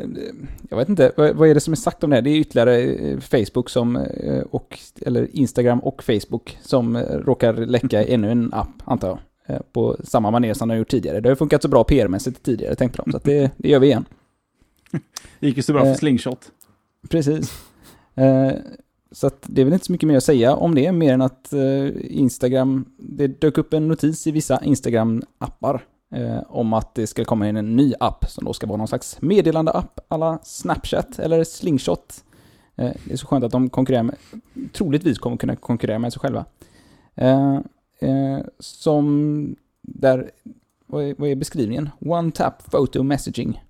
jag 0.71 0.77
vet 0.77 0.89
inte, 0.89 1.13
vad, 1.17 1.37
vad 1.37 1.49
är 1.49 1.55
det 1.55 1.61
som 1.61 1.73
är 1.73 1.77
sagt 1.77 2.05
om 2.05 2.11
det 2.11 2.17
här? 2.17 2.23
Det 2.23 2.31
är 2.31 2.37
ytterligare 2.37 2.79
eh, 2.81 3.19
Facebook 3.21 3.71
som, 3.71 3.97
eh, 3.97 4.43
och, 4.51 4.79
eller 5.03 5.37
Instagram 5.37 5.79
och 5.81 6.03
Facebook 6.03 6.59
som 6.63 6.97
eh, 6.97 7.03
råkar 7.03 7.53
läcka 7.55 8.05
ännu 8.09 8.31
en 8.31 8.53
app, 8.55 8.69
antar 8.85 9.09
jag. 9.09 9.19
Eh, 9.57 9.63
på 9.73 9.97
samma 10.05 10.31
manér 10.31 10.55
som 10.55 10.69
de 10.69 10.73
har 10.73 10.79
gjort 10.79 10.89
tidigare. 10.91 11.21
Det 11.21 11.29
har 11.29 11.33
ju 11.33 11.37
funkat 11.37 11.63
så 11.63 11.69
bra 11.69 11.85
PR-mässigt 11.85 12.43
tidigare, 12.43 12.75
tänkte 12.75 13.03
de, 13.05 13.11
så 13.11 13.17
att 13.17 13.25
det, 13.25 13.51
det 13.57 13.69
gör 13.69 13.79
vi 13.81 13.87
igen. 13.87 14.05
Det 15.41 15.47
gick 15.47 15.57
ju 15.57 15.63
så 15.63 15.73
bra 15.73 15.83
för 15.83 15.91
Eh. 15.91 15.97
slingshot. 15.97 16.51
Precis. 17.11 17.53
Eh, 19.17 19.31
så 19.31 19.31
det 19.47 19.61
är 19.61 19.65
väl 19.65 19.75
inte 19.75 19.87
så 19.87 19.93
mycket 19.93 20.09
mer 20.09 20.17
att 20.17 20.25
säga 20.25 20.57
om 20.57 20.75
det, 20.75 20.93
mer 20.93 21.13
än 21.13 21.23
att 21.23 21.53
eh, 21.53 21.89
Instagram, 22.03 22.85
det 22.99 23.41
dök 23.41 23.59
upp 23.59 23.75
en 23.75 23.89
notis 23.89 24.27
i 24.27 24.31
vissa 24.31 24.61
Instagram-appar 24.61 25.81
eh, 26.15 26.43
om 26.49 26.73
att 26.73 26.95
det 26.95 27.07
ska 27.07 27.25
komma 27.25 27.49
in 27.49 27.57
en 27.57 27.77
ny 27.77 27.95
app 28.01 28.31
som 28.31 28.45
då 28.45 28.53
ska 28.53 28.67
vara 28.67 28.77
någon 28.77 28.89
slags 28.89 29.23
meddelande-app 29.23 30.01
alla 30.09 30.39
Snapchat 30.43 31.19
eller 31.19 31.45
Slingshot. 31.45 32.25
Eh, 32.77 32.93
det 33.05 33.13
är 33.13 33.17
så 33.17 33.27
skönt 33.27 33.45
att 33.45 33.53
de 33.53 33.71
konkurrerar 33.71 34.03
med, 34.03 34.17
troligtvis 34.73 35.19
kommer 35.19 35.37
kunna 35.37 35.57
konkurrera 35.57 35.99
med 35.99 36.13
sig 36.13 36.21
själva. 36.21 36.45
Eh, 37.15 37.57
eh, 38.01 38.39
som, 38.59 39.57
där, 39.83 40.31
vad 40.87 41.05
är, 41.05 41.15
vad 41.19 41.29
är 41.29 41.37
beskrivningen? 41.37 41.91
One 42.01 42.31
tap 42.31 42.71
photo 42.71 43.03
messaging 43.03 43.63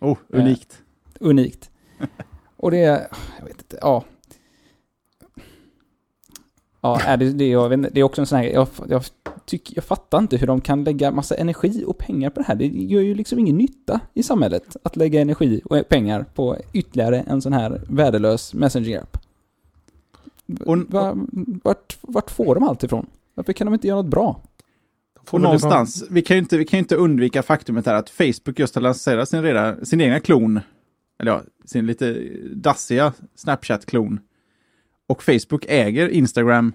Oh, 0.00 0.18
unikt. 0.28 0.82
unikt. 1.20 1.70
Och 2.56 2.70
det 2.70 2.78
är, 2.78 3.06
jag 3.38 3.46
vet 3.46 3.58
inte, 3.58 3.78
ja. 3.80 4.04
Ja, 6.84 7.00
är 7.00 7.16
det, 7.16 7.32
det, 7.32 7.48
jag 7.48 7.68
vet 7.68 7.94
det 7.94 8.00
är 8.00 8.04
också 8.04 8.20
en 8.20 8.26
sån 8.26 8.38
här, 8.38 8.44
jag, 8.44 8.68
jag, 8.88 9.02
tycker, 9.44 9.74
jag 9.74 9.84
fattar 9.84 10.18
inte 10.18 10.36
hur 10.36 10.46
de 10.46 10.60
kan 10.60 10.84
lägga 10.84 11.10
massa 11.10 11.34
energi 11.34 11.84
och 11.86 11.98
pengar 11.98 12.30
på 12.30 12.40
det 12.40 12.46
här. 12.46 12.54
Det 12.54 12.66
gör 12.66 13.00
ju 13.00 13.14
liksom 13.14 13.38
ingen 13.38 13.56
nytta 13.56 14.00
i 14.14 14.22
samhället 14.22 14.76
att 14.82 14.96
lägga 14.96 15.20
energi 15.20 15.60
och 15.64 15.88
pengar 15.88 16.24
på 16.34 16.56
ytterligare 16.72 17.20
en 17.20 17.42
sån 17.42 17.52
här 17.52 17.82
värdelös 17.88 18.54
messenger-app. 18.54 19.18
Vart, 21.62 21.98
vart 22.00 22.30
får 22.30 22.54
de 22.54 22.64
allt 22.64 22.82
ifrån? 22.82 23.06
Varför 23.34 23.52
kan 23.52 23.66
de 23.66 23.74
inte 23.74 23.88
göra 23.88 24.02
något 24.02 24.10
bra? 24.10 24.40
Och 25.30 25.40
någonstans, 25.40 26.04
vi 26.10 26.22
kan 26.22 26.36
ju 26.36 26.42
inte, 26.42 26.56
vi 26.56 26.64
kan 26.64 26.78
inte 26.78 26.96
undvika 26.96 27.42
faktumet 27.42 27.86
här 27.86 27.94
att 27.94 28.10
Facebook 28.10 28.58
just 28.58 28.74
har 28.74 28.82
lanserat 28.82 29.28
sin, 29.28 29.42
redan, 29.42 29.86
sin 29.86 30.00
egna 30.00 30.20
klon, 30.20 30.60
eller 31.18 31.32
ja, 31.32 31.42
sin 31.64 31.86
lite 31.86 32.12
dassiga 32.54 33.12
Snapchat-klon. 33.36 34.20
Och 35.06 35.22
Facebook 35.22 35.64
äger 35.68 36.08
Instagram 36.08 36.72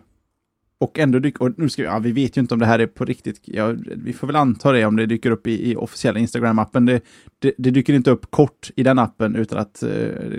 och 0.79 0.99
ändå 0.99 1.19
dyker, 1.19 1.41
och 1.41 1.51
nu 1.57 1.69
ska 1.69 1.81
vi, 1.81 1.87
ja, 1.87 1.99
vi 1.99 2.11
vet 2.11 2.37
ju 2.37 2.41
inte 2.41 2.53
om 2.53 2.59
det 2.59 2.65
här 2.65 2.79
är 2.79 2.87
på 2.87 3.05
riktigt, 3.05 3.41
ja, 3.43 3.75
vi 3.95 4.13
får 4.13 4.27
väl 4.27 4.35
anta 4.35 4.71
det 4.71 4.85
om 4.85 4.95
det 4.95 5.05
dyker 5.05 5.31
upp 5.31 5.47
i, 5.47 5.71
i 5.71 5.75
officiella 5.75 6.19
Instagram-appen. 6.19 6.85
Det, 6.85 7.01
det, 7.39 7.53
det 7.57 7.71
dyker 7.71 7.93
inte 7.93 8.11
upp 8.11 8.31
kort 8.31 8.71
i 8.75 8.83
den 8.83 8.99
appen 8.99 9.35
utan 9.35 9.59
att 9.59 9.83
eh, 9.83 9.89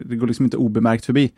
det 0.05 0.17
går 0.17 0.27
liksom 0.27 0.45
inte 0.45 0.57
obemärkt 0.57 1.05
förbi. 1.05 1.33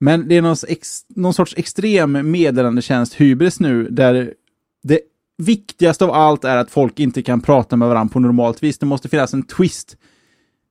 Men 0.00 0.28
det 0.28 0.36
är 0.36 0.42
någon, 0.42 0.56
ex, 0.68 1.00
någon 1.08 1.34
sorts 1.34 1.54
extrem 1.56 2.30
meddelandetjänst 2.30 3.14
hybris 3.14 3.60
nu 3.60 3.88
där 3.90 4.34
det 4.82 5.00
viktigaste 5.36 6.04
av 6.04 6.10
allt 6.10 6.44
är 6.44 6.56
att 6.56 6.70
folk 6.70 7.00
inte 7.00 7.22
kan 7.22 7.40
prata 7.40 7.76
med 7.76 7.88
varandra 7.88 8.12
på 8.12 8.20
normalt 8.20 8.62
vis. 8.62 8.78
Det 8.78 8.86
måste 8.86 9.08
finnas 9.08 9.34
en 9.34 9.42
twist. 9.42 9.96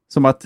Som 0.08 0.26
att 0.26 0.46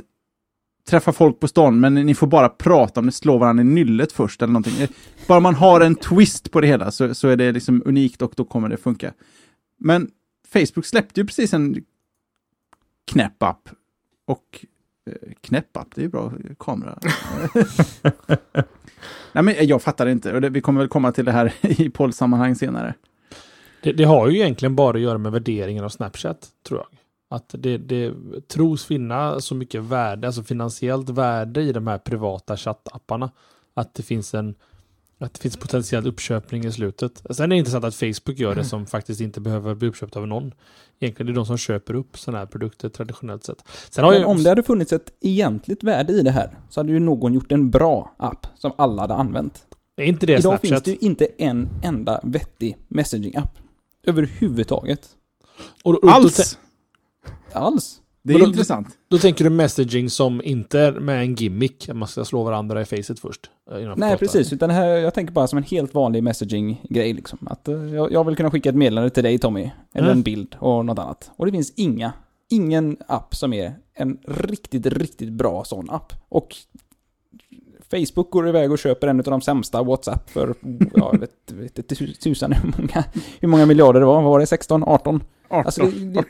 träffa 0.88 1.11
folk 1.11 1.39
på 1.39 1.47
stan, 1.47 1.79
men 1.79 1.93
ni 1.93 2.15
får 2.15 2.27
bara 2.27 2.49
prata 2.49 2.99
om 2.99 3.05
ni 3.05 3.11
slår 3.11 3.39
varandra 3.39 3.61
i 3.61 3.65
nyllet 3.65 4.11
först 4.11 4.41
eller 4.41 4.53
någonting. 4.53 4.88
Bara 5.27 5.39
man 5.39 5.55
har 5.55 5.81
en 5.81 5.95
twist 5.95 6.51
på 6.51 6.61
det 6.61 6.67
hela 6.67 6.91
så, 6.91 7.15
så 7.15 7.27
är 7.27 7.35
det 7.35 7.51
liksom 7.51 7.83
unikt 7.85 8.21
och 8.21 8.33
då 8.35 8.45
kommer 8.45 8.69
det 8.69 8.77
funka. 8.77 9.13
Men 9.79 10.11
Facebook 10.53 10.85
släppte 10.85 11.19
ju 11.19 11.27
precis 11.27 11.53
en 11.53 11.83
knäpp 13.11 13.43
app. 13.43 13.69
Och 14.25 14.65
eh, 15.09 15.33
knäpp 15.41 15.77
app, 15.77 15.88
det 15.95 16.01
är 16.01 16.03
ju 16.03 16.09
bra 16.09 16.33
kamera. 16.59 16.99
Nej 19.31 19.43
men 19.43 19.55
jag 19.59 19.81
fattar 19.81 20.07
inte, 20.07 20.33
och 20.33 20.41
det, 20.41 20.49
vi 20.49 20.61
kommer 20.61 20.79
väl 20.79 20.89
komma 20.89 21.11
till 21.11 21.25
det 21.25 21.31
här 21.31 21.53
i 21.81 21.89
poddsammanhang 21.89 22.55
senare. 22.55 22.93
Det, 23.83 23.91
det 23.91 24.03
har 24.03 24.29
ju 24.29 24.35
egentligen 24.35 24.75
bara 24.75 24.97
att 24.97 25.03
göra 25.03 25.17
med 25.17 25.31
värderingen 25.31 25.83
av 25.83 25.89
Snapchat, 25.89 26.47
tror 26.67 26.79
jag. 26.79 26.96
Att 27.30 27.55
det, 27.57 27.78
det 27.78 28.13
tros 28.47 28.86
finna 28.86 29.39
så 29.39 29.55
mycket 29.55 29.84
värde, 29.84 30.28
alltså 30.28 30.43
finansiellt 30.43 31.09
värde 31.09 31.61
i 31.61 31.71
de 31.71 31.88
här 31.88 31.97
privata 31.97 32.57
chattapparna. 32.57 33.32
Att 33.73 33.93
det 33.93 34.03
finns 34.03 34.34
en 34.34 34.55
att 35.19 35.34
det 35.34 35.39
finns 35.39 35.57
potentiell 35.57 36.07
uppköpning 36.07 36.65
i 36.65 36.71
slutet. 36.71 37.23
Sen 37.30 37.43
är 37.43 37.47
det 37.47 37.55
intressant 37.55 37.86
att 37.86 37.95
Facebook 37.95 38.39
gör 38.39 38.55
det 38.55 38.65
som 38.65 38.86
faktiskt 38.88 39.21
inte 39.21 39.41
behöver 39.41 39.75
bli 39.75 39.88
uppköpt 39.88 40.15
av 40.15 40.28
någon. 40.28 40.53
Egentligen 40.99 41.30
är 41.30 41.34
det 41.34 41.39
de 41.39 41.45
som 41.45 41.57
köper 41.57 41.93
upp 41.93 42.19
sådana 42.19 42.39
här 42.39 42.45
produkter 42.45 42.89
traditionellt 42.89 43.43
sett. 43.43 43.63
Sen 43.89 44.03
har 44.03 44.11
Men 44.11 44.25
om 44.25 44.43
det 44.43 44.49
hade 44.49 44.63
funnits 44.63 44.93
ett 44.93 45.11
egentligt 45.21 45.84
värde 45.84 46.13
i 46.13 46.21
det 46.21 46.32
här 46.32 46.57
så 46.69 46.80
hade 46.80 46.91
ju 46.91 46.99
någon 46.99 47.34
gjort 47.34 47.51
en 47.51 47.69
bra 47.69 48.15
app 48.17 48.47
som 48.57 48.71
alla 48.78 49.01
hade 49.01 49.13
använt. 49.13 49.65
är 49.95 50.03
inte 50.03 50.25
det 50.25 50.34
Idag 50.34 50.41
Snapchat? 50.41 50.61
finns 50.61 50.84
det 50.84 50.91
ju 50.91 50.97
inte 50.97 51.25
en 51.38 51.69
enda 51.84 52.19
vettig 52.23 52.78
messaging-app. 52.88 53.57
Överhuvudtaget. 54.03 55.09
Och, 55.84 55.93
och, 55.93 56.01
Då, 56.01 56.09
Alls! 56.09 56.57
Alls. 57.53 58.01
Det 58.23 58.33
är 58.33 58.39
då- 58.39 58.45
intressant. 58.45 58.87
då 59.09 59.17
tänker 59.17 59.43
du 59.43 59.49
messaging 59.49 60.09
som 60.09 60.41
inte 60.43 60.79
är 60.79 60.91
med 60.91 61.21
en 61.21 61.35
gimmick, 61.35 61.89
man 61.93 62.07
ska 62.07 62.25
slå 62.25 62.43
varandra 62.43 62.81
i 62.81 62.85
facet 62.85 63.19
först. 63.19 63.49
eh, 63.71 63.93
Nej, 63.97 64.17
precis. 64.17 64.53
Utan 64.53 64.69
här, 64.69 64.87
jag 64.87 65.13
tänker 65.13 65.33
bara 65.33 65.47
som 65.47 65.57
en 65.57 65.63
helt 65.63 65.93
vanlig 65.93 66.23
messaging-grej 66.23 67.13
liksom. 67.13 67.39
Att 67.49 67.67
eh, 67.67 67.75
jag, 67.75 68.11
jag 68.11 68.23
vill 68.23 68.35
kunna 68.35 68.51
skicka 68.51 68.69
ett 68.69 68.75
meddelande 68.75 69.09
till 69.09 69.23
dig 69.23 69.37
Tommy. 69.39 69.71
Eller 69.93 70.07
Mm. 70.07 70.17
en 70.17 70.23
bild 70.23 70.55
och 70.59 70.85
något 70.85 70.99
annat. 70.99 71.31
Och 71.35 71.45
det 71.45 71.51
finns 71.51 71.73
inga, 71.75 72.13
ingen 72.49 72.97
app 73.07 73.35
som 73.35 73.53
är 73.53 73.75
en 73.93 74.17
riktigt, 74.27 74.85
riktigt 74.85 75.31
bra 75.33 75.63
sån 75.63 75.89
app. 75.89 76.13
Och 76.29 76.55
Facebook 77.91 78.31
går 78.31 78.49
iväg 78.49 78.71
och 78.71 78.79
köper 78.79 79.07
en 79.07 79.19
av 79.19 79.23
de 79.23 79.41
sämsta 79.41 79.83
WhatsApp 79.83 80.29
för, 80.29 80.55
ja, 80.93 81.13
jag 81.13 81.19
vet, 81.55 81.77
inte 81.77 81.95
tusan 81.95 82.51
hur 82.53 82.73
många, 82.77 83.03
hur 83.39 83.47
många 83.47 83.65
miljarder 83.65 83.99
det 83.99 84.05
var. 84.05 84.15
Vad 84.21 84.23
var 84.31 84.39
det? 84.39 84.45
16? 84.47 84.83
18? 84.83 85.23
18 85.49 85.65
Alltså, 85.65 85.81
det, 85.83 86.05
det, 86.05 86.23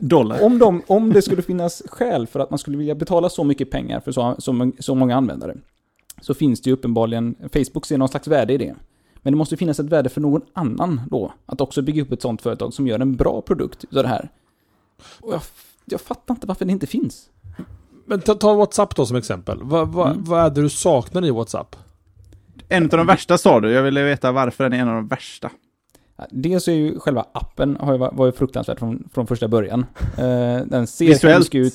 dollar. 0.00 0.42
om, 0.44 0.58
de, 0.58 0.82
om 0.86 1.12
det 1.12 1.22
skulle 1.22 1.42
finnas 1.42 1.82
skäl 1.86 2.26
för 2.26 2.40
att 2.40 2.50
man 2.50 2.58
skulle 2.58 2.76
vilja 2.76 2.94
betala 2.94 3.28
så 3.28 3.44
mycket 3.44 3.70
pengar 3.70 4.00
för 4.00 4.12
så, 4.12 4.34
så, 4.38 4.72
så 4.78 4.94
många 4.94 5.16
användare, 5.16 5.56
så 6.20 6.34
finns 6.34 6.60
det 6.60 6.70
ju 6.70 6.74
uppenbarligen, 6.74 7.34
Facebook 7.52 7.86
ser 7.86 7.98
någon 7.98 8.08
slags 8.08 8.28
värde 8.28 8.52
i 8.52 8.56
det. 8.58 8.74
Men 9.22 9.32
det 9.32 9.36
måste 9.36 9.56
finnas 9.56 9.80
ett 9.80 9.86
värde 9.86 10.08
för 10.08 10.20
någon 10.20 10.42
annan 10.52 11.00
då, 11.10 11.32
att 11.46 11.60
också 11.60 11.82
bygga 11.82 12.02
upp 12.02 12.12
ett 12.12 12.22
sånt 12.22 12.42
företag 12.42 12.74
som 12.74 12.86
gör 12.86 12.98
en 12.98 13.16
bra 13.16 13.40
produkt 13.40 13.84
utav 13.84 14.02
det 14.02 14.08
här. 14.08 14.30
Och 15.20 15.32
jag, 15.34 15.40
jag 15.84 16.00
fattar 16.00 16.34
inte 16.34 16.46
varför 16.46 16.64
det 16.64 16.72
inte 16.72 16.86
finns. 16.86 17.28
Men 18.06 18.20
ta, 18.20 18.34
ta 18.34 18.54
WhatsApp 18.54 18.96
då 18.96 19.06
som 19.06 19.16
exempel. 19.16 19.58
Vad 19.62 19.88
vad- 19.88 20.10
Mm. 20.12 20.24
vad 20.24 20.40
är 20.40 20.50
det 20.50 20.62
du 20.62 20.68
saknar 20.68 21.24
i 21.24 21.30
WhatsApp? 21.30 21.76
En 22.68 22.82
av 22.82 22.88
de 22.88 23.06
värsta 23.06 23.38
sa 23.38 23.60
du. 23.60 23.70
Jag 23.70 23.82
ville 23.82 24.02
veta 24.02 24.32
varför 24.32 24.64
den 24.64 24.72
är 24.72 24.78
en 24.78 24.88
av 24.88 24.94
de 24.94 25.08
värsta. 25.08 25.50
Dels 26.30 26.68
är 26.68 26.72
ju 26.72 26.98
själva 27.00 27.26
appen 27.32 27.76
har 27.80 27.92
ju, 27.92 27.98
va- 27.98 28.10
var 28.12 28.26
ju 28.26 28.32
fruktansvärt 28.32 28.78
från, 28.78 29.08
från 29.12 29.26
första 29.26 29.48
början. 29.48 29.86
Eh, 30.18 30.60
den 30.66 30.86
ser 30.86 31.06
Visuellt. 31.06 31.34
hemsk 31.34 31.54
ut. 31.54 31.74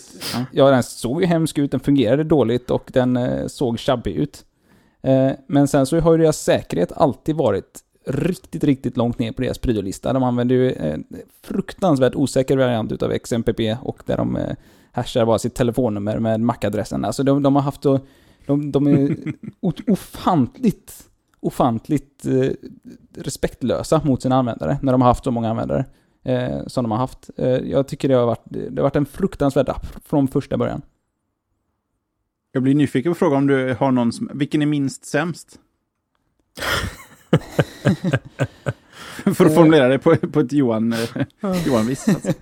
Ja. 0.51 0.69
Den 0.71 0.83
såg 0.83 1.21
ju 1.21 1.27
hemsk 1.27 1.57
ut, 1.57 1.71
den 1.71 1.79
fungerade 1.79 2.23
dåligt 2.23 2.71
och 2.71 2.89
den 2.93 3.17
eh, 3.17 3.47
såg 3.47 3.79
shabby 3.79 4.11
ut. 4.13 4.45
Eh, 5.01 5.31
men 5.47 5.67
sen 5.67 5.85
så 5.85 5.99
har 5.99 6.11
ju 6.11 6.17
deras 6.17 6.39
säkerhet 6.39 6.91
alltid 6.91 7.35
varit 7.35 7.79
riktigt, 8.07 8.63
riktigt 8.63 8.97
långt 8.97 9.19
ner 9.19 9.31
på 9.31 9.41
deras 9.41 9.57
pryolista. 9.57 10.13
De 10.13 10.23
använder 10.23 10.55
ju 10.55 10.73
en 10.73 11.03
fruktansvärt 11.43 12.15
osäker 12.15 12.57
variant 12.57 12.91
utav 12.91 13.11
XMPP 13.17 13.59
och 13.81 14.03
där 14.05 14.17
de 14.17 14.35
eh, 14.35 14.55
hashar 14.91 15.25
bara 15.25 15.39
sitt 15.39 15.53
telefonnummer 15.55 16.19
med 16.19 16.39
MAC-adressen. 16.39 17.05
Alltså 17.05 17.23
de, 17.23 17.43
de 17.43 17.55
har 17.55 17.63
haft 17.63 17.83
så... 17.83 17.99
De, 18.45 18.71
de 18.71 18.87
är 18.87 19.15
ofantligt, 19.91 20.93
ofantligt 21.41 22.25
eh, 22.25 22.49
respektlösa 23.15 24.01
mot 24.05 24.21
sina 24.21 24.35
användare 24.35 24.79
när 24.81 24.91
de 24.91 25.01
har 25.01 25.07
haft 25.07 25.23
så 25.23 25.31
många 25.31 25.49
användare 25.49 25.85
eh, 26.23 26.67
som 26.67 26.83
de 26.83 26.91
har 26.91 26.97
haft. 26.97 27.29
Eh, 27.37 27.47
jag 27.47 27.87
tycker 27.87 28.07
det 28.07 28.15
har 28.15 28.25
varit, 28.25 28.43
det 28.45 28.75
har 28.75 28.83
varit 28.83 28.95
en 28.95 29.05
fruktansvärd 29.05 29.69
app 29.69 29.85
från 30.05 30.27
första 30.27 30.57
början. 30.57 30.81
Jag 32.51 32.63
blir 32.63 32.75
nyfiken 32.75 33.11
på 33.11 33.13
att 33.13 33.19
fråga 33.19 33.37
om 33.37 33.47
du 33.47 33.75
har 33.79 33.91
någon 33.91 34.11
som, 34.11 34.29
vilken 34.33 34.61
är 34.61 34.65
minst 34.65 35.05
sämst? 35.05 35.59
För 39.35 39.45
att 39.45 39.55
formulera 39.55 39.87
det 39.87 39.99
på, 39.99 40.15
på 40.15 40.39
ett 40.39 40.51
Johan, 40.51 40.93
eh, 40.93 40.99
Johan-vis. 41.65 42.07
Alltså. 42.09 42.33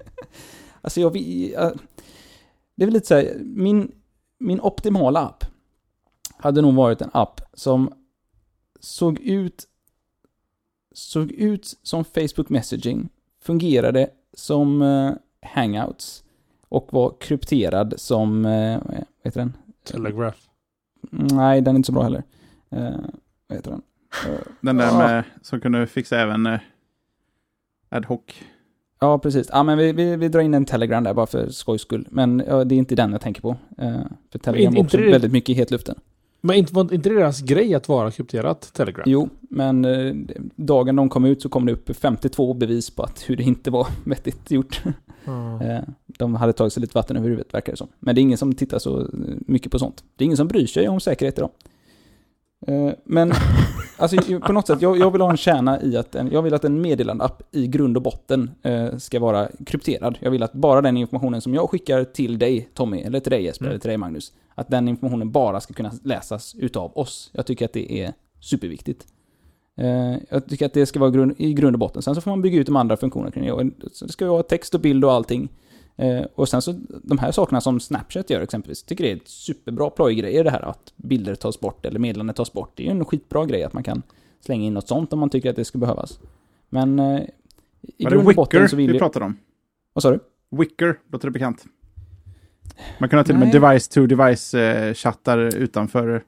Alltså 0.81 1.01
jag 1.01 1.13
Det 1.13 2.83
är 2.83 2.85
väl 2.85 2.93
lite 2.93 3.07
så 3.07 3.15
här, 3.15 3.37
min, 3.39 3.91
min 4.39 4.59
optimala 4.61 5.19
app 5.19 5.43
hade 6.37 6.61
nog 6.61 6.75
varit 6.75 7.01
en 7.01 7.09
app 7.13 7.41
som 7.53 7.93
såg 8.79 9.19
ut 9.19 9.65
såg 10.91 11.31
ut 11.31 11.77
som 11.83 12.05
Facebook 12.05 12.49
messaging, 12.49 13.09
fungerade 13.41 14.09
som 14.33 14.81
eh, 14.81 15.11
hangouts 15.41 16.23
och 16.69 16.87
var 16.91 17.13
krypterad 17.19 17.93
som, 17.97 18.45
eh, 18.45 18.79
vad 18.85 19.05
heter 19.23 19.39
den? 19.39 19.53
Telegraph. 19.83 20.37
Nej, 21.11 21.61
den 21.61 21.75
är 21.75 21.77
inte 21.77 21.87
så 21.87 21.91
bra 21.91 22.03
heller. 22.03 22.23
Eh, 22.69 22.99
vad 23.47 23.57
heter 23.57 23.71
den? 23.71 23.81
Den 24.61 24.77
där 24.77 24.97
med, 24.97 25.23
som 25.41 25.61
kunde 25.61 25.87
fixa 25.87 26.19
även 26.19 26.45
eh, 26.45 26.59
ad 27.89 28.07
hoc. 28.07 28.21
Ja, 28.99 29.19
precis. 29.19 29.49
Ja, 29.51 29.63
men 29.63 29.77
vi, 29.77 29.91
vi, 29.91 30.15
vi 30.15 30.29
drar 30.29 30.41
in 30.41 30.53
en 30.53 30.65
Telegram 30.65 31.03
där 31.03 31.13
bara 31.13 31.27
för 31.27 31.49
skojs 31.49 31.81
skull. 31.81 32.07
Men 32.11 32.43
ja, 32.47 32.63
det 32.63 32.75
är 32.75 32.77
inte 32.77 32.95
den 32.95 33.11
jag 33.11 33.21
tänker 33.21 33.41
på. 33.41 33.57
Eh, 33.77 34.01
för 34.31 34.39
Telegram 34.39 34.73
var 34.73 34.81
också 34.81 34.97
väldigt 34.97 35.31
mycket 35.31 35.49
i 35.49 35.53
hetluften. 35.53 35.99
Men 36.41 36.55
inte, 36.55 36.73
var 36.73 36.93
inte 36.93 37.09
deras 37.09 37.41
grej 37.41 37.75
att 37.75 37.87
vara 37.87 38.11
krypterat, 38.11 38.73
Telegram? 38.73 39.03
Jo, 39.07 39.29
men 39.39 39.85
eh, 39.85 40.15
dagen 40.55 40.95
de 40.95 41.09
kom 41.09 41.25
ut 41.25 41.41
så 41.41 41.49
kom 41.49 41.65
det 41.65 41.71
upp 41.71 41.95
52 41.95 42.53
bevis 42.53 42.89
på 42.89 43.03
att 43.03 43.29
hur 43.29 43.35
det 43.35 43.43
inte 43.43 43.71
var 43.71 43.87
vettigt 44.05 44.51
gjort. 44.51 44.81
Eh, 45.61 45.79
de 46.07 46.35
hade 46.35 46.53
tagit 46.53 46.73
sig 46.73 46.81
lite 46.81 46.97
vatten 46.97 47.17
över 47.17 47.29
huvudet 47.29 47.53
verkar 47.53 47.73
det 47.73 47.77
som. 47.77 47.87
Men 47.99 48.15
det 48.15 48.21
är 48.21 48.23
ingen 48.23 48.37
som 48.37 48.53
tittar 48.53 48.79
så 48.79 49.09
mycket 49.47 49.71
på 49.71 49.79
sånt. 49.79 50.03
Det 50.15 50.23
är 50.23 50.25
ingen 50.25 50.37
som 50.37 50.47
bryr 50.47 50.67
sig 50.67 50.89
om 50.89 50.99
säkerhet 50.99 51.37
idag. 51.37 51.49
Eh, 52.67 52.91
Men 53.03 53.31
alltså, 53.97 54.39
på 54.39 54.53
något 54.53 54.67
sätt, 54.67 54.81
jag, 54.81 54.97
jag 54.97 55.11
vill 55.11 55.21
ha 55.21 55.31
en 55.31 55.37
kärna 55.37 55.81
i 55.81 55.97
att 55.97 56.15
en, 56.15 56.31
jag 56.31 56.41
vill 56.41 56.53
att 56.53 56.63
en 56.65 56.81
meddelandeapp 56.81 57.43
i 57.51 57.67
grund 57.67 57.97
och 57.97 58.03
botten 58.03 58.51
eh, 58.63 58.97
ska 58.97 59.19
vara 59.19 59.47
krypterad. 59.65 60.17
Jag 60.21 60.31
vill 60.31 60.43
att 60.43 60.53
bara 60.53 60.81
den 60.81 60.97
informationen 60.97 61.41
som 61.41 61.53
jag 61.53 61.69
skickar 61.69 62.03
till 62.03 62.39
dig 62.39 62.69
Tommy, 62.73 63.01
eller 63.01 63.19
till 63.19 63.31
dig 63.31 63.43
Jesper, 63.43 63.65
Mm. 63.65 63.71
eller 63.71 63.79
till 63.79 63.89
dig 63.89 63.97
Magnus, 63.97 64.33
att 64.55 64.69
den 64.69 64.87
informationen 64.87 65.31
bara 65.31 65.59
ska 65.61 65.73
kunna 65.73 65.91
läsas 66.03 66.55
utav 66.55 66.91
oss. 66.97 67.29
Jag 67.33 67.45
tycker 67.45 67.65
att 67.65 67.73
det 67.73 68.01
är 68.01 68.13
superviktigt. 68.41 69.07
Eh, 69.77 70.15
jag 70.29 70.47
tycker 70.49 70.65
att 70.65 70.73
det 70.73 70.85
ska 70.85 70.99
vara 70.99 71.09
grund, 71.09 71.33
i 71.37 71.53
grund 71.53 71.75
och 71.75 71.79
botten. 71.79 72.01
Sen 72.01 72.15
så 72.15 72.21
får 72.21 72.31
man 72.31 72.41
bygga 72.41 72.59
ut 72.59 72.65
de 72.65 72.75
andra 72.75 72.97
funktionerna 72.97 73.31
kring 73.31 73.45
det. 73.45 73.71
Det 74.05 74.11
ska 74.11 74.31
vara 74.31 74.43
text 74.43 74.73
och 74.75 74.81
bild 74.81 75.05
och 75.05 75.13
allting. 75.13 75.49
Eh, 75.99 76.25
och 76.35 76.49
sen 76.49 76.61
så 76.61 76.75
de 77.03 77.17
här 77.17 77.31
sakerna 77.31 77.61
som 77.61 77.79
Snapchat 77.79 78.29
gör 78.29 78.41
exempelvis, 78.41 78.83
tycker 78.83 79.03
det 79.03 79.11
är 79.11 79.15
ett 79.15 79.27
superbra 79.27 79.89
plojgrejer 79.89 80.43
det 80.43 80.51
här 80.51 80.61
att 80.61 80.93
bilder 80.95 81.35
tas 81.35 81.59
bort 81.59 81.85
eller 81.85 81.99
meddelanden 81.99 82.33
tas 82.33 82.53
bort. 82.53 82.71
Det 82.75 82.83
är 82.83 82.85
ju 82.85 82.91
en 82.91 83.05
skitbra 83.05 83.45
grej 83.45 83.63
att 83.63 83.73
man 83.73 83.83
kan 83.83 84.01
slänga 84.39 84.65
in 84.65 84.73
något 84.73 84.87
sånt 84.87 85.13
om 85.13 85.19
man 85.19 85.29
tycker 85.29 85.49
att 85.49 85.55
det 85.55 85.65
ska 85.65 85.77
behövas. 85.77 86.19
Men 86.69 86.99
eh, 86.99 87.21
i 87.97 88.03
Var 88.03 88.11
grund 88.11 88.27
och 88.27 88.35
botten 88.35 88.69
så 88.69 88.75
vill 88.75 88.91
vi 88.91 88.99
pratade 88.99 89.25
om? 89.25 89.37
Vad 89.93 90.01
sa 90.01 90.11
du? 90.11 90.19
Wicker, 90.49 90.99
låter 91.11 91.27
det 91.27 91.31
bekant? 91.31 91.65
Man 92.99 93.09
kan 93.09 93.19
ha 93.19 93.23
till 93.23 93.35
och 93.35 93.39
med 93.39 93.51
device-to-device-chattar 93.51 95.57
utanför. 95.57 96.23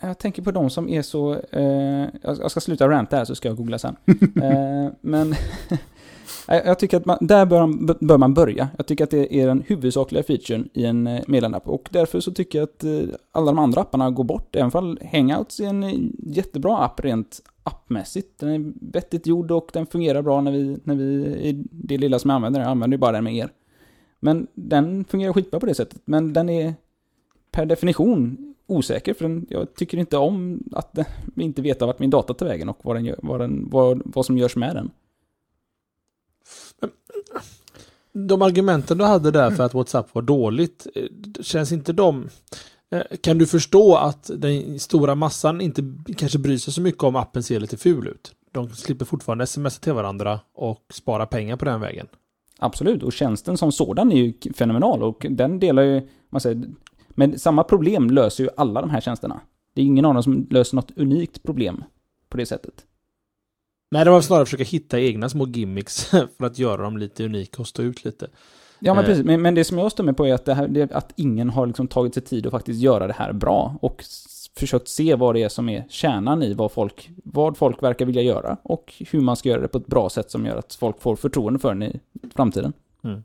Jag 0.00 0.18
tänker 0.18 0.42
på 0.42 0.50
de 0.50 0.70
som 0.70 0.88
är 0.88 1.02
så... 1.02 1.34
Eh, 1.34 2.06
jag 2.22 2.50
ska 2.50 2.60
sluta 2.60 2.88
ranta 2.88 3.16
här 3.16 3.24
så 3.24 3.34
ska 3.34 3.48
jag 3.48 3.56
googla 3.56 3.78
sen. 3.78 3.96
eh, 4.42 4.92
men 5.00 5.34
jag 6.48 6.66
jag 6.66 6.78
tycker 6.78 6.96
att 6.96 7.04
man, 7.04 7.18
där 7.20 7.46
bör 7.46 7.66
man, 7.66 7.96
bör 8.00 8.18
man 8.18 8.34
börja. 8.34 8.68
Jag 8.76 8.86
tycker 8.86 9.04
att 9.04 9.10
det 9.10 9.34
är 9.34 9.46
den 9.46 9.62
huvudsakliga 9.66 10.22
featuren 10.22 10.68
i 10.72 10.84
en 10.84 11.06
eh, 11.06 11.22
meddelandeapp. 11.26 11.68
Och 11.68 11.88
därför 11.92 12.20
så 12.20 12.32
tycker 12.32 12.58
jag 12.58 12.64
att 12.64 12.84
eh, 12.84 13.14
alla 13.32 13.46
de 13.46 13.58
andra 13.58 13.80
apparna 13.80 14.10
går 14.10 14.24
bort. 14.24 14.56
Även 14.56 14.70
fall 14.70 14.98
Hangouts 15.12 15.60
är 15.60 15.66
en 15.66 15.84
eh, 15.84 15.94
jättebra 16.18 16.78
app 16.78 17.00
rent 17.04 17.42
appmässigt. 17.62 18.38
Den 18.38 18.48
är 18.50 18.72
vettigt 18.92 19.26
gjord 19.26 19.50
och 19.50 19.70
den 19.72 19.86
fungerar 19.86 20.22
bra 20.22 20.40
när 20.40 20.52
vi, 20.52 20.78
när 20.84 20.94
vi 20.94 21.04
i 21.24 21.64
det 21.70 21.98
lilla 21.98 22.18
som 22.18 22.30
jag 22.30 22.36
använder 22.36 22.60
den. 22.60 22.66
Jag 22.66 22.70
använder 22.70 22.96
ju 22.96 23.00
bara 23.00 23.12
den 23.12 23.24
med 23.24 23.36
er. 23.36 23.50
Men 24.20 24.46
den 24.54 25.04
fungerar 25.04 25.32
skitbra 25.32 25.60
på 25.60 25.66
det 25.66 25.74
sättet. 25.74 26.00
Men 26.04 26.32
den 26.32 26.48
är 26.48 26.74
per 27.50 27.66
definition 27.66 28.54
osäker, 28.66 29.14
för 29.14 29.24
den, 29.28 29.46
jag 29.50 29.74
tycker 29.74 29.98
inte 29.98 30.16
om 30.16 30.62
att 30.72 30.98
inte 31.36 31.62
veta 31.62 31.86
vart 31.86 31.98
min 31.98 32.10
data 32.10 32.34
tar 32.34 32.46
vägen 32.46 32.68
och 32.68 32.78
vad, 32.82 32.96
den 32.96 33.04
gör, 33.04 33.18
vad, 33.22 33.40
den, 33.40 33.68
vad, 33.70 34.02
vad 34.04 34.26
som 34.26 34.38
görs 34.38 34.56
med 34.56 34.76
den. 34.76 34.90
De 38.12 38.42
argumenten 38.42 38.98
du 38.98 39.04
hade 39.04 39.30
där 39.30 39.50
för 39.50 39.62
att 39.64 39.74
WhatsApp 39.74 40.14
var 40.14 40.22
dåligt, 40.22 40.86
eh, 40.94 41.42
känns 41.42 41.72
inte 41.72 41.92
de... 41.92 42.28
eh, 42.90 43.02
Kan 43.20 43.38
du 43.38 43.46
förstå 43.46 43.96
att 43.96 44.30
den 44.36 44.78
stora 44.78 45.14
massan 45.14 45.60
inte 45.60 45.82
kanske 46.16 46.38
bryr 46.38 46.58
sig 46.58 46.72
så 46.72 46.80
mycket 46.80 47.02
om 47.02 47.16
appen 47.16 47.42
ser 47.42 47.60
lite 47.60 47.76
ful 47.76 48.08
ut? 48.08 48.34
De 48.52 48.70
slipper 48.70 49.04
fortfarande 49.04 49.46
smsa 49.46 49.80
till 49.80 49.92
varandra 49.92 50.40
och 50.54 50.84
spara 50.92 51.26
pengar 51.26 51.56
på 51.56 51.64
den 51.64 51.80
vägen. 51.80 52.06
Absolut, 52.58 53.02
och 53.02 53.12
tjänsten 53.12 53.56
som 53.56 53.72
sådan 53.72 54.12
är 54.12 54.16
ju 54.16 54.52
fenomenal 54.54 55.02
och 55.02 55.26
den 55.30 55.60
delar 55.60 55.82
ju, 55.82 56.08
man 56.30 56.40
säger, 56.40 56.62
men 57.16 57.38
samma 57.38 57.64
problem 57.64 58.10
löser 58.10 58.44
ju 58.44 58.50
alla 58.56 58.80
de 58.80 58.90
här 58.90 59.00
tjänsterna. 59.00 59.40
Det 59.74 59.82
är 59.82 59.84
ingen 59.84 60.04
av 60.04 60.14
dem 60.14 60.22
som 60.22 60.46
löser 60.50 60.76
något 60.76 60.92
unikt 60.96 61.42
problem 61.42 61.84
på 62.28 62.36
det 62.36 62.46
sättet. 62.46 62.84
Nej, 63.90 64.04
det 64.04 64.10
var 64.10 64.20
snarare 64.20 64.42
att 64.42 64.48
försöka 64.48 64.64
hitta 64.64 65.00
egna 65.00 65.28
små 65.28 65.46
gimmicks 65.46 66.04
för 66.38 66.44
att 66.44 66.58
göra 66.58 66.82
dem 66.82 66.96
lite 66.96 67.24
unika 67.24 67.62
och 67.62 67.68
stå 67.68 67.82
ut 67.82 68.04
lite. 68.04 68.28
Ja 68.78 68.94
men 68.94 69.04
Eh. 69.04 69.08
precis, 69.08 69.24
men, 69.24 69.42
men 69.42 69.54
det 69.54 69.64
som 69.64 69.78
jag 69.78 69.92
stämmer 69.92 70.12
på 70.12 70.26
är 70.26 70.34
att, 70.34 70.44
det 70.44 70.54
här, 70.54 70.68
det, 70.68 70.92
att 70.92 71.12
ingen 71.16 71.50
har 71.50 71.66
liksom 71.66 71.88
tagit 71.88 72.14
sig 72.14 72.22
tid 72.22 72.46
att 72.46 72.52
faktiskt 72.52 72.80
göra 72.80 73.06
det 73.06 73.12
här 73.12 73.32
bra 73.32 73.78
och 73.80 74.04
försökt 74.56 74.88
se 74.88 75.14
vad 75.14 75.34
det 75.34 75.42
är 75.42 75.48
som 75.48 75.68
är 75.68 75.86
kärnan 75.88 76.42
i 76.42 76.54
vad 76.54 76.72
folk, 76.72 77.10
vad 77.24 77.56
folk 77.56 77.82
verkar 77.82 78.06
vilja 78.06 78.22
göra 78.22 78.56
och 78.62 78.94
hur 79.10 79.20
man 79.20 79.36
ska 79.36 79.48
göra 79.48 79.60
det 79.60 79.68
på 79.68 79.78
ett 79.78 79.86
bra 79.86 80.08
sätt 80.08 80.30
som 80.30 80.46
gör 80.46 80.56
att 80.56 80.74
folk 80.74 81.00
får 81.00 81.16
förtroende 81.16 81.58
för 81.58 81.68
den 81.68 81.82
i 81.82 82.00
framtiden. 82.34 82.72
Ja, 83.00 83.22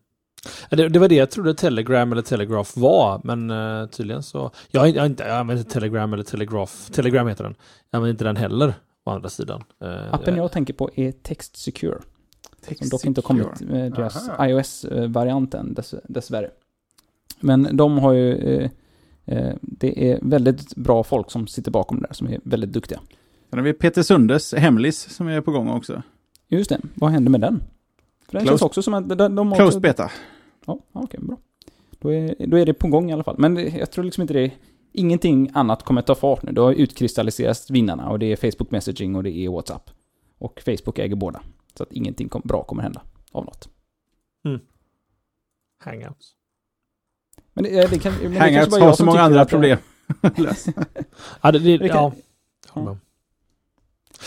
Det, 0.69 0.89
det 0.89 0.99
var 0.99 1.07
det 1.07 1.15
jag 1.15 1.31
trodde 1.31 1.53
Telegram 1.53 2.11
eller 2.11 2.21
Telegraph 2.21 2.79
var, 2.79 3.21
men 3.23 3.51
eh, 3.51 3.87
tydligen 3.87 4.23
så... 4.23 4.51
Jag, 4.71 4.89
jag, 4.89 5.05
inte, 5.05 5.23
jag 5.23 5.37
använder 5.37 5.61
inte 5.63 5.73
Telegram 5.73 6.13
eller 6.13 6.23
Telegraph. 6.23 6.73
Telegram 6.91 7.27
heter 7.27 7.43
den. 7.43 7.55
Jag 7.89 7.97
använder 7.97 8.11
inte 8.11 8.23
den 8.23 8.35
heller, 8.35 8.73
å 9.05 9.11
andra 9.11 9.29
sidan. 9.29 9.63
Eh, 9.81 10.13
Appen 10.13 10.35
jag 10.35 10.51
tänker 10.51 10.73
på 10.73 10.89
är 10.95 11.11
Text 11.11 11.57
Secure. 11.57 11.97
Som 12.77 12.89
dock 12.89 13.05
inte 13.05 13.21
har 13.21 13.23
kommit 13.23 13.61
med 13.61 13.91
deras 13.91 14.29
Aha. 14.29 14.47
iOS-variant 14.47 15.53
än 15.53 15.73
dess, 15.73 15.95
dessvärre. 16.03 16.49
Men 17.39 17.77
de 17.77 17.97
har 17.97 18.13
ju... 18.13 18.35
Eh, 18.35 18.69
eh, 19.25 19.55
det 19.61 20.11
är 20.11 20.19
väldigt 20.21 20.75
bra 20.75 21.03
folk 21.03 21.31
som 21.31 21.47
sitter 21.47 21.71
bakom 21.71 22.01
det 22.01 22.07
där, 22.07 22.13
som 22.13 22.27
är 22.27 22.39
väldigt 22.43 22.73
duktiga. 22.73 22.99
Sen 23.49 23.59
har 23.59 23.65
vi 23.65 23.73
Peter 23.73 24.03
Sundes 24.03 24.53
Hemlis 24.53 25.09
som 25.09 25.27
är 25.27 25.41
på 25.41 25.51
gång 25.51 25.69
också. 25.69 26.01
Just 26.47 26.69
det, 26.69 26.79
vad 26.93 27.11
händer 27.11 27.31
med 27.31 27.41
den? 27.41 27.63
För 28.31 28.37
den 28.37 28.47
Closed- 28.47 28.49
känns 28.49 28.61
också 28.61 28.81
som 28.83 28.93
att 28.93 29.09
de, 29.09 29.15
de 29.35 29.37
har 29.47 29.55
Closed 29.55 29.67
också, 29.67 29.79
beta. 29.79 30.11
Ja, 30.65 30.79
ja, 30.93 31.01
okej, 31.03 31.19
bra. 31.23 31.37
Då 31.99 32.13
är, 32.13 32.47
då 32.47 32.57
är 32.57 32.65
det 32.65 32.73
på 32.73 32.87
gång 32.87 33.09
i 33.09 33.13
alla 33.13 33.23
fall. 33.23 33.35
Men 33.37 33.53
det- 33.55 33.69
jag 33.69 33.91
tror 33.91 34.03
liksom 34.05 34.21
inte 34.21 34.33
det... 34.33 34.51
Ingenting 34.93 35.49
annat 35.53 35.83
kommer 35.83 36.01
ta 36.01 36.15
fart 36.15 36.43
nu. 36.43 36.51
Det 36.51 36.61
har 36.61 36.71
utkristalliserats 36.73 37.69
vinnarna 37.69 38.09
och 38.09 38.19
det 38.19 38.25
är 38.25 38.35
Facebook 38.51 38.71
Messaging 38.71 39.15
och 39.15 39.23
det 39.23 39.29
är 39.31 39.49
WhatsApp. 39.49 39.89
Och 40.37 40.61
Facebook 40.65 40.99
äger 40.99 41.15
båda. 41.15 41.41
Så 41.77 41.83
att 41.83 41.91
ingenting 41.93 42.29
kom, 42.29 42.41
bra 42.45 42.63
kommer 42.63 42.83
hända 42.83 43.01
av 43.31 43.45
något. 43.45 43.69
Hangouts. 45.83 46.31
Men 47.53 47.63
det, 47.63 47.89
det 47.89 47.99
kan, 47.99 48.13
men 48.21 48.37
Hangouts 48.37 48.77
har 48.79 48.93
så 48.93 49.05
många 49.05 49.21
andra 49.21 49.45
problem. 49.45 49.77
Ja, 51.41 51.51
det, 51.51 51.59
det, 51.59 51.77
Det 51.77 51.89
kan- 51.89 52.11
ja. 52.75 52.97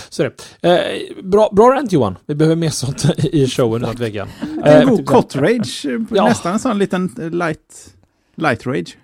Så 0.09 0.23
det. 0.23 0.69
Eh, 0.69 1.23
bra, 1.25 1.49
bra 1.53 1.71
rant 1.71 1.93
Johan. 1.93 2.19
Vi 2.27 2.35
behöver 2.35 2.57
mer 2.57 2.71
sånt 2.71 3.05
i 3.25 3.47
showen 3.47 3.83
utan 3.83 3.97
tvekan. 3.97 4.29
En 4.65 4.83
Eh, 4.83 4.89
god 4.89 5.07
cot 5.07 5.37
rage. 5.37 5.87
eh, 5.87 6.01
Ja. 6.11 6.25
Nästan 6.29 6.53
en 6.53 6.59
sån 6.59 6.79
liten 6.79 7.31
light, 7.33 7.95
light 8.37 8.67
rage. 8.67 8.99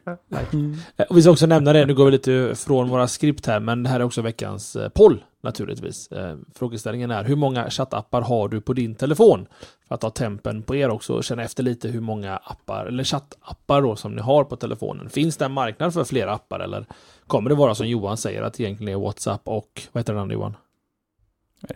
Och 1.09 1.17
vi 1.19 1.23
ska 1.23 1.31
också 1.31 1.47
nämna 1.47 1.73
det, 1.73 1.87
nu 1.87 1.95
går 1.95 2.05
vi 2.05 2.11
lite 2.11 2.53
från 2.57 2.89
våra 2.89 3.09
skript 3.09 3.47
här, 3.47 3.61
men 3.61 3.83
det 3.83 3.89
här 3.89 4.01
är 4.01 4.05
också 4.05 4.23
veckans 4.23 4.77
eh, 4.77 4.89
poll 4.89 5.25
naturligtvis. 5.43 6.09
Frågeställningen 6.55 7.11
är, 7.11 7.25
hur 7.25 7.37
många 7.37 7.71
chattappar 7.71 8.21
har 8.23 8.49
du 8.49 8.61
på 8.61 8.73
din 8.73 8.95
telefon? 8.95 9.47
För 9.89 9.95
att 9.95 10.01
ta 10.01 10.11
tempen 10.11 10.63
på 10.63 10.77
er 10.77 10.89
också 10.91 11.13
och 11.13 11.25
känna 11.25 11.43
efter 11.45 11.63
lite 11.63 11.89
hur 11.89 12.01
många 12.01 12.37
appar, 12.37 12.87
eller 12.87 13.05
chattappar 13.05 13.83
då 13.83 13.97
som 13.97 14.13
ni 14.15 14.23
har 14.23 14.45
på 14.45 14.57
telefonen. 14.57 15.09
Finns 15.11 15.37
det 15.37 15.45
en 15.45 15.53
marknad 15.53 15.95
för 15.95 16.05
flera 16.05 16.33
appar 16.35 16.61
eller 16.61 16.87
kommer 17.27 17.51
det 17.51 17.57
vara 17.57 17.75
som 17.75 17.89
Johan 17.89 18.17
säger 18.17 18.43
att 18.43 18.61
egentligen 18.61 18.95
är 18.95 19.01
WhatsApp 19.05 19.41
och, 19.45 19.83
vad 19.93 20.01
heter 20.01 20.13
den 20.13 20.23
andra 20.23 20.35
Johan? 20.35 20.57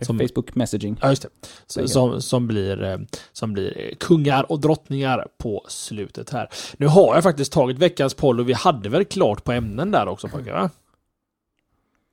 Som- 0.01 0.19
Facebook 0.19 0.55
Messaging. 0.55 0.97
Ja, 1.01 1.09
just 1.09 1.21
det. 1.21 1.29
Så, 1.67 1.87
som, 1.87 2.21
som, 2.21 2.47
blir, 2.47 2.83
eh, 2.83 2.97
som 3.31 3.53
blir 3.53 3.77
eh, 3.79 3.95
kungar 3.99 4.51
och 4.51 4.59
drottningar 4.59 5.27
på 5.37 5.65
slutet 5.67 6.29
här. 6.29 6.49
Nu 6.77 6.87
har 6.87 7.15
jag 7.15 7.23
faktiskt 7.23 7.51
tagit 7.51 7.77
veckans 7.79 8.13
poll 8.13 8.39
och 8.39 8.49
vi 8.49 8.53
hade 8.53 8.89
väl 8.89 9.05
klart 9.05 9.43
på 9.43 9.51
ämnen 9.51 9.91
där 9.91 10.07
också 10.07 10.27
pojkar? 10.27 10.53
va? 10.53 10.69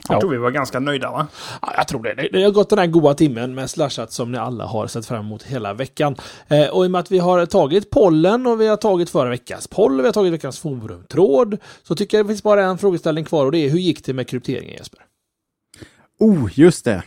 Jag 0.08 0.20
tror 0.20 0.30
vi 0.30 0.36
var 0.36 0.50
ganska 0.50 0.80
nöjda 0.80 1.10
va? 1.10 1.26
Ja, 1.62 1.72
jag 1.76 1.88
tror 1.88 2.02
det. 2.02 2.14
Det- 2.14 2.28
Det 2.32 2.42
har 2.42 2.50
gått 2.50 2.70
den 2.70 2.78
här 2.78 2.86
goda 2.86 3.14
timmen 3.14 3.54
med 3.54 3.70
slashat 3.70 4.12
som 4.12 4.32
ni 4.32 4.38
alla 4.38 4.66
har 4.66 4.86
sett 4.86 5.06
fram 5.06 5.20
emot 5.26 5.42
hela 5.42 5.74
veckan. 5.74 6.16
Eh, 6.48 6.66
och 6.68 6.84
i 6.84 6.86
och 6.86 6.90
med 6.90 6.98
att 6.98 7.10
vi 7.10 7.18
har 7.18 7.46
tagit 7.46 7.90
pollen 7.90 8.46
och 8.46 8.60
vi 8.60 8.66
har 8.66 8.76
tagit 8.76 9.10
förra 9.10 9.30
veckans 9.30 9.66
poll 9.68 9.92
och 9.92 10.00
vi 10.00 10.04
har 10.08 10.12
tagit 10.12 10.32
veckans 10.32 10.58
forumtråd 10.58 11.58
så 11.82 11.94
tycker 11.94 12.16
jag 12.16 12.26
det 12.26 12.28
finns 12.28 12.42
bara 12.42 12.64
en 12.64 12.78
frågeställning 12.78 13.24
kvar 13.24 13.46
och 13.46 13.52
det 13.52 13.58
är 13.58 13.70
hur 13.70 13.78
gick 13.78 14.04
det 14.04 14.12
med 14.12 14.28
krypteringen 14.28 14.74
Jesper? 14.76 15.00
Oh, 16.18 16.48
just 16.54 16.84
det. 16.84 17.02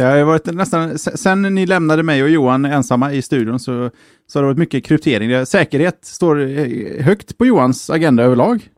Det 0.00 0.06
har 0.06 0.24
varit 0.24 0.46
nästan, 0.46 0.98
se- 0.98 1.16
sen 1.16 1.42
ni 1.42 1.66
lämnade 1.66 2.02
mig 2.02 2.22
och 2.22 2.28
Johan 2.30 2.64
ensamma 2.64 3.12
i 3.12 3.22
studion 3.22 3.58
så, 3.58 3.90
så 4.26 4.38
har 4.38 4.42
det 4.42 4.46
varit 4.46 4.58
mycket 4.58 4.84
kryptering. 4.84 5.46
Säkerhet 5.46 5.98
står 6.04 6.40
eh, 6.40 7.02
högt 7.04 7.38
på 7.38 7.46
Johans 7.46 7.90
agenda 7.90 8.22
överlag. 8.22 8.68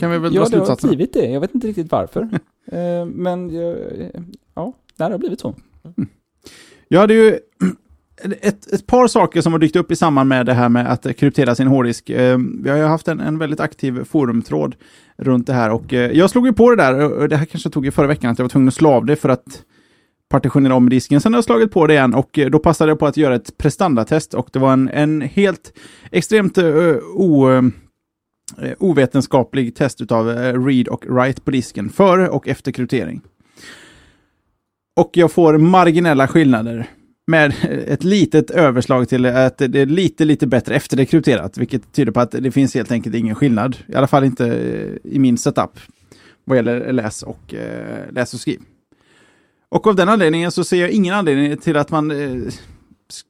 Kan 0.00 0.10
vi 0.10 0.18
väl 0.18 0.32
dra 0.32 0.40
Ja, 0.40 0.48
det 0.48 0.56
har 0.56 0.64
slutsatsen? 0.64 0.88
blivit 0.88 1.12
det. 1.12 1.26
Jag 1.26 1.40
vet 1.40 1.54
inte 1.54 1.66
riktigt 1.66 1.92
varför. 1.92 2.28
Eh, 2.72 3.06
men 3.06 3.50
ja, 4.54 4.72
det 4.96 5.04
har 5.04 5.18
blivit 5.18 5.40
så. 5.40 5.54
Jag 6.88 7.00
hade 7.00 7.14
ju 7.14 7.38
ett, 8.40 8.72
ett 8.72 8.86
par 8.86 9.06
saker 9.06 9.40
som 9.40 9.52
har 9.52 9.60
dykt 9.60 9.76
upp 9.76 9.90
i 9.92 9.96
samband 9.96 10.28
med 10.28 10.46
det 10.46 10.52
här 10.54 10.68
med 10.68 10.92
att 10.92 11.16
kryptera 11.16 11.54
sin 11.54 11.66
hårddisk. 11.66 12.10
Eh, 12.10 12.38
vi 12.62 12.70
har 12.70 12.76
ju 12.76 12.82
haft 12.84 13.08
en, 13.08 13.20
en 13.20 13.38
väldigt 13.38 13.60
aktiv 13.60 14.04
forumtråd 14.04 14.74
runt 15.16 15.46
det 15.46 15.52
här 15.52 15.70
och 15.70 15.92
eh, 15.94 16.10
jag 16.12 16.30
slog 16.30 16.46
ju 16.46 16.52
på 16.52 16.70
det 16.70 16.76
där, 16.76 17.12
och 17.12 17.28
det 17.28 17.36
här 17.36 17.44
kanske 17.46 17.66
jag 17.66 17.72
tog 17.72 17.86
i 17.86 17.90
förra 17.90 18.06
veckan, 18.06 18.30
att 18.30 18.38
jag 18.38 18.44
var 18.44 18.48
tvungen 18.50 18.68
att 18.68 18.74
slå 18.74 18.90
av 18.90 19.06
det 19.06 19.16
för 19.16 19.28
att 19.28 19.62
partitionera 20.28 20.74
om 20.74 20.88
disken. 20.88 21.20
Sen 21.20 21.32
har 21.32 21.38
jag 21.38 21.44
slagit 21.44 21.70
på 21.70 21.86
det 21.86 21.94
igen 21.94 22.14
och 22.14 22.38
eh, 22.38 22.50
då 22.50 22.58
passade 22.58 22.90
jag 22.90 22.98
på 22.98 23.06
att 23.06 23.16
göra 23.16 23.34
ett 23.34 23.58
prestandatest 23.58 24.34
och 24.34 24.48
det 24.52 24.58
var 24.58 24.72
en, 24.72 24.88
en 24.88 25.20
helt 25.20 25.72
extremt 26.10 26.58
uh, 26.58 26.96
o, 27.14 27.50
uh, 27.50 27.62
ovetenskaplig 28.78 29.74
test 29.74 30.12
av 30.12 30.28
uh, 30.28 30.66
read 30.66 30.88
och 30.88 31.06
write 31.06 31.40
på 31.40 31.50
disken 31.50 31.90
före 31.90 32.28
och 32.28 32.48
efter 32.48 32.72
kryptering. 32.72 33.20
Och 34.96 35.10
jag 35.12 35.32
får 35.32 35.58
marginella 35.58 36.28
skillnader 36.28 36.86
med 37.26 37.54
ett 37.86 38.04
litet 38.04 38.50
överslag 38.50 39.08
till 39.08 39.26
att 39.26 39.58
det 39.58 39.80
är 39.80 39.86
lite, 39.86 40.24
lite 40.24 40.46
bättre 40.46 40.74
efter 40.74 40.96
det 40.96 41.06
krypterat, 41.06 41.58
vilket 41.58 41.92
tyder 41.92 42.12
på 42.12 42.20
att 42.20 42.30
det 42.30 42.50
finns 42.50 42.74
helt 42.74 42.92
enkelt 42.92 43.16
ingen 43.16 43.34
skillnad. 43.34 43.76
I 43.86 43.94
alla 43.94 44.06
fall 44.06 44.24
inte 44.24 44.44
i 45.04 45.18
min 45.18 45.38
setup 45.38 45.70
vad 46.44 46.56
gäller 46.56 46.92
läs 46.92 47.22
och, 47.22 47.54
eh, 47.54 48.12
läs 48.12 48.34
och 48.34 48.40
skriv. 48.40 48.60
Och 49.68 49.86
av 49.86 49.96
den 49.96 50.08
anledningen 50.08 50.50
så 50.52 50.64
ser 50.64 50.80
jag 50.80 50.90
ingen 50.90 51.14
anledning 51.14 51.56
till 51.56 51.76
att 51.76 51.90
man 51.90 52.10
eh, 52.10 52.52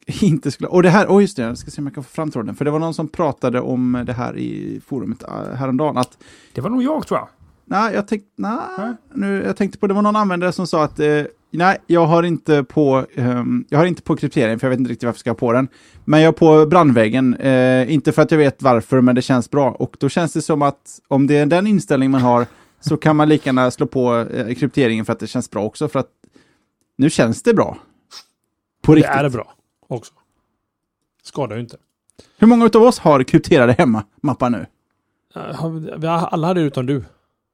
inte 0.22 0.50
skulle... 0.50 0.68
Och 0.68 0.82
det 0.82 0.90
här, 0.90 1.06
oh 1.06 1.20
just 1.20 1.36
det, 1.36 1.42
jag 1.42 1.58
ska 1.58 1.70
se 1.70 1.80
om 1.80 1.86
jag 1.86 1.94
kan 1.94 2.04
få 2.04 2.10
fram 2.10 2.30
tråden. 2.30 2.54
För 2.54 2.64
det 2.64 2.70
var 2.70 2.78
någon 2.78 2.94
som 2.94 3.08
pratade 3.08 3.60
om 3.60 4.02
det 4.06 4.12
här 4.12 4.36
i 4.38 4.80
forumet 4.86 5.22
eh, 5.22 5.54
häromdagen. 5.56 5.96
Att, 5.96 6.18
Det 6.52 6.60
var 6.60 6.70
nog 6.70 6.82
jag 6.82 7.06
tror 7.06 7.20
jag. 7.20 7.28
nej, 7.64 7.94
jag, 7.94 8.08
tänk, 8.08 8.22
nej, 8.36 8.58
Nej. 8.78 8.94
nu, 9.14 9.42
jag 9.46 9.56
tänkte 9.56 9.78
på, 9.78 9.86
det 9.86 9.94
var 9.94 10.02
någon 10.02 10.16
användare 10.16 10.52
som 10.52 10.66
sa 10.66 10.84
att 10.84 11.00
eh, 11.00 11.22
nej, 11.50 11.78
jag 11.86 12.06
har 12.06 12.22
inte 12.22 12.64
på, 12.64 13.06
ehm, 13.14 13.64
jag 13.68 13.78
har 13.78 13.86
inte 13.86 14.02
på 14.02 14.16
kryptering 14.16 14.58
för 14.58 14.66
jag 14.66 14.70
vet 14.70 14.78
inte 14.78 14.90
riktigt 14.92 15.06
varför 15.06 15.16
jag 15.16 15.20
ska 15.20 15.30
ha 15.30 15.34
på 15.34 15.52
den. 15.52 15.68
Men 16.04 16.20
jag 16.20 16.28
har 16.28 16.32
på 16.32 16.66
brandväggen, 16.66 17.34
eh, 17.34 17.92
inte 17.92 18.12
för 18.12 18.22
att 18.22 18.30
jag 18.30 18.38
vet 18.38 18.62
varför, 18.62 19.00
men 19.00 19.14
det 19.14 19.22
känns 19.22 19.50
bra. 19.50 19.70
Och 19.70 19.96
då 20.00 20.08
känns 20.08 20.32
det 20.32 20.42
som 20.42 20.62
att 20.62 21.00
om 21.08 21.26
det 21.26 21.36
är 21.36 21.46
den 21.46 21.66
inställning 21.66 22.10
man 22.10 22.20
har 22.20 22.46
så 22.80 22.96
kan 22.96 23.16
man 23.16 23.28
lika 23.28 23.48
gärna 23.48 23.70
slå 23.70 23.86
på 23.86 24.16
eh, 24.16 24.54
krypteringen 24.54 25.04
för 25.04 25.12
att 25.12 25.20
det 25.20 25.26
känns 25.26 25.50
bra 25.50 25.64
också. 25.64 25.88
För 25.88 26.00
att 26.00 26.08
nu 26.98 27.10
känns 27.10 27.42
det 27.42 27.54
bra. 27.54 27.78
På 28.82 28.94
Det 28.94 28.98
riktigt. 29.00 29.14
är 29.16 29.28
bra 29.28 29.52
också. 29.88 30.12
Skadar 31.22 31.56
ju 31.56 31.62
inte. 31.62 31.76
Hur 32.38 32.46
många 32.46 32.64
av 32.74 32.82
oss 32.82 32.98
har 32.98 33.22
krypterade 33.22 33.72
hemma-mappar 33.72 34.50
nu? 34.50 34.66
Vi 35.98 36.06
alla 36.06 36.46
hade 36.46 36.60
det 36.60 36.66
utom 36.66 36.86
du. 36.86 37.04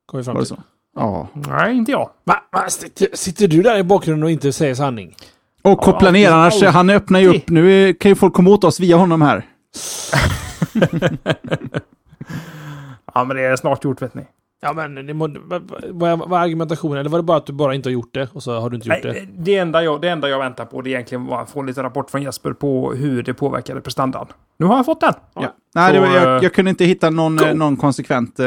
Kom 0.07 0.19
vi 0.19 0.25
fram 0.25 0.35
Var 0.35 0.43
det 0.43 0.47
till. 0.47 0.57
så? 0.57 0.63
Ja. 0.97 1.29
Nej, 1.35 1.77
inte 1.77 1.91
jag. 1.93 2.11
Va, 2.25 2.43
va, 2.53 2.69
sitter, 2.69 3.09
sitter 3.17 3.49
du 3.49 3.63
där 3.63 3.79
i 3.79 3.83
bakgrunden 3.83 4.23
och 4.25 4.31
inte 4.31 4.53
säger 4.53 4.75
sanning? 4.75 5.17
Och 5.63 5.79
koppla 5.81 6.09
Ja, 6.09 6.13
ner, 6.13 6.31
annars 6.31 6.63
han 6.63 6.91
öppnar 6.91 7.21
ju 7.21 7.29
upp. 7.37 7.49
Nu 7.49 7.95
kan 7.95 8.09
ju 8.11 8.15
folk 8.15 8.35
komma 8.35 8.51
åt 8.51 8.65
oss 8.65 8.81
via 8.81 8.97
honom 8.97 9.23
här. 9.23 9.47
Ja, 13.15 13.25
men 13.25 13.37
det 13.37 13.43
är 13.43 13.57
snart 13.57 13.85
gjort 13.85 14.03
vet 14.03 14.15
ni. 14.15 14.23
Ja 14.65 14.73
men 14.73 15.07
det 15.07 15.15
må, 15.15 15.29
vad, 15.45 15.73
vad, 15.91 16.19
vad 16.19 16.41
är 16.41 16.45
argumentationen? 16.45 16.99
Eller 16.99 17.11
var 17.11 17.19
det 17.19 17.23
bara 17.23 17.37
att 17.37 17.47
du 17.47 17.53
bara 17.53 17.75
inte 17.75 17.89
har 17.89 17.93
gjort 17.93 18.15
det 18.15 18.29
och 18.33 18.43
så 18.43 18.61
har 18.61 18.71
du 18.71 18.77
inte 18.77 18.89
gjort 18.89 19.03
det? 19.03 19.13
Nej, 19.13 19.29
det, 19.39 19.57
enda 19.57 19.85
jag, 19.85 20.01
det 20.01 20.09
enda 20.09 20.29
jag 20.29 20.39
väntar 20.39 20.65
på 20.65 20.83
det 20.83 20.91
är 20.91 20.93
egentligen 20.93 21.33
att 21.33 21.51
få 21.51 21.63
lite 21.63 21.83
rapport 21.83 22.11
från 22.11 22.23
Jesper 22.23 22.53
på 22.53 22.93
hur 22.93 23.23
det 23.23 23.35
påverkade 23.35 23.81
prestandan. 23.81 24.27
Nu 24.57 24.67
har 24.67 24.77
jag 24.77 24.87
fått 24.87 25.01
den. 25.01 25.13
Ja. 25.35 25.55
Nej, 25.75 25.93
det 25.93 26.01
var, 26.01 26.07
Så, 26.07 26.15
jag, 26.15 26.37
eh, 26.37 26.43
jag 26.43 26.53
kunde 26.53 26.69
inte 26.71 26.85
hitta 26.85 27.11
någon, 27.11 27.37
go. 27.37 27.45
eh, 27.45 27.55
någon 27.55 27.77
konsekvent 27.77 28.41
eh, 28.41 28.47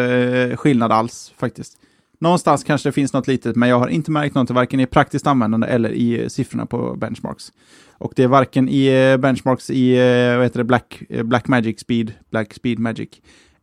skillnad 0.56 0.92
alls 0.92 1.34
faktiskt. 1.38 1.74
Någonstans 2.20 2.64
kanske 2.64 2.90
det 2.90 2.94
finns 2.94 3.14
något 3.14 3.28
litet, 3.28 3.56
men 3.56 3.70
jag 3.70 3.80
har 3.80 3.88
inte 3.88 4.12
märkt 4.12 4.36
något 4.36 4.50
varken 4.50 4.80
i 4.80 4.86
praktiskt 4.86 5.28
användande 5.28 5.68
eller 5.68 5.90
i 5.90 6.22
eh, 6.24 6.28
siffrorna 6.28 6.66
på 6.66 6.96
benchmarks. 6.96 7.52
Och 7.98 8.14
det 8.16 8.24
är 8.24 8.28
varken 8.28 8.70
i 8.70 8.86
eh, 8.88 9.18
benchmarks 9.18 9.70
i 9.70 9.96
vad 10.36 10.44
heter 10.44 10.58
det, 10.58 10.64
Black, 10.64 11.02
Black 11.24 11.48
Magic 11.48 11.80
Speed, 11.80 12.14
Black 12.32 12.54
Speed 12.54 12.80
Magic, 12.80 13.10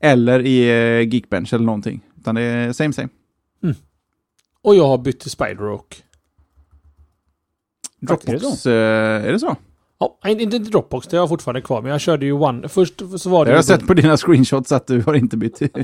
eller 0.00 0.40
i 0.46 0.64
Geekbench 1.05 1.55
eller 1.55 1.64
någonting. 1.64 2.00
Utan 2.25 2.35
det 2.35 2.43
är 2.43 2.72
same 2.72 2.93
same. 2.93 3.09
Och 4.62 4.75
jag 4.77 4.87
har 4.87 4.99
bytt 4.99 5.20
till 5.20 5.31
Spider 5.31 5.72
Oak. 5.75 6.03
Dropbox, 8.01 8.66
eh, 8.66 8.72
är 9.27 9.33
det 9.33 9.41
så? 9.41 9.57
Ja, 9.99 10.18
inte, 10.29 10.43
inte 10.43 10.59
Dropbox, 10.59 11.07
det 11.07 11.16
har 11.16 11.22
jag 11.22 11.29
fortfarande 11.29 11.61
kvar. 11.62 11.83
Men 11.83 11.91
jag 11.91 12.01
körde 12.01 12.27
ju 12.27 12.33
One. 12.33 12.68
Först 12.68 12.95
så 13.18 13.31
var 13.31 13.45
Det 13.45 13.51
har 13.51 13.57
jag 13.57 13.62
ju- 13.62 13.66
sett 13.66 13.87
på 13.87 13.95
dina 13.95 14.16
screenshots 14.16 14.72
att 14.72 14.87
du 14.87 15.01
har 15.03 15.14
inte 15.14 15.37
bytt. 15.37 15.62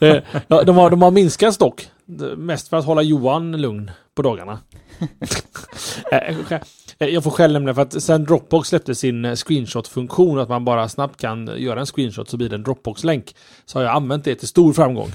Eh, 0.00 0.16
ja, 0.48 0.62
de, 0.64 0.76
har, 0.76 0.90
de 0.90 1.02
har 1.02 1.10
minskat 1.10 1.58
dock. 1.58 1.88
Mest 2.36 2.68
för 2.68 2.76
att 2.76 2.84
hålla 2.84 3.02
Johan 3.02 3.52
lugn 3.56 3.90
på 4.14 4.22
dagarna. 4.22 4.58
Eh, 6.12 6.52
eh, 6.98 7.08
jag 7.08 7.24
får 7.24 7.30
skäll 7.30 7.52
nämligen 7.52 7.74
för 7.74 7.82
att 7.82 8.02
sen 8.02 8.24
Dropbox 8.24 8.68
släppte 8.68 8.94
sin 8.94 9.24
eh, 9.24 9.34
screenshot-funktion, 9.34 10.38
att 10.38 10.48
man 10.48 10.64
bara 10.64 10.88
snabbt 10.88 11.20
kan 11.20 11.50
göra 11.56 11.80
en 11.80 11.86
screenshot 11.86 12.28
så 12.28 12.36
blir 12.36 12.48
det 12.48 12.54
en 12.54 12.62
Dropbox-länk. 12.62 13.34
Så 13.64 13.78
har 13.78 13.84
jag 13.84 13.94
använt 13.94 14.24
det 14.24 14.34
till 14.34 14.48
stor 14.48 14.72
framgång. 14.72 15.08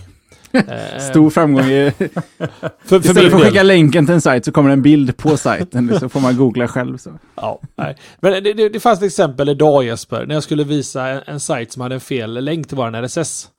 Eh, 0.53 0.99
Stor 1.11 1.29
framgång. 1.29 1.63
i- 1.65 1.91
för, 1.97 2.59
för 2.85 2.99
Istället 2.99 3.31
för 3.31 3.37
att 3.39 3.45
skicka 3.45 3.63
länken 3.63 4.05
till 4.05 4.15
en 4.15 4.21
sajt 4.21 4.45
så 4.45 4.51
kommer 4.51 4.69
det 4.69 4.73
en 4.73 4.81
bild 4.81 5.17
på 5.17 5.37
sajten. 5.37 5.99
Så 5.99 6.09
får 6.09 6.19
man 6.19 6.37
googla 6.37 6.67
själv. 6.67 6.97
Så. 6.97 7.09
Ja, 7.35 7.61
nej. 7.75 7.97
Men 8.21 8.43
det, 8.43 8.53
det, 8.53 8.69
det 8.69 8.79
fanns 8.79 8.99
ett 8.99 9.05
exempel 9.05 9.49
idag 9.49 9.83
Jesper, 9.83 10.25
när 10.25 10.33
jag 10.33 10.43
skulle 10.43 10.63
visa 10.63 11.07
en, 11.07 11.21
en 11.25 11.39
sajt 11.39 11.71
som 11.71 11.81
hade 11.81 11.95
en 11.95 12.01
fel 12.01 12.43
länk 12.43 12.67
till 12.67 12.77
vår 12.77 13.01
RSS. 13.07 13.49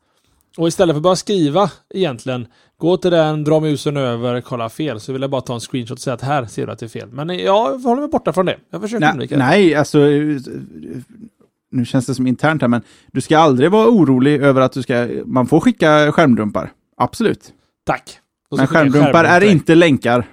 Och 0.59 0.69
istället 0.69 0.95
för 0.95 0.99
att 0.99 1.03
bara 1.03 1.17
skriva 1.17 1.71
egentligen, 1.95 2.47
gå 2.81 2.97
till 2.97 3.11
den, 3.11 3.45
dra 3.45 3.61
musen 3.61 3.97
över, 3.97 4.41
kolla 4.41 4.69
fel, 4.69 5.01
så 5.01 5.13
vill 5.13 5.23
jag 5.23 5.31
bara 5.31 5.41
ta 5.41 5.55
en 5.55 5.61
screenshot 5.61 5.93
och 5.99 6.03
säga 6.03 6.15
att 6.15 6.21
här 6.23 6.47
ser 6.47 6.67
du 6.67 6.73
att 6.73 6.79
det 6.79 6.87
är 6.87 6.89
fel. 6.89 7.09
Men 7.13 7.31
eh, 7.31 7.37
jag 7.37 7.79
håller 7.79 8.01
mig 8.01 8.11
borta 8.11 8.33
från 8.33 8.47
det. 8.47 8.57
Jag 8.71 8.81
försöker 8.81 9.01
Nej, 9.01 9.13
undvika 9.13 9.37
det. 9.37 9.45
nej, 9.45 9.75
alltså... 9.75 10.01
eh, 10.11 10.37
Nu 11.71 11.85
känns 11.85 12.07
det 12.07 12.15
som 12.15 12.27
internt 12.27 12.63
här, 12.63 12.69
men 12.69 12.83
du 13.13 13.21
ska 13.21 13.39
aldrig 13.39 13.71
vara 13.71 13.89
orolig 13.89 14.43
över 14.43 14.61
att 14.61 14.73
du 14.73 14.83
ska... 14.83 15.09
Man 15.25 15.47
får 15.47 15.61
skicka 15.61 16.13
skärmdumpar. 16.13 16.73
Absolut. 16.97 17.53
Tack. 17.87 18.19
Men 18.57 18.67
skärmdumpar 18.67 19.25
är 19.25 19.45
inte 19.45 19.75
länkar. 19.75 20.27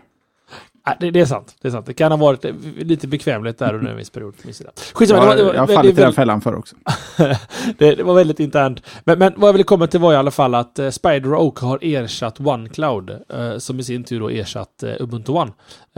Nej, 0.88 0.98
det, 1.00 1.12
det 1.12 1.20
är 1.20 1.26
sant. 1.26 1.56
Det 1.62 1.68
är 1.68 1.72
sant. 1.72 1.86
Det 1.86 1.94
kan 1.94 2.12
ha 2.12 2.18
varit 2.18 2.46
eh, 2.46 2.54
lite 2.76 3.08
bekvämligt 3.08 3.58
där 3.60 3.74
under 3.74 3.92
en 3.92 3.98
viss 3.98 4.10
period. 4.10 4.34
Skitsamma, 4.94 5.26
Jag, 5.26 5.26
det 5.26 5.28
var- 5.28 5.36
det 5.36 5.44
var- 5.44 5.54
jag 5.54 5.62
har 5.62 5.68
fallit 5.68 5.98
i 5.98 6.02
den 6.02 6.14
fällan 6.14 6.42
för 6.42 6.56
också. 6.56 6.76
det, 7.78 7.96
det 7.96 8.04
var 8.04 8.14
väldigt 8.16 8.40
internt. 8.40 8.82
Men, 9.04 9.20
men 9.20 9.34
vad 9.38 9.48
jag 9.48 9.54
ville 9.54 9.64
komma 9.64 9.88
till 9.88 10.00
var 10.00 10.14
i 10.14 10.16
alla 10.16 10.32
fall 10.32 10.56
att 10.56 10.80
eh, 10.80 10.90
Spider 10.90 11.36
Oak 11.36 11.60
har 11.60 11.80
ersatt 11.82 12.40
OneCloud, 12.40 13.10
eh, 13.10 13.58
som 13.58 13.80
i 13.80 13.84
sin 13.84 14.04
tur 14.04 14.20
då 14.20 14.30
ersatt 14.30 14.84
eh, 14.84 14.94
Ubuntu 15.00 15.32
One, 15.32 15.52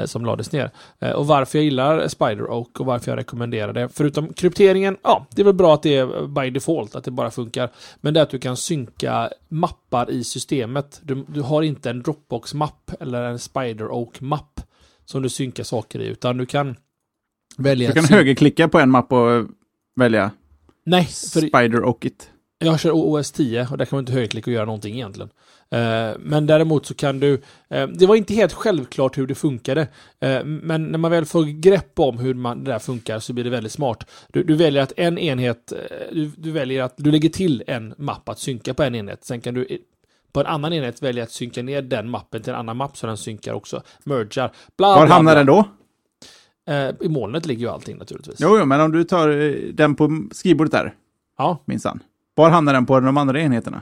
som 0.05 0.25
lades 0.25 0.51
ner. 0.51 0.71
Eh, 0.99 1.11
och 1.11 1.27
varför 1.27 1.57
jag 1.57 1.65
gillar 1.65 2.07
Spider 2.07 2.51
Oak 2.51 2.79
och 2.79 2.85
varför 2.85 3.11
jag 3.11 3.17
rekommenderar 3.17 3.73
det, 3.73 3.89
förutom 3.93 4.33
krypteringen, 4.33 4.97
ja, 5.03 5.25
det 5.35 5.41
är 5.41 5.45
väl 5.45 5.53
bra 5.53 5.73
att 5.73 5.83
det 5.83 5.97
är 5.97 6.27
by 6.27 6.49
default, 6.49 6.95
att 6.95 7.03
det 7.03 7.11
bara 7.11 7.31
funkar. 7.31 7.69
Men 8.01 8.13
det 8.13 8.19
är 8.19 8.23
att 8.23 8.29
du 8.29 8.39
kan 8.39 8.57
synka 8.57 9.29
mappar 9.49 10.11
i 10.11 10.23
systemet. 10.23 11.01
Du, 11.03 11.25
du 11.27 11.41
har 11.41 11.61
inte 11.61 11.89
en 11.89 12.03
Dropbox-mapp 12.03 12.91
eller 12.99 13.23
en 13.23 13.39
Spider 13.39 13.91
Oak-mapp 13.91 14.61
som 15.05 15.21
du 15.21 15.29
synkar 15.29 15.63
saker 15.63 15.99
i, 15.99 16.07
utan 16.07 16.37
du 16.37 16.45
kan 16.45 16.75
välja... 17.57 17.87
Du 17.87 17.93
kan 17.93 18.17
högerklicka 18.17 18.67
på 18.67 18.79
en 18.79 18.89
mapp 18.89 19.11
och 19.11 19.45
välja 19.95 20.31
Nej, 20.85 21.05
för 21.05 21.47
Spider 21.47 21.83
och 21.83 22.05
it. 22.05 22.29
Jag 22.59 22.79
kör 22.79 22.91
OS 22.93 23.31
10 23.31 23.67
och 23.71 23.77
där 23.77 23.85
kan 23.85 23.97
man 23.97 24.01
inte 24.01 24.13
högerklicka 24.13 24.51
och 24.51 24.53
göra 24.53 24.65
någonting 24.65 24.95
egentligen. 24.95 25.29
Eh, 25.73 26.11
men 26.19 26.47
däremot 26.47 26.85
så 26.85 26.93
kan 26.93 27.19
du... 27.19 27.41
eh, 27.69 27.87
det 27.87 28.05
var 28.05 28.15
inte 28.15 28.33
helt 28.33 28.53
självklart 28.53 29.17
hur 29.17 29.27
det 29.27 29.35
funkade. 29.35 29.81
Eh, 30.19 30.43
men 30.43 30.83
när 30.83 30.97
man 30.97 31.11
väl 31.11 31.25
får 31.25 31.43
grepp 31.45 31.99
om 31.99 32.17
hur 32.17 32.33
man, 32.33 32.63
det 32.63 32.71
där 32.71 32.79
funkar 32.79 33.19
så 33.19 33.33
blir 33.33 33.43
det 33.43 33.49
väldigt 33.49 33.71
smart. 33.71 34.09
Du, 34.33 34.43
du 34.43 34.55
väljer 34.55 34.83
att 34.83 34.93
en 34.97 35.17
enhet... 35.17 35.73
Du, 36.11 36.31
du 36.37 36.51
väljer 36.51 36.83
att 36.83 36.93
du 36.97 37.11
lägger 37.11 37.29
till 37.29 37.63
en 37.67 37.93
mapp 37.97 38.29
att 38.29 38.39
synka 38.39 38.73
på 38.73 38.83
en 38.83 38.95
enhet. 38.95 39.25
Sen 39.25 39.41
kan 39.41 39.53
du 39.53 39.67
på 40.33 40.39
en 40.39 40.45
annan 40.45 40.73
enhet 40.73 41.03
välja 41.03 41.23
att 41.23 41.31
synka 41.31 41.63
ner 41.63 41.81
den 41.81 42.09
mappen 42.09 42.41
till 42.41 42.53
en 42.53 42.59
annan 42.59 42.77
mapp 42.77 42.97
så 42.97 43.07
den 43.07 43.17
synkar 43.17 43.53
också. 43.53 43.81
Mergar. 44.03 44.51
Bla, 44.77 44.95
Var 44.95 45.07
hamnar 45.07 45.35
den 45.35 45.45
då? 45.45 45.65
I 47.01 47.09
molnet 47.09 47.45
ligger 47.45 47.65
ju 47.65 47.71
allting 47.71 47.97
naturligtvis. 47.97 48.35
Jo, 48.39 48.57
jo, 48.59 48.65
men 48.65 48.81
om 48.81 48.91
du 48.91 49.03
tar 49.03 49.27
den 49.73 49.95
på 49.95 50.23
skrivbordet 50.31 50.71
där, 50.71 50.93
Ja. 51.37 51.63
minsann. 51.65 51.99
Var 52.35 52.49
hamnar 52.49 52.73
den 52.73 52.85
på 52.85 52.99
de 52.99 53.17
andra 53.17 53.41
enheterna? 53.41 53.81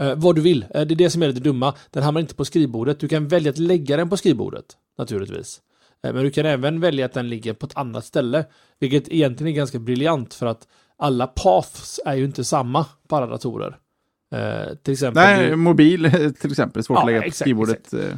Eh, 0.00 0.14
vad 0.16 0.34
du 0.34 0.40
vill. 0.42 0.62
Eh, 0.74 0.86
det 0.86 0.94
är 0.94 0.96
det 0.96 1.10
som 1.10 1.22
är 1.22 1.28
lite 1.28 1.40
dumma. 1.40 1.74
Den 1.90 2.02
hamnar 2.02 2.20
inte 2.20 2.34
på 2.34 2.44
skrivbordet. 2.44 3.00
Du 3.00 3.08
kan 3.08 3.28
välja 3.28 3.50
att 3.50 3.58
lägga 3.58 3.96
den 3.96 4.08
på 4.10 4.16
skrivbordet, 4.16 4.64
naturligtvis. 4.98 5.60
Eh, 6.04 6.12
men 6.12 6.22
du 6.24 6.30
kan 6.30 6.46
även 6.46 6.80
välja 6.80 7.06
att 7.06 7.12
den 7.12 7.28
ligger 7.28 7.52
på 7.52 7.66
ett 7.66 7.76
annat 7.76 8.04
ställe. 8.04 8.44
Vilket 8.78 9.08
egentligen 9.08 9.52
är 9.52 9.56
ganska 9.56 9.78
briljant 9.78 10.34
för 10.34 10.46
att 10.46 10.68
alla 10.98 11.26
paths 11.26 12.00
är 12.06 12.14
ju 12.14 12.24
inte 12.24 12.44
samma 12.44 12.86
på 13.08 13.16
alla 13.16 13.26
datorer. 13.26 13.76
Eh, 14.34 14.74
till 14.82 14.92
exempel... 14.92 15.22
Nej, 15.22 15.50
du- 15.50 15.56
mobil 15.56 16.10
till 16.40 16.50
exempel. 16.50 16.82
Svårt 16.84 16.94
Ja, 16.96 17.00
att 17.00 17.06
lägga 17.06 17.20
på 17.20 17.26
exakt, 17.26 17.40
skrivbordet. 17.40 17.92
eh. 17.94 18.16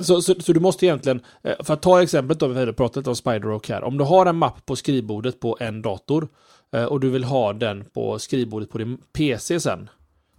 Så, 0.00 0.22
så, 0.22 0.34
så 0.40 0.52
du 0.52 0.60
måste 0.60 0.86
egentligen, 0.86 1.20
eh, 1.42 1.54
för 1.64 1.74
att 1.74 1.82
ta 1.82 2.02
exemplet 2.02 2.40
då, 2.40 2.46
vi 2.48 2.58
hade 2.58 2.72
pratat 2.72 3.06
om 3.06 3.16
Spider 3.16 3.54
Oak 3.54 3.68
här. 3.68 3.84
Om 3.84 3.98
du 3.98 4.04
har 4.04 4.26
en 4.26 4.36
mapp 4.36 4.66
på 4.66 4.76
skrivbordet 4.76 5.40
på 5.40 5.56
en 5.60 5.82
dator 5.82 6.28
och 6.88 7.00
du 7.00 7.10
vill 7.10 7.24
ha 7.24 7.52
den 7.52 7.84
på 7.84 8.18
skrivbordet 8.18 8.70
på 8.70 8.78
din 8.78 8.98
PC 9.12 9.60
sen. 9.60 9.88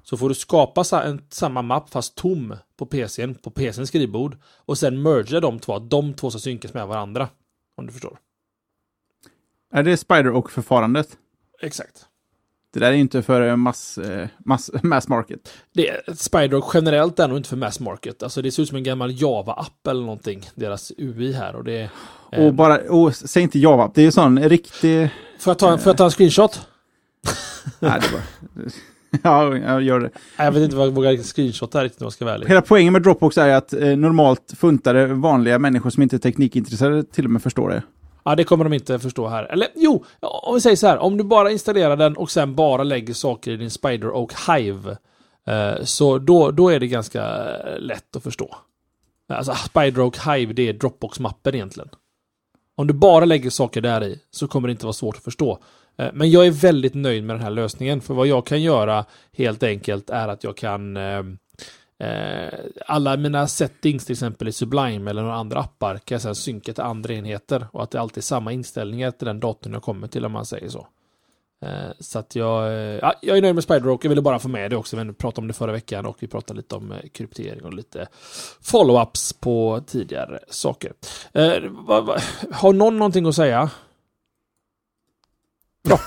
Så 0.10 0.18
får 0.18 0.30
du 0.30 0.36
skapa 0.36 0.84
en, 1.04 1.22
samma 1.30 1.62
mapp 1.62 1.90
fast 1.90 2.16
tom 2.16 2.56
på 2.78 2.86
PCn, 2.86 3.36
på 3.36 3.52
PCns 3.52 3.90
skrivbord. 3.90 4.38
Och 4.66 4.78
sen 4.78 5.02
mergea 5.02 5.40
de 5.40 5.60
två, 5.60 5.80
de 5.80 6.14
två 6.14 6.30
ska 6.30 6.40
synkas 6.40 6.74
med 6.74 6.88
varandra. 6.88 7.30
Om 7.76 7.86
du 7.86 7.92
förstår. 7.92 8.18
Är 9.74 9.84
det 9.84 9.98
Spider 9.98 10.32
och 10.32 10.52
förfarandet? 10.52 11.08
Exakt. 11.62 12.06
Det 12.74 12.80
där 12.80 12.88
är 12.88 12.94
ju 12.94 13.00
inte 13.00 13.22
för 13.22 13.48
eh, 13.48 13.56
mass, 13.56 13.98
eh, 13.98 14.28
mass, 14.38 14.72
mass 14.84 15.08
market. 15.08 15.54
Det 15.74 16.18
Spider 16.18 16.64
generellt 16.74 17.20
är 17.20 17.28
nog 17.28 17.38
inte 17.38 17.50
för 17.50 17.58
mass 17.58 17.80
market. 17.80 18.24
Alltså 18.24 18.42
det 18.42 18.52
ser 18.52 18.64
ut 18.64 18.70
som 18.70 18.78
en 18.78 18.84
gammal 18.84 19.22
Java-app 19.22 19.88
eller 19.88 20.02
någonting. 20.02 20.50
Deras 20.56 20.92
UI 20.98 21.34
här 21.34 21.56
och 21.56 21.64
det 21.64 21.90
eh, 22.32 22.46
Och 22.46 22.54
bara, 22.54 22.78
och 22.78 23.16
säg 23.16 23.44
inte 23.44 23.60
Java, 23.60 23.92
det 23.94 24.06
är 24.06 24.12
sån 24.12 24.40
riktig... 24.40 25.10
Får 25.40 25.52
jag 25.52 25.60
ta 25.60 25.72
en, 25.72 25.80
får 25.80 25.90
jag 25.90 25.98
ta 25.98 26.06
en 26.06 26.12
screenshot? 26.12 26.68
Nej, 27.80 28.00
det 28.02 28.08
bara... 28.12 28.70
ja, 29.24 29.58
jag 29.58 29.82
gör 29.82 30.00
det. 30.00 30.10
Jag 30.38 30.52
vet 30.52 30.64
inte 30.64 30.76
vad 30.76 30.88
jag 30.88 30.92
vågar 30.92 31.18
screenshot 31.18 31.76
är 31.76 31.84
riktigt 31.84 32.02
om 32.02 32.06
jag 32.06 32.14
ska 32.14 32.26
vara 32.26 32.36
ärlig. 32.36 32.48
Hela 32.48 32.62
poängen 32.62 32.94
med 32.94 33.02
Dropbox 33.02 33.38
är 33.38 33.50
att 33.50 33.74
eh, 33.74 33.98
normalt 33.98 34.54
funtade 34.58 35.08
vanliga 35.08 35.60
människor 35.60 35.90
som 35.90 36.04
inte 36.04 36.16
är 36.16 36.20
teknikintresserade 36.20 37.04
till 37.04 37.26
och 37.26 37.32
med 37.32 37.44
förstår 37.44 37.70
det. 37.70 37.84
Ja, 38.24 38.36
det 38.36 38.44
kommer 38.44 38.64
de 38.64 38.74
inte 38.74 39.00
förstå 39.00 39.28
här. 39.28 39.44
Eller 39.44 39.68
jo, 39.76 40.06
om 40.22 40.56
vi 40.56 40.62
säger 40.62 40.76
så 40.76 40.88
här. 40.88 40.98
Om 40.98 41.18
du 41.18 41.24
bara 41.24 41.52
installerar 41.52 41.96
den 41.96 42.18
och 42.18 42.32
sen 42.32 42.56
bara 42.56 42.84
lägger 42.84 43.14
saker 43.14 43.52
i 43.52 43.58
din 43.58 43.72
Spider 43.72 44.10
och 44.10 44.34
Hive. 44.48 44.98
Eh, 45.48 45.84
så 45.84 46.18
då, 46.18 46.52
då 46.52 46.70
är 46.70 46.80
det 46.80 46.88
ganska 46.88 47.24
eh, 47.24 47.80
lätt 47.80 48.16
att 48.16 48.24
förstå. 48.24 48.56
Alltså 49.30 49.54
Spider 49.54 50.00
och 50.00 50.18
Hive, 50.18 50.54
det 50.54 50.70
är 50.70 50.74
Dropbox-mappen 50.74 51.56
egentligen. 51.56 51.90
Om 52.76 52.88
du 52.88 52.94
bara 52.94 53.26
lägger 53.26 53.50
saker 53.50 53.82
där 53.82 54.04
i 54.04 54.20
så 54.32 54.48
kommer 54.48 54.68
det 54.68 54.72
inte 54.72 54.86
vara 54.86 54.94
svårt 54.94 55.16
att 55.16 55.24
förstå. 55.24 55.60
Eh, 55.98 56.10
men 56.14 56.32
jag 56.32 56.48
är 56.48 56.52
väldigt 56.52 56.94
nöjd 56.94 57.24
med 57.24 57.36
den 57.36 57.44
här 57.44 57.52
lösningen. 57.52 58.02
För 58.02 58.14
vad 58.14 58.28
jag 58.28 58.46
kan 58.46 58.62
göra 58.62 59.06
helt 59.34 59.64
enkelt 59.64 60.10
är 60.10 60.28
att 60.28 60.44
jag 60.44 60.58
kan 60.58 60.98
eh, 60.98 61.24
eh 62.00 62.54
alla 62.86 63.18
mina 63.18 63.48
settings 63.48 64.06
till 64.06 64.14
exempel 64.14 64.48
i 64.48 64.52
Sublime 64.52 65.10
eller 65.10 65.22
några 65.22 65.36
andra 65.36 65.60
appar 65.60 65.98
kan 65.98 66.16
jag 66.16 66.22
sedan 66.22 66.36
synka 66.36 66.74
till 66.74 66.84
andra 66.84 67.14
enheter 67.14 67.68
och 67.72 67.84
att 67.84 67.92
det 67.92 68.02
alltid 68.02 68.18
är 68.18 68.22
samma 68.22 68.52
inställningar 68.52 69.12
till 69.12 69.28
den 69.28 69.40
datorn 69.40 69.74
jag 69.74 69.84
kommer 69.84 70.08
till 70.08 70.26
om 70.26 70.32
man 70.32 70.46
säger 70.46 70.70
så. 70.70 70.88
Eh, 71.62 71.92
så 72.00 72.20
att 72.20 72.36
jag, 72.36 72.68
eh, 72.68 73.00
ja, 73.02 73.14
jag 73.22 73.38
är 73.38 73.42
nöjd 73.42 73.56
med 73.56 73.64
Spider-Rock. 73.64 74.06
Jag 74.06 74.10
ville 74.10 74.22
bara 74.22 74.40
få 74.40 74.48
med 74.48 74.72
det 74.72 74.78
också. 74.78 74.98
Vi 74.98 75.14
pratade 75.14 75.42
om 75.42 75.48
det 75.48 75.54
förra 75.54 75.72
veckan 75.72 76.06
och 76.06 76.18
vi 76.20 76.28
pratade 76.28 76.58
lite 76.58 76.76
om 76.76 76.92
eh, 76.92 76.98
kryptering 77.14 77.66
och 77.66 77.74
lite 77.74 78.08
follow-ups 78.64 79.36
på 79.40 79.84
tidigare 79.88 80.40
saker. 80.50 80.94
Eh, 81.34 81.64
har 82.52 82.74
någon 82.74 82.98
någonting 82.98 83.26
att 83.26 83.36
säga? 83.36 83.70
Bra, 85.88 86.00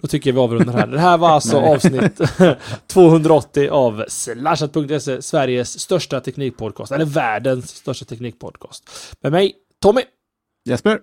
då 0.00 0.08
tycker 0.08 0.30
jag 0.30 0.34
vi 0.34 0.40
avrundar 0.40 0.72
här. 0.72 0.86
Det 0.86 0.98
här 1.00 1.18
var 1.18 1.28
alltså 1.28 1.60
avsnitt 1.60 2.20
280 2.86 3.68
av 3.70 4.04
Slashat.se, 4.08 5.22
Sveriges 5.22 5.80
största 5.80 6.20
teknikpodcast, 6.20 6.92
eller 6.92 7.04
världens 7.04 7.68
största 7.76 8.04
teknikpodcast. 8.04 8.90
Med 9.20 9.32
mig, 9.32 9.54
Tommy. 9.82 10.00
Jesper? 10.64 10.98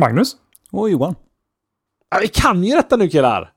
Magnus? 0.00 0.36
Och 0.70 0.90
Johan. 0.90 1.14
Ja, 2.10 2.18
vi 2.20 2.28
kan 2.28 2.64
ju 2.64 2.74
detta 2.76 2.96
nu 2.96 3.08
killar! 3.08 3.52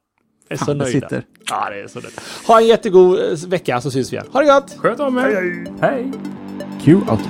Jag 0.47 0.55
är 0.55 0.59
så 0.59 0.65
Fan, 0.65 0.77
nöjda. 0.77 0.91
sitter. 0.91 1.25
Ja, 1.49 1.69
det 1.69 1.79
är 1.81 1.87
så 1.87 1.99
nöjda. 1.99 2.21
Ha 2.47 2.61
en 2.61 2.67
jättegod 2.67 3.19
eh, 3.19 3.47
vecka 3.47 3.81
så 3.81 3.91
syns 3.91 4.11
vi 4.13 4.15
igen. 4.17 4.27
Ha 4.33 4.39
det 4.39 4.45
gött! 4.47 4.75
Sköt 4.77 4.99
om 4.99 5.17
er! 5.17 5.81
Hej! 5.81 6.11
Q 6.81 6.95
outro. 6.95 7.29